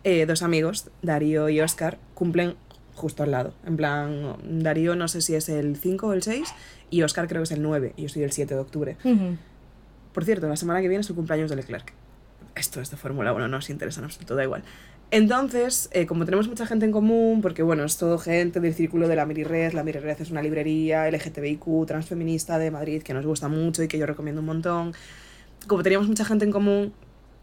eh, 0.05 0.25
dos 0.25 0.43
amigos, 0.43 0.89
Darío 1.03 1.49
y 1.51 1.61
Oscar, 1.61 1.99
cumplen 2.15 2.55
justo 2.95 3.23
al 3.23 3.33
lado. 3.33 3.53
En 3.67 3.77
plan, 3.77 4.37
Darío 4.63 4.97
no 4.97 5.09
sé 5.09 5.21
si 5.21 5.35
es 5.35 5.49
el 5.51 5.77
5 5.77 6.07
o 6.07 6.13
el 6.15 6.23
6 6.23 6.55
y 6.91 7.03
Oscar 7.03 7.29
creo 7.29 7.41
que 7.41 7.45
es 7.45 7.51
el 7.53 7.63
9 7.63 7.93
y 7.97 8.03
yo 8.03 8.09
soy 8.09 8.23
el 8.23 8.33
7 8.33 8.55
de 8.55 8.61
octubre. 8.61 8.97
Por 10.15 10.25
cierto, 10.25 10.49
la 10.49 10.57
semana 10.57 10.81
que 10.81 10.89
viene 10.89 11.03
es 11.03 11.11
el 11.11 11.17
cumpleaños 11.17 11.51
de 11.51 11.57
Leclerc. 11.57 11.93
Esto 12.55 12.81
es 12.81 12.91
de 12.91 12.97
Fórmula 12.97 13.33
1, 13.33 13.49
no 13.49 13.57
os 13.57 13.71
interesa 13.71 14.01
en 14.01 14.07
absoluto, 14.07 14.35
da 14.35 14.45
igual. 14.45 14.63
Entonces, 15.11 15.91
eh, 15.93 16.07
como 16.07 16.25
tenemos 16.25 16.49
mucha 16.49 16.67
gente 16.67 16.87
en 16.87 16.93
común, 16.93 17.43
porque 17.43 17.63
bueno, 17.63 17.85
es 17.85 17.99
todo 17.99 18.17
gente 18.19 18.61
del 18.61 18.73
círculo 18.75 19.09
de 19.09 19.17
la 19.17 19.27
Mirired, 19.27 19.75
la 19.75 19.83
Mirired 19.85 20.21
es 20.21 20.31
una 20.31 20.41
librería 20.41 21.07
LGTBIQ, 21.11 21.87
transfeminista 21.87 22.59
de 22.59 22.71
Madrid, 22.71 23.03
que 23.03 23.13
nos 23.13 23.27
gusta 23.27 23.49
mucho 23.49 23.83
y 23.83 23.89
que 23.89 23.99
yo 23.99 24.07
recomiendo 24.07 24.41
un 24.41 24.47
montón. 24.47 24.95
Como 25.67 25.83
teníamos 25.83 26.09
mucha 26.09 26.25
gente 26.25 26.47
en 26.47 26.51
común, 26.51 26.95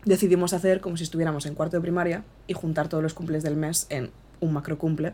decidimos 0.04 0.54
hacer 0.54 0.82
como 0.82 0.98
si 0.98 1.04
estuviéramos 1.04 1.46
en 1.46 1.54
cuarto 1.54 1.78
de 1.78 1.82
primaria 1.82 2.24
y 2.48 2.54
juntar 2.54 2.88
todos 2.90 3.04
los 3.04 3.14
cumples 3.14 3.44
del 3.44 3.56
mes 3.56 3.86
en 3.90 4.10
un 4.40 4.52
macro 4.52 4.80
cumple. 4.80 5.14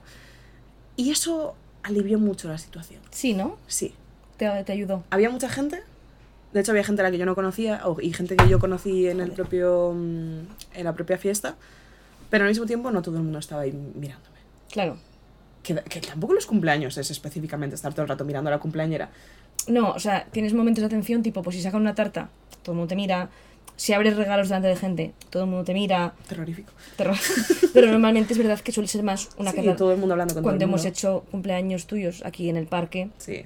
Y 0.95 1.11
eso 1.11 1.55
alivió 1.83 2.19
mucho 2.19 2.47
la 2.47 2.57
situación. 2.57 3.01
Sí, 3.11 3.33
¿no? 3.33 3.57
Sí, 3.67 3.93
Te, 4.37 4.47
te 4.63 4.71
ayudó. 4.71 5.03
había 5.09 5.29
mucha 5.29 5.49
gente. 5.49 5.83
De 6.55 6.61
hecho, 6.61 6.71
había 6.71 6.85
gente 6.85 7.01
a 7.01 7.03
la 7.03 7.11
que 7.11 7.17
yo 7.17 7.25
no 7.25 7.35
conocía 7.35 7.81
o- 7.85 7.99
y 7.99 8.13
gente 8.13 8.37
que 8.37 8.47
yo 8.47 8.59
conocí 8.59 9.07
en, 9.09 9.19
el 9.19 9.31
propio, 9.31 9.91
mm, 9.93 10.39
en 10.75 10.83
la 10.85 10.93
propia 10.93 11.17
fiesta. 11.17 11.55
Pero 12.29 12.45
al 12.45 12.49
mismo 12.49 12.65
tiempo 12.65 12.89
no 12.91 13.01
todo 13.01 13.17
el 13.17 13.23
mundo 13.23 13.39
estaba 13.39 13.63
ahí 13.63 13.71
mirándome. 13.73 14.37
Claro. 14.71 14.97
Que, 15.63 15.75
que 15.75 15.99
tampoco 15.99 16.33
los 16.33 16.45
cumpleaños 16.45 16.97
es 16.97 17.11
específicamente 17.11 17.75
estar 17.75 17.91
todo 17.93 18.03
el 18.03 18.07
rato 18.07 18.23
mirando 18.23 18.49
a 18.49 18.51
la 18.51 18.59
cumpleañera. 18.59 19.09
No, 19.67 19.91
o 19.91 19.99
sea, 19.99 20.25
tienes 20.31 20.53
momentos 20.53 20.81
de 20.81 20.85
atención, 20.85 21.23
tipo, 21.23 21.41
pues 21.43 21.55
si 21.57 21.61
sacan 21.61 21.81
una 21.81 21.93
tarta, 21.93 22.29
todo 22.63 22.71
el 22.71 22.77
mundo 22.77 22.87
te 22.89 22.95
mira. 22.95 23.29
Si 23.77 23.91
abres 23.91 24.15
regalos 24.15 24.47
delante 24.47 24.69
de 24.69 24.75
gente, 24.77 25.13
todo 25.29 25.43
el 25.43 25.49
mundo 25.49 25.65
te 25.65 25.73
mira. 25.73 26.13
Terrorífico. 26.29 26.71
te 26.95 27.03
ro- 27.03 27.13
Pero 27.73 27.87
normalmente 27.91 28.31
es 28.31 28.37
verdad 28.39 28.59
que 28.61 28.71
suele 28.71 28.87
ser 28.87 29.03
más 29.03 29.29
una 29.37 29.51
Sí, 29.51 29.57
casa. 29.57 29.75
todo 29.75 29.91
el 29.91 29.97
mundo 29.97 30.13
hablando 30.13 30.33
con 30.35 30.43
Cuando 30.43 30.59
todo 30.59 30.65
el 30.65 30.69
hemos 30.69 30.81
mundo. 30.83 30.89
hecho 30.89 31.25
cumpleaños 31.31 31.85
tuyos 31.85 32.21
aquí 32.25 32.47
en 32.49 32.55
el 32.55 32.67
parque, 32.67 33.09
Sí. 33.17 33.45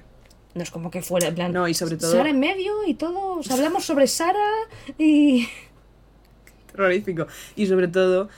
No 0.54 0.62
es 0.62 0.70
como 0.70 0.90
que 0.90 1.02
fuera, 1.02 1.28
en 1.28 1.34
plan. 1.34 1.52
No, 1.52 1.68
y 1.68 1.74
sobre 1.74 1.96
todo- 1.96 2.12
Sara 2.12 2.30
en 2.30 2.40
medio 2.40 2.84
y 2.86 2.94
todos 2.94 3.50
hablamos 3.50 3.84
sobre 3.84 4.06
Sara 4.06 4.38
y. 4.98 5.46
Terrorífico. 6.72 7.26
Y 7.56 7.66
sobre 7.66 7.88
todo 7.88 8.28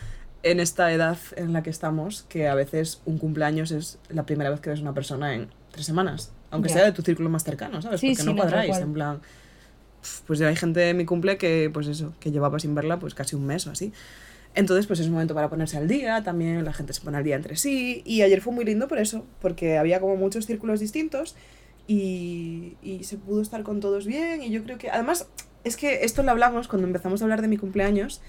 en 0.42 0.58
esta 0.60 0.92
edad 0.92 1.18
en 1.36 1.52
la 1.52 1.62
que 1.62 1.70
estamos, 1.70 2.24
que 2.28 2.48
a 2.48 2.54
veces 2.54 3.00
un 3.04 3.18
cumpleaños 3.18 3.70
es 3.70 3.98
la 4.08 4.24
primera 4.26 4.50
vez 4.50 4.60
que 4.60 4.70
ves 4.70 4.78
a 4.80 4.82
una 4.82 4.94
persona 4.94 5.34
en 5.34 5.48
tres 5.70 5.86
semanas. 5.86 6.32
Aunque 6.50 6.68
Ya. 6.68 6.76
sea 6.76 6.84
de 6.84 6.92
tu 6.92 7.02
círculo 7.02 7.28
más 7.30 7.44
cercano, 7.44 7.80
¿sabes? 7.80 8.00
Sí, 8.00 8.08
Porque 8.08 8.22
sí, 8.22 8.26
no 8.26 8.32
no, 8.34 8.38
cuadráis, 8.42 8.70
cual. 8.70 8.82
en 8.82 8.92
plan... 8.92 9.20
Pues 10.26 10.40
hay 10.40 10.56
gente 10.56 10.88
en 10.90 10.96
mi 10.96 11.04
cumple 11.04 11.38
que, 11.38 11.70
pues 11.72 11.86
eso, 11.86 12.12
que 12.18 12.32
llevaba 12.32 12.58
sin 12.58 12.74
verla 12.74 12.98
pues 12.98 13.14
casi 13.14 13.36
un 13.36 13.46
mes 13.46 13.68
o 13.68 13.70
así. 13.70 13.92
Entonces, 14.56 14.88
pues 14.88 14.98
es 14.98 15.06
un 15.06 15.12
momento 15.12 15.32
para 15.32 15.48
ponerse 15.48 15.76
al 15.78 15.86
día, 15.86 16.24
también 16.24 16.64
la 16.64 16.72
gente 16.72 16.92
se 16.92 17.00
pone 17.02 17.16
al 17.18 17.22
día 17.24 17.36
entre 17.36 17.54
sí. 17.56 18.02
Y 18.04 18.22
ayer 18.22 18.40
fue 18.40 18.52
muy 18.52 18.64
lindo 18.64 18.88
por 18.88 18.98
eso, 18.98 19.24
porque 19.40 19.78
había 19.78 20.00
como 20.00 20.16
muchos 20.16 20.44
círculos 20.46 20.80
distintos 20.80 21.36
y, 21.86 22.76
y 22.82 23.04
se 23.04 23.18
pudo 23.18 23.42
estar 23.42 23.62
con 23.62 23.80
todos 23.80 24.06
bien. 24.06 24.42
Y 24.42 24.50
yo 24.50 24.62
creo 24.62 24.78
que, 24.78 24.90
además, 24.90 25.28
es 25.64 25.76
que 25.76 26.04
esto 26.04 26.22
lo 26.22 26.30
hablamos 26.30 26.68
cuando 26.68 26.86
empezamos 26.86 27.20
a 27.20 27.24
hablar 27.24 27.42
de 27.42 27.48
mi 27.48 27.56
cumpleaños, 27.56 28.20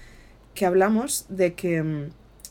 que 0.54 0.66
hablamos 0.66 1.26
de 1.28 1.54
que 1.54 1.82
mm, 1.82 2.10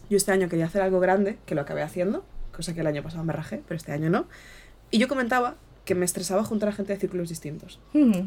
yo 0.10 0.18
este 0.18 0.32
año 0.32 0.49
quería 0.49 0.66
hacer 0.66 0.82
algo 0.82 0.99
grande, 0.99 1.38
que 1.45 1.56
lo 1.56 1.62
acabé 1.62 1.82
haciendo, 1.82 2.26
cosa 2.56 2.74
que 2.74 2.82
el 2.82 2.88
año 2.88 3.04
pasado 3.04 3.24
me 3.24 3.34
rajé, 3.34 3.62
pero 3.68 3.78
este 3.78 3.91
año 3.91 4.10
no. 4.10 4.26
Y 4.91 4.97
yo 4.99 5.08
comentaba 5.08 5.56
que 5.86 5.95
me 5.95 6.06
estresaba 6.06 6.45
juntar 6.45 6.70
a 6.70 6.72
gente 6.72 6.93
de 6.93 6.99
círculos 6.99 7.28
distintos, 7.28 7.80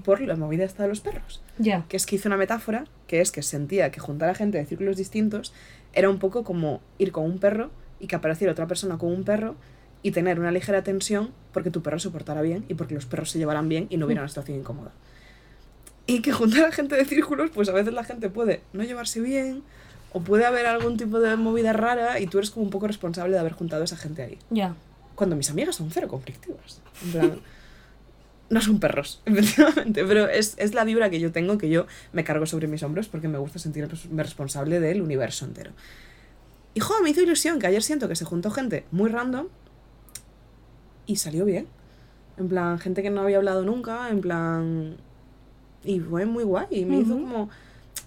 por 0.05 0.20
la 0.20 0.37
movida 0.37 0.64
esta 0.64 0.83
de 0.83 0.91
los 0.91 1.01
perros 1.01 1.43
Ya. 1.59 1.87
que 1.89 1.97
es 1.97 2.05
que 2.05 2.16
hice 2.16 2.29
una 2.29 2.37
metáfora, 2.37 2.85
que 3.07 3.22
es 3.22 3.33
que 3.33 3.41
sentía 3.43 3.91
que 3.91 3.99
juntar 3.99 4.29
a 4.29 4.35
gente 4.35 4.59
de 4.59 4.66
círculos 4.66 4.99
distintos 4.99 5.55
era 5.95 6.11
un 6.11 6.18
poco 6.18 6.45
como 6.45 6.83
ir 6.99 7.12
con 7.12 7.24
un 7.24 7.39
perro 7.39 7.70
y 7.99 8.09
que 8.09 8.16
apareciera 8.16 8.53
otra 8.53 8.66
persona 8.66 8.99
con 8.99 9.11
un 9.11 9.24
perro 9.24 9.55
y 10.03 10.11
tener 10.11 10.38
una 10.38 10.51
ligera 10.51 10.82
tensión 10.82 11.30
porque 11.53 11.70
tu 11.70 11.82
perro 11.82 11.99
se 11.99 12.11
portara 12.11 12.42
bien 12.42 12.64
y 12.68 12.74
porque 12.74 12.94
los 12.94 13.07
perros 13.07 13.30
se 13.30 13.38
llevaran 13.38 13.68
bien 13.68 13.86
y 13.90 13.97
no 13.97 14.07
hubiera 14.07 14.22
una 14.22 14.28
situación 14.28 14.59
incómoda. 14.59 14.92
Y 16.07 16.22
que 16.22 16.32
juntar 16.32 16.64
a 16.64 16.72
gente 16.72 16.94
de 16.94 17.05
círculos, 17.05 17.51
pues 17.53 17.68
a 17.68 17.72
veces 17.72 17.92
la 17.92 18.05
gente 18.05 18.30
puede 18.30 18.61
no 18.72 18.84
llevarse 18.84 19.20
bien 19.20 19.62
o 20.12 20.20
puede 20.20 20.44
haber 20.44 20.66
algún 20.66 20.97
tipo 20.97 21.18
de 21.18 21.36
movida 21.36 21.72
rara 21.72 22.20
y 22.20 22.26
tú 22.26 22.38
eres 22.38 22.51
como 22.51 22.64
un 22.64 22.70
poco 22.70 22.86
responsable 22.86 23.34
de 23.34 23.40
haber 23.40 23.53
juntado 23.53 23.82
a 23.82 23.84
esa 23.84 23.97
gente 23.97 24.22
ahí. 24.22 24.38
Ya. 24.51 24.74
Cuando 25.14 25.34
mis 25.34 25.51
amigas 25.51 25.76
son 25.76 25.90
cero 25.90 26.09
conflictivas. 26.09 26.80
En 27.05 27.12
plan, 27.12 27.40
no 28.51 28.61
son 28.61 28.78
perros, 28.78 29.20
efectivamente, 29.26 30.05
pero 30.05 30.28
es, 30.28 30.55
es 30.59 30.74
la 30.74 30.84
vibra 30.84 31.11
que 31.11 31.18
yo 31.18 31.32
tengo, 31.32 31.59
que 31.59 31.68
yo 31.68 31.86
me 32.12 32.22
cargo 32.24 32.47
sobre 32.47 32.68
mis 32.68 32.82
hombros 32.82 33.09
porque 33.09 33.28
me 33.28 33.38
gusta 33.38 33.59
sentirme 33.59 34.22
responsable 34.22 34.78
del 34.78 35.03
universo 35.03 35.44
entero. 35.44 35.72
Y 36.74 36.80
joder, 36.80 37.03
me 37.03 37.11
hizo 37.11 37.22
ilusión 37.22 37.59
que 37.59 37.66
ayer 37.66 37.82
siento 37.82 38.09
que 38.09 38.14
se 38.14 38.24
juntó 38.24 38.51
gente 38.51 38.84
muy 38.90 39.11
random 39.11 39.49
y 41.07 41.16
salió 41.16 41.44
bien. 41.44 41.66
En 42.36 42.48
plan, 42.48 42.78
gente 42.78 43.02
que 43.02 43.11
no 43.11 43.22
había 43.22 43.38
hablado 43.38 43.64
nunca, 43.64 44.11
en 44.11 44.20
plan... 44.20 44.96
Y 45.84 46.00
fue 46.00 46.26
muy 46.26 46.44
guay, 46.44 46.66
y 46.70 46.84
me 46.84 46.98
hizo 46.98 47.14
como... 47.14 47.48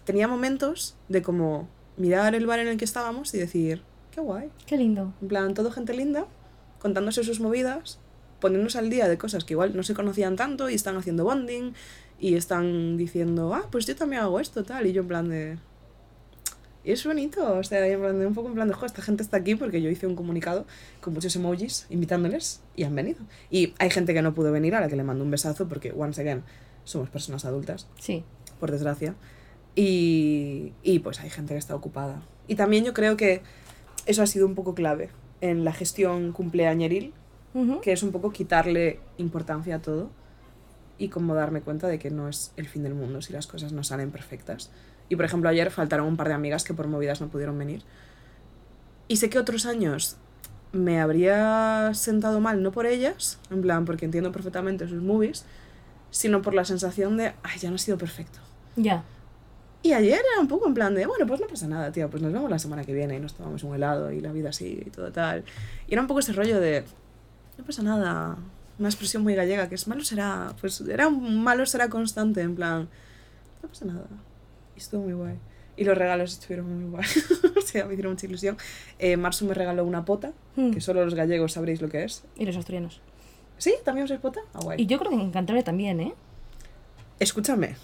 Tenía 0.03 0.27
momentos 0.27 0.95
de 1.07 1.21
como 1.21 1.67
mirar 1.97 2.35
el 2.35 2.45
bar 2.45 2.59
en 2.59 2.67
el 2.67 2.77
que 2.77 2.85
estábamos 2.85 3.33
y 3.33 3.37
decir, 3.37 3.81
qué 4.11 4.21
guay. 4.21 4.49
Qué 4.65 4.77
lindo. 4.77 5.13
En 5.21 5.27
plan, 5.27 5.53
todo 5.53 5.71
gente 5.71 5.93
linda, 5.93 6.25
contándose 6.79 7.23
sus 7.23 7.39
movidas, 7.39 7.99
poniéndose 8.39 8.79
al 8.79 8.89
día 8.89 9.07
de 9.07 9.17
cosas 9.17 9.43
que 9.43 9.53
igual 9.53 9.75
no 9.75 9.83
se 9.83 9.93
conocían 9.93 10.35
tanto 10.35 10.69
y 10.69 10.73
están 10.73 10.97
haciendo 10.97 11.23
bonding 11.23 11.73
y 12.19 12.35
están 12.35 12.97
diciendo, 12.97 13.53
ah, 13.53 13.67
pues 13.71 13.85
yo 13.85 13.95
también 13.95 14.21
hago 14.21 14.39
esto, 14.39 14.63
tal. 14.63 14.87
Y 14.87 14.93
yo 14.93 15.01
en 15.01 15.07
plan 15.07 15.29
de... 15.29 15.57
Y 16.89 16.93
es 16.93 17.05
bonito, 17.05 17.53
o 17.53 17.63
sea, 17.63 17.85
un 17.99 18.33
poco 18.33 18.47
en 18.47 18.55
plan 18.55 18.67
de, 18.67 18.73
"Jo, 18.73 18.83
esta 18.87 19.03
gente 19.03 19.21
está 19.21 19.37
aquí 19.37 19.53
porque 19.53 19.79
yo 19.79 19.91
hice 19.91 20.07
un 20.07 20.15
comunicado 20.15 20.65
con 21.01 21.13
muchos 21.13 21.35
emojis 21.35 21.85
invitándoles 21.91 22.61
y 22.75 22.83
han 22.83 22.95
venido. 22.95 23.19
Y 23.51 23.75
hay 23.77 23.91
gente 23.91 24.11
que 24.15 24.23
no 24.23 24.33
pudo 24.33 24.51
venir 24.51 24.73
a 24.73 24.81
la 24.81 24.87
que 24.87 24.95
le 24.95 25.03
mando 25.03 25.23
un 25.23 25.29
besazo 25.29 25.67
porque, 25.67 25.91
once 25.95 26.19
again, 26.19 26.41
somos 26.85 27.07
personas 27.11 27.45
adultas, 27.45 27.87
Sí. 27.99 28.23
por 28.59 28.71
desgracia. 28.71 29.13
Y, 29.75 30.73
y 30.81 30.97
pues 30.97 31.19
hay 31.19 31.29
gente 31.29 31.53
que 31.53 31.59
está 31.59 31.75
ocupada. 31.75 32.23
Y 32.47 32.55
también 32.55 32.83
yo 32.85 32.95
creo 32.95 33.15
que 33.17 33.43
eso 34.07 34.23
ha 34.23 34.25
sido 34.25 34.47
un 34.47 34.55
poco 34.55 34.73
clave 34.73 35.11
en 35.41 35.63
la 35.65 35.73
gestión 35.73 36.31
cumpleañeril, 36.31 37.13
que 37.83 37.91
es 37.91 38.01
un 38.01 38.11
poco 38.11 38.31
quitarle 38.31 38.99
importancia 39.19 39.75
a 39.75 39.79
todo 39.83 40.09
y 40.97 41.09
como 41.09 41.35
darme 41.35 41.61
cuenta 41.61 41.87
de 41.87 41.99
que 41.99 42.09
no 42.09 42.27
es 42.29 42.51
el 42.57 42.67
fin 42.67 42.81
del 42.81 42.95
mundo 42.95 43.21
si 43.21 43.31
las 43.31 43.45
cosas 43.45 43.73
no 43.73 43.83
salen 43.83 44.09
perfectas. 44.09 44.71
Y 45.09 45.15
por 45.15 45.25
ejemplo, 45.25 45.49
ayer 45.49 45.71
faltaron 45.71 46.07
un 46.07 46.17
par 46.17 46.27
de 46.27 46.35
amigas 46.35 46.63
que 46.63 46.73
por 46.73 46.87
movidas 46.87 47.19
no 47.19 47.27
pudieron 47.27 47.57
venir. 47.57 47.83
Y 49.07 49.17
sé 49.17 49.29
que 49.29 49.39
otros 49.39 49.65
años 49.65 50.17
me 50.71 51.01
habría 51.01 51.91
sentado 51.93 52.39
mal, 52.39 52.61
no 52.61 52.71
por 52.71 52.85
ellas, 52.85 53.39
en 53.49 53.61
plan, 53.61 53.85
porque 53.85 54.05
entiendo 54.05 54.31
perfectamente 54.31 54.87
sus 54.87 55.01
movies, 55.01 55.45
sino 56.11 56.41
por 56.41 56.53
la 56.53 56.63
sensación 56.63 57.17
de, 57.17 57.33
ay, 57.43 57.59
ya 57.59 57.69
no 57.69 57.75
ha 57.75 57.79
sido 57.79 57.97
perfecto. 57.97 58.39
Ya. 58.75 59.03
Y 59.81 59.93
ayer 59.93 60.21
era 60.33 60.41
un 60.41 60.47
poco 60.47 60.67
en 60.67 60.73
plan 60.73 60.93
de, 60.93 61.05
bueno, 61.05 61.25
pues 61.25 61.39
no 61.39 61.47
pasa 61.47 61.67
nada, 61.67 61.91
tío, 61.91 62.09
pues 62.09 62.21
nos 62.21 62.33
vemos 62.33 62.49
la 62.49 62.59
semana 62.59 62.83
que 62.83 62.93
viene 62.93 63.15
y 63.15 63.19
nos 63.19 63.33
tomamos 63.33 63.63
un 63.63 63.73
helado 63.73 64.11
y 64.11 64.19
la 64.19 64.31
vida 64.31 64.49
así 64.49 64.83
y 64.85 64.89
todo 64.89 65.11
tal. 65.11 65.43
Y 65.87 65.93
era 65.93 66.01
un 66.01 66.07
poco 66.07 66.19
ese 66.19 66.33
rollo 66.33 66.59
de, 66.59 66.83
no 67.57 67.63
pasa 67.63 67.81
nada, 67.81 68.37
una 68.77 68.89
expresión 68.89 69.23
muy 69.23 69.35
gallega 69.35 69.69
que 69.69 69.75
es 69.75 69.87
malo 69.87 70.03
será, 70.03 70.53
pues 70.59 70.81
era 70.81 71.07
un 71.07 71.43
malo 71.43 71.65
será 71.65 71.89
constante, 71.89 72.41
en 72.41 72.55
plan, 72.55 72.89
no 73.63 73.69
pasa 73.69 73.85
nada. 73.85 74.05
Y 74.79 74.81
estuvo 74.81 75.03
muy 75.03 75.11
guay. 75.13 75.35
Y 75.75 75.83
los 75.83 75.97
regalos 75.97 76.31
estuvieron 76.31 76.73
muy 76.73 76.89
guay. 76.89 77.05
o 77.57 77.61
sea, 77.61 77.85
me 77.85 77.93
hicieron 77.95 78.13
mucha 78.13 78.25
ilusión. 78.27 78.57
Eh, 78.97 79.17
Marsu 79.17 79.45
me 79.45 79.53
regaló 79.53 79.83
una 79.83 80.05
pota, 80.05 80.31
Hmm. 80.55 80.71
que 80.71 80.79
solo 80.79 81.03
los 81.03 81.15
gallegos 81.15 81.51
sabréis 81.51 81.81
lo 81.81 81.89
que 81.89 82.05
es. 82.05 82.23
Y 82.37 82.45
los 82.45 82.55
asturianos. 82.55 83.01
¿Sí? 83.57 83.73
¿También 83.83 84.05
usáis 84.05 84.21
pota? 84.21 84.39
Ah, 84.53 84.59
guay. 84.63 84.81
Y 84.81 84.85
yo 84.85 84.97
creo 84.99 85.11
que 85.11 85.17
en 85.21 85.31
Cantabria 85.31 85.65
también, 85.65 85.99
¿eh? 85.99 86.13
Escúchame, 87.19 87.75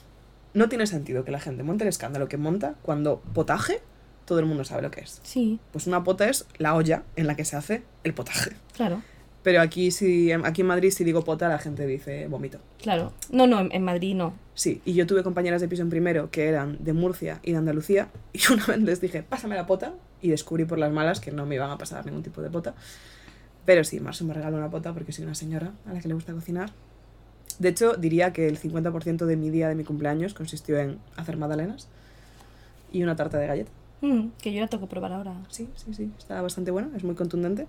no 0.53 0.69
tiene 0.69 0.87
sentido 0.87 1.25
que 1.25 1.31
la 1.31 1.39
gente 1.41 1.63
monte 1.63 1.83
el 1.83 1.89
escándalo 1.89 2.29
que 2.29 2.37
monta 2.37 2.75
cuando 2.81 3.19
potaje, 3.33 3.81
todo 4.23 4.39
el 4.39 4.45
mundo 4.45 4.63
sabe 4.63 4.81
lo 4.81 4.91
que 4.91 5.01
es. 5.01 5.19
Sí, 5.23 5.59
Pues 5.73 5.85
una 5.87 6.03
pota 6.05 6.29
es 6.29 6.47
la 6.57 6.75
olla 6.75 7.03
en 7.17 7.27
la 7.27 7.35
que 7.35 7.43
se 7.43 7.57
hace 7.57 7.83
el 8.05 8.13
potaje. 8.13 8.51
claro. 8.73 9.01
Pero 9.45 9.61
aquí, 9.61 9.91
si, 9.91 10.31
aquí 10.31 10.61
en 10.61 10.67
Madrid, 10.67 10.89
si 10.89 11.03
digo 11.03 11.23
pota, 11.23 11.47
la 11.47 11.59
gente 11.59 11.85
dice 11.85 12.27
vómito. 12.27 12.57
Claro. 12.81 13.13
No, 13.29 13.45
no, 13.45 13.59
en, 13.59 13.71
en 13.71 13.83
Madrid 13.83 14.15
no. 14.15 14.33
Sí, 14.55 14.81
y 14.85 14.95
yo 14.95 15.05
tuve 15.05 15.21
compañeras 15.21 15.61
de 15.61 15.67
piso 15.67 15.83
en 15.83 15.91
primero 15.91 16.31
que 16.31 16.47
eran 16.47 16.83
de 16.83 16.93
Murcia 16.93 17.41
y 17.43 17.51
de 17.51 17.57
Andalucía, 17.59 18.09
y 18.33 18.39
una 18.51 18.65
vez 18.65 18.79
les 18.79 19.01
dije, 19.01 19.21
pásame 19.21 19.53
la 19.53 19.67
pota, 19.67 19.93
y 20.19 20.29
descubrí 20.29 20.65
por 20.65 20.79
las 20.79 20.91
malas 20.91 21.19
que 21.19 21.31
no 21.31 21.45
me 21.45 21.53
iban 21.53 21.69
a 21.69 21.77
pasar 21.77 22.03
ningún 22.07 22.23
tipo 22.23 22.41
de 22.41 22.49
pota. 22.49 22.73
Pero 23.65 23.83
sí, 23.83 23.99
Marso 23.99 24.25
me 24.25 24.33
regaló 24.33 24.57
una 24.57 24.71
pota 24.71 24.93
porque 24.93 25.11
soy 25.11 25.25
una 25.25 25.35
señora 25.35 25.73
a 25.85 25.93
la 25.93 25.99
que 25.99 26.07
le 26.07 26.15
gusta 26.15 26.33
cocinar. 26.33 26.71
De 27.59 27.69
hecho, 27.69 27.93
diría 27.93 28.33
que 28.33 28.47
el 28.47 28.57
50% 28.59 29.27
de 29.27 29.37
mi 29.37 29.51
día 29.51 29.69
de 29.69 29.75
mi 29.75 29.83
cumpleaños 29.83 30.33
consistió 30.33 30.79
en 30.79 30.97
hacer 31.17 31.37
magdalenas 31.37 31.87
y 32.91 33.03
una 33.03 33.15
tarta 33.15 33.37
de 33.37 33.45
galleta. 33.45 33.71
Mm, 34.01 34.29
que 34.41 34.51
yo 34.51 34.61
la 34.61 34.67
tengo 34.67 34.85
que 34.85 34.89
probar 34.89 35.13
ahora. 35.13 35.35
Sí, 35.49 35.69
sí, 35.75 35.93
sí, 35.93 36.09
está 36.17 36.41
bastante 36.41 36.71
bueno, 36.71 36.89
es 36.95 37.03
muy 37.03 37.13
contundente. 37.13 37.67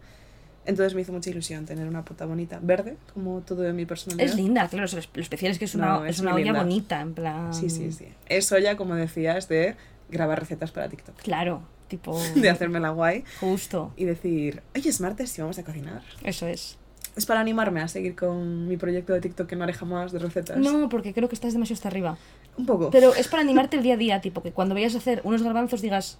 Entonces 0.66 0.94
me 0.94 1.00
hizo 1.02 1.12
mucha 1.12 1.30
ilusión 1.30 1.64
tener 1.64 1.86
una 1.86 2.04
pota 2.04 2.26
bonita, 2.26 2.58
verde, 2.60 2.96
como 3.14 3.40
todo 3.40 3.62
de 3.62 3.72
mi 3.72 3.86
personalidad. 3.86 4.26
Es 4.28 4.36
linda, 4.36 4.68
claro. 4.68 4.86
Lo 4.92 5.22
especial 5.22 5.52
es 5.52 5.58
que 5.58 5.64
es 5.66 5.74
una, 5.74 5.86
No, 5.86 6.04
es 6.04 6.16
es 6.16 6.20
una 6.20 6.34
olla 6.34 6.44
linda. 6.44 6.62
bonita, 6.62 7.00
en 7.00 7.14
plan. 7.14 7.54
Sí, 7.54 7.70
sí, 7.70 7.92
sí. 7.92 8.08
Eso 8.28 8.58
ya, 8.58 8.76
como 8.76 8.94
decías, 8.96 9.48
de 9.48 9.76
grabar 10.10 10.40
recetas 10.40 10.72
para 10.72 10.88
TikTok. 10.88 11.16
Claro, 11.22 11.62
tipo. 11.88 12.20
De 12.34 12.50
hacerme 12.50 12.80
la 12.80 12.90
guay 12.90 13.24
Justo. 13.40 13.92
y 13.96 14.04
decir, 14.04 14.62
oye, 14.74 14.88
es 14.90 15.00
martes 15.00 15.38
y 15.38 15.40
vamos 15.40 15.58
a 15.58 15.64
cocinar. 15.64 16.02
Eso 16.24 16.46
es. 16.46 16.76
Es 17.16 17.24
para 17.24 17.40
animarme 17.40 17.80
a 17.80 17.88
seguir 17.88 18.14
con 18.14 18.68
mi 18.68 18.76
proyecto 18.76 19.12
de 19.14 19.20
TikTok 19.22 19.46
que 19.48 19.56
no 19.56 19.64
haré 19.64 19.72
jamás 19.72 20.12
de 20.12 20.18
recetas. 20.18 20.58
No, 20.58 20.88
porque 20.90 21.14
creo 21.14 21.28
que 21.30 21.34
estás 21.34 21.54
demasiado 21.54 21.78
hasta 21.78 21.88
arriba. 21.88 22.18
Un 22.58 22.66
poco. 22.66 22.90
Pero 22.90 23.14
es 23.14 23.28
para 23.30 23.42
animarte 23.42 23.76
el 23.78 23.82
día 23.82 23.94
a 23.94 23.96
día, 23.96 24.20
tipo, 24.20 24.42
que 24.42 24.52
cuando 24.52 24.74
vayas 24.74 24.94
a 24.94 24.98
hacer 24.98 25.22
unos 25.24 25.42
garbanzos 25.42 25.80
digas, 25.80 26.18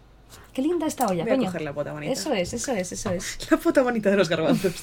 qué 0.53 0.63
linda 0.63 0.87
esta 0.87 1.07
olla, 1.07 1.25
Voy 1.25 1.33
a 1.33 1.37
coño. 1.37 1.47
coger 1.47 1.63
la 1.63 1.73
pota 1.73 1.93
bonita. 1.93 2.13
Eso 2.13 2.33
es, 2.33 2.53
eso 2.53 2.73
es, 2.73 2.93
eso 2.93 3.11
es. 3.13 3.39
La 3.51 3.57
pota 3.59 3.83
bonita 3.83 4.11
de 4.11 4.17
los 4.17 4.29
garbanzos. 4.29 4.75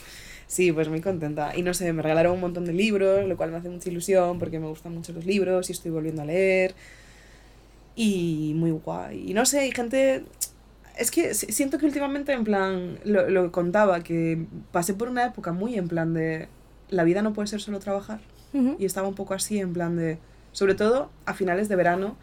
Sí, 0.47 0.71
pues 0.71 0.87
muy 0.89 1.01
contenta. 1.01 1.55
Y 1.57 1.63
no 1.63 1.73
sé, 1.73 1.91
me 1.93 2.01
regalaron 2.03 2.33
un 2.33 2.41
montón 2.41 2.65
de 2.65 2.73
libros, 2.73 3.27
lo 3.27 3.35
cual 3.37 3.51
me 3.51 3.57
hace 3.57 3.69
mucha 3.69 3.89
ilusión 3.89 4.37
porque 4.39 4.59
me 4.59 4.67
gustan 4.67 4.93
mucho 4.93 5.11
los 5.13 5.25
libros 5.25 5.69
y 5.69 5.73
estoy 5.73 5.89
volviendo 5.91 6.21
a 6.21 6.25
leer. 6.25 6.75
Y 7.95 8.53
muy 8.55 8.71
guay. 8.71 9.29
Y 9.29 9.33
no 9.33 9.45
sé, 9.45 9.59
hay 9.59 9.71
gente... 9.71 10.25
Es 10.97 11.09
que 11.11 11.33
si- 11.33 11.51
siento 11.51 11.77
que 11.79 11.85
últimamente, 11.87 12.33
en 12.33 12.43
plan, 12.43 12.99
lo, 13.03 13.29
lo 13.29 13.51
contaba, 13.51 14.03
que 14.03 14.45
pasé 14.71 14.93
por 14.93 15.09
una 15.09 15.25
época 15.25 15.51
muy 15.53 15.75
en 15.75 15.87
plan 15.87 16.13
de... 16.13 16.47
La 16.89 17.03
vida 17.03 17.21
no 17.23 17.33
puede 17.33 17.47
ser 17.47 17.61
solo 17.61 17.79
trabajar. 17.79 18.19
Ujú. 18.53 18.75
Y 18.79 18.85
estaba 18.85 19.07
un 19.07 19.15
poco 19.15 19.33
así, 19.33 19.59
en 19.59 19.73
plan 19.73 19.95
de... 19.95 20.19
Sobre 20.51 20.75
todo 20.75 21.09
a 21.25 21.33
finales 21.33 21.67
de 21.67 21.75
verano, 21.75 22.15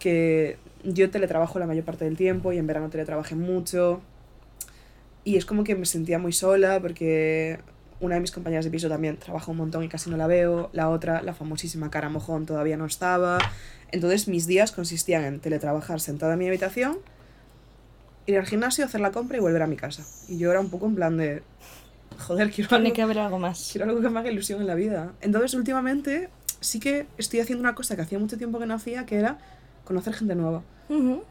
que 0.00 0.56
yo 0.84 1.10
teletrabajo 1.10 1.58
la 1.58 1.66
mayor 1.66 1.84
parte 1.84 2.04
del 2.04 2.16
tiempo 2.16 2.52
y 2.52 2.58
en 2.58 2.66
verano 2.66 2.90
teletrabajé 2.90 3.34
mucho. 3.34 4.00
Y 5.24 5.36
es 5.36 5.44
como 5.44 5.64
que 5.64 5.74
me 5.74 5.86
sentía 5.86 6.18
muy 6.18 6.32
sola 6.32 6.80
porque 6.80 7.58
una 8.00 8.14
de 8.14 8.20
mis 8.22 8.30
compañeras 8.30 8.64
de 8.64 8.70
piso 8.70 8.88
también 8.88 9.18
trabaja 9.18 9.50
un 9.50 9.58
montón 9.58 9.84
y 9.84 9.88
casi 9.88 10.10
no 10.10 10.16
la 10.16 10.26
veo. 10.26 10.70
La 10.72 10.88
otra, 10.88 11.22
la 11.22 11.34
famosísima 11.34 11.90
cara 11.90 12.08
mojón, 12.08 12.46
todavía 12.46 12.76
no 12.76 12.86
estaba. 12.86 13.38
Entonces 13.92 14.28
mis 14.28 14.46
días 14.46 14.72
consistían 14.72 15.24
en 15.24 15.40
teletrabajar 15.40 16.00
sentada 16.00 16.34
en 16.34 16.38
mi 16.38 16.48
habitación, 16.48 16.98
ir 18.26 18.38
al 18.38 18.46
gimnasio, 18.46 18.84
hacer 18.84 19.00
la 19.00 19.10
compra 19.10 19.36
y 19.36 19.40
volver 19.40 19.62
a 19.62 19.66
mi 19.66 19.76
casa. 19.76 20.04
Y 20.28 20.38
yo 20.38 20.50
era 20.50 20.60
un 20.60 20.70
poco 20.70 20.86
en 20.86 20.94
plan 20.94 21.16
de... 21.16 21.42
Joder, 22.18 22.50
quiero 22.50 22.68
Tiene 22.68 22.86
algo, 22.86 22.94
que 22.94 23.02
haber 23.02 23.18
algo 23.18 23.38
más. 23.38 23.70
quiero 23.72 23.88
algo 23.88 24.00
que 24.00 24.10
me 24.10 24.18
haga 24.18 24.30
ilusión 24.30 24.60
en 24.60 24.66
la 24.66 24.74
vida. 24.74 25.12
Entonces 25.20 25.54
últimamente 25.54 26.28
sí 26.60 26.80
que 26.80 27.06
estoy 27.18 27.40
haciendo 27.40 27.62
una 27.62 27.74
cosa 27.74 27.96
que 27.96 28.02
hacía 28.02 28.18
mucho 28.18 28.36
tiempo 28.36 28.58
que 28.58 28.66
no 28.66 28.74
hacía, 28.74 29.06
que 29.06 29.16
era 29.16 29.38
conocer 29.90 30.14
gente 30.14 30.36
nueva 30.36 30.62
Ujú. 30.88 31.24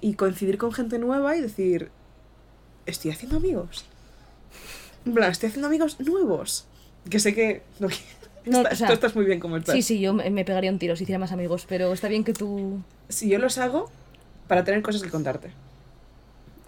y 0.00 0.14
coincidir 0.14 0.56
con 0.56 0.72
gente 0.72 0.98
nueva 0.98 1.36
y 1.36 1.42
decir, 1.42 1.90
estoy 2.86 3.10
haciendo 3.10 3.36
amigos. 3.36 3.84
En 5.04 5.12
plan, 5.12 5.30
estoy 5.30 5.50
haciendo 5.50 5.68
amigos 5.68 6.00
nuevos. 6.00 6.66
Que 7.10 7.20
sé 7.20 7.34
que... 7.34 7.62
No, 7.78 7.88
No, 8.46 8.60
está- 8.60 8.72
o 8.72 8.74
sea, 8.76 8.86
tú 8.86 8.94
estás 8.94 9.14
muy 9.14 9.26
bien 9.26 9.38
como 9.38 9.58
estás. 9.58 9.74
Sí, 9.74 9.82
sí, 9.82 10.00
yo 10.00 10.14
me 10.14 10.44
pegaría 10.46 10.70
un 10.70 10.78
tiro 10.78 10.96
si 10.96 11.02
hiciera 11.02 11.18
más 11.18 11.30
amigos, 11.30 11.66
pero 11.68 11.92
está 11.92 12.08
bien 12.08 12.24
que 12.24 12.32
tú... 12.32 12.80
Si 13.10 13.28
yo 13.28 13.38
los 13.38 13.58
hago 13.58 13.90
para 14.48 14.64
tener 14.64 14.80
cosas 14.80 15.02
que 15.02 15.10
contarte. 15.10 15.50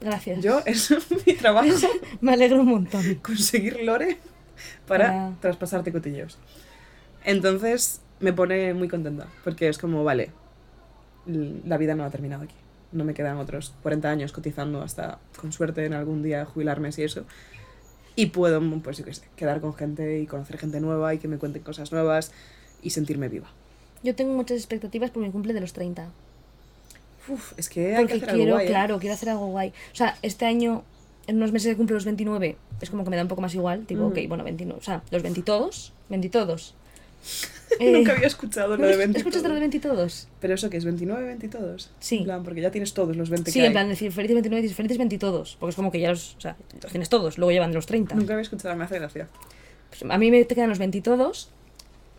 Gracias. 0.03 0.43
Yo, 0.45 0.61
es 0.67 0.91
mi 1.27 1.33
trabajo, 1.33 1.69
Me 2.21 2.35
alegro 2.35 2.61
un 2.61 2.67
montón. 2.69 3.15
conseguir 3.23 3.81
lore 3.85 4.19
para 4.87 5.07
Para- 5.07 5.33
traspasarte 5.41 5.93
cotilleos. 5.93 6.37
Entonces, 7.25 8.03
me 8.21 8.35
pone 8.35 8.75
muy 8.75 8.89
contenta, 8.89 9.29
porque 9.43 9.69
es 9.71 9.79
como, 9.79 10.05
vale, 10.05 10.31
la 11.27 11.77
vida 11.79 11.95
no 11.95 12.05
ha 12.05 12.11
terminado 12.11 12.43
aquí. 12.45 12.55
No 12.93 13.05
me 13.05 13.15
quedan 13.15 13.39
otros 13.39 13.73
40 13.83 14.11
años 14.11 14.33
cotizando 14.33 14.83
hasta, 14.83 15.19
con 15.41 15.53
suerte, 15.53 15.85
en 15.87 15.95
algún 15.95 16.23
día 16.23 16.45
jubilarme 16.45 16.93
si 16.93 17.03
eso. 17.03 17.25
Y 18.17 18.27
puedo, 18.27 18.61
pues 18.83 18.99
yo 18.99 19.05
qué 19.05 19.15
sé, 19.15 19.23
quedar 19.37 19.61
con 19.61 19.75
gente 19.75 20.21
y 20.21 20.27
conocer 20.27 20.59
gente 20.59 20.81
nueva 20.81 21.15
y 21.15 21.19
que 21.19 21.29
me 21.29 21.39
cuenten 21.39 21.63
cosas 21.63 21.93
nuevas 21.93 22.33
y 22.83 22.91
sentirme 22.91 23.29
viva. 23.29 23.49
Yo 24.03 24.15
tengo 24.15 24.35
muchas 24.35 24.59
expectativas 24.59 25.11
por 25.11 25.23
mi 25.23 25.31
cumple 25.31 25.55
de 25.55 25.61
los 25.61 25.73
30. 25.73 26.11
Uf, 27.29 27.53
es 27.57 27.69
que 27.69 27.95
hay 27.97 28.07
que 28.07 28.15
Porque 28.15 28.15
hacer 28.17 28.29
algo 28.31 28.37
quiero, 28.43 28.55
guay, 28.55 28.67
¿eh? 28.67 28.69
claro, 28.69 28.99
quiero 28.99 29.15
hacer 29.15 29.29
algo 29.31 29.47
guay. 29.47 29.73
O 29.93 29.95
sea, 29.97 30.19
este 30.23 30.45
año, 30.45 30.83
en 31.27 31.37
unos 31.37 31.53
meses 31.53 31.71
que 31.71 31.77
cumplo 31.77 31.95
los 31.95 32.05
29, 32.05 32.57
es 32.81 32.91
como 32.91 33.05
que 33.05 33.11
me 33.11 33.17
da 33.17 33.23
un 33.23 33.29
poco 33.29 33.41
más 33.41 33.55
igual. 33.55 33.87
Tipo, 33.87 34.03
Ujú. 34.03 34.11
ok, 34.11 34.29
bueno, 34.29 34.45
29. 34.45 34.79
O 34.79 34.85
sea, 34.85 35.03
los 35.11 35.23
20 35.23 35.43
todos. 35.43 35.93
20 36.11 36.29
todos. 36.29 36.75
Nunca 37.81 38.13
había 38.13 38.27
escuchado 38.27 38.77
lo 38.77 38.87
de 38.87 38.97
20 38.97 39.19
¿Escuchaste 39.19 39.49
lo 39.49 39.55
de 39.55 39.61
20 39.61 39.81
todos? 39.81 40.29
Pero 40.41 40.55
eso 40.55 40.69
que 40.69 40.77
es 40.77 40.85
29, 40.85 41.25
20 41.25 41.49
todos. 41.49 41.91
Sí. 42.01 42.19
En 42.19 42.25
plan, 42.25 42.43
porque 42.45 42.61
ya 42.61 42.71
tienes 42.71 42.93
todos 42.93 43.17
los 43.17 43.31
20 43.31 43.51
Sí, 43.51 43.59
que 43.59 43.65
en 43.65 43.71
hay. 43.71 43.73
plan 43.73 43.89
decir 43.89 44.13
felices 44.13 44.35
29 44.35 44.63
dices 44.63 44.77
felices 44.77 44.99
20 44.99 45.19
todos. 45.19 45.57
Porque 45.59 45.71
es 45.71 45.77
como 45.77 45.91
que 45.91 46.01
ya 46.01 46.11
los, 46.11 46.35
o 46.37 46.41
sea, 46.41 46.57
los 46.83 46.91
tienes 46.93 47.09
todos, 47.09 47.39
luego 47.39 47.51
llevan 47.53 47.71
de 47.71 47.77
los 47.77 47.87
30. 47.87 48.15
Nunca 48.15 48.35
había 48.35 48.43
escuchado, 48.43 48.77
me 48.77 48.85
hace 48.85 48.99
gracia. 48.99 49.29
Pues 49.89 50.03
a 50.11 50.19
mí 50.19 50.31
me 50.31 50.45
te 50.45 50.55
quedan 50.55 50.69
los 50.69 50.79
20 50.79 51.01
todos, 51.01 51.49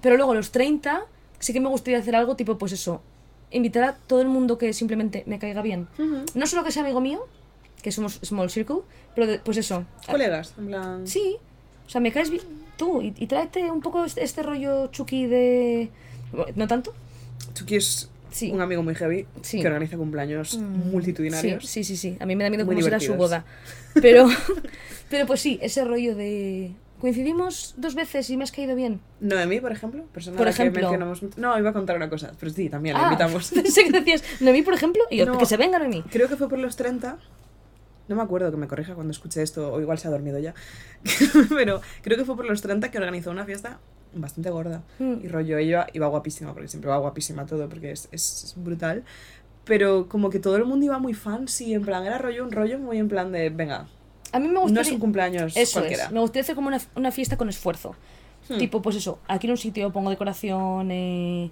pero 0.02 0.18
luego 0.18 0.34
los 0.34 0.52
30 0.52 1.04
sí 1.40 1.54
que 1.54 1.60
me 1.60 1.70
gustaría 1.70 2.00
hacer 2.00 2.16
algo 2.16 2.36
tipo, 2.36 2.58
pues 2.58 2.72
eso, 2.72 3.02
invitar 3.52 3.84
a 3.84 3.94
todo 3.96 4.22
el 4.22 4.28
mundo 4.30 4.58
que 4.58 4.74
simplemente 4.74 5.24
me 5.28 5.38
caiga 5.40 5.62
bien. 5.62 5.88
No 6.34 6.48
solo 6.48 6.64
que 6.64 6.72
sea 6.72 6.82
amigo 6.84 7.02
mío, 7.02 7.28
que 7.82 7.92
somos 7.92 8.20
small 8.24 8.50
circle, 8.50 8.78
pero 9.14 9.28
de- 9.28 9.40
pues 9.40 9.58
eso. 9.58 9.86
Colegas, 10.10 10.54
en 10.58 10.68
plan... 10.68 11.08
Sí, 11.08 11.38
o 11.86 11.90
sea, 11.90 12.00
me 12.02 12.12
caes 12.12 12.30
bien 12.32 12.44
tú 12.84 13.02
y, 13.02 13.14
y 13.18 13.28
tráete 13.28 13.72
un 13.72 13.82
poco 13.82 14.04
este, 14.06 14.24
este 14.24 14.44
rollo 14.44 14.88
chucky 14.88 15.26
de... 15.28 15.90
¿No 16.56 16.68
tanto? 16.68 16.94
Chucky 17.54 17.76
es 17.76 18.10
Sí. 18.32 18.52
un 18.52 18.62
amigo 18.62 18.82
muy 18.82 18.96
heavy 18.96 19.28
Sí. 19.44 19.62
que 19.62 19.68
organiza 19.68 19.96
cumpleaños 19.96 20.58
multitudinarios. 20.58 21.66
Sí, 21.68 21.84
sí, 21.84 21.96
sí, 21.96 22.12
sí. 22.14 22.18
A 22.20 22.26
mí 22.26 22.36
me 22.36 22.44
da 22.44 22.50
miedo 22.50 22.66
Muy 22.66 22.76
cómo 22.76 22.84
será 22.84 23.00
su 23.00 23.14
boda. 23.14 23.46
Pero, 24.02 24.28
pero 25.10 25.26
pues 25.28 25.40
sí, 25.40 25.60
ese 25.62 25.86
rollo 25.86 26.16
de 26.16 26.72
Coincidimos 27.00 27.74
dos 27.78 27.96
veces 27.96 28.30
y 28.30 28.38
me 28.38 28.44
has 28.46 28.52
caído 28.52 28.76
bien. 28.76 29.02
Noemí, 29.20 29.60
por 29.60 29.72
ejemplo, 29.72 30.04
persona 30.14 30.38
Por 30.38 30.46
la 30.48 30.54
que 30.54 30.62
ejemplo. 30.64 30.82
mencionamos 30.90 31.22
No, 31.38 31.60
iba 31.60 31.70
a 31.70 31.74
contar 31.74 31.96
una 31.98 32.10
cosa, 32.10 32.32
pero 32.40 32.52
sí, 32.52 32.70
también 32.70 32.96
la 32.96 33.02
Ah, 33.02 33.06
invitamos. 33.12 33.52
pensé 33.54 33.84
que 33.84 33.92
decías 33.92 34.24
Noemí, 34.40 34.62
por 34.64 34.74
ejemplo, 34.74 35.04
y 35.12 35.18
yo, 35.18 35.26
No. 35.26 35.38
que 35.38 35.46
se 35.46 35.58
venga 35.58 35.78
Noemí. 35.80 36.02
Creo 36.10 36.28
que 36.30 36.36
fue 36.38 36.50
por 36.50 36.58
los 36.60 36.76
30. 36.76 37.18
No 38.08 38.16
me 38.16 38.22
acuerdo 38.22 38.52
que 38.52 38.58
me 38.58 38.68
corrija 38.68 38.96
cuando 38.96 39.12
escuché 39.12 39.42
esto, 39.42 39.72
o 39.72 39.80
igual 39.82 39.98
se 39.98 40.08
ha 40.08 40.12
dormido 40.12 40.40
ya. 40.40 40.54
Pero 41.50 41.82
creo 42.02 42.18
que 42.18 42.26
fue 42.26 42.36
por 42.36 42.46
los 42.46 42.62
30 42.62 42.92
que 42.92 42.98
organizó 42.98 43.32
una 43.32 43.46
fiesta 43.46 43.80
bastante 44.14 44.50
gorda. 44.50 44.84
Mm. 45.00 45.14
Y 45.24 45.28
rollo, 45.28 45.58
ella 45.58 45.88
iba 45.94 46.08
guapísima, 46.08 46.54
porque 46.54 46.68
siempre 46.68 46.90
va 46.90 46.98
guapísima 46.98 47.46
todo, 47.46 47.68
porque 47.70 47.92
es, 47.92 48.10
es, 48.12 48.44
es 48.44 48.54
brutal. 48.58 49.04
Pero 49.66 50.10
como 50.10 50.30
que 50.30 50.40
todo 50.40 50.58
el 50.58 50.66
mundo 50.66 50.86
iba 50.86 51.00
muy 51.00 51.14
fancy, 51.14 51.74
en 51.74 51.84
plan, 51.84 52.06
era 52.06 52.18
rollo, 52.18 52.44
un 52.44 52.52
rollo 52.52 52.78
muy 52.80 52.98
en 52.98 53.08
plan 53.08 53.32
de, 53.32 53.50
venga, 53.50 53.88
A 54.34 54.40
mí 54.40 54.48
me 54.48 54.54
no 54.54 54.62
gustaría... 54.62 54.90
es 54.90 54.94
un 54.94 55.00
cumpleaños 55.00 55.56
Eso 55.56 55.80
cualquiera. 55.80 56.06
es, 56.06 56.12
me 56.12 56.20
gustaría 56.20 56.42
hacer 56.42 56.56
como 56.56 56.68
una, 56.68 56.82
una 56.96 57.12
fiesta 57.12 57.38
con 57.38 57.48
esfuerzo. 57.48 57.96
Hmm. 58.50 58.58
Tipo, 58.58 58.82
pues 58.82 58.98
eso, 58.98 59.20
aquí 59.30 59.48
en 59.48 59.52
un 59.52 59.58
sitio 59.58 59.90
pongo 59.94 60.10
decoración, 60.10 60.92
eh, 60.92 61.50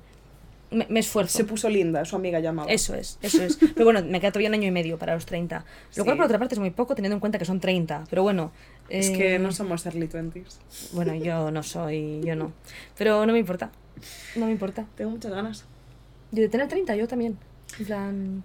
me, 0.71 0.87
me 0.89 0.99
esfuerzo. 1.01 1.37
Se 1.37 1.43
puso 1.45 1.69
linda, 1.69 2.03
su 2.05 2.15
amiga 2.15 2.39
llamaba. 2.39 2.71
Eso 2.71 2.95
es, 2.95 3.19
eso 3.21 3.43
es. 3.43 3.57
Pero 3.57 3.85
bueno, 3.85 4.01
me 4.03 4.19
queda 4.19 4.31
todavía 4.31 4.49
un 4.49 4.55
año 4.55 4.67
y 4.67 4.71
medio 4.71 4.97
para 4.97 5.13
los 5.13 5.25
30. 5.25 5.65
Lo 5.97 6.03
cual, 6.05 6.15
Sí. 6.15 6.17
por 6.17 6.25
otra 6.25 6.39
parte, 6.39 6.55
es 6.55 6.59
muy 6.59 6.71
poco 6.71 6.95
teniendo 6.95 7.15
en 7.15 7.19
cuenta 7.19 7.37
que 7.37 7.45
son 7.45 7.59
30. 7.59 8.05
Pero 8.09 8.23
bueno. 8.23 8.51
Es 8.89 9.09
eh, 9.09 9.13
que 9.13 9.39
no 9.39 9.51
somos 9.51 9.85
early 9.85 10.07
20s. 10.07 10.91
Bueno, 10.93 11.13
yo 11.15 11.51
no 11.51 11.61
soy, 11.63 12.21
yo 12.23 12.35
no. 12.35 12.51
Pero 12.97 13.25
no 13.25 13.33
me 13.33 13.39
importa. 13.39 13.71
No 14.35 14.45
me 14.47 14.51
importa. 14.53 14.85
Tengo 14.95 15.11
muchas 15.11 15.31
ganas. 15.31 15.65
Yo 16.31 16.41
de 16.41 16.49
tener 16.49 16.67
30, 16.67 16.95
yo 16.95 17.07
también. 17.07 17.37
En 17.79 17.85
plan, 17.85 18.43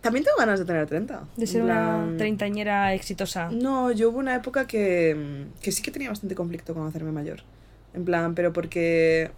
También 0.00 0.24
tengo 0.24 0.36
ganas 0.38 0.58
de 0.58 0.64
tener 0.66 0.86
30. 0.86 1.24
de 1.36 1.46
ser 1.46 1.62
una 1.62 2.12
treintañera 2.18 2.92
exitosa. 2.94 3.48
No, 3.50 3.90
yo 3.92 4.10
hubo 4.10 4.18
una 4.18 4.34
época 4.34 4.66
que, 4.66 5.46
que 5.62 5.72
sí 5.72 5.82
que 5.82 5.90
tenía 5.90 6.10
bastante 6.10 6.34
conflicto 6.34 6.74
con 6.74 6.86
hacerme 6.86 7.12
mayor. 7.12 7.40
En 7.94 8.04
plan, 8.04 8.34
pero 8.34 8.52
porque 8.52 9.30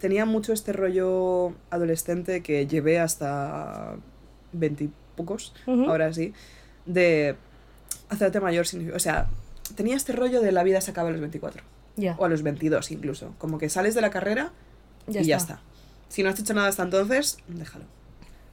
tenía 0.00 0.24
mucho 0.24 0.52
este 0.52 0.72
rollo 0.72 1.52
adolescente 1.70 2.42
que 2.42 2.66
llevé 2.66 2.98
hasta 2.98 3.96
veintipocos, 4.52 5.54
Ujú. 5.66 5.84
ahora 5.90 6.12
sí, 6.12 6.32
de 6.84 7.36
hacerte 8.08 8.40
mayor. 8.40 8.66
significa- 8.66 8.96
O 8.96 9.00
sea, 9.00 9.26
tenía 9.74 9.96
este 9.96 10.12
rollo 10.12 10.40
de 10.40 10.52
la 10.52 10.62
vida 10.62 10.80
se 10.80 10.90
acaba 10.90 11.08
a 11.08 11.12
los 11.12 11.20
24, 11.20 11.62
Ya, 11.96 12.14
o 12.18 12.24
a 12.24 12.28
los 12.28 12.42
22 12.42 12.90
incluso. 12.90 13.34
Como 13.38 13.58
que 13.58 13.68
sales 13.68 13.94
de 13.94 14.00
la 14.00 14.10
carrera 14.10 14.52
ya 15.06 15.20
y 15.20 15.22
está. 15.22 15.28
ya 15.28 15.36
está. 15.36 15.60
Si 16.08 16.22
no 16.22 16.28
has 16.30 16.38
hecho 16.38 16.54
nada 16.54 16.68
hasta 16.68 16.82
entonces, 16.84 17.38
déjalo. 17.48 17.84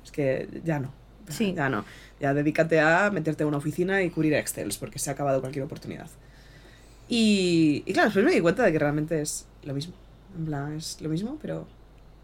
Es 0.04 0.12
que 0.12 0.48
ya 0.64 0.80
no. 0.80 0.92
Sí. 1.30 1.54
Ya 1.56 1.70
no. 1.70 1.86
Ya 2.20 2.34
dedícate 2.34 2.80
a 2.80 3.10
meterte 3.12 3.44
a 3.44 3.48
una 3.48 3.58
oficina 3.58 4.02
y 4.02 4.10
cubrir 4.10 4.34
Excels, 4.34 4.78
porque 4.78 4.98
se 5.00 5.10
ha 5.10 5.14
acabado 5.14 5.40
cualquier 5.40 5.64
oportunidad. 5.66 6.08
Y, 7.08 7.84
y 7.86 7.94
claro, 7.94 8.08
después 8.08 8.26
me 8.26 8.32
di 8.32 8.42
cuenta 8.42 8.64
de 8.64 8.72
que 8.72 8.80
realmente 8.80 9.22
es 9.22 9.46
lo 9.64 9.74
mismo. 9.74 9.94
En 10.38 10.46
plan, 10.46 10.76
es 10.76 11.00
lo 11.02 11.10
mismo, 11.10 11.38
pero 11.42 11.68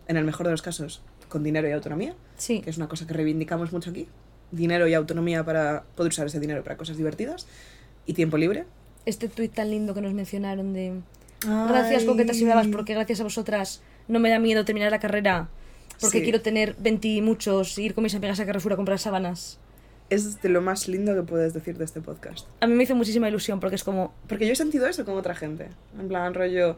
en 0.07 0.17
el 0.17 0.25
mejor 0.25 0.45
de 0.47 0.51
los 0.51 0.61
casos, 0.61 1.01
con 1.27 1.43
dinero 1.43 1.67
y 1.69 1.71
autonomía, 1.71 2.15
Sí. 2.37 2.61
que 2.61 2.69
es 2.69 2.77
una 2.77 2.87
cosa 2.87 3.05
que 3.05 3.13
reivindicamos 3.13 3.71
mucho 3.71 3.91
aquí. 3.91 4.07
Dinero 4.51 4.87
y 4.87 4.93
autonomía 4.95 5.43
para 5.43 5.83
poder 5.95 6.11
usar 6.11 6.25
ese 6.27 6.39
dinero 6.39 6.63
para 6.63 6.75
cosas 6.77 6.97
divertidas. 6.97 7.45
Y 8.07 8.13
tiempo 8.13 8.37
libre. 8.37 8.65
Este 9.05 9.27
tuit 9.29 9.53
tan 9.53 9.69
lindo 9.69 9.93
que 9.93 10.01
nos 10.01 10.13
mencionaron 10.13 10.73
de... 10.73 11.01
Gracias, 11.45 12.01
Ay. 12.01 12.07
coquetas 12.07 12.37
y 12.37 12.45
bravas, 12.45 12.67
porque 12.67 12.93
gracias 12.95 13.19
a 13.21 13.23
vosotras 13.23 13.81
no 14.07 14.19
me 14.19 14.29
da 14.29 14.39
miedo 14.39 14.65
terminar 14.65 14.91
la 14.91 14.99
carrera. 14.99 15.49
Porque 16.01 16.17
Sí. 16.19 16.23
quiero 16.23 16.41
tener 16.41 16.75
20 16.79 17.07
y 17.07 17.21
muchos, 17.21 17.77
ir 17.77 17.93
con 17.93 18.03
mis 18.03 18.15
amigas 18.15 18.39
a 18.39 18.45
Carrefour 18.45 18.73
a 18.73 18.75
comprar 18.77 18.97
sábanas. 18.99 19.59
Es 20.09 20.41
de 20.41 20.49
lo 20.49 20.61
más 20.61 20.87
lindo 20.87 21.13
que 21.13 21.21
puedes 21.21 21.53
decir 21.53 21.77
de 21.77 21.85
este 21.85 22.01
podcast. 22.01 22.47
A 22.61 22.67
mí 22.67 22.73
me 22.73 22.83
hizo 22.83 22.95
muchísima 22.95 23.29
ilusión 23.29 23.59
porque 23.59 23.75
es 23.75 23.83
como, 23.83 24.13
Porque 24.27 24.47
yo 24.47 24.53
he 24.53 24.55
sentido 24.55 24.87
eso 24.87 25.05
con 25.05 25.15
otra 25.15 25.35
gente. 25.35 25.69
En 25.99 26.07
plan, 26.07 26.33
rollo. 26.33 26.77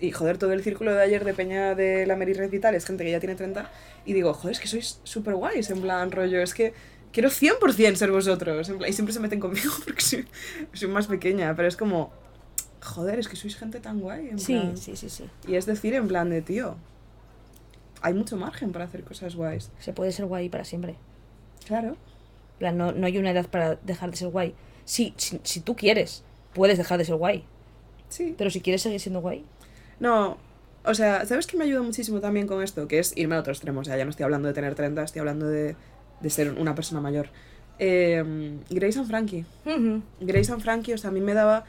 Y 0.00 0.12
joder, 0.12 0.38
todo 0.38 0.52
el 0.52 0.62
círculo 0.62 0.94
de 0.94 1.02
ayer 1.02 1.24
de 1.24 1.34
Peña 1.34 1.74
de 1.74 2.06
la 2.06 2.16
Mary 2.16 2.32
Red 2.32 2.52
y 2.52 2.58
tal 2.58 2.74
es 2.74 2.86
gente 2.86 3.04
que 3.04 3.10
ya 3.10 3.20
tiene 3.20 3.34
30. 3.34 3.70
Y 4.06 4.14
digo, 4.14 4.32
joder, 4.32 4.52
es 4.52 4.60
que 4.60 4.68
sois 4.68 5.00
súper 5.04 5.34
guays. 5.34 5.70
En 5.70 5.82
plan, 5.82 6.10
rollo, 6.10 6.40
es 6.40 6.54
que 6.54 6.72
quiero 7.12 7.28
100% 7.28 7.94
ser 7.96 8.10
vosotros. 8.10 8.68
En 8.70 8.78
plan, 8.78 8.88
y 8.90 8.94
siempre 8.94 9.12
se 9.12 9.20
meten 9.20 9.40
conmigo 9.40 9.72
porque 9.84 10.00
soy, 10.00 10.26
soy 10.72 10.88
más 10.88 11.06
pequeña. 11.06 11.54
Pero 11.54 11.68
es 11.68 11.76
como, 11.76 12.10
joder, 12.82 13.18
es 13.18 13.28
que 13.28 13.36
sois 13.36 13.56
gente 13.56 13.80
tan 13.80 14.00
guay. 14.00 14.30
En 14.30 14.38
sí, 14.38 14.54
plan. 14.54 14.76
sí, 14.76 14.96
sí, 14.96 15.10
sí. 15.10 15.28
Y 15.46 15.56
es 15.56 15.66
decir, 15.66 15.92
en 15.94 16.08
plan 16.08 16.30
de, 16.30 16.40
tío, 16.40 16.76
hay 18.00 18.14
mucho 18.14 18.36
margen 18.36 18.72
para 18.72 18.86
hacer 18.86 19.04
cosas 19.04 19.36
guays. 19.36 19.70
Se 19.80 19.92
puede 19.92 20.12
ser 20.12 20.24
guay 20.24 20.48
para 20.48 20.64
siempre. 20.64 20.96
Claro. 21.66 21.96
Plan, 22.58 22.76
no, 22.78 22.92
no 22.92 23.06
hay 23.06 23.18
una 23.18 23.32
edad 23.32 23.48
para 23.48 23.76
dejar 23.76 24.10
de 24.10 24.16
ser 24.16 24.28
guay. 24.28 24.54
Sí, 24.86 25.12
si, 25.18 25.40
si 25.44 25.60
tú 25.60 25.76
quieres, 25.76 26.24
puedes 26.54 26.78
dejar 26.78 26.98
de 26.98 27.04
ser 27.04 27.16
guay. 27.16 27.44
Sí. 28.08 28.34
Pero 28.36 28.50
si 28.50 28.60
quieres 28.60 28.82
seguir 28.82 28.98
siendo 28.98 29.20
guay, 29.20 29.44
No, 30.00 30.38
o 30.84 30.94
sea, 30.94 31.24
¿sabes 31.26 31.46
qué 31.46 31.56
me 31.56 31.64
ayuda 31.64 31.82
muchísimo 31.82 32.20
también 32.20 32.46
con 32.46 32.62
esto? 32.62 32.88
Que 32.88 32.98
es 32.98 33.16
irme 33.16 33.36
a 33.36 33.40
otro 33.40 33.52
extremo. 33.52 33.80
O 33.80 33.84
sea, 33.84 33.96
ya 33.96 34.04
no 34.04 34.10
estoy 34.10 34.24
hablando 34.24 34.48
de 34.48 34.54
tener 34.54 34.74
30, 34.74 35.02
estoy 35.04 35.20
hablando 35.20 35.46
de, 35.46 35.76
de 36.20 36.30
ser 36.30 36.52
una 36.52 36.74
persona 36.74 37.00
mayor. 37.00 37.28
Eh, 37.78 38.58
Grace 38.70 38.98
and 38.98 39.06
Frankie. 39.08 39.44
Ujú. 39.66 40.02
Grace 40.20 40.52
and 40.52 40.60
Frankie, 40.62 40.94
o 40.94 40.98
sea, 40.98 41.10
a 41.10 41.12
mí 41.12 41.20
me 41.20 41.34
daba. 41.34 41.64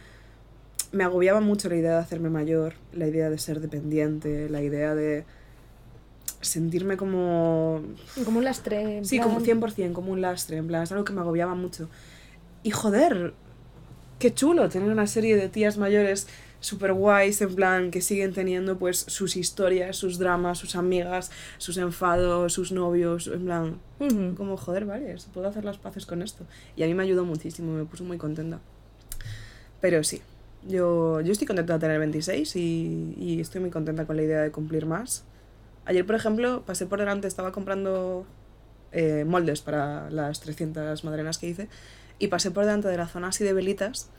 Me 0.94 1.04
agobiaba 1.06 1.40
mucho 1.40 1.70
la 1.70 1.76
idea 1.76 1.92
de 1.92 1.98
hacerme 2.00 2.30
mayor, 2.30 2.74
la 2.94 3.08
idea 3.08 3.30
de 3.30 3.38
ser 3.38 3.62
dependiente, 3.62 4.50
la 4.50 4.62
idea 4.62 4.94
de 4.96 5.24
sentirme 6.42 6.98
como. 6.98 7.82
como 8.26 8.40
un 8.40 8.44
lastre. 8.46 8.98
en 8.98 9.06
Sí, 9.06 9.18
plan- 9.18 9.30
como 9.30 9.40
100%, 9.46 9.94
como 9.94 10.12
un 10.12 10.22
lastre, 10.22 10.58
en 10.58 10.68
plan, 10.68 10.84
es 10.84 10.92
algo 10.92 11.06
que 11.06 11.14
me 11.14 11.22
agobiaba 11.22 11.56
mucho. 11.56 11.90
Y 12.64 12.72
joder, 12.72 13.34
qué 14.20 14.34
chulo 14.34 14.68
tener 14.70 14.90
una 14.92 15.08
serie 15.08 15.36
de 15.36 15.50
tías 15.50 15.78
mayores 15.78 16.28
super 16.62 16.94
guays, 16.94 17.42
en 17.42 17.54
plan, 17.56 17.92
que 17.92 18.00
siguen 18.02 18.34
teniendo 18.34 18.78
pues 18.78 19.00
sus 19.00 19.36
historias, 19.36 19.98
sus 19.98 20.18
dramas, 20.18 20.58
sus 20.60 20.76
amigas, 20.78 21.30
sus 21.58 21.76
enfados, 21.78 22.54
sus 22.54 22.72
novios, 22.72 23.28
en 23.28 23.44
plan, 23.46 23.80
Ujú. 24.00 24.36
como 24.36 24.56
joder, 24.56 24.86
vale, 24.86 25.16
puedo 25.34 25.48
hacer 25.50 25.66
las 25.66 25.78
paces 25.78 26.06
con 26.06 26.22
esto. 26.22 26.46
Y 26.78 26.84
a 26.84 26.86
mí 26.86 26.94
me 26.94 27.04
ayudó 27.04 27.26
muchísimo, 27.26 27.74
me 27.74 27.84
puso 27.84 28.04
muy 28.06 28.18
contenta. 28.18 28.60
Pero 29.82 30.04
sí, 30.04 30.22
yo, 30.68 31.20
yo 31.22 31.32
estoy 31.32 31.48
contenta 31.48 31.74
de 31.74 31.80
tener 31.80 32.00
26 32.00 32.56
y, 32.56 33.16
y 33.18 33.42
estoy 33.42 33.60
muy 33.62 33.72
contenta 33.72 34.06
con 34.06 34.16
la 34.16 34.24
idea 34.24 34.42
de 34.42 34.52
cumplir 34.52 34.86
más. 34.86 35.24
Ayer, 35.86 36.06
por 36.06 36.16
ejemplo, 36.16 36.64
pasé 36.66 36.86
por 36.86 37.00
delante, 37.00 37.28
estaba 37.28 37.52
comprando 37.52 38.26
eh, 38.92 39.26
moldes 39.26 39.62
para 39.62 40.10
las 40.12 40.40
300 40.42 41.04
madrenas 41.04 41.40
que 41.40 41.48
hice 41.50 41.70
y 42.20 42.28
pasé 42.28 42.52
por 42.52 42.66
delante 42.66 42.88
de 42.88 42.98
la 42.98 43.08
zona 43.08 43.30
así 43.30 43.44
de 43.44 43.54
velitas. 43.54 44.12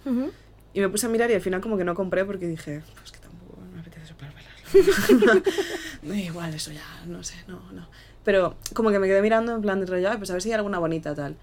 Y 0.74 0.80
me 0.80 0.88
puse 0.88 1.06
a 1.06 1.08
mirar 1.08 1.30
y 1.30 1.34
al 1.34 1.40
final 1.40 1.60
como 1.60 1.76
que 1.76 1.84
no 1.84 1.94
compré 1.94 2.24
porque 2.24 2.46
dije, 2.46 2.82
pues 2.96 3.12
que 3.12 3.18
tampoco 3.18 3.58
me 3.72 3.80
apetece 3.80 4.06
soplar 4.06 4.32
velas. 4.34 5.42
No, 6.02 6.14
Igual 6.14 6.52
eso 6.54 6.72
ya, 6.72 6.84
no 7.06 7.22
sé, 7.22 7.34
no, 7.46 7.60
no. 7.72 7.86
Pero 8.24 8.56
como 8.74 8.90
que 8.90 8.98
me 8.98 9.06
quedé 9.06 9.22
mirando 9.22 9.54
en 9.54 9.62
plan 9.62 9.78
de 9.80 9.86
rollo, 9.86 10.10
"Ay, 10.10 10.16
pues 10.18 10.30
a 10.30 10.32
ver 10.32 10.42
si 10.42 10.48
hay 10.48 10.54
alguna 10.54 10.78
bonita 10.78 11.14
tal. 11.14 11.36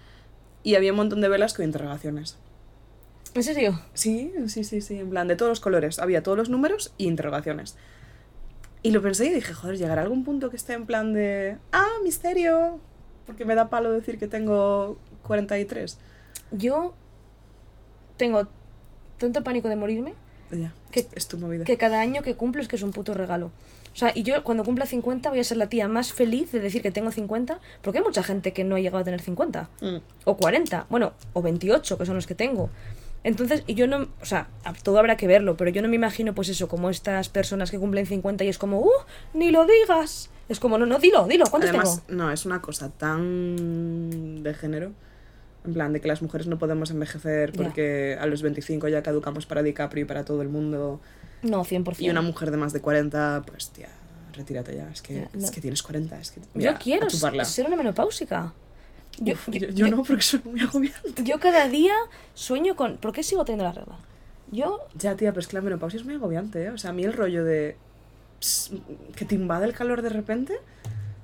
Y 0.62 0.74
había 0.74 0.92
un 0.92 0.96
montón 0.96 1.20
de 1.20 1.28
velas 1.28 1.54
con 1.54 1.64
interrogaciones. 1.64 2.36
¿En 3.34 3.42
serio? 3.42 3.80
Sí, 3.94 4.32
sí, 4.48 4.64
sí, 4.64 4.80
sí, 4.80 4.98
en 4.98 5.08
plan 5.10 5.28
de 5.28 5.36
todos 5.36 5.50
los 5.50 5.60
colores. 5.60 5.98
Había 5.98 6.22
todos 6.22 6.36
los 6.36 6.48
números 6.50 6.92
y 6.98 7.06
interrogaciones. 7.06 7.76
Y 8.82 8.90
lo 8.90 9.00
pensé 9.02 9.26
y 9.26 9.32
dije, 9.34 9.52
joder, 9.54 9.76
llegará 9.78 10.02
algún 10.02 10.24
punto 10.24 10.50
que 10.50 10.56
esté 10.56 10.72
en 10.72 10.86
plan 10.86 11.12
de, 11.12 11.58
ah, 11.72 11.88
misterio, 12.02 12.80
porque 13.26 13.44
me 13.44 13.54
da 13.54 13.68
palo 13.70 13.92
decir 13.92 14.18
que 14.18 14.26
tengo 14.26 14.98
43. 15.22 15.98
Yo 16.50 16.94
tengo 18.16 18.48
tanto 19.20 19.44
pánico 19.44 19.68
de 19.68 19.76
morirme 19.76 20.14
Ya, 20.50 20.72
¿Qué- 20.90 21.06
es, 21.14 21.28
tu 21.28 21.38
movida. 21.38 21.64
que 21.64 21.76
cada 21.76 22.00
año 22.00 22.22
que 22.22 22.34
cumplo 22.34 22.60
es 22.60 22.66
que 22.68 22.74
es 22.76 22.82
un 22.82 22.90
puto 22.90 23.14
regalo. 23.14 23.52
O 23.92 23.96
sea, 23.96 24.12
y 24.14 24.22
yo 24.22 24.42
cuando 24.44 24.64
cumpla 24.64 24.86
50 24.86 25.30
voy 25.30 25.40
a 25.40 25.44
ser 25.44 25.56
la 25.56 25.68
tía 25.68 25.86
más 25.88 26.12
feliz 26.12 26.50
de 26.52 26.60
decir 26.60 26.80
que 26.82 26.90
tengo 26.92 27.10
50, 27.12 27.58
porque 27.82 27.98
hay 27.98 28.04
mucha 28.04 28.22
gente 28.22 28.52
que 28.52 28.62
no 28.64 28.76
ha 28.76 28.80
llegado 28.80 28.98
a 28.98 29.04
tener 29.04 29.20
50. 29.20 29.68
Mm. 29.80 29.96
o 30.24 30.36
40, 30.36 30.86
bueno, 30.90 31.12
o 31.32 31.42
28, 31.42 31.98
que 31.98 32.06
son 32.06 32.14
los 32.16 32.26
que 32.26 32.34
tengo. 32.34 32.70
Entonces, 33.22 33.64
y 33.66 33.74
yo 33.74 33.86
no, 33.86 34.08
o 34.22 34.24
sea, 34.24 34.48
todo 34.82 34.98
habrá 34.98 35.16
que 35.16 35.26
verlo, 35.26 35.56
pero 35.56 35.70
yo 35.70 35.82
no 35.82 35.88
me 35.88 35.96
imagino, 35.96 36.34
pues 36.34 36.48
eso, 36.48 36.68
como 36.68 36.88
estas 36.88 37.28
personas 37.28 37.70
que 37.70 37.78
cumplen 37.78 38.06
50 38.06 38.44
y 38.44 38.48
es 38.48 38.56
como, 38.58 38.78
¡uh! 38.80 38.90
¡Ni 39.34 39.50
lo 39.50 39.66
digas! 39.66 40.30
Es 40.48 40.58
como, 40.58 40.78
no, 40.78 40.86
no, 40.86 40.98
dilo, 40.98 41.26
dilo, 41.26 41.44
¿cuántos 41.50 41.68
Además, 41.70 42.02
tengo? 42.06 42.22
no, 42.24 42.32
es 42.32 42.46
una 42.46 42.62
cosa 42.62 42.88
tan 42.90 44.42
de 44.42 44.54
género. 44.54 44.92
En 45.66 45.74
plan, 45.74 45.92
de 45.92 46.00
que 46.00 46.08
las 46.08 46.22
mujeres 46.22 46.46
no 46.46 46.58
podemos 46.58 46.90
envejecer 46.90 47.52
porque 47.52 48.16
a 48.18 48.26
los 48.26 48.40
25 48.42 48.88
ya 48.88 49.02
caducamos 49.02 49.44
para 49.46 49.62
DiCaprio 49.62 50.04
y 50.04 50.06
para 50.06 50.24
todo 50.24 50.40
el 50.42 50.48
mundo. 50.48 51.00
No, 51.42 51.64
100%. 51.64 51.96
Y 52.00 52.08
una 52.10 52.22
mujer 52.22 52.50
de 52.50 52.56
más 52.56 52.72
de 52.72 52.80
40, 52.80 53.42
pues 53.46 53.68
tía, 53.70 53.88
retírate 54.32 54.74
ya. 54.76 54.88
Es 54.90 55.02
que, 55.02 55.14
Ya, 55.22 55.30
no. 55.34 55.44
es 55.44 55.50
que 55.50 55.60
tienes 55.60 55.82
40. 55.82 56.18
Es 56.18 56.30
que, 56.30 56.40
Yo 56.40 56.46
mira, 56.54 56.78
quiero 56.78 57.06
a 57.06 57.08
chuparla. 57.10 57.44
ser 57.44 57.66
una 57.66 57.76
menopáusica. 57.76 58.54
Yo, 59.18 59.34
Uf, 59.34 59.48
yo- 59.48 59.52
yo, 59.60 59.68
yo 59.68 59.86
yo- 59.86 59.96
no, 59.96 60.02
porque 60.02 60.22
soy 60.22 60.40
muy 60.44 60.60
agobiante. 60.60 61.24
yo 61.24 61.38
cada 61.40 61.68
día 61.68 61.94
sueño 62.34 62.74
con... 62.76 62.96
¿Por 62.96 63.12
qué 63.12 63.22
sigo 63.22 63.44
teniendo 63.44 63.64
la 63.64 63.72
regla? 63.72 63.96
Yo, 64.52 64.78
Ya, 64.96 65.14
tía, 65.16 65.30
pero 65.32 65.40
es 65.40 65.46
que 65.46 65.56
la 65.56 65.62
menopausia 65.62 65.98
es 66.00 66.06
muy 66.06 66.14
agobiante, 66.14 66.64
¿eh? 66.64 66.70
O 66.70 66.78
sea, 66.78 66.90
a 66.90 66.92
mí 66.94 67.04
el 67.04 67.12
rollo 67.12 67.44
de. 67.44 67.76
ps, 68.40 68.72
que 69.14 69.24
te 69.26 69.34
invade 69.34 69.66
el 69.66 69.74
calor 69.74 70.00
de 70.02 70.08
repente. 70.08 70.58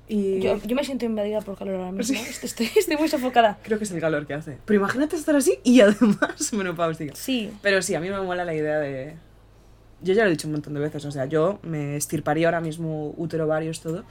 Y. 0.09 0.39
yo, 0.39 0.57
yo 0.63 0.75
me 0.75 0.83
siento 0.83 1.05
invadida 1.05 1.41
por 1.41 1.57
calor 1.57 1.75
ahora 1.75 1.91
mismo. 1.91 2.15
Sí. 2.17 2.25
Estoy, 2.43 2.69
estoy 2.75 2.97
muy 2.97 3.09
sofocada. 3.09 3.59
Creo 3.63 3.77
que 3.77 3.83
es 3.83 3.91
el 3.91 3.99
calor 3.99 4.25
que 4.25 4.33
hace. 4.33 4.57
Pero 4.65 4.79
imagínate 4.79 5.15
estar 5.15 5.35
así 5.35 5.59
y 5.63 5.81
además 5.81 6.53
menopáusica. 6.53 7.13
Sí, 7.15 7.51
Pero 7.61 7.81
sí, 7.81 7.93
a 7.95 7.99
mí 7.99 8.09
me 8.09 8.21
mola 8.21 8.45
la 8.45 8.55
idea 8.55 8.79
de, 8.79 9.15
yo 10.01 10.13
ya 10.13 10.23
lo 10.23 10.29
he 10.29 10.31
dicho 10.31 10.47
un 10.47 10.53
montón 10.53 10.73
de 10.73 10.79
veces, 10.79 11.03
o 11.05 11.11
sea, 11.11 11.25
yo 11.25 11.59
me 11.63 11.95
estirparía 11.97 12.47
ahora 12.47 12.61
mismo 12.61 13.13
útero, 13.17 13.47
varios, 13.47 13.81
todo, 13.81 14.03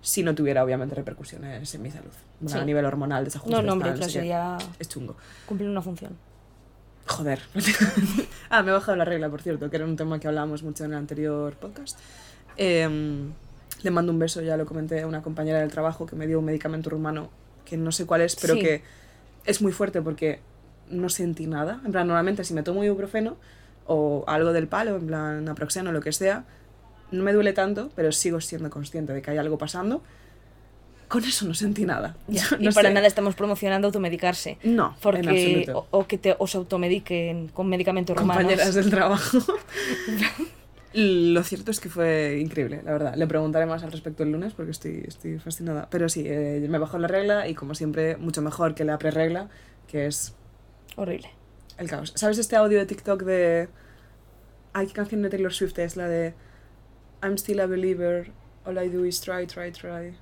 si 0.00 0.22
no 0.22 0.34
tuviera 0.34 0.62
obviamente 0.64 0.94
repercusiones 0.94 1.74
en 1.74 1.82
mi 1.82 1.90
salud. 1.90 2.12
Sí. 2.46 2.58
A 2.58 2.64
nivel 2.64 2.84
hormonal, 2.84 3.24
desajustes. 3.24 3.56
No, 3.56 3.62
no, 3.62 3.72
hombre, 3.72 3.92
claro, 3.92 4.10
sería 4.10 4.58
Es 4.78 4.88
chungo. 4.88 5.16
cumplir 5.46 5.68
una 5.68 5.82
función. 5.82 6.16
Joder. 7.06 7.40
ah, 8.50 8.62
me 8.62 8.70
he 8.70 8.72
bajado 8.72 8.96
la 8.96 9.04
regla, 9.04 9.28
por 9.28 9.42
cierto, 9.42 9.68
que 9.68 9.76
era 9.76 9.84
un 9.84 9.96
tema 9.96 10.18
que 10.18 10.28
hablábamos 10.28 10.62
mucho 10.62 10.84
en 10.84 10.92
el 10.92 10.98
anterior 10.98 11.54
podcast. 11.54 11.98
Em, 12.56 13.32
le 13.84 13.90
mando 13.92 14.10
un 14.12 14.18
beso, 14.18 14.40
ya 14.42 14.56
lo 14.56 14.66
comenté 14.66 15.00
a 15.02 15.06
una 15.06 15.22
compañera 15.22 15.60
del 15.60 15.70
trabajo 15.70 16.06
que 16.06 16.16
me 16.16 16.26
dio 16.26 16.38
un 16.40 16.44
medicamento 16.46 16.90
rumano 16.90 17.30
que 17.64 17.76
no 17.76 17.92
sé 17.92 18.04
cuál 18.06 18.22
es, 18.22 18.34
pero 18.36 18.54
Sí. 18.54 18.60
que 18.60 18.82
es 19.44 19.62
muy 19.62 19.72
fuerte 19.72 20.02
porque 20.02 20.40
no 20.90 21.08
sentí 21.08 21.46
nada. 21.46 21.80
En 21.84 21.92
plan, 21.92 22.06
normalmente 22.06 22.44
si 22.44 22.52
me 22.54 22.62
tomo 22.62 22.82
ibuprofeno 22.84 23.36
o 23.86 24.24
algo 24.26 24.52
del 24.52 24.66
palo, 24.66 24.96
en 24.96 25.06
plan 25.06 25.44
naproxeno 25.44 25.90
o 25.90 25.92
lo 25.92 26.00
que 26.00 26.12
sea, 26.12 26.44
no 27.10 27.22
me 27.22 27.32
duele 27.32 27.52
tanto, 27.52 27.90
pero 27.94 28.10
sigo 28.12 28.40
siendo 28.40 28.68
consciente 28.70 29.12
de 29.12 29.22
que 29.22 29.30
hay 29.30 29.38
algo 29.38 29.58
pasando. 29.58 30.02
Con 31.08 31.22
eso 31.22 31.46
no 31.46 31.52
sentí 31.54 31.84
nada. 31.84 32.16
Ya, 32.26 32.42
Yo 32.50 32.56
y 32.58 32.64
no 32.64 32.72
para 32.72 32.88
sé. 32.88 32.94
nada 32.94 33.06
estamos 33.06 33.34
promocionando 33.34 33.86
automedicarse. 33.88 34.58
No, 34.64 34.96
en 35.04 35.28
absoluto. 35.28 35.86
o, 35.90 35.98
o 36.00 36.06
que 36.06 36.16
te, 36.18 36.34
os 36.38 36.54
automediquen 36.54 37.48
con 37.48 37.68
medicamentos 37.68 38.16
rumanos. 38.16 38.42
compañeras 38.42 38.74
del 38.74 38.90
trabajo. 38.90 39.38
Lo 40.96 41.42
cierto 41.42 41.72
es 41.72 41.80
que 41.80 41.88
fue 41.88 42.38
increíble, 42.40 42.80
la 42.84 42.92
verdad. 42.92 43.14
Le 43.16 43.26
preguntaré 43.26 43.66
más 43.66 43.82
al 43.82 43.90
respecto 43.90 44.22
el 44.22 44.30
lunes 44.30 44.52
porque 44.54 44.70
estoy, 44.70 45.04
estoy 45.06 45.38
fascinada. 45.40 45.88
Pero 45.90 46.08
sí, 46.08 46.22
eh, 46.26 46.64
me 46.68 46.78
bajó 46.78 46.98
la 46.98 47.08
regla 47.08 47.48
y 47.48 47.54
como 47.54 47.74
siempre, 47.74 48.16
mucho 48.16 48.42
mejor 48.42 48.74
que 48.76 48.84
la 48.84 48.96
pre-regla, 48.98 49.48
que 49.88 50.06
es 50.06 50.34
Horrible. 50.96 51.28
el 51.78 51.88
caos. 51.88 52.12
¿Sabes 52.14 52.38
este 52.38 52.54
audio 52.56 52.78
de 52.78 52.86
TikTok 52.86 53.22
de... 53.24 53.68
Ay, 54.72 54.86
¿qué 54.86 54.92
canción 54.92 55.22
de 55.22 55.30
Taylor 55.30 55.52
Swift 55.52 55.76
es? 55.80 55.96
La 55.96 56.06
de... 56.08 56.34
I'm 57.24 57.34
still 57.38 57.58
a 57.60 57.66
believer, 57.66 58.30
all 58.64 58.78
I 58.78 58.88
do 58.88 59.04
is 59.04 59.20
try, 59.20 59.46
try, 59.46 59.72
try. 59.72 60.16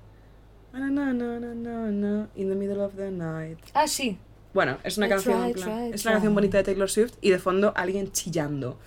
Na, 0.72 0.88
na, 0.88 1.12
na, 1.12 1.38
na, 1.38 1.52
na, 1.54 1.90
na, 1.90 2.28
in 2.34 2.48
the 2.48 2.54
middle 2.54 2.80
of 2.80 2.94
the 2.96 3.10
night. 3.10 3.58
Ah, 3.74 3.86
sí. 3.86 4.16
Bueno, 4.54 4.78
es 4.84 4.96
una 4.96 5.06
I 5.06 5.10
canción, 5.10 5.42
try, 5.42 5.52
plan- 5.52 5.88
try, 5.88 5.94
es 5.94 6.04
una 6.06 6.12
canción 6.12 6.32
try. 6.32 6.34
bonita 6.34 6.58
de 6.58 6.64
Taylor 6.64 6.88
Swift 6.88 7.14
y 7.20 7.28
de 7.30 7.38
fondo 7.38 7.72
alguien 7.76 8.10
chillando. 8.12 8.78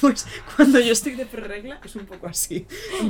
Pues 0.00 0.26
cuando 0.56 0.78
yo 0.80 0.92
estoy 0.92 1.14
de 1.14 1.26
pre-regla 1.26 1.80
es 1.84 1.96
un 1.96 2.06
poco 2.06 2.26
así. 2.26 2.66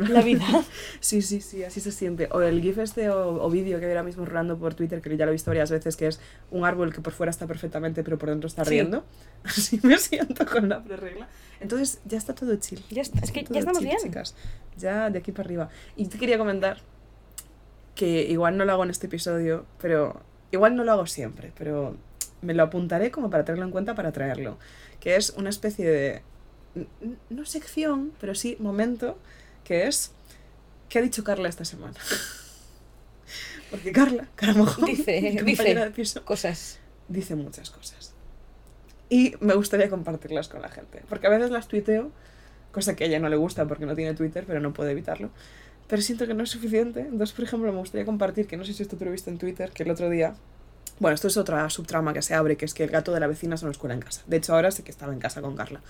La 0.09 0.23
vida. 0.23 0.45
Sí, 1.01 1.23
sí, 1.23 1.41
sí, 1.41 1.65
así 1.65 1.81
se 1.81 1.91
siente. 1.93 2.29
O 2.33 2.41
el 2.43 2.61
gif 2.61 2.79
este 2.79 3.09
o, 3.11 3.43
o 3.43 3.51
vídeo 3.51 3.79
que 3.79 3.87
hay 3.87 3.91
ahora 3.93 4.03
mismo 4.03 4.25
rolando 4.25 4.59
por 4.59 4.75
Twitter, 4.75 5.01
que 5.01 5.17
ya 5.17 5.25
lo 5.25 5.31
he 5.31 5.35
visto 5.35 5.51
varias 5.51 5.71
veces, 5.71 5.97
que 5.97 6.07
es 6.07 6.21
un 6.51 6.65
árbol 6.65 6.93
que 6.93 7.01
por 7.01 7.13
fuera 7.13 7.31
está 7.31 7.47
perfectamente, 7.47 8.03
pero 8.05 8.19
por 8.19 8.29
dentro 8.29 8.47
está 8.49 8.65
Sí. 8.65 8.71
riendo. 8.71 9.05
Así 9.45 9.81
me 9.83 9.97
siento 9.99 10.45
con 10.47 10.69
la 10.69 10.83
pre-regla. 10.85 11.29
Entonces 11.61 12.01
ya 12.05 12.19
está 12.19 12.35
todo 12.35 12.55
chill. 12.57 12.83
Ya 12.91 13.03
está, 13.03 13.21
es 13.21 13.33
que 13.33 13.43
todo 13.43 13.55
ya 13.55 13.61
estamos 13.61 13.79
chill, 13.81 13.89
bien. 13.89 14.01
chicas. 14.03 14.35
Ya 14.77 15.11
de 15.11 15.19
aquí 15.19 15.33
para 15.33 15.47
arriba. 15.47 15.69
Y 15.97 16.07
te 16.07 16.19
quería 16.19 16.39
comentar 16.39 16.79
que 17.95 18.23
igual 18.31 18.57
no 18.57 18.65
lo 18.65 18.73
hago 18.73 18.85
en 18.85 18.91
este 18.91 19.07
episodio, 19.07 19.67
pero 19.81 20.21
igual 20.53 20.75
no 20.77 20.85
lo 20.85 20.93
hago 20.93 21.07
siempre, 21.07 21.53
pero 21.57 21.97
me 22.43 22.55
lo 22.55 22.63
apuntaré 22.63 23.11
como 23.11 23.29
para 23.31 23.45
tenerlo 23.45 23.65
en 23.67 23.71
cuenta 23.73 23.95
para 23.95 24.13
traerlo. 24.13 24.59
Que 25.01 25.17
es 25.17 25.31
una 25.31 25.49
especie 25.51 25.89
de, 25.91 26.23
no 27.31 27.45
sección, 27.45 28.13
pero 28.21 28.35
sí 28.35 28.57
momento, 28.61 29.19
que 29.65 29.87
es, 29.87 30.13
¿qué 30.89 30.99
ha 30.99 31.03
dicho 31.03 31.25
Carla 31.25 31.49
esta 31.49 31.65
semana? 31.65 31.95
Porque 33.71 33.93
Carla, 33.93 34.27
Caramojo, 34.35 34.85
Dice- 34.85 35.21
mi 35.21 35.31
dice. 35.31 35.45
compañera 35.45 35.85
de 35.85 35.91
piso, 35.93 36.25
Cosas. 36.25 36.79
dice 37.09 37.35
muchas 37.37 37.71
cosas. 37.71 38.15
Y 39.09 39.35
me 39.41 39.55
gustaría 39.55 39.89
compartirlas 39.89 40.49
con 40.49 40.63
la 40.63 40.69
gente. 40.69 41.03
Porque 41.09 41.27
a 41.27 41.31
veces 41.31 41.51
las 41.51 41.69
tuiteo, 41.69 42.11
cosa 42.73 42.95
que 42.97 43.05
a 43.05 43.07
ella 43.07 43.19
no 43.21 43.29
le 43.29 43.37
gusta 43.37 43.67
porque 43.67 43.87
no 43.87 43.95
tiene 43.95 44.15
Twitter, 44.15 44.45
pero 44.47 44.61
no 44.61 44.73
puede 44.73 44.93
evitarlo. 44.93 45.31
Pero 45.89 46.03
siento 46.03 46.27
que 46.27 46.35
no 46.35 46.45
es 46.45 46.51
suficiente. 46.51 47.01
Entonces, 47.01 47.33
por 47.33 47.45
ejemplo, 47.45 47.73
me 47.73 47.79
gustaría 47.79 48.05
compartir, 48.05 48.47
que 48.47 48.57
no 48.57 48.65
sé 48.65 48.73
si 48.75 48.83
esto 48.83 48.97
tú 48.97 49.05
lo 49.05 49.11
viste 49.11 49.31
en 49.31 49.39
Twitter, 49.39 49.71
que 49.73 49.83
el 49.83 49.91
otro 49.91 50.09
día... 50.11 50.35
Bueno, 51.01 51.15
esto 51.15 51.29
es 51.29 51.37
otra 51.37 51.69
subtrama 51.71 52.13
que 52.13 52.23
se 52.23 52.35
abre, 52.35 52.57
que 52.57 52.65
es 52.67 52.75
que 52.75 52.85
el 52.85 52.91
gato 52.91 53.13
de 53.13 53.21
la 53.21 53.27
vecina 53.27 53.57
se 53.57 53.65
lo 53.65 53.71
escuela 53.73 53.95
en 53.95 54.01
casa. 54.01 54.23
De 54.27 54.37
hecho, 54.37 54.55
ahora 54.55 54.71
sé 54.71 54.85
que 54.85 54.91
estaba 54.91 55.13
en 55.13 55.19
casa 55.19 55.41
con 55.41 55.57
Carla. 55.57 55.81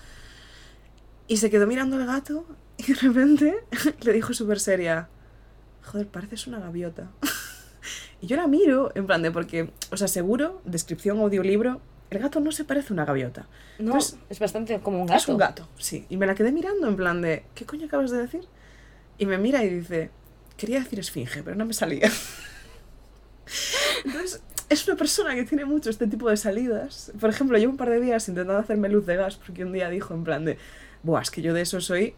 Y 1.31 1.37
se 1.37 1.49
quedó 1.49 1.65
mirando 1.65 1.95
al 1.95 2.05
gato 2.05 2.45
y 2.75 2.91
de 2.91 2.93
repente 2.95 3.55
le 4.01 4.11
dijo 4.11 4.33
súper 4.33 4.59
seria, 4.59 5.07
joder, 5.81 6.05
pareces 6.09 6.45
una 6.47 6.59
gaviota. 6.59 7.09
Y 8.21 8.27
yo 8.27 8.35
la 8.35 8.45
miro, 8.47 8.91
en 8.93 9.07
plan 9.07 9.23
de 9.23 9.31
porque, 9.31 9.71
os 9.91 10.01
aseguro, 10.03 10.61
descripción 10.65 11.19
audiolibro, 11.19 11.81
el 12.11 12.19
gato 12.19 12.39
no 12.41 12.51
se 12.51 12.65
parece 12.65 12.89
a 12.89 12.93
una 12.93 13.05
gaviota. 13.05 13.47
No, 13.79 13.93
Pues- 13.93 14.17
es 14.29 14.39
bastante 14.39 14.79
como 14.81 14.99
un 14.99 15.07
gato. 15.07 15.17
Es 15.17 15.27
un 15.29 15.37
gato, 15.37 15.67
sí. 15.79 16.05
Y 16.09 16.17
me 16.17 16.27
la 16.27 16.35
quedé 16.35 16.51
mirando 16.51 16.87
en 16.87 16.95
plan 16.97 17.21
de, 17.23 17.45
¿qué 17.55 17.65
coño 17.65 17.87
acabas 17.87 18.11
de 18.11 18.17
decir? 18.19 18.41
Y 19.17 19.25
me 19.25 19.37
mira 19.39 19.63
y 19.63 19.69
dice, 19.73 20.11
quería 20.57 20.79
decir 20.81 20.99
esfinge, 20.99 21.41
pero 21.43 21.55
no 21.55 21.65
me 21.65 21.73
salía. 21.73 22.11
Entonces, 24.05 24.41
es 24.69 24.87
una 24.87 24.97
persona 24.97 25.33
que 25.33 25.43
tiene 25.45 25.65
mucho 25.65 25.89
este 25.89 26.05
tipo 26.07 26.29
de 26.29 26.37
salidas. 26.37 27.11
Por 27.19 27.29
ejemplo, 27.31 27.57
llevo 27.57 27.71
un 27.71 27.77
par 27.77 27.89
de 27.89 27.99
días 28.01 28.27
intentando 28.29 28.61
hacerme 28.61 28.89
luz 28.89 29.05
de 29.07 29.15
gas 29.15 29.37
porque 29.37 29.63
un 29.65 29.71
día 29.71 29.89
dijo 29.89 30.13
en 30.13 30.23
plan 30.23 30.45
de, 30.45 30.59
buah, 31.03 31.21
es 31.21 31.31
que 31.31 31.41
yo 31.41 31.53
de 31.53 31.61
eso 31.61 31.81
soy 31.81 32.13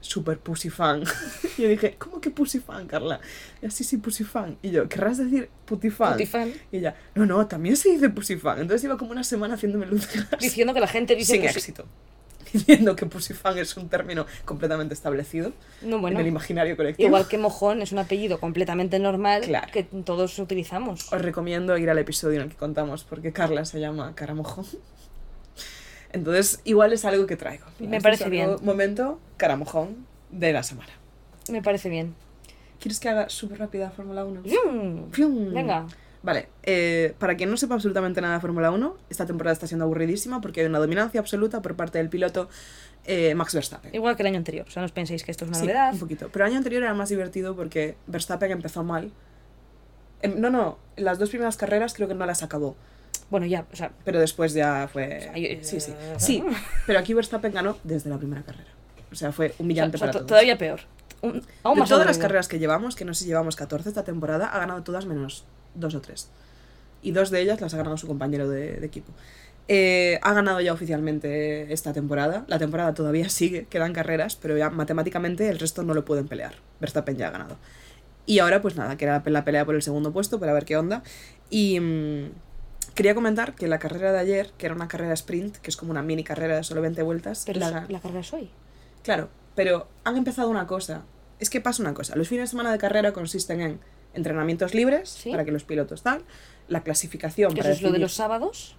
super 0.00 0.38
pussy 0.38 0.70
fan. 0.70 1.02
yo 1.58 1.68
dije, 1.68 1.96
¿cómo 1.98 2.20
que 2.20 2.30
pussy 2.30 2.60
fan, 2.60 2.86
Carla? 2.86 3.20
Y 3.60 3.66
así 3.66 3.82
sí, 3.84 3.96
pussy 3.96 4.24
fan. 4.24 4.56
Y 4.62 4.70
yo, 4.70 4.88
¿querrás 4.88 5.18
decir 5.18 5.50
puti 5.64 5.90
fan? 5.90 6.12
Putifan, 6.12 6.52
Y 6.70 6.78
ella, 6.78 6.94
no, 7.14 7.26
no, 7.26 7.46
también 7.46 7.76
se 7.76 7.90
dice 7.90 8.08
pussy 8.10 8.36
fan. 8.36 8.60
Entonces 8.60 8.84
iba 8.84 8.96
como 8.96 9.10
una 9.10 9.24
semana 9.24 9.54
haciéndome 9.54 9.86
luz 9.86 10.08
diciendo 10.40 10.72
que 10.74 10.80
la 10.80 10.86
gente 10.86 11.14
dice 11.16 11.32
sin 11.32 11.42
sí. 11.42 11.46
éxito. 11.48 11.84
Diciendo 12.52 12.96
que 12.96 13.04
pussy 13.04 13.34
fan 13.34 13.58
es 13.58 13.76
un 13.76 13.90
término 13.90 14.24
completamente 14.46 14.94
establecido 14.94 15.52
No, 15.82 15.98
bueno. 15.98 16.16
en 16.18 16.22
el 16.22 16.28
imaginario 16.28 16.78
colectivo. 16.78 17.06
Igual 17.06 17.28
que 17.28 17.36
mojón 17.36 17.82
es 17.82 17.92
un 17.92 17.98
apellido 17.98 18.40
completamente 18.40 18.98
normal 18.98 19.42
Claro. 19.42 19.68
que 19.70 19.82
todos 19.82 20.38
utilizamos. 20.38 21.12
Os 21.12 21.20
recomiendo 21.20 21.76
ir 21.76 21.90
al 21.90 21.98
episodio 21.98 22.36
en 22.36 22.44
el 22.44 22.48
que 22.48 22.56
contamos 22.56 23.04
porque 23.04 23.34
Carla 23.34 23.66
se 23.66 23.80
llama 23.80 24.14
Caramojón. 24.14 24.64
Entonces, 26.12 26.60
igual 26.64 26.92
es 26.92 27.04
algo 27.04 27.26
que 27.26 27.36
traigo. 27.36 27.66
Me 27.78 27.96
Este 27.96 28.00
parece 28.02 28.28
bien. 28.30 28.56
Momento 28.62 29.20
Caramojón 29.36 30.06
de 30.30 30.52
la 30.52 30.62
semana. 30.62 30.92
Me 31.50 31.62
parece 31.62 31.88
bien. 31.88 32.14
¿Quieres 32.80 33.00
que 33.00 33.08
haga 33.08 33.28
súper 33.28 33.58
rápida 33.58 33.90
Fórmula 33.90 34.24
1? 34.24 34.42
¡Fium! 34.44 35.10
¡Fium! 35.10 35.52
Venga. 35.52 35.86
Vale, 36.22 36.48
eh, 36.64 37.14
para 37.18 37.36
quien 37.36 37.50
no 37.50 37.56
sepa 37.56 37.74
absolutamente 37.74 38.20
nada 38.20 38.34
de 38.34 38.40
Fórmula 38.40 38.70
1, 38.70 38.96
esta 39.08 39.24
temporada 39.26 39.52
está 39.52 39.66
siendo 39.66 39.84
aburridísima 39.84 40.40
porque 40.40 40.60
hay 40.60 40.66
una 40.66 40.78
dominancia 40.78 41.20
absoluta 41.20 41.62
por 41.62 41.76
parte 41.76 41.98
del 41.98 42.08
piloto 42.08 42.48
eh, 43.04 43.34
Max 43.34 43.54
Verstappen. 43.54 43.94
Igual 43.94 44.16
que 44.16 44.22
el 44.22 44.26
año 44.28 44.38
anterior. 44.38 44.66
O 44.66 44.70
sea, 44.70 44.80
no 44.82 44.86
os 44.86 44.92
penséis 44.92 45.22
que 45.24 45.30
esto 45.30 45.44
es 45.44 45.50
una 45.50 45.58
Sí, 45.58 45.64
novedad. 45.66 45.92
un 45.92 45.98
poquito. 46.00 46.28
Pero 46.32 46.44
el 46.44 46.50
año 46.50 46.58
anterior 46.58 46.82
era 46.82 46.94
más 46.94 47.08
divertido 47.08 47.54
porque 47.56 47.96
Verstappen 48.06 48.50
empezó 48.50 48.82
mal. 48.84 49.12
Em, 50.22 50.40
no, 50.40 50.50
no, 50.50 50.78
las 50.96 51.18
dos 51.18 51.30
primeras 51.30 51.56
carreras 51.56 51.94
creo 51.94 52.08
que 52.08 52.14
no 52.14 52.26
las 52.26 52.42
acabó. 52.42 52.76
Bueno, 53.30 53.46
ya, 53.46 53.66
o 53.72 53.76
sea, 53.76 53.90
Pero 54.04 54.20
después 54.20 54.54
ya 54.54 54.88
fue... 54.92 55.20
sea, 55.20 55.36
yo- 55.36 55.48
Sí, 55.62 55.80
sí. 55.80 55.92
Sí, 56.16 56.42
pero 56.86 56.98
aquí 56.98 57.12
Verstappen 57.14 57.52
ganó 57.52 57.76
desde 57.84 58.08
la 58.10 58.16
primera 58.18 58.42
carrera. 58.42 58.70
O 59.12 59.14
sea, 59.14 59.32
fue 59.32 59.54
humillante 59.58 59.96
o 59.96 59.98
sea, 59.98 60.06
para 60.06 60.12
todos. 60.12 60.26
todavía 60.26 60.56
peor. 60.56 60.80
Un- 61.20 61.42
aún 61.62 61.74
de 61.74 61.80
más 61.80 61.88
todas 61.88 62.06
las 62.06 62.16
carreras 62.18 62.48
que 62.48 62.58
llevamos, 62.58 62.94
que 62.96 63.04
no 63.04 63.12
sé 63.14 63.24
si 63.24 63.28
llevamos 63.28 63.56
14 63.56 63.88
esta 63.88 64.04
temporada, 64.04 64.46
ha 64.46 64.58
ganado 64.58 64.82
todas 64.82 65.04
menos 65.06 65.44
dos 65.74 65.94
o 65.94 66.00
tres. 66.00 66.28
Y 67.02 67.10
dos 67.12 67.30
de 67.30 67.40
ellas 67.42 67.60
las 67.60 67.74
ha 67.74 67.76
ganado 67.76 67.96
su 67.96 68.06
compañero 68.06 68.48
de, 68.48 68.74
de 68.80 68.86
equipo. 68.86 69.12
Eh, 69.70 70.18
ha 70.22 70.32
ganado 70.32 70.60
ya 70.62 70.72
oficialmente 70.72 71.70
esta 71.72 71.92
temporada. 71.92 72.44
La 72.48 72.58
temporada 72.58 72.94
todavía 72.94 73.28
sigue, 73.28 73.66
quedan 73.66 73.92
carreras, 73.92 74.36
pero 74.36 74.56
ya 74.56 74.70
matemáticamente 74.70 75.48
el 75.48 75.58
resto 75.58 75.82
no 75.82 75.92
lo 75.94 76.04
pueden 76.04 76.28
pelear. 76.28 76.54
Verstappen 76.80 77.16
ya 77.16 77.28
ha 77.28 77.30
ganado. 77.30 77.56
Y 78.26 78.40
ahora, 78.40 78.60
pues 78.62 78.76
nada, 78.76 78.96
que 78.96 79.04
era 79.06 79.22
la 79.24 79.44
pelea 79.44 79.64
por 79.64 79.74
el 79.74 79.82
segundo 79.82 80.12
puesto 80.12 80.38
para 80.40 80.52
ver 80.52 80.64
qué 80.64 80.76
onda. 80.76 81.02
Y 81.50 81.80
mm, 81.80 82.30
quería 82.98 83.14
comentar 83.14 83.54
que 83.54 83.68
la 83.68 83.78
carrera 83.78 84.10
de 84.12 84.18
ayer, 84.18 84.50
que 84.58 84.66
era 84.66 84.74
una 84.74 84.88
carrera 84.88 85.14
sprint, 85.14 85.58
que 85.58 85.70
es 85.70 85.76
como 85.76 85.92
una 85.92 86.02
mini 86.02 86.24
carrera 86.24 86.56
de 86.56 86.64
solo 86.64 86.80
20 86.80 87.00
vueltas, 87.04 87.44
Pero 87.46 87.60
la 87.60 87.86
la 87.88 88.00
carrera 88.00 88.18
es 88.18 88.32
hoy. 88.32 88.50
Claro, 89.04 89.28
pero 89.54 89.86
han 90.02 90.16
empezado 90.16 90.48
una 90.50 90.66
cosa. 90.66 91.04
Es 91.38 91.48
que 91.48 91.60
pasa 91.60 91.80
una 91.80 91.94
cosa. 91.94 92.16
Los 92.16 92.26
fines 92.28 92.42
de 92.42 92.46
semana 92.48 92.72
de 92.72 92.78
carrera 92.78 93.12
consisten 93.12 93.60
en 93.60 93.78
entrenamientos 94.14 94.74
libres 94.74 95.10
Sí. 95.10 95.30
para 95.30 95.44
que 95.44 95.52
los 95.52 95.62
pilotos 95.62 96.02
tal, 96.02 96.22
la 96.66 96.82
clasificación 96.82 97.54
Que 97.54 97.58
para 97.60 97.70
eso 97.70 97.76
es 97.78 97.82
lo 97.84 97.92
de 97.92 98.00
los 98.00 98.14
sábados. 98.14 98.76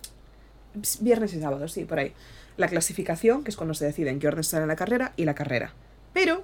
viernes 0.99 1.33
y 1.33 1.39
sábados, 1.39 1.71
sí, 1.71 1.85
por 1.85 1.99
ahí. 1.99 2.11
La 2.57 2.67
clasificación, 2.67 3.45
que 3.45 3.51
es 3.51 3.55
cuando 3.55 3.73
se 3.73 3.85
decide 3.85 4.09
en 4.09 4.19
qué 4.19 4.27
orden 4.27 4.43
sale 4.43 4.67
la 4.67 4.75
carrera, 4.75 5.13
y 5.15 5.23
la 5.23 5.33
carrera. 5.33 5.73
Pero 6.11 6.43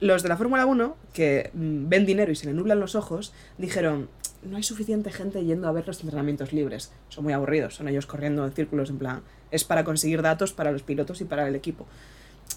los 0.00 0.22
de 0.22 0.30
la 0.30 0.38
Fórmula 0.38 0.64
1, 0.64 0.96
que 1.12 1.50
mm, 1.52 1.88
ven 1.90 2.06
dinero 2.06 2.32
y 2.32 2.36
se 2.36 2.46
le 2.46 2.54
nublan 2.54 2.80
los 2.80 2.94
ojos, 2.94 3.34
dijeron, 3.58 4.08
no 4.42 4.56
hay 4.56 4.62
suficiente 4.62 5.10
gente 5.10 5.44
yendo 5.44 5.68
a 5.68 5.72
ver 5.72 5.86
los 5.86 6.00
entrenamientos 6.02 6.52
libres. 6.52 6.92
Son 7.08 7.24
muy 7.24 7.32
aburridos, 7.32 7.74
son 7.74 7.88
ellos 7.88 8.06
corriendo 8.06 8.44
en 8.44 8.52
círculos 8.52 8.90
en 8.90 8.98
plan, 8.98 9.22
es 9.50 9.64
para 9.64 9.84
conseguir 9.84 10.22
datos 10.22 10.52
para 10.52 10.72
los 10.72 10.82
pilotos 10.82 11.20
y 11.20 11.24
para 11.24 11.46
el 11.48 11.54
equipo. 11.54 11.86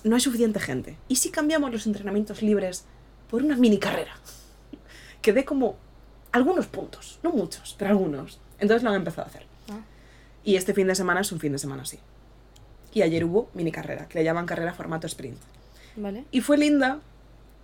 No 0.04 0.16
hay 0.16 0.22
suficiente 0.22 0.60
gente. 0.60 0.98
¿Y 1.08 1.18
si 1.18 1.30
cambiamos 1.32 1.72
los 1.72 1.88
entrenamientos 1.88 2.42
libres 2.42 2.86
por 3.30 3.44
una 3.44 3.56
mini 3.56 3.80
carrera? 3.80 4.14
Que 5.22 5.34
dé 5.34 5.44
como 5.44 5.76
algunos 6.32 6.68
puntos, 6.68 7.20
no 7.24 7.32
muchos, 7.32 7.76
pero 7.78 7.92
algunos. 7.92 8.40
Entonces 8.58 8.84
lo 8.84 8.90
han 8.90 8.96
empezado 8.96 9.28
a 9.28 9.30
hacer. 9.30 9.46
Ah. 9.70 9.82
Y 10.46 10.56
este 10.56 10.74
fin 10.74 10.88
de 10.88 10.96
semana 10.96 11.20
es 11.20 11.32
un 11.34 11.42
fin 11.42 11.52
de 11.52 11.58
semana 11.58 11.82
así. 11.84 12.00
y 12.94 13.02
ayer 13.02 13.26
hubo 13.26 13.50
mini 13.54 13.72
carrera, 13.72 14.08
que 14.08 14.18
le 14.18 14.24
llaman 14.24 14.46
carrera 14.46 14.74
formato 14.74 15.08
sprint. 15.08 15.38
Vale. 15.98 16.24
Y 16.32 16.40
fue 16.40 16.58
linda, 16.58 17.02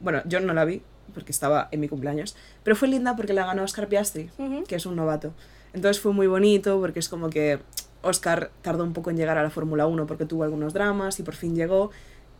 bueno, 0.01 0.21
yo 0.25 0.41
no 0.41 0.53
la 0.53 0.65
vi 0.65 0.81
porque 1.14 1.32
estaba 1.32 1.69
en 1.72 1.80
mi 1.80 1.88
cumpleaños, 1.88 2.36
pero 2.64 2.76
fue 2.76 2.88
linda 2.88 3.15
porque 3.15 3.34
la 3.34 3.45
ganó 3.45 3.64
Oscar 3.64 3.88
Piastri, 3.88 4.30
que 4.68 4.76
es 4.76 4.86
un 4.86 4.95
novato. 4.95 5.34
Entonces 5.73 6.02
fue 6.02 6.14
muy 6.14 6.27
bonito 6.27 6.80
porque 6.80 6.99
es 6.99 7.10
como 7.10 7.30
que 7.30 7.60
Oscar 8.02 8.52
tardó 8.61 8.84
un 8.84 8.94
poco 8.94 9.10
en 9.10 9.18
llegar 9.18 9.38
a 9.38 9.44
la 9.44 9.49
Fórmula 9.49 9.88
1 9.88 10.06
porque 10.07 10.26
tuvo 10.26 10.44
algunos 10.44 10.73
dramas 10.73 11.19
y 11.19 11.23
por 11.23 11.36
fin 11.36 11.56
llegó. 11.56 11.91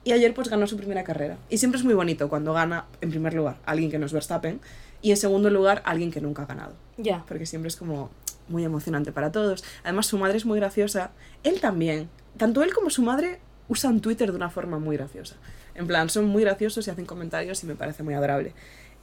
Y 0.04 0.12
ayer 0.12 0.34
pues 0.34 0.50
ganó 0.50 0.68
su 0.68 0.78
primera 0.78 1.04
carrera. 1.04 1.38
Y 1.50 1.58
siempre 1.58 1.80
es 1.80 1.84
muy 1.84 1.96
bonito 1.96 2.30
cuando 2.30 2.54
gana, 2.54 2.86
en 3.02 3.10
primer 3.10 3.34
lugar, 3.34 3.58
alguien 3.66 3.90
que 3.90 3.98
no 3.98 4.06
es 4.06 4.14
Verstappen 4.14 4.62
y 5.02 5.12
en 5.12 5.18
segundo 5.18 5.50
lugar, 5.50 5.82
alguien 5.86 6.12
que 6.12 6.22
nunca 6.22 6.44
ha 6.44 6.46
ganado. 6.46 6.74
Ya. 6.98 7.24
Porque 7.28 7.46
siempre 7.46 7.68
es 7.68 7.76
como 7.76 8.10
muy 8.48 8.64
emocionante 8.64 9.12
para 9.12 9.32
todos. 9.32 9.64
Además, 9.84 10.08
su 10.08 10.18
madre 10.18 10.38
es 10.38 10.46
muy 10.46 10.60
graciosa. 10.60 11.12
Él 11.44 11.60
también. 11.60 12.10
Tanto 12.38 12.64
él 12.64 12.74
como 12.74 12.90
su 12.90 13.02
madre 13.02 13.40
usan 13.68 14.00
Twitter 14.00 14.32
de 14.32 14.36
una 14.36 14.50
forma 14.50 14.80
muy 14.80 14.98
graciosa. 14.98 15.36
En 15.76 15.88
plan, 15.88 16.10
son 16.10 16.26
muy 16.26 16.44
graciosos 16.44 16.88
y 16.88 16.90
hacen 16.90 17.06
comentarios 17.06 17.64
y 17.64 17.68
me 17.68 17.76
parece 17.76 18.04
muy 18.04 18.14
adorable. 18.14 18.54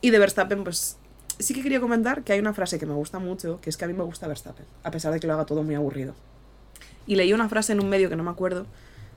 Y 0.00 0.10
de 0.10 0.18
Verstappen, 0.18 0.64
pues 0.64 0.96
sí 1.38 1.54
que 1.54 1.62
quería 1.62 1.80
comentar 1.80 2.24
que 2.24 2.32
hay 2.32 2.40
una 2.40 2.54
frase 2.54 2.78
que 2.78 2.86
me 2.86 2.94
gusta 2.94 3.18
mucho, 3.18 3.60
que 3.60 3.70
es 3.70 3.76
que 3.76 3.84
a 3.84 3.88
mí 3.88 3.94
me 3.94 4.04
gusta 4.04 4.26
Verstappen, 4.26 4.66
a 4.82 4.90
pesar 4.90 5.12
de 5.12 5.20
que 5.20 5.26
lo 5.26 5.34
haga 5.34 5.46
todo 5.46 5.62
muy 5.62 5.74
aburrido. 5.74 6.14
Y 7.06 7.16
leí 7.16 7.32
una 7.32 7.48
frase 7.48 7.72
en 7.72 7.80
un 7.80 7.88
medio 7.88 8.08
que 8.08 8.16
no 8.16 8.22
me 8.22 8.30
acuerdo, 8.30 8.66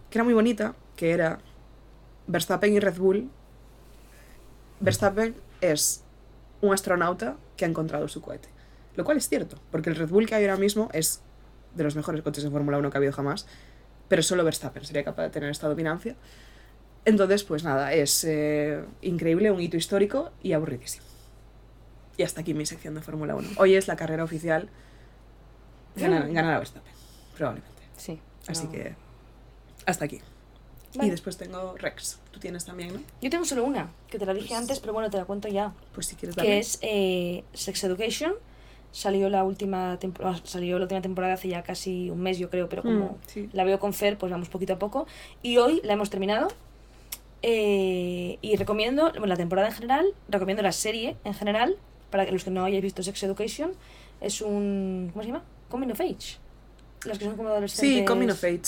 que 0.09 0.17
era 0.17 0.23
muy 0.23 0.33
bonita, 0.33 0.75
que 0.95 1.11
era 1.11 1.39
Verstappen 2.27 2.73
y 2.73 2.79
Red 2.79 2.97
Bull. 2.97 3.29
Verstappen 4.79 5.35
es 5.61 6.03
un 6.61 6.73
astronauta 6.73 7.37
que 7.57 7.65
ha 7.65 7.67
encontrado 7.67 8.07
su 8.07 8.21
cohete. 8.21 8.49
Lo 8.95 9.03
cual 9.03 9.17
es 9.17 9.27
cierto, 9.29 9.59
porque 9.71 9.89
el 9.89 9.95
Red 9.95 10.09
Bull 10.09 10.25
que 10.25 10.35
hay 10.35 10.45
ahora 10.45 10.57
mismo 10.57 10.89
es 10.93 11.21
de 11.75 11.83
los 11.83 11.95
mejores 11.95 12.21
coches 12.21 12.43
de 12.43 12.49
Fórmula 12.49 12.77
1 12.77 12.89
que 12.89 12.97
ha 12.97 12.99
habido 12.99 13.13
jamás, 13.13 13.45
pero 14.07 14.23
solo 14.23 14.43
Verstappen 14.43 14.85
sería 14.85 15.03
capaz 15.03 15.23
de 15.23 15.29
tener 15.29 15.49
esta 15.49 15.67
dominancia. 15.67 16.15
Entonces, 17.05 17.43
pues 17.43 17.63
nada, 17.63 17.93
es 17.93 18.23
eh, 18.23 18.83
increíble, 19.01 19.51
un 19.51 19.61
hito 19.61 19.77
histórico 19.77 20.31
y 20.41 20.53
aburridísimo. 20.53 21.05
Y 22.17 22.23
hasta 22.23 22.41
aquí 22.41 22.53
mi 22.53 22.65
sección 22.65 22.95
de 22.95 23.01
Fórmula 23.01 23.35
1. 23.35 23.49
Hoy 23.57 23.75
es 23.75 23.87
la 23.87 23.95
carrera 23.95 24.23
oficial. 24.23 24.69
Ganar, 25.95 26.31
ganará 26.31 26.57
Verstappen, 26.57 26.91
probablemente. 27.37 27.81
Sí. 27.97 28.19
Así 28.47 28.65
no. 28.65 28.71
que 28.71 28.95
hasta 29.85 30.05
aquí. 30.05 30.19
Vale. 30.95 31.07
Y 31.07 31.11
después 31.11 31.37
tengo 31.37 31.75
Rex. 31.77 32.19
Tú 32.31 32.39
tienes 32.39 32.65
también, 32.65 32.93
¿no? 32.93 33.01
Yo 33.21 33.29
tengo 33.29 33.43
solo 33.45 33.63
una, 33.65 33.91
que 34.09 34.17
te 34.17 34.25
la 34.25 34.33
dije 34.33 34.55
antes, 34.55 34.79
pero 34.79 34.93
bueno, 34.93 35.09
te 35.09 35.17
la 35.17 35.25
cuento 35.25 35.47
ya. 35.47 35.73
Pues 35.93 36.07
si 36.07 36.15
quieres 36.15 36.35
que 36.35 36.41
darle. 36.41 36.59
es 36.59 36.79
eh, 36.81 37.43
Sex 37.53 37.83
Education. 37.83 38.33
Salió 38.91 39.29
la 39.29 39.43
última 39.43 39.99
temporada, 39.99 40.39
salió 40.45 40.77
la 40.79 40.85
última 40.85 41.01
temporada 41.01 41.33
hace 41.33 41.49
ya 41.49 41.63
casi 41.63 42.09
un 42.09 42.21
mes, 42.21 42.37
yo 42.37 42.49
creo, 42.49 42.69
pero 42.69 42.81
como 42.81 43.05
Mm, 43.05 43.17
sí. 43.27 43.49
la 43.51 43.65
veo 43.65 43.77
con 43.77 43.93
Fer, 43.93 44.17
pues 44.17 44.31
vamos 44.31 44.47
poquito 44.47 44.71
a 44.73 44.79
poco. 44.79 45.05
Y 45.43 45.57
hoy 45.57 45.81
la 45.83 45.93
hemos 45.93 46.09
terminado. 46.09 46.47
Eh, 47.41 48.39
y 48.41 48.55
recomiendo, 48.55 49.09
bueno, 49.11 49.27
la 49.27 49.35
temporada 49.35 49.67
en 49.67 49.73
general, 49.73 50.05
recomiendo 50.29 50.63
la 50.63 50.71
serie 50.71 51.15
en 51.23 51.33
general, 51.33 51.77
para 52.09 52.25
que 52.25 52.31
los 52.31 52.43
que 52.43 52.49
no 52.51 52.63
hayáis 52.65 52.81
visto 52.81 53.03
Sex 53.03 53.21
Education, 53.23 53.73
es 54.21 54.41
un, 54.41 55.09
¿cómo 55.13 55.21
se 55.23 55.27
llama? 55.29 55.43
Coming 55.69 55.91
of 55.91 55.99
Age. 56.01 56.37
Los 57.05 57.19
que 57.19 57.25
son 57.25 57.35
como 57.35 57.49
adolescentes. 57.49 57.99
Sí, 57.99 58.05
Coming 58.05 58.29
of 58.31 58.43
Age. 58.43 58.61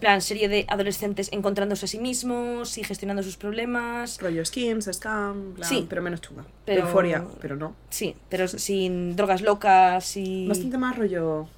plan, 0.00 0.20
serie 0.22 0.48
de 0.48 0.64
adolescentes 0.68 1.28
encontrándose 1.30 1.84
a 1.84 1.88
sí 1.88 1.98
mismos 1.98 2.78
y 2.78 2.84
gestionando 2.84 3.22
sus 3.22 3.36
problemas. 3.36 4.18
Rollo 4.20 4.44
skins, 4.46 4.88
scam, 4.92 5.52
plan, 5.54 5.68
Sí. 5.68 5.86
pero 5.88 6.00
menos 6.02 6.20
chunga. 6.22 6.44
Pero- 6.64 6.82
Euforia, 6.86 7.24
pero 7.40 7.56
no. 7.56 7.74
Sí, 7.90 8.16
pero 8.30 8.48
sin 8.48 9.14
drogas 9.14 9.42
locas 9.42 10.16
y... 10.16 10.48
Bastante 10.48 10.78
más 10.78 10.96
rollo 10.98 11.48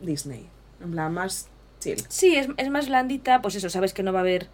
Disney. 0.00 0.46
En 0.82 0.90
plan, 0.92 1.12
más 1.14 1.48
chill. 1.78 2.02
Sí, 2.08 2.34
es, 2.36 2.48
es 2.56 2.70
más 2.70 2.88
blandita, 2.88 3.42
pues 3.42 3.54
eso, 3.54 3.70
sabes 3.70 3.94
que 3.94 4.02
no 4.02 4.12
va 4.12 4.18
a 4.20 4.22
haber 4.22 4.48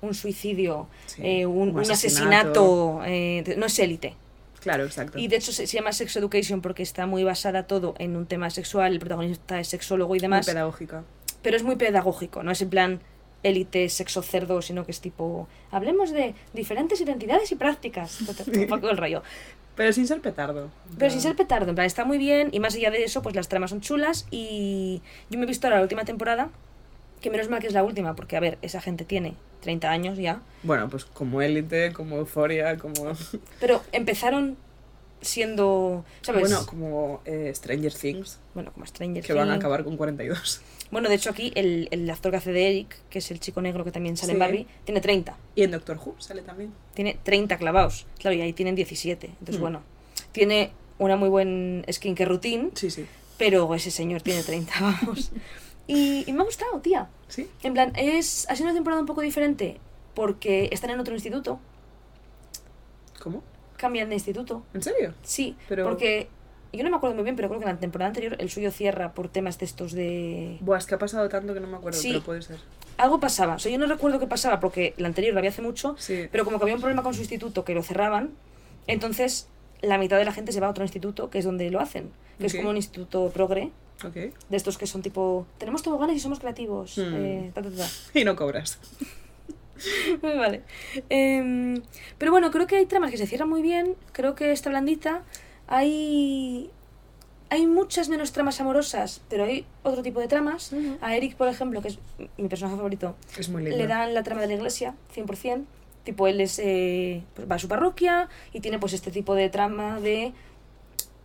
un 0.00 0.14
suicidio, 0.14 0.86
Sí, 1.06 1.22
eh, 1.24 1.46
un, 1.46 1.78
asesinato. 1.78 3.00
asesinato, 3.00 3.02
eh, 3.06 3.54
no 3.56 3.66
es 3.66 3.78
élite. 3.78 4.14
Claro, 4.60 4.84
exacto. 4.84 5.18
Y 5.18 5.28
de 5.28 5.36
hecho 5.36 5.52
se, 5.52 5.66
se 5.66 5.76
llama 5.76 5.92
Sex 5.92 6.16
Education 6.16 6.60
porque 6.62 6.82
está 6.82 7.06
muy 7.06 7.22
basada 7.24 7.64
todo 7.66 7.94
en 7.98 8.16
un 8.16 8.26
tema 8.26 8.48
sexual, 8.50 8.92
el 8.92 8.98
protagonista 8.98 9.60
es 9.60 9.68
sexólogo 9.68 10.14
y 10.14 10.18
Muy 10.18 10.22
demás, 10.22 10.46
pedagógica. 10.46 11.04
pero 11.42 11.56
es 11.56 11.62
muy 11.62 11.76
pedagógico, 11.76 12.42
no 12.42 12.50
es 12.50 12.62
en 12.62 12.70
plan 12.70 13.00
élite, 13.42 13.90
sexo 13.90 14.22
cerdo, 14.22 14.62
sino 14.62 14.86
que 14.86 14.90
es 14.92 15.02
tipo, 15.02 15.48
hablemos 15.70 16.10
de 16.12 16.34
diferentes 16.54 16.98
identidades 17.02 17.52
y 17.52 17.56
prácticas, 17.56 18.20
un 18.46 18.66
poco 18.68 18.88
el 18.88 18.96
rollo. 18.96 19.22
Pero 19.76 19.92
sin 19.92 20.06
ser 20.06 20.20
petardo. 20.22 20.70
Pero 20.98 21.10
sin 21.10 21.20
ser 21.20 21.36
petardo, 21.36 21.68
en 21.68 21.74
plan, 21.74 21.86
está 21.86 22.04
muy 22.06 22.16
bien 22.16 22.48
y 22.52 22.60
más 22.60 22.74
allá 22.74 22.90
de 22.90 23.04
eso, 23.04 23.20
pues 23.20 23.34
las 23.34 23.48
tramas 23.48 23.68
son 23.70 23.80
chulas 23.82 24.26
y 24.30 25.02
yo 25.28 25.38
me 25.38 25.44
he 25.44 25.48
visto 25.48 25.66
ahora 25.66 25.76
la 25.76 25.82
última 25.82 26.04
temporada, 26.06 26.48
que 27.20 27.28
menos 27.28 27.50
mal 27.50 27.60
que 27.60 27.66
es 27.66 27.74
la 27.74 27.82
última, 27.84 28.14
porque 28.14 28.36
a 28.36 28.40
ver, 28.40 28.56
esa 28.62 28.80
gente 28.80 29.04
tiene 29.04 29.34
30 29.64 29.90
años 29.90 30.18
ya, 30.18 30.40
Bueno, 30.62 30.88
pues 30.88 31.04
como 31.04 31.42
élite, 31.42 31.92
como 31.92 32.16
euforia, 32.16 32.76
como. 32.76 32.94
pero 33.60 33.82
empezaron 33.92 34.56
siendo, 35.20 36.04
¿sabes? 36.22 36.42
Bueno, 36.42 36.66
como 36.66 37.20
eh, 37.24 37.50
Stranger 37.54 37.92
Things, 37.94 38.38
Bueno, 38.54 38.72
como 38.72 38.84
Stranger 38.86 39.24
que 39.24 39.32
van 39.32 39.48
a 39.48 39.52
Things. 39.52 39.62
acabar 39.64 39.84
con 39.84 39.96
42. 39.96 40.60
Bueno, 40.90 41.08
de 41.08 41.14
hecho 41.16 41.30
aquí 41.30 41.50
el, 41.56 41.88
el 41.90 42.08
actor 42.10 42.30
que 42.30 42.36
hace 42.36 42.52
de 42.52 42.68
Eric, 42.68 42.96
que 43.10 43.18
es 43.18 43.30
el 43.30 43.40
chico 43.40 43.60
negro 43.62 43.84
que 43.84 43.90
también 43.90 44.16
sale 44.16 44.32
en 44.32 44.36
Sí. 44.36 44.40
Barbie, 44.40 44.66
tiene 44.84 45.00
30. 45.00 45.36
Y 45.56 45.62
en 45.62 45.70
Doctor 45.70 45.96
Who 45.98 46.14
sale 46.18 46.42
también. 46.42 46.72
Tiene 46.94 47.18
30 47.22 47.56
clavados. 47.56 48.06
Claro, 48.18 48.36
y 48.36 48.42
ahí 48.42 48.52
tienen 48.52 48.74
17. 48.74 49.26
Entonces, 49.28 49.56
Mm. 49.58 49.60
bueno, 49.60 49.82
tiene 50.32 50.70
una 50.98 51.16
muy 51.16 51.28
buen 51.30 51.84
skincare 51.90 52.28
routine, 52.28 52.70
Sí, 52.74 52.90
sí. 52.90 53.06
pero 53.38 53.74
ese 53.74 53.90
señor 53.90 54.20
tiene 54.22 54.42
30, 54.42 54.72
vamos. 54.80 55.32
Y, 55.86 56.24
y 56.28 56.32
me 56.32 56.42
ha 56.42 56.44
gustado, 56.44 56.80
tía. 56.80 57.08
¿Sí? 57.28 57.48
En 57.62 57.74
plan, 57.74 57.92
es, 57.96 58.46
ha 58.48 58.56
sido 58.56 58.66
una 58.68 58.74
temporada 58.74 59.00
un 59.00 59.06
poco 59.06 59.20
diferente 59.20 59.78
porque 60.14 60.68
están 60.72 60.90
en 60.90 61.00
otro 61.00 61.14
instituto, 61.14 61.58
¿Cómo? 63.22 63.42
cambian 63.76 64.08
de 64.08 64.14
instituto. 64.14 64.62
¿En 64.72 64.82
serio? 64.82 65.14
Sí, 65.22 65.56
Pero- 65.68 65.84
porque 65.84 66.28
yo 66.72 66.82
no 66.84 66.90
me 66.90 66.96
acuerdo 66.96 67.14
muy 67.16 67.24
bien, 67.24 67.36
pero 67.36 67.48
creo 67.48 67.60
que 67.60 67.66
en 67.66 67.74
la 67.74 67.80
temporada 67.80 68.08
anterior 68.08 68.36
el 68.38 68.50
suyo 68.50 68.70
cierra 68.70 69.12
por 69.12 69.28
temas 69.28 69.58
de 69.58 69.64
estos 69.66 69.92
de... 69.92 70.58
Buah, 70.60 70.78
es 70.78 70.86
que 70.86 70.94
ha 70.94 70.98
pasado 70.98 71.28
tanto 71.28 71.54
que 71.54 71.60
no 71.60 71.66
me 71.66 71.76
acuerdo, 71.76 71.98
Sí. 71.98 72.08
pero 72.12 72.22
puede 72.22 72.42
ser. 72.42 72.58
Algo 72.96 73.18
pasaba, 73.20 73.56
o 73.56 73.58
sea, 73.58 73.70
yo 73.72 73.78
no 73.78 73.86
recuerdo 73.86 74.18
qué 74.20 74.26
pasaba 74.26 74.60
porque 74.60 74.94
la 74.96 75.08
anterior 75.08 75.34
la 75.34 75.40
había 75.40 75.50
hace 75.50 75.62
mucho, 75.62 75.96
Sí. 75.98 76.28
pero 76.30 76.44
como 76.44 76.58
que 76.58 76.64
había 76.64 76.74
un 76.76 76.80
problema 76.80 77.02
con 77.02 77.14
su 77.14 77.20
instituto 77.20 77.64
que 77.64 77.74
lo 77.74 77.82
cerraban, 77.82 78.30
entonces 78.86 79.48
la 79.82 79.98
mitad 79.98 80.16
de 80.16 80.24
la 80.24 80.32
gente 80.32 80.52
se 80.52 80.60
va 80.60 80.68
a 80.68 80.70
otro 80.70 80.84
instituto 80.84 81.28
que 81.30 81.38
es 81.38 81.44
donde 81.44 81.70
lo 81.70 81.80
hacen, 81.80 82.10
que 82.38 82.46
es 82.46 82.52
Ok. 82.54 82.58
como 82.60 82.70
un 82.70 82.76
instituto 82.76 83.30
progre, 83.34 83.70
Ok. 84.04 84.14
de 84.14 84.56
estos 84.56 84.76
que 84.78 84.86
son 84.86 85.02
tipo, 85.02 85.46
tenemos 85.58 85.82
toboganes 85.82 86.16
y 86.16 86.20
somos 86.20 86.40
creativos. 86.40 86.98
Hmm. 86.98 87.14
eh, 87.14 87.50
ta, 87.54 87.62
ta, 87.62 87.70
ta. 87.70 87.86
Y 88.14 88.24
no 88.24 88.34
cobras. 88.36 88.78
vale. 90.22 90.62
Em, 91.08 91.82
pero 92.18 92.30
bueno, 92.32 92.50
creo 92.50 92.66
que 92.66 92.76
hay 92.76 92.86
tramas 92.86 93.10
que 93.10 93.16
se 93.18 93.26
cierran 93.26 93.48
muy 93.48 93.62
bien, 93.62 93.94
creo 94.12 94.34
que 94.34 94.52
está 94.52 94.70
blandita, 94.70 95.22
hay... 95.66 96.70
Hay 97.50 97.66
muchas 97.68 98.08
menos 98.08 98.32
tramas 98.32 98.60
amorosas, 98.60 99.20
pero 99.28 99.44
hay 99.44 99.64
otro 99.84 100.02
tipo 100.02 100.18
de 100.18 100.26
tramas. 100.26 100.72
A 101.00 101.14
Eric, 101.14 101.36
por 101.36 101.46
ejemplo, 101.46 101.82
que 101.82 101.88
es 101.88 101.98
mi 102.36 102.48
personaje 102.48 102.76
favorito, 102.76 103.14
Es 103.38 103.48
muy 103.48 103.62
lindo. 103.62 103.76
le 103.76 103.86
dan 103.86 104.12
la 104.12 104.24
trama 104.24 104.40
de 104.40 104.48
la 104.48 104.54
iglesia, 104.54 104.94
100%. 105.14 105.62
Tipo, 106.02 106.26
él 106.26 106.40
es, 106.40 106.58
eh, 106.58 107.22
pues 107.34 107.48
va 107.48 107.54
a 107.56 107.58
su 107.60 107.68
parroquia 107.68 108.28
y 108.52 108.60
tiene 108.60 108.80
pues 108.80 108.92
este 108.92 109.12
tipo 109.12 109.34
de 109.36 109.50
trama 109.50 110.00
de 110.00 110.32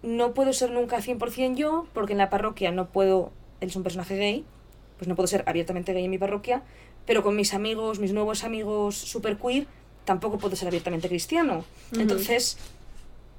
no 0.02 0.34
puedo 0.34 0.54
ser 0.54 0.72
nunca 0.72 0.98
100% 1.02 1.56
yo, 1.56 1.88
porque 1.94 2.14
en 2.14 2.20
la 2.20 2.30
parroquia 2.30 2.72
no 2.72 2.88
puedo, 2.90 3.32
él 3.62 3.70
es 3.70 3.76
un 3.76 3.84
personaje 3.84 4.18
gay, 4.18 4.46
pues 4.98 5.08
no 5.08 5.16
puedo 5.16 5.28
ser 5.28 5.44
abiertamente 5.48 5.94
gay 5.94 6.06
en 6.06 6.12
mi 6.12 6.18
parroquia, 6.18 6.64
pero 7.06 7.24
con 7.24 7.36
mis 7.36 7.54
amigos, 7.54 8.00
mis 8.00 8.14
nuevos 8.14 8.44
amigos 8.44 8.96
super 8.96 9.38
queer, 9.38 9.68
tampoco 10.06 10.38
puedo 10.38 10.56
ser 10.56 10.68
abiertamente 10.68 11.08
cristiano. 11.08 11.64
Entonces, 11.94 12.58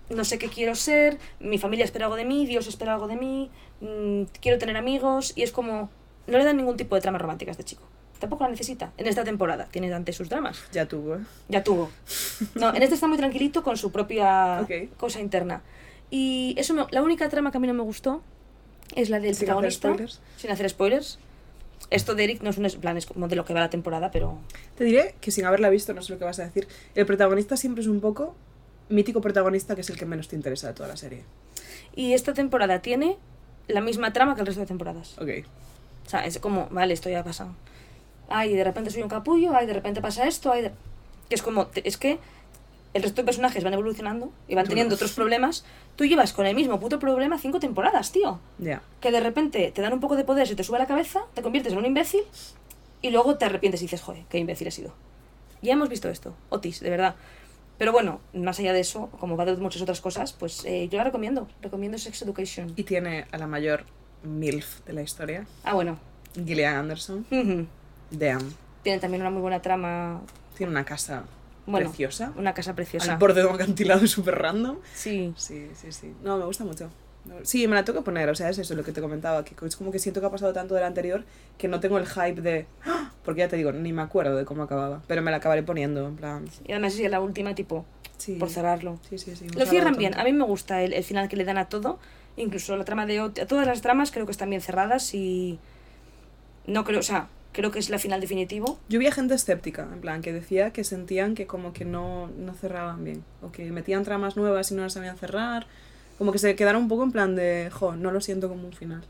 no 0.08 0.24
sé 0.24 0.38
qué 0.38 0.48
quiero 0.48 0.74
ser, 0.74 1.18
mi 1.38 1.58
familia 1.58 1.84
espera 1.84 2.06
algo 2.06 2.16
de 2.16 2.24
mí, 2.24 2.46
Dios 2.46 2.66
espera 2.66 2.94
algo 2.94 3.06
de 3.06 3.16
mí, 3.16 3.50
mm, 3.80 4.22
quiero 4.40 4.58
tener 4.58 4.76
amigos, 4.76 5.32
y 5.36 5.42
es 5.42 5.52
como, 5.52 5.88
no 6.26 6.38
le 6.38 6.44
dan 6.44 6.56
ningún 6.56 6.76
tipo 6.76 6.94
de 6.94 7.00
trama 7.00 7.18
romántica 7.18 7.50
a 7.50 7.52
este 7.52 7.64
chico. 7.64 7.82
Tampoco 8.18 8.44
la 8.44 8.50
necesita. 8.50 8.92
En 8.98 9.06
esta 9.06 9.24
temporada 9.24 9.66
tiene 9.70 9.92
antes 9.94 10.14
sus 10.14 10.28
dramas. 10.28 10.62
Ya 10.72 10.86
tuvo, 10.86 11.16
¿eh? 11.16 11.20
Ya 11.48 11.64
tuvo. 11.64 11.90
No, 12.54 12.74
en 12.74 12.82
este 12.82 12.94
está 12.94 13.06
muy 13.06 13.16
tranquilito 13.16 13.62
con 13.62 13.78
su 13.78 13.90
propia 13.90 14.66
cosa 14.98 15.20
interna. 15.20 15.62
Y 16.10 16.54
eso 16.58 16.74
me- 16.74 16.86
la 16.90 17.02
única 17.02 17.28
trama 17.28 17.50
que 17.50 17.58
a 17.58 17.60
mí 17.60 17.66
no 17.66 17.74
me 17.74 17.82
gustó 17.82 18.22
es 18.96 19.10
la 19.10 19.20
del 19.20 19.34
Sin 19.34 19.46
protagonista. 19.46 19.88
spoilers. 19.88 20.20
Sin 20.36 20.50
hacer 20.50 20.68
spoilers. 20.68 21.18
Esto 21.90 22.14
de 22.14 22.24
Eric 22.24 22.42
no 22.42 22.50
es 22.50 22.58
un 22.58 22.68
plan, 22.80 22.96
es 22.96 23.06
como 23.06 23.26
de 23.28 23.36
lo 23.36 23.44
que 23.44 23.54
va 23.54 23.60
la 23.60 23.70
temporada, 23.70 24.10
pero. 24.10 24.38
Te 24.76 24.84
diré 24.84 25.14
que 25.20 25.30
sin 25.30 25.44
haberla 25.44 25.70
visto, 25.70 25.92
no 25.94 26.02
sé 26.02 26.12
lo 26.12 26.18
que 26.18 26.24
vas 26.24 26.38
a 26.38 26.44
decir, 26.44 26.68
el 26.94 27.06
protagonista 27.06 27.56
siempre 27.56 27.82
es 27.82 27.88
un 27.88 28.00
poco 28.00 28.34
mítico 28.88 29.20
protagonista 29.20 29.74
que 29.74 29.80
es 29.82 29.90
el 29.90 29.96
que 29.96 30.04
menos 30.04 30.28
te 30.28 30.36
interesa 30.36 30.66
de 30.68 30.74
toda 30.74 30.88
la 30.88 30.96
serie. 30.96 31.24
Y 31.94 32.12
esta 32.12 32.34
temporada 32.34 32.80
tiene 32.82 33.16
la 33.68 33.80
misma 33.80 34.12
trama 34.12 34.34
que 34.34 34.40
el 34.40 34.46
resto 34.46 34.60
de 34.60 34.66
temporadas. 34.66 35.16
Ok. 35.18 35.28
O 36.06 36.10
sea, 36.10 36.24
es 36.26 36.38
como, 36.38 36.66
vale, 36.70 36.92
esto 36.94 37.08
ya 37.08 37.20
ha 37.20 37.24
pasado. 37.24 37.54
Ay, 38.28 38.54
de 38.54 38.62
repente 38.64 38.90
soy 38.90 39.02
un 39.02 39.08
capullo, 39.08 39.54
ay, 39.54 39.66
de 39.66 39.72
repente 39.72 40.00
pasa 40.00 40.26
esto, 40.26 40.52
ay, 40.52 40.62
de- 40.62 40.72
que 41.28 41.34
es 41.36 41.42
como, 41.42 41.68
es 41.74 41.96
que 41.96 42.18
el 42.92 43.02
resto 43.02 43.22
de 43.22 43.24
personajes 43.26 43.62
van 43.62 43.72
evolucionando 43.72 44.32
y 44.48 44.54
van 44.54 44.66
teniendo 44.66 44.94
otros 44.96 45.12
problemas. 45.12 45.64
Tú 45.96 46.04
llevas 46.04 46.32
con 46.32 46.46
el 46.46 46.54
mismo 46.56 46.80
puto 46.80 46.98
problema 46.98 47.38
cinco 47.38 47.60
temporadas, 47.60 48.10
tío. 48.12 48.40
Ya. 48.58 48.82
Que 49.00 49.10
de 49.12 49.20
repente 49.20 49.70
te 49.74 49.82
dan 49.82 49.92
un 49.92 50.00
poco 50.00 50.16
de 50.16 50.24
poder, 50.24 50.46
se 50.48 50.56
te 50.56 50.64
sube 50.64 50.76
a 50.76 50.80
la 50.80 50.86
cabeza, 50.86 51.20
te 51.34 51.42
conviertes 51.42 51.72
en 51.72 51.78
un 51.78 51.86
imbécil 51.86 52.22
y 53.02 53.10
luego 53.10 53.36
te 53.36 53.44
arrepientes 53.44 53.80
y 53.82 53.84
dices, 53.84 54.02
joder, 54.02 54.24
qué 54.28 54.38
imbécil 54.38 54.66
he 54.66 54.70
sido. 54.72 54.92
Ya 55.62 55.74
hemos 55.74 55.88
visto 55.88 56.08
esto, 56.08 56.34
Otis, 56.48 56.80
de 56.80 56.90
verdad. 56.90 57.14
Pero 57.78 57.92
bueno, 57.92 58.20
más 58.34 58.58
allá 58.58 58.72
de 58.72 58.80
eso, 58.80 59.08
como 59.20 59.36
va 59.36 59.44
de 59.46 59.56
muchas 59.56 59.80
otras 59.82 60.00
cosas, 60.00 60.32
pues 60.32 60.64
eh, 60.64 60.88
yo 60.90 60.98
la 60.98 61.04
recomiendo. 61.04 61.48
Recomiendo 61.62 61.96
Sex 61.96 62.22
Education. 62.22 62.72
Y 62.76 62.84
tiene 62.84 63.26
a 63.30 63.38
la 63.38 63.46
mayor 63.46 63.84
MILF 64.22 64.84
de 64.84 64.92
la 64.92 65.02
historia, 65.02 65.46
Ah, 65.64 65.74
bueno. 65.74 65.98
Gillian 66.34 66.76
Anderson. 66.76 67.24
Damn. 68.10 68.54
Tiene 68.82 68.98
también 69.00 69.22
una 69.22 69.30
muy 69.30 69.40
buena 69.42 69.62
trama. 69.62 70.20
Tiene 70.56 70.72
una 70.72 70.84
casa 70.84 71.24
Bueno, 71.70 71.88
preciosa. 71.88 72.32
Una 72.36 72.54
casa 72.54 72.74
preciosa. 72.74 73.12
Al 73.12 73.18
borde 73.18 73.42
de 73.42 73.46
un 73.46 73.54
acantilado 73.54 74.06
súper 74.06 74.36
random. 74.38 74.78
Sí. 74.94 75.32
Sí, 75.36 75.68
sí, 75.74 75.92
sí. 75.92 76.12
No, 76.22 76.36
me 76.38 76.44
gusta 76.44 76.64
mucho. 76.64 76.90
Sí, 77.42 77.68
me 77.68 77.74
la 77.74 77.84
tengo 77.84 77.98
que 78.00 78.04
poner, 78.04 78.30
o 78.30 78.34
sea, 78.34 78.48
es 78.48 78.58
eso 78.58 78.74
lo 78.74 78.82
que 78.82 78.92
te 78.92 79.00
comentaba, 79.02 79.44
que 79.44 79.54
es 79.66 79.76
como 79.76 79.92
que 79.92 79.98
siento 79.98 80.20
que 80.20 80.26
ha 80.26 80.30
pasado 80.30 80.54
tanto 80.54 80.74
del 80.74 80.84
anterior 80.84 81.22
que 81.58 81.68
no 81.68 81.78
tengo 81.78 81.98
el 81.98 82.06
hype 82.06 82.40
de... 82.40 82.66
¡Ah! 82.86 83.12
Porque 83.24 83.40
ya 83.40 83.48
te 83.48 83.56
digo, 83.56 83.72
ni 83.72 83.92
me 83.92 84.00
acuerdo 84.00 84.36
de 84.36 84.46
cómo 84.46 84.62
acababa, 84.62 85.02
pero 85.06 85.20
me 85.20 85.30
la 85.30 85.36
acabaré 85.36 85.62
poniendo, 85.62 86.08
en 86.08 86.16
plan... 86.16 86.46
Y 86.66 86.72
además 86.72 86.98
es 86.98 87.10
la 87.10 87.20
última, 87.20 87.54
tipo, 87.54 87.84
Sí. 88.16 88.36
por 88.36 88.48
cerrarlo. 88.48 88.98
Sí, 89.08 89.18
sí, 89.18 89.36
sí. 89.36 89.48
Lo 89.50 89.66
cierran 89.66 89.96
bien. 89.96 90.18
A 90.18 90.24
mí 90.24 90.32
me 90.32 90.44
gusta 90.44 90.82
el, 90.82 90.94
el 90.94 91.04
final 91.04 91.28
que 91.28 91.36
le 91.36 91.44
dan 91.44 91.58
a 91.58 91.68
todo. 91.68 91.98
Incluso 92.36 92.74
la 92.76 92.84
trama 92.84 93.04
de 93.06 93.30
Todas 93.46 93.66
las 93.66 93.80
tramas 93.82 94.10
creo 94.10 94.24
que 94.26 94.32
están 94.32 94.48
bien 94.50 94.62
cerradas 94.62 95.14
y. 95.14 95.58
No 96.66 96.84
creo, 96.84 97.00
o 97.00 97.02
sea, 97.02 97.28
creo 97.52 97.70
que 97.70 97.78
es 97.78 97.90
la 97.90 97.98
final 97.98 98.20
definitivo. 98.20 98.78
Yo 98.88 98.98
vi 98.98 99.06
a 99.06 99.12
gente 99.12 99.34
escéptica, 99.34 99.88
en 99.92 100.00
plan, 100.00 100.22
que 100.22 100.32
decía 100.32 100.72
que 100.72 100.84
sentían 100.84 101.34
que 101.34 101.46
como 101.46 101.72
que 101.72 101.84
no, 101.84 102.28
no 102.38 102.54
cerraban 102.54 103.04
bien, 103.04 103.24
o 103.42 103.50
que 103.52 103.70
metían 103.72 104.04
tramas 104.04 104.36
nuevas 104.36 104.70
y 104.70 104.74
no 104.74 104.82
las 104.82 104.92
sabían 104.92 105.16
cerrar, 105.18 105.66
como 106.18 106.32
que 106.32 106.38
se 106.38 106.54
quedaron 106.54 106.82
un 106.82 106.88
poco 106.88 107.02
en 107.04 107.12
plan 107.12 107.34
de, 107.34 107.70
jo, 107.72 107.96
no 107.96 108.10
lo 108.12 108.20
siento 108.20 108.48
como 108.48 108.66
un 108.66 108.72
final. 108.72 109.02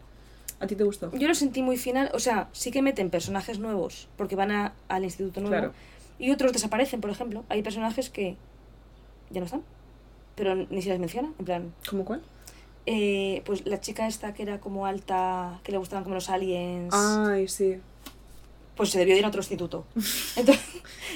¿A 0.60 0.66
ti 0.66 0.76
te 0.76 0.84
gustó? 0.84 1.10
Yo 1.16 1.26
lo 1.26 1.34
sentí 1.34 1.62
muy 1.62 1.76
final. 1.78 2.10
O 2.12 2.18
sea, 2.20 2.48
sí 2.52 2.70
que 2.70 2.82
meten 2.82 3.08
personajes 3.10 3.58
nuevos 3.58 4.08
porque 4.18 4.36
van 4.36 4.50
a- 4.52 4.72
al 4.88 5.04
instituto 5.04 5.40
nuevo. 5.40 5.56
Claro. 5.56 5.72
Y 6.18 6.30
otros 6.32 6.52
desaparecen, 6.52 7.00
por 7.00 7.08
ejemplo. 7.10 7.44
Hay 7.48 7.62
personajes 7.62 8.10
que 8.10 8.36
ya 9.30 9.40
no 9.40 9.46
están. 9.46 9.62
Pero 10.36 10.54
ni 10.54 10.82
se 10.82 10.90
les 10.90 10.98
menciona. 11.00 11.32
En 11.38 11.44
plan, 11.46 11.72
¿Cómo 11.88 12.04
cuál? 12.04 12.20
eh, 12.86 13.42
pues 13.46 13.64
la 13.66 13.80
chica 13.80 14.06
esta 14.06 14.34
que 14.34 14.42
era 14.42 14.60
como 14.60 14.84
alta, 14.84 15.60
que 15.64 15.72
le 15.72 15.78
gustaban 15.78 16.04
como 16.04 16.14
los 16.14 16.28
aliens. 16.28 16.92
Ay, 16.94 17.48
sí. 17.48 17.78
Pues 18.80 18.92
se 18.92 18.98
debió 18.98 19.14
ir 19.14 19.26
a 19.26 19.28
otro 19.28 19.40
instituto. 19.40 19.84
Entonces, 20.36 20.64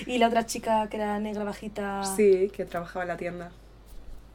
y 0.07 0.19
la 0.19 0.27
otra 0.28 0.45
chica 0.45 0.86
que 0.91 0.99
era 0.99 1.19
negra 1.19 1.45
bajita 1.45 2.03
Sí, 2.15 2.51
que 2.55 2.66
trabajaba 2.66 3.05
en 3.05 3.09
la 3.09 3.16
tienda. 3.16 3.53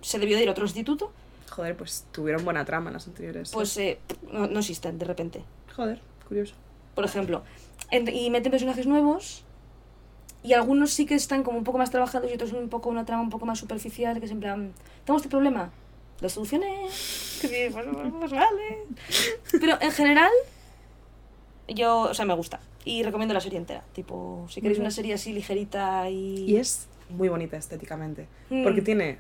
se 0.01 0.17
debió 0.17 0.35
de 0.35 0.41
ir 0.41 0.49
a 0.49 0.53
otro 0.53 0.65
instituto, 0.65 1.11
Joder, 1.51 1.77
pues 1.77 2.05
tuvieron 2.11 2.43
buena 2.43 2.65
trama 2.65 2.89
las 2.89 3.05
anteriores. 3.07 3.51
pues 3.51 3.77
eh, 3.77 3.99
no, 4.31 4.47
no 4.47 4.59
existen 4.61 4.97
de 4.97 5.05
repente. 5.05 5.43
Joder, 5.75 6.01
curioso. 6.27 6.55
Por 6.95 7.05
ejemplo. 7.05 7.43
En- 7.91 8.07
y 8.07 8.31
meten 8.31 8.49
personajes 8.51 8.87
nuevos 8.87 9.43
y 10.41 10.53
algunos 10.53 10.89
sí 10.91 11.05
que 11.05 11.13
están 11.13 11.43
como 11.43 11.59
un 11.59 11.63
poco 11.63 11.77
más 11.77 11.91
trabajados 11.91 12.31
y 12.31 12.33
otros 12.33 12.51
un 12.53 12.67
poco 12.69 12.89
una 12.89 13.05
trama 13.05 13.21
un 13.21 13.29
poco 13.29 13.45
más 13.45 13.59
superficial, 13.59 14.19
que 14.19 14.25
es 14.25 14.31
en 14.31 14.39
plan, 14.39 14.73
tengo 15.05 15.17
este 15.17 15.29
problema, 15.29 15.69
lo 16.19 16.29
solucioné, 16.29 16.87
que 17.41 17.47
sí, 17.47 17.69
pues, 17.71 17.85
pues 18.19 18.31
vale. 18.31 18.85
Pero 19.51 19.77
en 19.81 19.91
general, 19.91 20.31
yo, 21.67 21.99
o 22.09 22.13
sea, 22.15 22.25
me 22.25 22.33
gusta. 22.33 22.59
Y 22.89 23.03
recomiendo 23.03 23.33
la 23.33 23.41
serie 23.41 23.57
entera. 23.59 23.83
Tipo, 23.93 24.45
si 24.49 24.61
queréis 24.61 24.79
una 24.79 24.91
serie 24.91 25.13
así 25.13 25.31
ligerita 25.33 26.09
y... 26.09 26.45
Y 26.49 26.57
es 26.57 26.87
muy 27.09 27.29
bonita 27.29 27.57
estéticamente. 27.57 28.27
Mm. 28.49 28.63
Porque 28.63 28.81
tiene. 28.81 29.17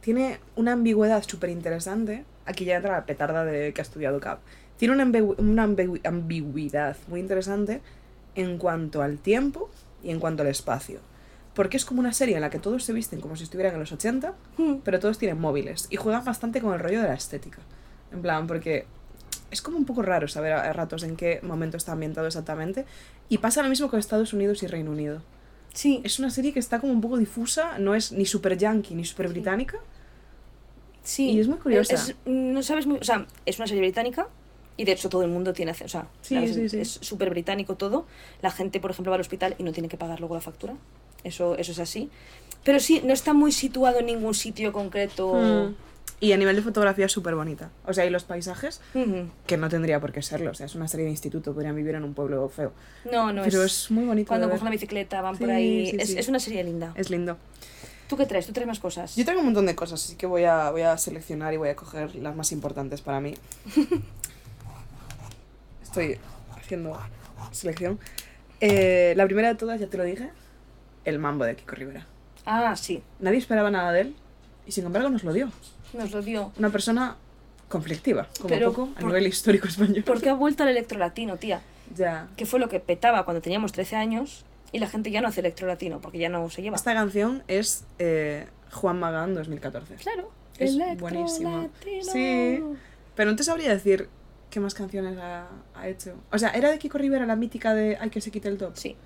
Tiene 0.00 0.38
una 0.54 0.72
ambigüedad 0.72 1.22
súper 1.26 1.50
interesante. 1.50 2.24
Aquí 2.44 2.64
ya 2.64 2.76
entra 2.76 2.92
la 2.92 3.06
petarda 3.06 3.44
de 3.44 3.72
que 3.72 3.80
ha 3.80 3.82
estudiado 3.82 4.20
CAP. 4.20 4.38
Tiene 4.76 4.94
una, 4.94 5.04
ambigu- 5.04 5.34
una 5.38 5.66
ambigu- 5.66 6.00
ambigüedad 6.06 6.96
muy 7.08 7.20
interesante 7.20 7.80
en 8.34 8.58
cuanto 8.58 9.02
al 9.02 9.18
tiempo 9.18 9.68
y 10.04 10.10
en 10.10 10.20
cuanto 10.20 10.42
al 10.42 10.48
espacio. 10.48 11.00
Porque 11.54 11.76
es 11.78 11.84
como 11.84 12.00
una 12.00 12.12
serie 12.12 12.34
en 12.36 12.42
la 12.42 12.50
que 12.50 12.58
todos 12.58 12.84
se 12.84 12.92
visten 12.92 13.20
como 13.20 13.34
si 13.34 13.44
estuvieran 13.44 13.72
en 13.74 13.80
los 13.80 13.90
80, 13.90 14.34
Mm. 14.58 14.74
pero 14.84 15.00
todos 15.00 15.18
tienen 15.18 15.40
móviles. 15.40 15.86
Y 15.90 15.96
juegan 15.96 16.24
bastante 16.24 16.60
con 16.60 16.72
el 16.74 16.80
rollo 16.80 17.00
de 17.02 17.08
la 17.08 17.14
estética. 17.14 17.58
En 18.12 18.22
plan, 18.22 18.46
porque 18.46 18.86
es 19.50 19.62
como 19.62 19.76
un 19.78 19.84
poco 19.84 20.02
raro 20.02 20.28
saber 20.28 20.52
a 20.52 20.62
a 20.68 20.72
ratos 20.72 21.02
en 21.04 21.16
qué 21.16 21.40
momento 21.42 21.76
está 21.76 21.92
ambientado 21.92 22.26
exactamente. 22.26 22.84
Y 23.28 23.38
pasa 23.38 23.62
lo 23.62 23.68
mismo 23.68 23.88
con 23.90 23.98
Estados 23.98 24.32
Unidos 24.32 24.62
y 24.62 24.66
Reino 24.66 24.90
Unido. 24.90 25.22
Sí, 25.72 26.00
Es 26.04 26.18
una 26.18 26.30
serie 26.30 26.52
que 26.52 26.58
está 26.58 26.80
como 26.80 26.92
un 26.92 27.00
poco 27.00 27.18
difusa, 27.18 27.78
no 27.78 27.94
es 27.94 28.10
ni 28.12 28.24
super 28.24 28.56
yankee 28.56 28.94
ni 28.94 29.04
super 29.04 29.28
británica. 29.28 29.78
sí. 31.02 31.30
Y 31.32 31.40
es 31.40 31.48
muy 31.48 31.58
curiosa. 31.58 31.94
Es- 31.94 32.14
no 32.24 32.62
sabes 32.62 32.86
muy... 32.86 32.98
O 32.98 33.04
sea, 33.04 33.26
es 33.44 33.58
una 33.58 33.66
serie 33.66 33.82
británica 33.82 34.28
y 34.76 34.84
de 34.84 34.92
hecho 34.92 35.08
todo 35.08 35.22
el 35.22 35.28
mundo 35.30 35.52
tiene... 35.52 35.72
O 35.72 35.88
sea, 35.88 36.08
Sí, 36.22 36.34
la- 36.34 36.46
sí, 36.52 36.68
sí. 36.68 36.78
es 36.80 36.98
súper 37.02 37.30
británico 37.30 37.74
todo. 37.76 38.06
La 38.42 38.50
gente, 38.50 38.80
por 38.80 38.90
ejemplo, 38.90 39.10
va 39.10 39.16
al 39.16 39.20
hospital 39.20 39.54
y 39.58 39.62
no 39.62 39.72
tiene 39.72 39.88
que 39.88 39.96
pagar 39.96 40.20
luego 40.20 40.34
la 40.34 40.40
factura. 40.40 40.74
Eso, 41.24 41.56
eso 41.56 41.72
es 41.72 41.78
así. 41.78 42.10
Pero 42.64 42.80
sí, 42.80 43.02
no 43.04 43.12
está 43.12 43.32
muy 43.34 43.52
situado 43.52 44.00
en 44.00 44.06
ningún 44.06 44.34
sitio 44.34 44.72
concreto. 44.72 45.34
Mm. 45.34 45.74
Y 46.18 46.32
a 46.32 46.36
nivel 46.38 46.56
de 46.56 46.62
fotografía 46.62 47.04
es 47.06 47.12
súper 47.12 47.34
bonita. 47.34 47.70
O 47.84 47.92
sea, 47.92 48.06
y 48.06 48.10
los 48.10 48.24
paisajes, 48.24 48.80
Ujú. 48.94 49.28
que 49.46 49.56
no 49.58 49.68
tendría 49.68 50.00
por 50.00 50.12
qué 50.12 50.22
serlo. 50.22 50.50
O 50.50 50.54
sea, 50.54 50.64
es 50.64 50.74
una 50.74 50.88
serie 50.88 51.04
de 51.04 51.10
instituto, 51.10 51.52
podrían 51.52 51.76
vivir 51.76 51.94
en 51.94 52.04
un 52.04 52.14
pueblo 52.14 52.48
feo. 52.48 52.72
No, 53.12 53.32
no 53.34 53.42
Pero 53.42 53.62
es... 53.64 53.82
es, 53.84 53.90
muy 53.90 54.04
bonito. 54.06 54.28
Cuando 54.28 54.48
cogen 54.48 54.64
la 54.64 54.70
bicicleta 54.70 55.20
van 55.20 55.36
por 55.36 55.48
Sí, 55.48 55.52
ahí. 55.52 55.90
sí, 55.90 55.96
es, 56.00 56.08
sí. 56.10 56.18
es 56.18 56.28
una 56.28 56.38
serie 56.40 56.64
linda. 56.64 56.92
Es 56.96 57.10
lindo. 57.10 57.36
¿Tú 58.08 58.16
qué 58.16 58.24
traes? 58.24 58.46
¿Tú 58.46 58.52
traes 58.54 58.66
más 58.66 58.78
cosas? 58.80 59.14
Yo 59.16 59.24
tengo 59.26 59.40
un 59.40 59.46
montón 59.46 59.66
de 59.66 59.74
cosas, 59.74 60.02
así 60.04 60.16
que 60.16 60.26
voy 60.26 60.44
a, 60.44 60.70
voy 60.70 60.82
a 60.82 60.96
seleccionar 60.96 61.52
y 61.52 61.58
voy 61.58 61.68
a 61.68 61.76
coger 61.76 62.14
las 62.16 62.34
más 62.34 62.50
importantes 62.52 63.02
para 63.02 63.20
mí. 63.20 63.34
Estoy 65.82 66.18
haciendo 66.56 66.98
selección. 67.52 67.98
Eh, 68.60 69.12
la 69.16 69.24
primera 69.26 69.48
de 69.48 69.54
todas, 69.56 69.80
ya 69.80 69.86
te 69.88 69.96
lo 69.98 70.04
dije, 70.04 70.30
el 71.04 71.18
mambo 71.18 71.44
de 71.44 71.56
Kiko 71.56 71.74
Rivera. 71.74 72.06
Ah, 72.44 72.74
sí. 72.76 73.02
Nadie 73.20 73.38
esperaba 73.38 73.70
nada 73.70 73.92
de 73.92 74.00
él 74.02 74.16
y 74.66 74.72
sin 74.72 74.86
embargo 74.86 75.08
nos 75.10 75.24
lo 75.24 75.32
dio. 75.32 75.50
Nos 75.92 76.10
lo 76.12 76.22
dio. 76.22 76.52
Una 76.58 76.70
persona 76.70 77.16
conflictiva, 77.68 78.28
como 78.38 78.48
Pero 78.48 78.70
poco, 78.72 78.90
a 78.96 79.00
por- 79.00 79.06
nivel 79.08 79.26
histórico 79.26 79.66
español. 79.68 80.04
Porque 80.06 80.28
ha 80.30 80.34
vuelto 80.34 80.62
al 80.62 80.68
electrolatino, 80.70 81.36
tía. 81.36 81.60
Ya. 81.94 82.28
Que 82.36 82.46
fue 82.46 82.58
lo 82.60 82.68
que 82.68 82.80
petaba 82.80 83.24
cuando 83.24 83.40
teníamos 83.40 83.72
13 83.72 83.96
años 83.96 84.44
y 84.72 84.78
la 84.78 84.88
gente 84.88 85.10
ya 85.10 85.20
no 85.20 85.28
hace 85.28 85.40
electrolatino 85.40 86.00
porque 86.00 86.18
ya 86.18 86.28
no 86.28 86.48
se 86.50 86.62
lleva. 86.62 86.76
Esta 86.76 86.94
canción 86.94 87.42
es 87.48 87.84
eh, 87.98 88.46
Juan 88.72 88.98
Magán 88.98 89.34
2014. 89.34 89.94
Claro. 89.96 90.30
Es 90.58 90.76
buenísima. 90.98 91.68
Sí. 92.12 92.62
Pero 93.14 93.30
no 93.30 93.36
te 93.36 93.44
sabría 93.44 93.68
decir 93.70 94.08
qué 94.50 94.58
más 94.60 94.74
canciones 94.74 95.18
ha, 95.18 95.48
ha 95.74 95.88
hecho. 95.88 96.14
O 96.32 96.38
sea, 96.38 96.50
¿era 96.50 96.70
de 96.70 96.78
Kiko 96.78 96.98
Rivera 96.98 97.26
la 97.26 97.36
mítica 97.36 97.74
de 97.74 97.96
Hay 98.00 98.10
que 98.10 98.20
se 98.20 98.30
quite 98.30 98.48
el 98.48 98.56
top? 98.58 98.72
Sí. 98.76 98.96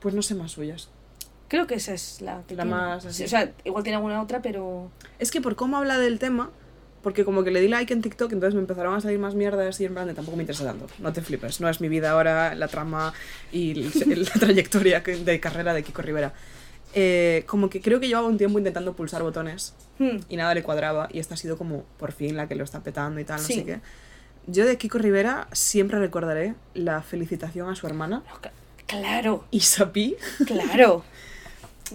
Pues 0.00 0.14
no 0.14 0.22
sé 0.22 0.34
más 0.34 0.52
suyas. 0.52 0.90
Creo 1.52 1.66
que 1.66 1.74
esa 1.74 1.92
es 1.92 2.22
la 2.22 2.42
que 2.48 2.56
La 2.56 2.62
tiene. 2.64 2.70
más 2.70 3.02
Sí, 3.02 3.08
así. 3.10 3.24
o 3.24 3.28
sea, 3.28 3.52
igual 3.64 3.84
tiene 3.84 3.96
alguna 3.96 4.22
otra, 4.22 4.40
pero. 4.40 4.90
Es 5.18 5.30
que 5.30 5.42
por 5.42 5.54
cómo 5.54 5.76
habla 5.76 5.98
del 5.98 6.18
tema, 6.18 6.48
porque 7.02 7.26
como 7.26 7.44
que 7.44 7.50
le 7.50 7.60
di 7.60 7.68
like 7.68 7.92
en 7.92 8.00
TikTok, 8.00 8.32
entonces 8.32 8.54
me 8.54 8.60
empezaron 8.62 8.94
a 8.94 9.00
salir 9.02 9.18
más 9.18 9.34
mierdas 9.34 9.78
y 9.80 9.84
en 9.84 9.92
plan 9.92 10.06
de 10.08 10.14
tampoco 10.14 10.38
me 10.38 10.44
interesa 10.44 10.64
tanto. 10.64 10.86
No 10.98 11.12
te 11.12 11.20
flipes, 11.20 11.60
no 11.60 11.68
es 11.68 11.82
mi 11.82 11.90
vida 11.90 12.12
ahora, 12.12 12.54
la 12.54 12.68
trama 12.68 13.12
y 13.52 13.72
el- 13.72 14.24
la 14.24 14.30
trayectoria 14.40 15.00
de 15.00 15.40
carrera 15.40 15.74
de 15.74 15.82
Kiko 15.82 16.00
Rivera. 16.00 16.32
Eh, 16.94 17.44
como 17.46 17.68
que 17.70 17.80
creo 17.82 18.00
que 18.00 18.08
llevaba 18.08 18.26
un 18.28 18.38
tiempo 18.38 18.58
intentando 18.58 18.94
pulsar 18.94 19.22
botones 19.22 19.74
Hmm. 19.98 20.18
y 20.30 20.36
nada 20.36 20.54
le 20.54 20.62
cuadraba 20.62 21.08
y 21.12 21.18
esta 21.18 21.34
ha 21.34 21.36
sido 21.36 21.58
como 21.58 21.84
por 21.98 22.12
fin 22.12 22.34
la 22.36 22.48
que 22.48 22.54
lo 22.54 22.64
está 22.64 22.80
petando 22.82 23.20
y 23.20 23.24
tal, 23.24 23.40
no 23.42 23.46
Sí. 23.46 23.54
sé 23.56 23.64
qué. 23.64 23.80
Yo 24.46 24.64
de 24.66 24.76
Kiko 24.78 24.96
Rivera 24.98 25.48
siempre 25.52 25.98
recordaré 25.98 26.54
la 26.74 27.02
felicitación 27.02 27.68
a 27.68 27.74
su 27.76 27.86
hermana, 27.86 28.22
No, 28.26 28.40
Claro, 28.86 29.44
Isapi, 29.52 30.16
claro. 30.46 31.02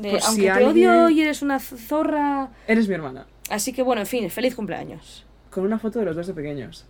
De, 0.02 0.12
Por 0.12 0.22
si 0.22 0.28
aunque 0.28 0.44
te 0.44 0.50
alguien- 0.52 0.90
odio 0.90 1.10
y 1.10 1.22
eres 1.22 1.42
una 1.42 1.60
zorra. 1.60 2.50
eres 2.68 2.88
mi 2.88 2.94
hermana, 2.96 3.26
Así 3.50 3.72
que 3.74 3.82
bueno, 3.82 4.02
en 4.02 4.08
fin, 4.08 4.30
feliz 4.30 4.56
cumpleaños. 4.56 5.26
con 5.50 5.64
una 5.64 5.80
foto 5.80 6.00
de 6.00 6.06
los 6.06 6.16
dos 6.16 6.28
de 6.28 6.34
pequeños. 6.34 6.86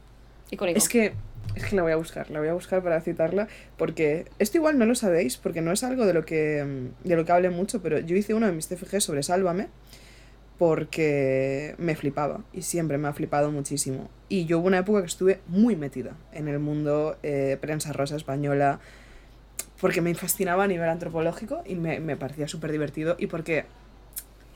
Icónico. 0.52 0.78
Es 0.78 0.90
que, 0.90 1.14
es 1.56 1.66
que 1.66 1.76
la 1.76 1.84
voy 1.84 1.92
a 1.92 1.96
buscar, 1.98 2.30
la 2.32 2.40
voy 2.40 2.48
a 2.50 2.54
buscar 2.54 2.82
para 2.84 3.00
citarla, 3.02 3.48
porque 3.78 4.26
esto 4.40 4.58
igual 4.58 4.78
no 4.80 4.86
lo 4.86 4.96
sabéis, 4.96 5.38
porque 5.38 5.62
no 5.62 5.72
es 5.72 5.84
algo 5.84 6.06
de 6.06 6.14
lo 6.14 6.26
que, 6.26 6.90
de 7.04 7.16
lo 7.16 7.26
que 7.26 7.32
hable 7.32 7.50
mucho, 7.50 7.82
pero 7.82 8.00
yo 8.00 8.16
hice 8.16 8.34
uno 8.34 8.46
de 8.48 8.52
mis 8.54 8.68
TFG 8.68 9.00
sobre 9.02 9.24
Sálvame, 9.24 9.68
porque 10.58 11.76
me 11.78 11.96
flipaba, 11.96 12.42
y 12.54 12.64
siempre 12.64 12.98
me 12.98 13.08
ha 13.08 13.14
flipado 13.14 13.52
muchísimo. 13.52 14.10
Y 14.30 14.46
yo 14.46 14.60
hubo 14.60 14.68
una 14.68 14.80
época 14.80 15.02
que 15.02 15.08
estuve 15.08 15.40
muy 15.48 15.76
metida 15.76 16.14
en 16.34 16.48
el 16.48 16.60
mundo 16.60 17.18
eh, 17.24 17.58
prensa 17.62 17.94
rosa 17.94 18.16
española, 18.16 18.80
porque 19.80 20.02
me 20.02 20.14
fascinaba 20.16 20.64
a 20.64 20.68
nivel 20.68 20.90
antropológico 20.90 21.62
y 21.66 21.76
me, 21.76 22.00
me 22.00 22.18
parecía 22.18 22.48
súper 22.48 22.72
divertido, 22.72 23.16
y 23.20 23.28
porque, 23.28 23.66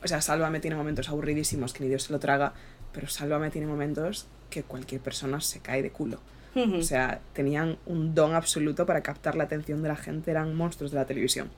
o 0.02 0.08
sea, 0.08 0.20
Sálvame 0.20 0.60
tiene 0.60 0.76
momentos 0.76 1.08
aburridísimos 1.08 1.72
que 1.72 1.84
ni 1.84 1.88
Dios 1.88 2.04
se 2.04 2.12
lo 2.12 2.18
traga, 2.18 2.54
pero 2.92 3.08
Sálvame 3.08 3.50
tiene 3.50 3.66
momentos 3.66 4.26
que 4.50 4.62
cualquier 4.62 5.00
persona 5.00 5.40
se 5.40 5.60
cae 5.60 5.82
de 5.82 5.90
culo. 5.90 6.20
O 6.54 6.82
sea, 6.82 7.22
tenían 7.32 7.78
un 7.86 8.14
don 8.14 8.34
absoluto 8.34 8.84
para 8.84 9.00
captar 9.00 9.36
la 9.36 9.44
atención 9.44 9.82
de 9.82 9.88
la 9.88 9.96
gente, 9.96 10.30
eran 10.30 10.54
monstruos 10.54 10.90
de 10.90 10.98
la 10.98 11.06
televisión. 11.06 11.48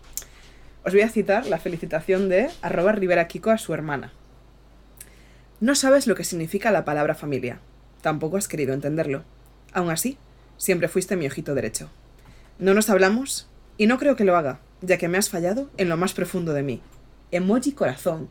Os 0.84 0.92
voy 0.92 1.02
a 1.02 1.08
citar 1.08 1.46
la 1.46 1.58
felicitación 1.58 2.28
de 2.28 2.48
arroba 2.62 2.92
Rivera 2.92 3.26
Kiko 3.26 3.50
a 3.50 3.58
su 3.58 3.74
hermana. 3.74 4.12
No 5.58 5.74
sabes 5.74 6.06
lo 6.06 6.14
que 6.14 6.22
significa 6.22 6.70
la 6.70 6.84
palabra 6.84 7.16
familia. 7.16 7.58
Tampoco 8.02 8.36
has 8.36 8.46
querido 8.46 8.72
entenderlo. 8.72 9.24
Aún 9.72 9.90
así, 9.90 10.16
siempre 10.58 10.86
fuiste 10.86 11.16
mi 11.16 11.26
ojito 11.26 11.56
derecho. 11.56 11.90
No 12.60 12.72
nos 12.72 12.88
hablamos 12.88 13.48
y 13.78 13.86
no 13.86 13.98
creo 13.98 14.16
que 14.16 14.24
lo 14.24 14.36
haga, 14.36 14.60
ya 14.82 14.98
que 14.98 15.08
me 15.08 15.18
has 15.18 15.28
fallado 15.30 15.70
en 15.76 15.88
lo 15.88 15.96
más 15.96 16.14
profundo 16.14 16.52
de 16.52 16.62
mí. 16.62 16.80
Emoji 17.30 17.72
corazón. 17.72 18.28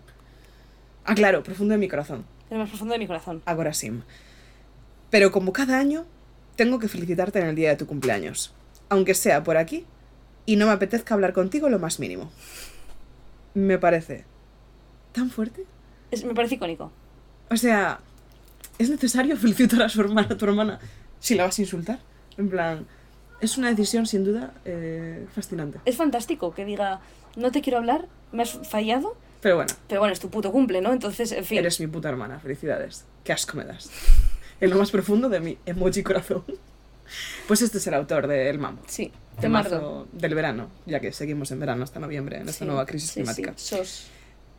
Ah, 1.06 1.15
claro, 1.15 1.44
profundo 1.44 1.74
de 1.74 1.78
mi 1.80 1.88
corazón. 1.90 2.26
En 2.49 2.57
lo 2.57 2.64
más 2.64 2.70
profundo 2.70 2.94
de 2.94 2.99
mi 2.99 3.07
corazón. 3.07 3.41
Ahora 3.45 3.74
sí. 3.74 3.91
Pero 5.10 5.32
como 5.32 5.52
cada 5.53 5.78
año, 5.80 6.06
tengo 6.56 6.80
que 6.80 6.88
felicitarte 6.88 7.40
en 7.40 7.48
el 7.48 7.56
día 7.56 7.70
de 7.70 7.76
tu 7.76 7.88
cumpleaños. 7.88 8.53
Aunque 8.90 9.14
sea 9.15 9.44
por 9.44 9.57
aquí 9.57 9.86
y 10.45 10.56
no 10.56 10.68
me 10.68 10.72
apetezca 10.72 11.14
hablar 11.14 11.34
contigo 11.34 11.70
lo 11.70 11.80
más 11.80 11.99
mínimo. 11.99 12.32
Me 13.53 13.78
parece 13.78 14.26
tan 15.11 15.30
fuerte. 15.30 15.65
Es- 16.11 16.24
me 16.24 16.34
parece 16.34 16.56
icónico. 16.56 16.91
O 17.52 17.57
sea, 17.57 17.99
¿es 18.80 18.90
necesario 18.90 19.38
felicitar 19.38 19.82
a 19.84 19.90
su 19.90 20.02
hermana, 20.02 20.28
a 20.32 20.38
tu 20.38 20.45
hermana, 20.45 20.80
si 21.20 21.36
la 21.36 21.44
vas 21.45 21.60
a 21.60 21.61
insultar? 21.61 21.99
En 22.38 22.49
plan, 22.49 22.88
es 23.45 23.57
una 23.57 23.70
decisión 23.70 24.06
sin 24.06 24.24
duda 24.24 24.53
eh, 24.65 25.26
fascinante. 25.34 25.80
Es 25.86 25.95
fantástico 25.98 26.53
que 26.53 26.65
diga, 26.65 26.99
no 27.36 27.52
te 27.52 27.61
quiero 27.61 27.78
hablar, 27.80 28.07
me 28.32 28.44
has 28.44 28.52
fallado, 28.68 29.15
Pero 29.41 29.56
bueno, 29.57 29.74
pero 29.88 30.02
bueno, 30.02 30.14
es 30.14 30.20
tu 30.20 30.30
puto 30.30 30.52
cumple, 30.52 30.82
¿no? 30.82 30.94
Entonces, 30.94 31.32
en 31.32 31.44
fin. 31.45 31.57
eres 31.60 31.80
mi 31.80 31.88
puta 31.88 32.10
hermana, 32.10 32.40
felicidades. 32.40 33.06
Qué 33.24 33.34
asco 33.34 33.57
me 33.57 33.65
das. 33.65 33.90
En 34.61 34.70
lo 34.70 34.78
más 34.78 34.91
profundo 34.91 35.28
de 35.30 35.40
mi 35.40 35.57
emoji 35.65 36.03
corazón. 36.03 36.44
Pues 37.48 37.61
este 37.61 37.78
es 37.80 37.88
el 37.88 37.94
autor 37.95 38.28
de 38.28 38.49
El 38.49 38.57
Mambo. 38.60 38.82
Sí, 38.88 39.11
Temazo 39.41 39.70
marco. 39.70 40.07
del 40.14 40.34
verano, 40.36 40.70
ya 40.86 40.99
que 40.99 41.11
seguimos 41.11 41.52
en 41.52 41.60
verano 41.60 41.84
hasta 41.84 41.99
noviembre 41.99 42.38
en 42.38 42.48
esta 42.48 42.60
Sí, 42.60 42.65
nueva 42.65 42.86
crisis 42.86 43.10
sí, 43.10 43.14
climática. 43.20 43.53
sí, 43.57 43.76
sos. 43.76 44.07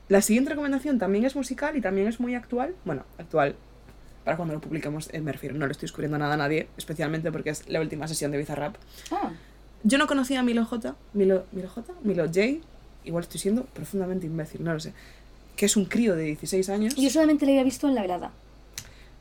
La 0.09 0.20
siguiente 0.20 0.51
recomendación 0.51 0.98
también 0.98 1.24
es 1.24 1.35
musical 1.35 1.77
y 1.77 1.81
también 1.81 2.06
es 2.06 2.20
muy 2.20 2.35
actual. 2.35 2.74
Bueno, 2.85 3.05
actual 3.19 3.56
para 4.25 4.37
cuando 4.37 4.55
lo 4.55 4.61
publiquemos, 4.61 5.09
eh, 5.13 5.21
me 5.21 5.33
refiero, 5.33 5.55
no 5.57 5.67
le 5.67 5.73
estoy 5.73 5.87
descubriendo 5.87 6.17
nada 6.19 6.35
a 6.35 6.37
nadie, 6.37 6.69
especialmente 6.77 7.31
porque 7.31 7.51
es 7.51 7.69
la 7.69 7.81
última 7.81 8.09
sesión 8.09 8.31
de 8.31 8.39
Bizarrap. 8.39 8.77
Ah, 9.11 9.31
Yo 9.83 9.99
no 9.99 10.07
conocía 10.07 10.41
a 10.41 10.43
Milo 10.43 10.65
J, 10.65 10.95
Milo, 11.13 11.45
Milo 11.53 11.69
J, 11.69 11.93
Milo 12.03 12.25
J, 12.25 12.41
igual 13.05 13.23
estoy 13.23 13.39
siendo 13.41 13.65
profundamente 13.65 14.27
imbécil, 14.27 14.65
no 14.65 14.73
lo 14.73 14.81
sé, 14.81 14.93
que 15.57 15.67
es 15.67 15.77
un 15.77 15.85
crío 15.85 16.17
de 16.17 16.25
16 16.25 16.69
años. 16.71 16.95
yo 16.97 17.11
solamente 17.11 17.45
le 17.47 17.53
había 17.53 17.65
visto 17.65 17.87
en 17.87 17.95
la 17.95 18.03
velada. 18.03 18.31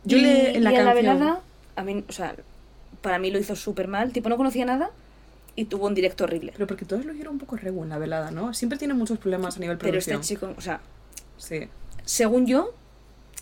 Yo 0.06 0.18
y, 0.18 0.22
le 0.22 0.56
en 0.58 0.64
la 0.64 0.72
y 0.72 0.76
en 0.76 0.86
la 0.86 0.94
canción- 0.94 0.96
velada, 1.20 1.42
a 1.76 1.84
mí, 1.84 2.04
o 2.08 2.12
sea, 2.12 2.36
para 3.02 3.20
mí 3.20 3.30
lo 3.32 3.40
hizo 3.40 3.56
súper 3.56 3.88
mal. 3.90 4.12
Tipo, 4.14 4.30
no 4.30 4.38
conocía 4.38 4.66
nada 4.66 4.92
y 5.56 5.66
tuvo 5.66 5.88
un 5.88 5.94
directo 5.96 6.24
horrible. 6.24 6.52
Pero 6.54 6.68
porque 6.68 6.86
todos 6.86 7.04
lo 7.06 7.12
hicieron 7.12 7.34
un 7.34 7.40
poco 7.40 7.58
regu 7.58 7.84
en 7.84 7.90
la 7.90 7.98
velada, 7.98 8.32
¿no? 8.32 8.54
Siempre 8.54 8.78
tiene 8.80 8.94
muchos 8.94 9.18
problemas 9.20 9.58
a 9.58 9.60
nivel 9.60 9.78
Pero 9.78 9.98
este 9.98 10.12
producción. 10.12 10.38
chico, 10.40 10.54
o 10.58 10.62
sea, 10.62 10.80
Sí, 11.38 11.68
según 12.06 12.48
yo, 12.48 12.74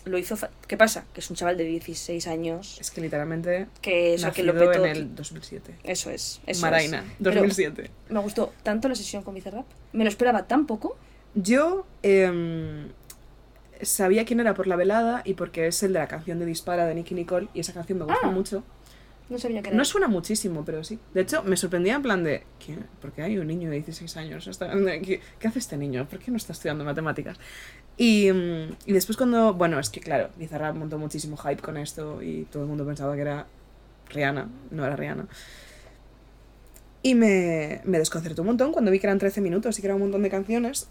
lo 0.04 0.18
hizo. 0.18 0.36
¿Qué 0.66 0.76
pasa? 0.76 1.04
Que 1.14 1.20
es 1.20 1.30
un 1.30 1.36
chaval 1.36 1.56
de 1.56 1.64
16 1.64 2.26
años. 2.26 2.78
es 2.80 2.90
que 2.90 3.00
literalmente 3.00 3.66
Que 3.80 4.14
eso, 4.14 4.32
que 4.32 4.42
lo 4.42 4.52
petó. 4.52 4.84
en 4.84 4.90
el 4.96 5.14
2007. 5.14 5.76
Eso 5.84 6.10
es. 6.10 6.40
Eso 6.46 6.60
Maraina, 6.62 6.98
es. 7.00 7.04
Pero 7.18 7.34
2007. 7.36 7.90
me 8.10 8.20
gustó 8.20 8.52
tanto 8.62 8.88
la 8.88 8.94
sesión 8.94 9.22
con 9.22 9.34
Bizarrap. 9.34 9.66
Me 9.92 10.04
lo 10.04 10.10
esperaba 10.10 10.46
tan 10.46 10.66
poco. 10.66 10.96
Yo 11.34 11.86
em, 12.02 12.88
sabía 13.80 14.24
quién 14.24 14.40
era 14.40 14.54
por 14.54 14.66
la 14.66 14.76
velada 14.76 15.22
y 15.24 15.34
porque 15.34 15.66
es 15.66 15.82
el 15.82 15.92
de 15.92 15.98
la 16.00 16.08
canción 16.08 16.38
de 16.38 16.46
Dispara 16.46 16.86
de 16.86 16.94
Nicky 16.94 17.14
Nicole 17.14 17.48
y 17.54 17.60
esa 17.60 17.72
canción 17.72 17.98
me 17.98 18.04
gusta 18.04 18.20
Ah. 18.28 18.30
mucho. 18.30 18.62
No 19.28 19.38
sabía 19.38 19.62
que 19.62 19.68
era. 19.68 19.76
No 19.78 19.84
suena 19.86 20.08
muchísimo, 20.08 20.62
pero 20.64 20.84
sí. 20.84 20.98
De 21.14 21.22
hecho, 21.22 21.42
me 21.42 21.56
sorprendía 21.56 21.94
en 21.94 22.02
plan 22.02 22.22
de, 22.22 22.42
¿quién? 22.62 22.84
¿por 23.00 23.12
qué 23.12 23.22
hay 23.22 23.38
un 23.38 23.46
niño 23.46 23.70
de 23.70 23.76
16 23.76 24.14
años? 24.18 24.50
¿Qué, 24.58 25.20
qué 25.38 25.48
hace 25.48 25.58
este 25.58 25.78
niño? 25.78 26.06
¿Por 26.06 26.18
qué 26.18 26.30
no 26.30 26.36
está 26.36 26.52
estudiando 26.52 26.84
matemáticas? 26.84 27.38
Y, 27.96 28.30
mm, 28.32 28.76
y 28.86 28.92
después 28.92 29.16
cuando, 29.16 29.54
bueno, 29.54 29.78
es 29.78 29.90
que 29.90 30.00
claro, 30.00 30.30
Bizarrap 30.36 30.74
montó 30.76 30.98
muchísimo 30.98 31.36
hype 31.36 31.62
con 31.62 31.76
esto 31.76 32.22
y 32.22 32.44
todo 32.50 32.62
el 32.64 32.68
mundo 32.68 32.86
pensaba 32.86 33.14
que 33.14 33.20
era 33.20 33.46
Rihanna, 34.08 34.48
no 34.70 34.84
era 34.84 34.96
Rihanna. 34.96 35.26
Y 37.02 37.14
me, 37.14 37.80
me 37.84 37.98
desconcertó 37.98 38.42
un 38.42 38.46
montón 38.48 38.72
cuando 38.72 38.90
vi 38.90 38.98
que 39.00 39.06
eran 39.06 39.18
13 39.18 39.40
minutos 39.40 39.78
y 39.78 39.82
que 39.82 39.88
era 39.88 39.94
un 39.96 40.02
montón 40.02 40.22
de 40.22 40.30
canciones. 40.30 40.88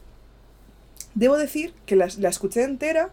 Debo 1.16 1.38
decir 1.38 1.74
que 1.86 1.96
las- 1.96 2.18
la 2.20 2.30
escuché 2.30 2.64
entera 2.64 3.10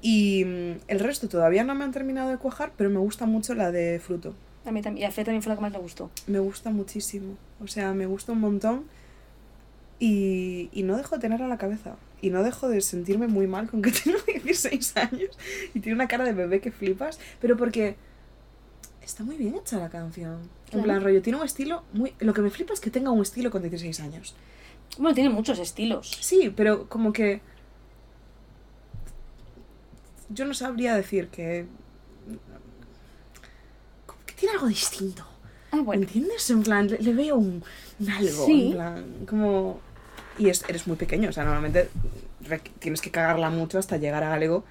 y 0.00 0.44
mm, 0.44 0.80
el 0.88 1.00
resto 1.00 1.28
todavía 1.28 1.64
no 1.64 1.74
me 1.74 1.84
han 1.84 1.92
terminado 1.92 2.30
de 2.30 2.38
cuajar, 2.38 2.72
pero 2.76 2.88
me 2.90 2.98
gusta 2.98 3.26
mucho 3.26 3.54
la 3.54 3.70
de 3.72 4.00
Fruto. 4.00 4.34
A 4.64 4.70
mí 4.70 4.82
también. 4.82 5.02
Y 5.04 5.06
a 5.06 5.10
Fe 5.12 5.24
también 5.24 5.42
fue 5.42 5.50
la 5.50 5.56
que 5.56 5.62
más 5.62 5.72
le 5.72 5.78
gustó. 5.78 6.10
Me 6.26 6.38
gusta 6.40 6.70
muchísimo. 6.70 7.36
O 7.62 7.66
sea, 7.68 7.92
me 7.94 8.06
gusta 8.06 8.32
un 8.32 8.40
montón. 8.40 8.84
Y, 9.98 10.68
y 10.72 10.82
no 10.82 10.96
dejo 10.96 11.16
de 11.16 11.20
tenerla 11.20 11.46
en 11.46 11.50
la 11.50 11.58
cabeza. 11.58 11.96
Y 12.20 12.30
no 12.30 12.42
dejo 12.42 12.68
de 12.68 12.80
sentirme 12.80 13.28
muy 13.28 13.46
mal 13.46 13.70
con 13.70 13.82
que 13.82 13.90
tengo 14.04 14.18
16 14.26 14.96
años 14.96 15.38
y 15.74 15.80
tiene 15.80 15.94
una 15.94 16.08
cara 16.08 16.24
de 16.24 16.32
bebé 16.32 16.60
que 16.60 16.70
flipas. 16.70 17.18
Pero 17.40 17.56
porque 17.56 17.96
está 19.02 19.24
muy 19.24 19.36
bien 19.36 19.54
hecha 19.54 19.78
la 19.78 19.88
canción. 19.88 20.40
En 20.72 20.82
plan, 20.82 21.02
rollo, 21.02 21.22
tiene 21.22 21.38
un 21.38 21.44
estilo 21.44 21.84
muy... 21.92 22.14
Lo 22.18 22.34
que 22.34 22.42
me 22.42 22.50
flipa 22.50 22.74
es 22.74 22.80
que 22.80 22.90
tenga 22.90 23.10
un 23.10 23.22
estilo 23.22 23.50
con 23.50 23.62
16 23.62 24.00
años. 24.00 24.34
Bueno, 24.98 25.14
tiene 25.14 25.30
muchos 25.30 25.58
estilos. 25.58 26.16
Sí, 26.20 26.52
pero 26.54 26.88
como 26.88 27.12
que... 27.12 27.40
Yo 30.28 30.44
no 30.44 30.52
sabría 30.52 30.94
decir 30.94 31.28
que... 31.28 31.66
Como 34.06 34.20
que 34.26 34.34
tiene 34.34 34.54
algo 34.54 34.66
distinto. 34.66 35.24
Ah, 35.70 35.80
bueno. 35.80 36.02
¿Entiendes? 36.02 36.48
En 36.50 36.62
plan, 36.62 36.86
le, 36.88 36.98
le 36.98 37.12
veo 37.12 37.36
un, 37.36 37.62
un 38.00 38.10
algo. 38.10 38.46
Sí. 38.46 38.66
En 38.66 38.72
plan, 38.72 39.26
como. 39.26 39.80
Y 40.38 40.48
es- 40.50 40.64
eres 40.68 40.86
muy 40.86 40.96
pequeño, 40.96 41.28
o 41.30 41.32
sea, 41.32 41.44
normalmente 41.44 41.88
tienes 42.78 43.00
que 43.00 43.10
cagarla 43.10 43.50
mucho 43.50 43.78
hasta 43.78 43.96
llegar 43.96 44.24
a 44.24 44.32
algo 44.34 44.64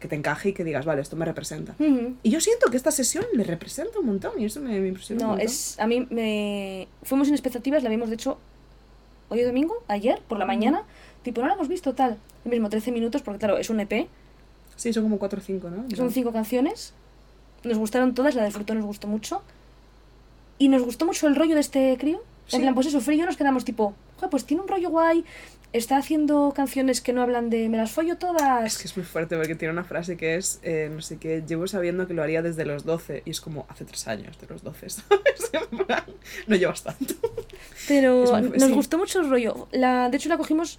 que 0.00 0.08
te 0.08 0.16
encaje 0.16 0.50
y 0.50 0.52
que 0.52 0.64
digas, 0.64 0.84
vale, 0.84 1.00
esto 1.00 1.16
me 1.16 1.24
representa. 1.24 1.74
Ujú. 1.78 2.14
Y 2.22 2.30
yo 2.30 2.40
siento 2.40 2.70
que 2.70 2.76
esta 2.76 2.90
sesión 2.90 3.24
le 3.32 3.42
representa 3.44 3.98
un 3.98 4.06
montón 4.06 4.32
y 4.38 4.44
eso 4.44 4.60
me, 4.60 4.78
me 4.80 4.88
impresiona 4.88 5.20
un 5.20 5.22
No, 5.24 5.28
montón. 5.30 5.46
es. 5.46 5.78
A 5.80 5.86
mí 5.86 6.06
me. 6.10 6.88
Fuimos 7.02 7.26
sin 7.28 7.34
expectativas, 7.34 7.82
la 7.82 7.88
vimos 7.90 8.08
de 8.10 8.16
hecho 8.16 8.38
hoy 9.30 9.40
es 9.40 9.46
domingo, 9.46 9.82
ayer, 9.88 10.20
por 10.28 10.38
la 10.38 10.44
mañana. 10.44 10.82
Tipo, 11.22 11.40
no 11.40 11.46
la 11.48 11.54
hemos 11.54 11.68
visto 11.68 11.94
tal. 11.94 12.18
El 12.44 12.50
mismo 12.50 12.68
13 12.68 12.92
minutos, 12.92 13.22
porque 13.22 13.38
claro, 13.38 13.56
es 13.56 13.70
un 13.70 13.80
EP. 13.80 14.06
Sí, 14.76 14.92
son 14.92 15.04
como 15.04 15.18
4 15.18 15.38
o 15.38 15.42
5, 15.42 15.70
¿no? 15.70 15.84
Son 15.96 16.10
cinco 16.10 16.32
canciones. 16.32 16.92
Nos 17.62 17.78
gustaron 17.78 18.14
todas, 18.14 18.34
la 18.34 18.42
de 18.44 18.50
Fruto 18.50 18.74
nos 18.74 18.84
gustó 18.84 19.06
mucho. 19.08 19.40
Y 20.58 20.68
nos 20.68 20.82
gustó 20.82 21.06
mucho 21.06 21.26
el 21.28 21.34
rollo 21.36 21.54
de 21.54 21.62
este 21.62 21.96
crío. 21.98 22.20
Sí. 22.46 22.56
En 22.56 22.62
plan, 22.62 22.74
pues 22.74 22.86
eso, 22.88 23.00
Free 23.00 23.16
y 23.16 23.20
yo 23.20 23.26
nos 23.26 23.38
quedamos 23.38 23.64
tipo, 23.64 23.94
"Joder, 24.13 24.13
pues 24.30 24.44
tiene 24.44 24.62
un 24.62 24.68
rollo 24.68 24.90
guay. 24.90 25.24
Está 25.72 25.96
haciendo 25.96 26.52
canciones 26.54 27.00
que 27.00 27.12
no 27.12 27.20
hablan 27.20 27.50
de 27.50 27.68
me 27.68 27.76
las 27.76 27.90
follo 27.90 28.16
todas. 28.16 28.64
Es 28.64 28.78
que 28.78 28.84
es 28.86 28.96
muy 28.96 29.04
fuerte 29.04 29.36
porque 29.36 29.56
tiene 29.56 29.72
una 29.72 29.82
frase 29.82 30.16
que 30.16 30.36
es, 30.36 30.60
eh, 30.62 30.88
no 30.92 31.02
sé 31.02 31.18
qué, 31.18 31.42
llevo 31.44 31.66
sabiendo 31.66 32.06
que 32.06 32.14
lo 32.14 32.22
haría 32.22 32.42
desde 32.42 32.64
los 32.64 32.84
12 32.84 33.22
y 33.24 33.30
es 33.30 33.40
como 33.40 33.66
hace 33.68 33.84
3 33.84 34.06
años 34.08 34.38
de 34.38 34.46
los 34.46 34.62
12, 34.62 34.88
¿sabes? 34.90 35.50
En 35.72 35.78
plan, 35.84 36.04
no 36.46 36.54
llevas 36.54 36.84
tanto. 36.84 37.14
Pero 37.88 38.24
muy- 38.40 38.50
nos 38.50 38.62
sí. 38.68 38.72
gustó 38.72 38.98
mucho 38.98 39.20
el 39.20 39.28
rollo. 39.30 39.66
La, 39.72 40.08
de 40.10 40.16
hecho, 40.16 40.28
la 40.28 40.36
cogimos 40.36 40.78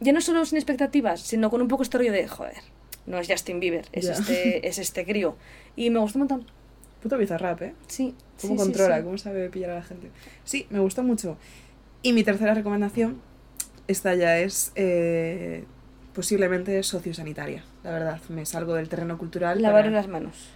ya 0.00 0.12
no 0.12 0.20
solo 0.22 0.46
sin 0.46 0.56
expectativas, 0.56 1.20
sino 1.20 1.50
con 1.50 1.60
un 1.60 1.68
poco 1.68 1.82
este 1.82 1.98
rollo 1.98 2.12
de, 2.12 2.26
joder, 2.26 2.56
no 3.04 3.18
es 3.18 3.28
Justin 3.28 3.60
Bieber, 3.60 3.84
es, 3.92 4.06
este, 4.08 4.66
es 4.66 4.78
este 4.78 5.04
crío. 5.04 5.36
Y 5.76 5.90
me 5.90 5.98
gustó 5.98 6.18
un 6.18 6.26
montón. 6.26 6.46
Puto 7.02 7.18
bizarrap, 7.18 7.60
¿eh? 7.62 7.74
Sí. 7.86 8.14
cómo 8.40 8.54
sí, 8.54 8.58
controla, 8.58 8.96
sí. 8.98 9.04
cómo 9.04 9.18
sabe 9.18 9.50
pillar 9.50 9.70
a 9.70 9.74
la 9.76 9.82
gente. 9.82 10.10
Sí, 10.44 10.66
me 10.70 10.78
gusta 10.80 11.02
mucho. 11.02 11.36
Y 12.06 12.12
mi 12.12 12.22
tercera 12.22 12.54
recomendación, 12.54 13.20
esta 13.88 14.14
ya 14.14 14.38
es 14.38 14.70
eh, 14.76 15.64
posiblemente 16.14 16.80
sociosanitaria, 16.84 17.64
la 17.82 17.90
verdad. 17.90 18.20
Me 18.28 18.46
salgo 18.46 18.74
del 18.74 18.88
terreno 18.88 19.18
cultural. 19.18 19.60
Lavar 19.60 19.86
para- 19.86 19.96
las 19.96 20.06
manos. 20.06 20.50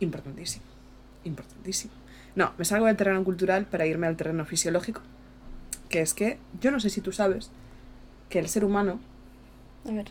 Importantísimo, 0.00 0.66
importantísimo. 1.24 1.94
No, 2.36 2.52
me 2.58 2.66
salgo 2.66 2.84
del 2.84 2.96
terreno 2.98 3.24
cultural 3.24 3.64
para 3.64 3.86
irme 3.86 4.08
al 4.08 4.16
terreno 4.18 4.44
fisiológico, 4.44 5.00
que 5.88 6.02
es 6.02 6.12
que 6.12 6.36
yo 6.60 6.70
no 6.70 6.80
sé 6.80 6.90
si 6.90 7.00
tú 7.00 7.12
sabes 7.12 7.50
que 8.28 8.38
el 8.38 8.48
ser 8.48 8.62
humano 8.66 9.00
A 9.88 9.92
ver. 9.92 10.08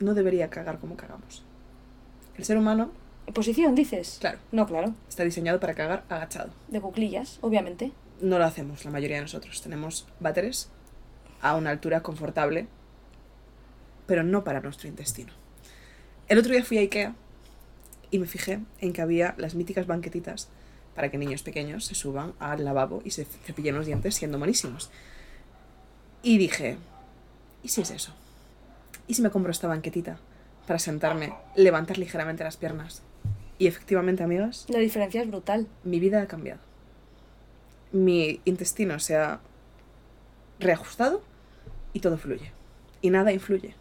no 0.00 0.14
debería 0.14 0.48
cagar 0.48 0.78
como 0.78 0.96
cagamos. 0.96 1.44
El 2.38 2.44
ser 2.46 2.56
humano 2.56 2.90
¿Posición, 3.34 3.74
dices? 3.74 4.16
Claro. 4.20 4.38
No, 4.52 4.66
claro. 4.66 4.94
está 5.08 5.22
diseñado 5.22 5.60
para 5.60 5.74
cagar 5.74 6.02
agachado. 6.08 6.50
De 6.68 6.80
cuclillas, 6.80 7.38
obviamente. 7.42 7.92
No 8.20 8.38
lo 8.38 8.44
hacemos 8.44 8.84
la 8.84 8.90
mayoría 8.90 9.16
de 9.16 9.22
nosotros. 9.22 9.62
Tenemos 9.62 10.06
váteres 10.20 10.70
a 11.40 11.56
una 11.56 11.70
altura 11.70 12.02
confortable, 12.02 12.68
pero 14.06 14.22
no 14.22 14.44
para 14.44 14.60
nuestro 14.60 14.88
intestino. 14.88 15.32
El 16.28 16.38
otro 16.38 16.52
día 16.52 16.64
fui 16.64 16.78
a 16.78 16.82
Ikea 16.82 17.14
y 18.10 18.18
me 18.18 18.26
fijé 18.26 18.60
en 18.80 18.92
que 18.92 19.02
había 19.02 19.34
las 19.38 19.54
míticas 19.54 19.86
banquetitas 19.86 20.48
para 20.94 21.10
que 21.10 21.18
niños 21.18 21.42
pequeños 21.42 21.84
se 21.86 21.94
suban 21.94 22.34
al 22.38 22.64
lavabo 22.64 23.02
y 23.04 23.10
se 23.10 23.24
cepillen 23.24 23.74
los 23.74 23.86
dientes 23.86 24.14
siendo 24.14 24.38
monísimos. 24.38 24.90
Y 26.22 26.38
dije, 26.38 26.76
¿y 27.62 27.68
si 27.68 27.80
es 27.80 27.90
eso? 27.90 28.12
¿Y 29.08 29.14
si 29.14 29.22
me 29.22 29.30
compro 29.30 29.50
esta 29.50 29.66
banquetita 29.68 30.18
para 30.66 30.78
sentarme, 30.78 31.32
levantar 31.56 31.98
ligeramente 31.98 32.44
las 32.44 32.56
piernas? 32.56 33.02
Y 33.58 33.66
efectivamente, 33.66 34.22
amigas, 34.22 34.66
La 34.68 34.78
diferencia 34.78 35.22
es 35.22 35.28
brutal. 35.28 35.66
mi 35.84 35.98
vida 35.98 36.22
ha 36.22 36.26
cambiado. 36.26 36.60
Mi 37.92 38.40
intestino 38.44 38.98
se 38.98 39.16
ha 39.16 39.40
reajustado 40.58 41.22
y 41.92 42.00
todo 42.00 42.16
fluye. 42.18 42.52
Y 43.00 43.10
nada 43.10 43.32
influye. 43.32 43.74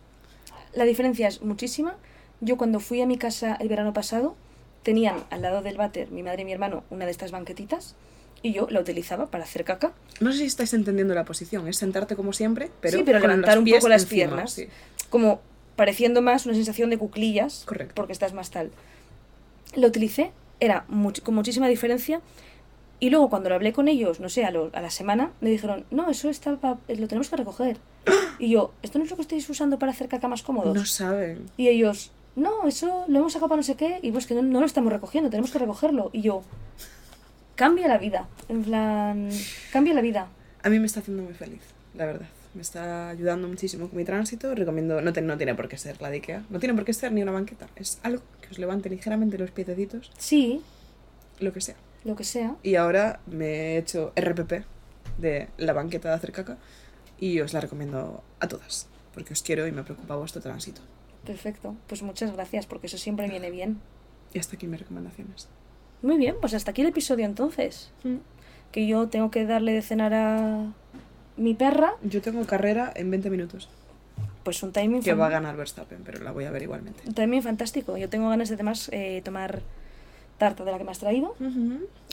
La 0.73 0.85
diferencia 0.85 1.27
es 1.27 1.41
muchísima. 1.41 1.95
Yo 2.39 2.57
cuando 2.57 2.79
fui 2.79 3.01
a 3.01 3.05
mi 3.05 3.17
casa 3.17 3.55
el 3.59 3.67
verano 3.69 3.93
pasado, 3.93 4.35
tenían 4.83 5.23
al 5.29 5.41
lado 5.43 5.61
del 5.61 5.77
váter, 5.77 6.09
mi 6.11 6.23
madre 6.23 6.41
y 6.41 6.45
mi 6.45 6.53
hermano, 6.53 6.83
una 6.89 7.05
de 7.05 7.11
estas 7.11 7.31
banquetitas. 7.31 7.95
Y 8.43 8.53
yo 8.53 8.67
la 8.71 8.79
utilizaba 8.79 9.27
para 9.27 9.43
hacer 9.43 9.63
caca. 9.63 9.93
No 10.19 10.31
sé 10.31 10.39
si 10.39 10.45
estáis 10.45 10.73
entendiendo 10.73 11.13
la 11.13 11.25
posición, 11.25 11.67
es 11.67 11.77
sentarte 11.77 12.15
como 12.15 12.33
siempre, 12.33 12.71
pero, 12.81 12.97
sí, 12.97 13.03
pero 13.05 13.19
levantar 13.19 13.59
un 13.59 13.65
poco 13.65 13.87
las 13.87 14.03
encima, 14.03 14.15
piernas. 14.15 14.51
sí. 14.53 14.67
Como 15.11 15.41
pareciendo 15.75 16.21
más 16.23 16.45
una 16.47 16.55
sensación 16.55 16.89
de 16.89 16.97
cuclillas. 16.97 17.63
Correcto. 17.65 17.93
Porque 17.95 18.13
estás 18.13 18.33
más 18.33 18.49
tal. 18.49 18.71
Lo 19.75 19.87
utilicé, 19.87 20.31
era 20.59 20.85
much- 20.87 21.21
con 21.21 21.35
muchísima 21.35 21.67
diferencia. 21.67 22.21
Y 23.01 23.09
luego 23.09 23.29
cuando 23.29 23.49
lo 23.49 23.55
hablé 23.55 23.73
con 23.73 23.87
ellos, 23.89 24.19
no 24.21 24.29
sé, 24.29 24.45
a, 24.45 24.51
lo- 24.51 24.69
a 24.73 24.79
la 24.79 24.89
semana, 24.91 25.31
me 25.41 25.49
dijeron, 25.49 25.83
no, 25.91 26.09
eso 26.09 26.29
está 26.29 26.55
pa- 26.57 26.77
lo 26.87 27.07
tenemos 27.07 27.29
que 27.29 27.35
recoger. 27.35 27.77
Y 28.39 28.49
yo, 28.51 28.71
¿esto 28.83 28.97
no 28.99 29.03
es 29.05 29.09
lo 29.11 29.15
que 29.17 29.23
estáis 29.23 29.49
usando 29.49 29.77
para 29.79 29.91
hacer 29.91 30.07
caca 30.07 30.27
más 30.27 30.43
cómodos? 30.43 30.73
No 30.75 30.85
saben. 30.85 31.49
Y 31.57 31.67
ellos, 31.67 32.11
no, 32.35 32.67
eso 32.67 33.05
lo 33.07 33.19
hemos 33.19 33.33
sacado 33.33 33.49
para 33.49 33.57
no 33.57 33.63
sé 33.63 33.75
qué, 33.75 33.99
y 34.01 34.11
pues 34.11 34.25
que 34.27 34.35
no, 34.35 34.41
no 34.43 34.59
lo 34.61 34.65
estamos 34.65 34.93
recogiendo, 34.93 35.29
tenemos 35.31 35.51
que 35.51 35.57
recogerlo. 35.59 36.09
Y 36.13 36.21
yo, 36.21 36.43
cambia 37.55 37.87
la 37.87 37.97
vida, 37.97 38.27
en 38.49 38.63
plan, 38.63 39.29
cambia 39.71 39.93
la 39.93 40.01
vida. 40.01 40.27
A 40.63 40.69
mí 40.69 40.79
me 40.79 40.85
está 40.85 40.99
haciendo 40.99 41.23
muy 41.23 41.33
feliz, 41.33 41.61
la 41.95 42.05
verdad. 42.05 42.27
Me 42.53 42.61
está 42.61 43.09
ayudando 43.09 43.47
muchísimo 43.47 43.87
con 43.87 43.97
mi 43.97 44.03
tránsito. 44.03 44.53
Recomiendo, 44.53 44.99
no, 45.01 45.13
te- 45.13 45.21
no 45.21 45.37
tiene 45.37 45.55
por 45.55 45.69
qué 45.69 45.77
ser 45.77 46.01
la 46.01 46.09
de 46.09 46.17
Ikea. 46.17 46.43
No 46.49 46.59
tiene 46.59 46.75
por 46.75 46.83
qué 46.83 46.91
ser 46.93 47.13
ni 47.13 47.23
una 47.23 47.31
banqueta. 47.31 47.67
Es 47.77 47.97
algo 48.03 48.21
que 48.41 48.49
os 48.49 48.59
levante 48.59 48.89
ligeramente 48.89 49.37
los 49.37 49.51
piececitos, 49.51 50.11
Sí, 50.17 50.61
lo 51.39 51.53
que 51.53 51.61
sea. 51.61 51.75
Lo 52.03 52.15
que 52.15 52.23
sea. 52.23 52.55
Y 52.63 52.75
ahora 52.75 53.19
me 53.27 53.45
he 53.47 53.77
hecho 53.77 54.11
RPP 54.15 54.63
de 55.17 55.49
la 55.57 55.73
banqueta 55.73 56.09
de 56.09 56.15
hacer 56.15 56.31
caca 56.31 56.57
y 57.19 57.39
os 57.41 57.53
la 57.53 57.61
recomiendo 57.61 58.23
a 58.39 58.47
todas. 58.47 58.87
Porque 59.13 59.33
os 59.33 59.43
quiero 59.43 59.67
y 59.67 59.71
me 59.71 59.83
preocupa 59.83 60.15
vuestro 60.15 60.41
tránsito. 60.41 60.81
Perfecto, 61.25 61.75
pues 61.87 62.01
muchas 62.01 62.33
gracias, 62.33 62.65
porque 62.65 62.87
eso 62.87 62.97
siempre 62.97 63.27
viene 63.29 63.51
bien. 63.51 63.79
Y 64.33 64.39
hasta 64.39 64.55
aquí 64.55 64.67
mis 64.67 64.79
recomendaciones. 64.79 65.47
Muy 66.01 66.17
bien, 66.17 66.35
pues 66.41 66.53
hasta 66.53 66.71
aquí 66.71 66.81
el 66.81 66.87
episodio 66.87 67.25
entonces. 67.25 67.91
Que 68.71 68.87
yo 68.87 69.07
tengo 69.09 69.29
que 69.29 69.45
darle 69.45 69.73
de 69.73 69.81
cenar 69.81 70.13
a 70.13 70.73
mi 71.37 71.53
perra, 71.53 71.93
Yo 72.01 72.21
tengo 72.21 72.43
carrera 72.45 72.91
en 72.95 73.11
20 73.11 73.29
minutos. 73.29 73.69
pues 74.43 74.63
un 74.63 74.71
timing, 74.71 75.03
Que 75.03 75.13
va 75.13 75.27
a 75.27 75.29
ganar 75.29 75.55
Verstappen, 75.55 76.01
pero 76.03 76.23
la 76.23 76.31
voy 76.31 76.45
a 76.45 76.51
ver 76.51 76.63
igualmente. 76.63 77.03
un 77.05 77.13
timing 77.13 77.43
fantástico. 77.43 77.97
Yo 77.97 78.09
tengo 78.09 78.29
ganas 78.29 78.49
de 78.49 78.55
además 78.55 78.89
eh, 78.91 79.21
tomar 79.23 79.61
tarta 80.41 80.65
de 80.65 80.71
la 80.71 80.79
que 80.79 80.83
me 80.83 80.89
has 80.89 80.97
traído. 80.97 81.35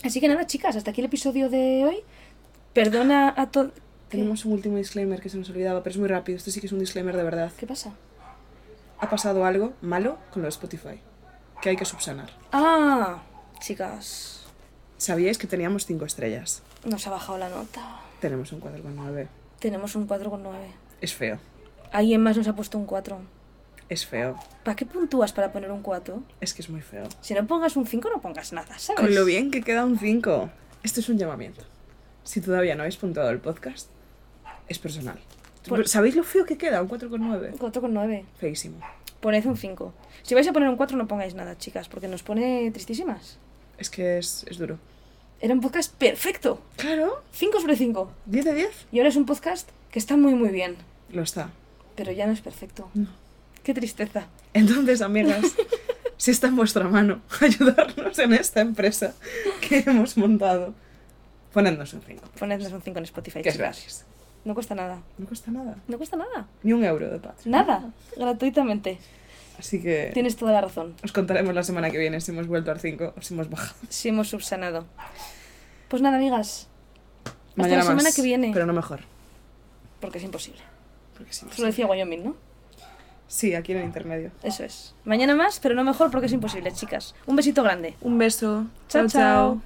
Así 0.05 0.21
que 0.21 0.29
nada, 0.29 0.47
chicas, 0.47 0.77
hasta 0.77 0.91
aquí 0.91 1.01
el 1.01 1.07
episodio 1.07 1.49
de 1.49 1.87
hoy. 1.87 1.97
Perdona 2.75 3.33
a 3.35 3.51
todos... 3.51 3.73
Tenemos 4.11 4.45
un 4.45 4.53
último 4.53 4.77
disclaimer 4.77 5.19
que 5.23 5.31
se 5.31 5.39
nos 5.39 5.49
olvidaba, 5.49 5.83
pero 5.83 5.95
es 5.95 5.99
muy 5.99 6.09
rápido. 6.09 6.37
Este 6.37 6.51
sí 6.51 6.61
que 6.61 6.67
es 6.67 6.73
un 6.73 6.79
disclaimer 6.79 7.17
de 7.17 7.23
verdad. 7.23 7.51
¿Qué 7.59 7.67
pasa? 7.67 7.95
Ha 9.01 9.09
pasado 9.09 9.47
algo 9.47 9.73
malo 9.81 10.19
con 10.31 10.43
lo 10.43 10.47
de 10.47 10.51
Spotify 10.51 11.01
que 11.63 11.71
hay 11.71 11.77
que 11.77 11.87
subsanar. 11.87 12.31
Ah, 12.53 13.23
chicas, 13.61 14.47
¿Sabíais 14.99 15.39
que 15.39 15.47
teníamos 15.47 15.87
5 15.87 16.05
estrellas? 16.05 16.63
nos 16.85 17.07
ha 17.07 17.11
bajado 17.11 17.39
la 17.39 17.49
nota. 17.49 18.01
Tenemos 18.21 18.53
un 18.53 18.61
4,9. 18.61 19.27
Tenemos 19.59 19.97
un 19.97 20.07
4,9. 20.07 20.53
Es 21.01 21.15
feo. 21.15 21.39
Alguien 21.93 22.23
más 22.23 22.37
nos 22.37 22.47
ha 22.47 22.55
puesto 22.55 22.77
un 22.77 22.85
4. 22.85 23.19
Es 23.89 24.05
feo. 24.07 24.37
¿Para 24.65 24.77
qué 24.77 24.85
puntúas 24.85 25.33
para 25.33 25.51
poner 25.53 25.71
un 25.71 25.83
4? 25.83 26.23
Es 26.41 26.53
que 26.53 26.63
es 26.63 26.69
muy 26.69 26.83
feo. 26.83 27.05
Si 27.23 27.33
no 27.35 27.47
pongas 27.47 27.75
un 27.77 27.87
5, 27.87 28.11
no 28.15 28.21
pongas 28.21 28.53
nada, 28.53 28.79
¿sabes? 28.79 29.01
Con 29.01 29.15
lo 29.15 29.25
bien 29.25 29.51
que 29.51 29.63
queda 29.63 29.85
un 29.85 29.99
5. 29.99 30.51
Esto 30.83 31.01
es 31.01 31.09
un 31.09 31.17
llamamiento. 31.19 31.63
Si 32.23 32.41
todavía 32.43 32.75
no 32.75 32.83
habéis 32.83 32.97
puntuado 32.99 33.31
el 33.31 33.39
podcast, 33.41 33.89
es 34.69 34.79
personal. 34.79 35.19
Por- 35.67 35.89
¿Sabéis 35.89 36.17
lo 36.17 36.23
feo 36.23 36.45
que 36.45 36.59
queda? 36.59 36.83
Un 36.83 36.89
4,9. 36.89 37.57
4,9. 37.57 38.25
Feísimo. 38.39 38.79
Poned 39.21 39.45
un 39.47 39.57
5. 39.57 39.95
Si 40.23 40.35
vais 40.35 40.47
a 40.47 40.53
poner 40.53 40.69
un 40.69 40.77
4, 40.77 40.97
no 40.97 41.09
pongáis 41.09 41.35
nada, 41.35 41.57
chicas, 41.57 41.89
porque 41.89 42.09
nos 42.09 42.23
pone 42.23 42.71
tristísimas. 42.71 43.39
Es 43.79 43.89
que 43.89 44.19
es, 44.19 44.45
es 44.49 44.59
duro. 44.59 44.79
Era 45.41 45.55
un 45.55 45.61
podcast 45.61 45.95
perfecto. 45.95 46.61
Claro. 46.77 47.23
5 47.33 47.61
sobre 47.61 47.77
5. 47.77 48.11
10 48.27 48.45
de 48.45 48.55
10. 48.55 48.87
Y 48.93 48.99
ahora 48.99 49.09
es 49.09 49.17
un 49.17 49.25
podcast 49.25 49.69
que 49.91 49.99
está 49.99 50.17
muy, 50.17 50.35
muy 50.35 50.51
bien. 50.51 50.77
Lo 51.11 51.23
está. 51.23 51.51
Pero 51.97 52.13
ya 52.13 52.27
no 52.27 52.33
es 52.33 52.41
perfecto. 52.43 52.91
No. 52.95 53.09
Qué 53.69 53.75
tristeza. 53.75 54.29
Entonces, 54.55 55.03
amigas, 55.03 55.45
si 56.17 56.31
está 56.31 56.47
en 56.47 56.57
vuestra 56.57 56.89
mano 56.89 57.21
ayudarnos 57.39 58.19
en 58.19 58.33
esta 58.33 58.63
empresa 58.63 59.13
que 59.61 59.85
hemos 59.87 60.17
montado, 60.17 60.73
ponednos 61.53 61.93
un 61.93 62.01
5. 62.01 62.31
Ponednos 62.39 62.73
un 62.73 62.81
5 62.81 62.99
en 62.99 63.05
Spotify. 63.05 63.43
Que 63.43 63.51
es 63.51 63.59
gratis. 63.59 64.07
No 64.47 64.55
cuesta 64.55 64.75
nada. 64.75 65.03
No 65.19 65.27
cuesta 65.27 65.51
nada. 65.51 65.77
No 65.87 65.99
cuesta 65.99 66.17
nada. 66.17 66.49
Ni 66.63 66.73
un 66.73 66.83
euro 66.83 67.11
de 67.11 67.19
Patreon. 67.19 67.51
Nada. 67.51 67.91
Gratuitamente. 68.17 68.97
Así 69.59 69.83
que 69.83 70.13
Tienes 70.15 70.37
toda 70.37 70.53
la 70.53 70.63
razón. 70.63 70.95
os 71.05 71.13
contaremos 71.13 71.55
la 71.55 71.63
semana 71.63 71.91
que 71.91 71.99
viene 71.99 72.23
si 72.23 72.31
hemos 72.31 72.47
vuelto 72.47 72.71
al 72.71 72.81
5 72.81 73.13
o 73.19 73.21
si 73.21 73.35
hemos 73.35 73.51
bajado. 73.51 73.75
Si 73.91 74.09
hemos 74.09 74.31
subsanado. 74.31 74.87
Pues 75.89 76.01
nada, 76.01 76.17
amigas. 76.17 76.69
Hasta 77.27 77.35
Mañana 77.55 77.77
la 77.77 77.83
semana 77.83 78.03
más, 78.05 78.17
que 78.17 78.23
viene. 78.23 78.51
Pero 78.51 78.65
no 78.65 78.73
mejor. 78.73 79.01
Porque 80.01 80.17
es 80.17 80.25
imposible. 80.25 80.63
Porque 81.19 81.35
sí, 81.35 81.45
Eso 81.53 81.61
lo 81.61 81.67
decía 81.67 81.87
Wyoming, 81.87 82.25
¿no? 82.25 82.48
Sí, 83.29 83.55
aquí 83.55 83.73
en 83.73 83.79
el 83.79 83.85
intermedio. 83.85 84.33
Eso 84.43 84.65
es. 84.65 84.95
Mañana 85.05 85.37
más, 85.37 85.61
pero 85.61 85.77
no 85.77 85.85
mejor 85.85 86.11
porque 86.11 86.27
es 86.27 86.33
imposible, 86.33 86.73
chicas. 86.73 87.15
Un 87.27 87.37
besito 87.37 87.63
grande. 87.63 87.95
Un 88.01 88.19
beso. 88.19 88.67
Chao, 88.89 89.07
chao. 89.07 89.63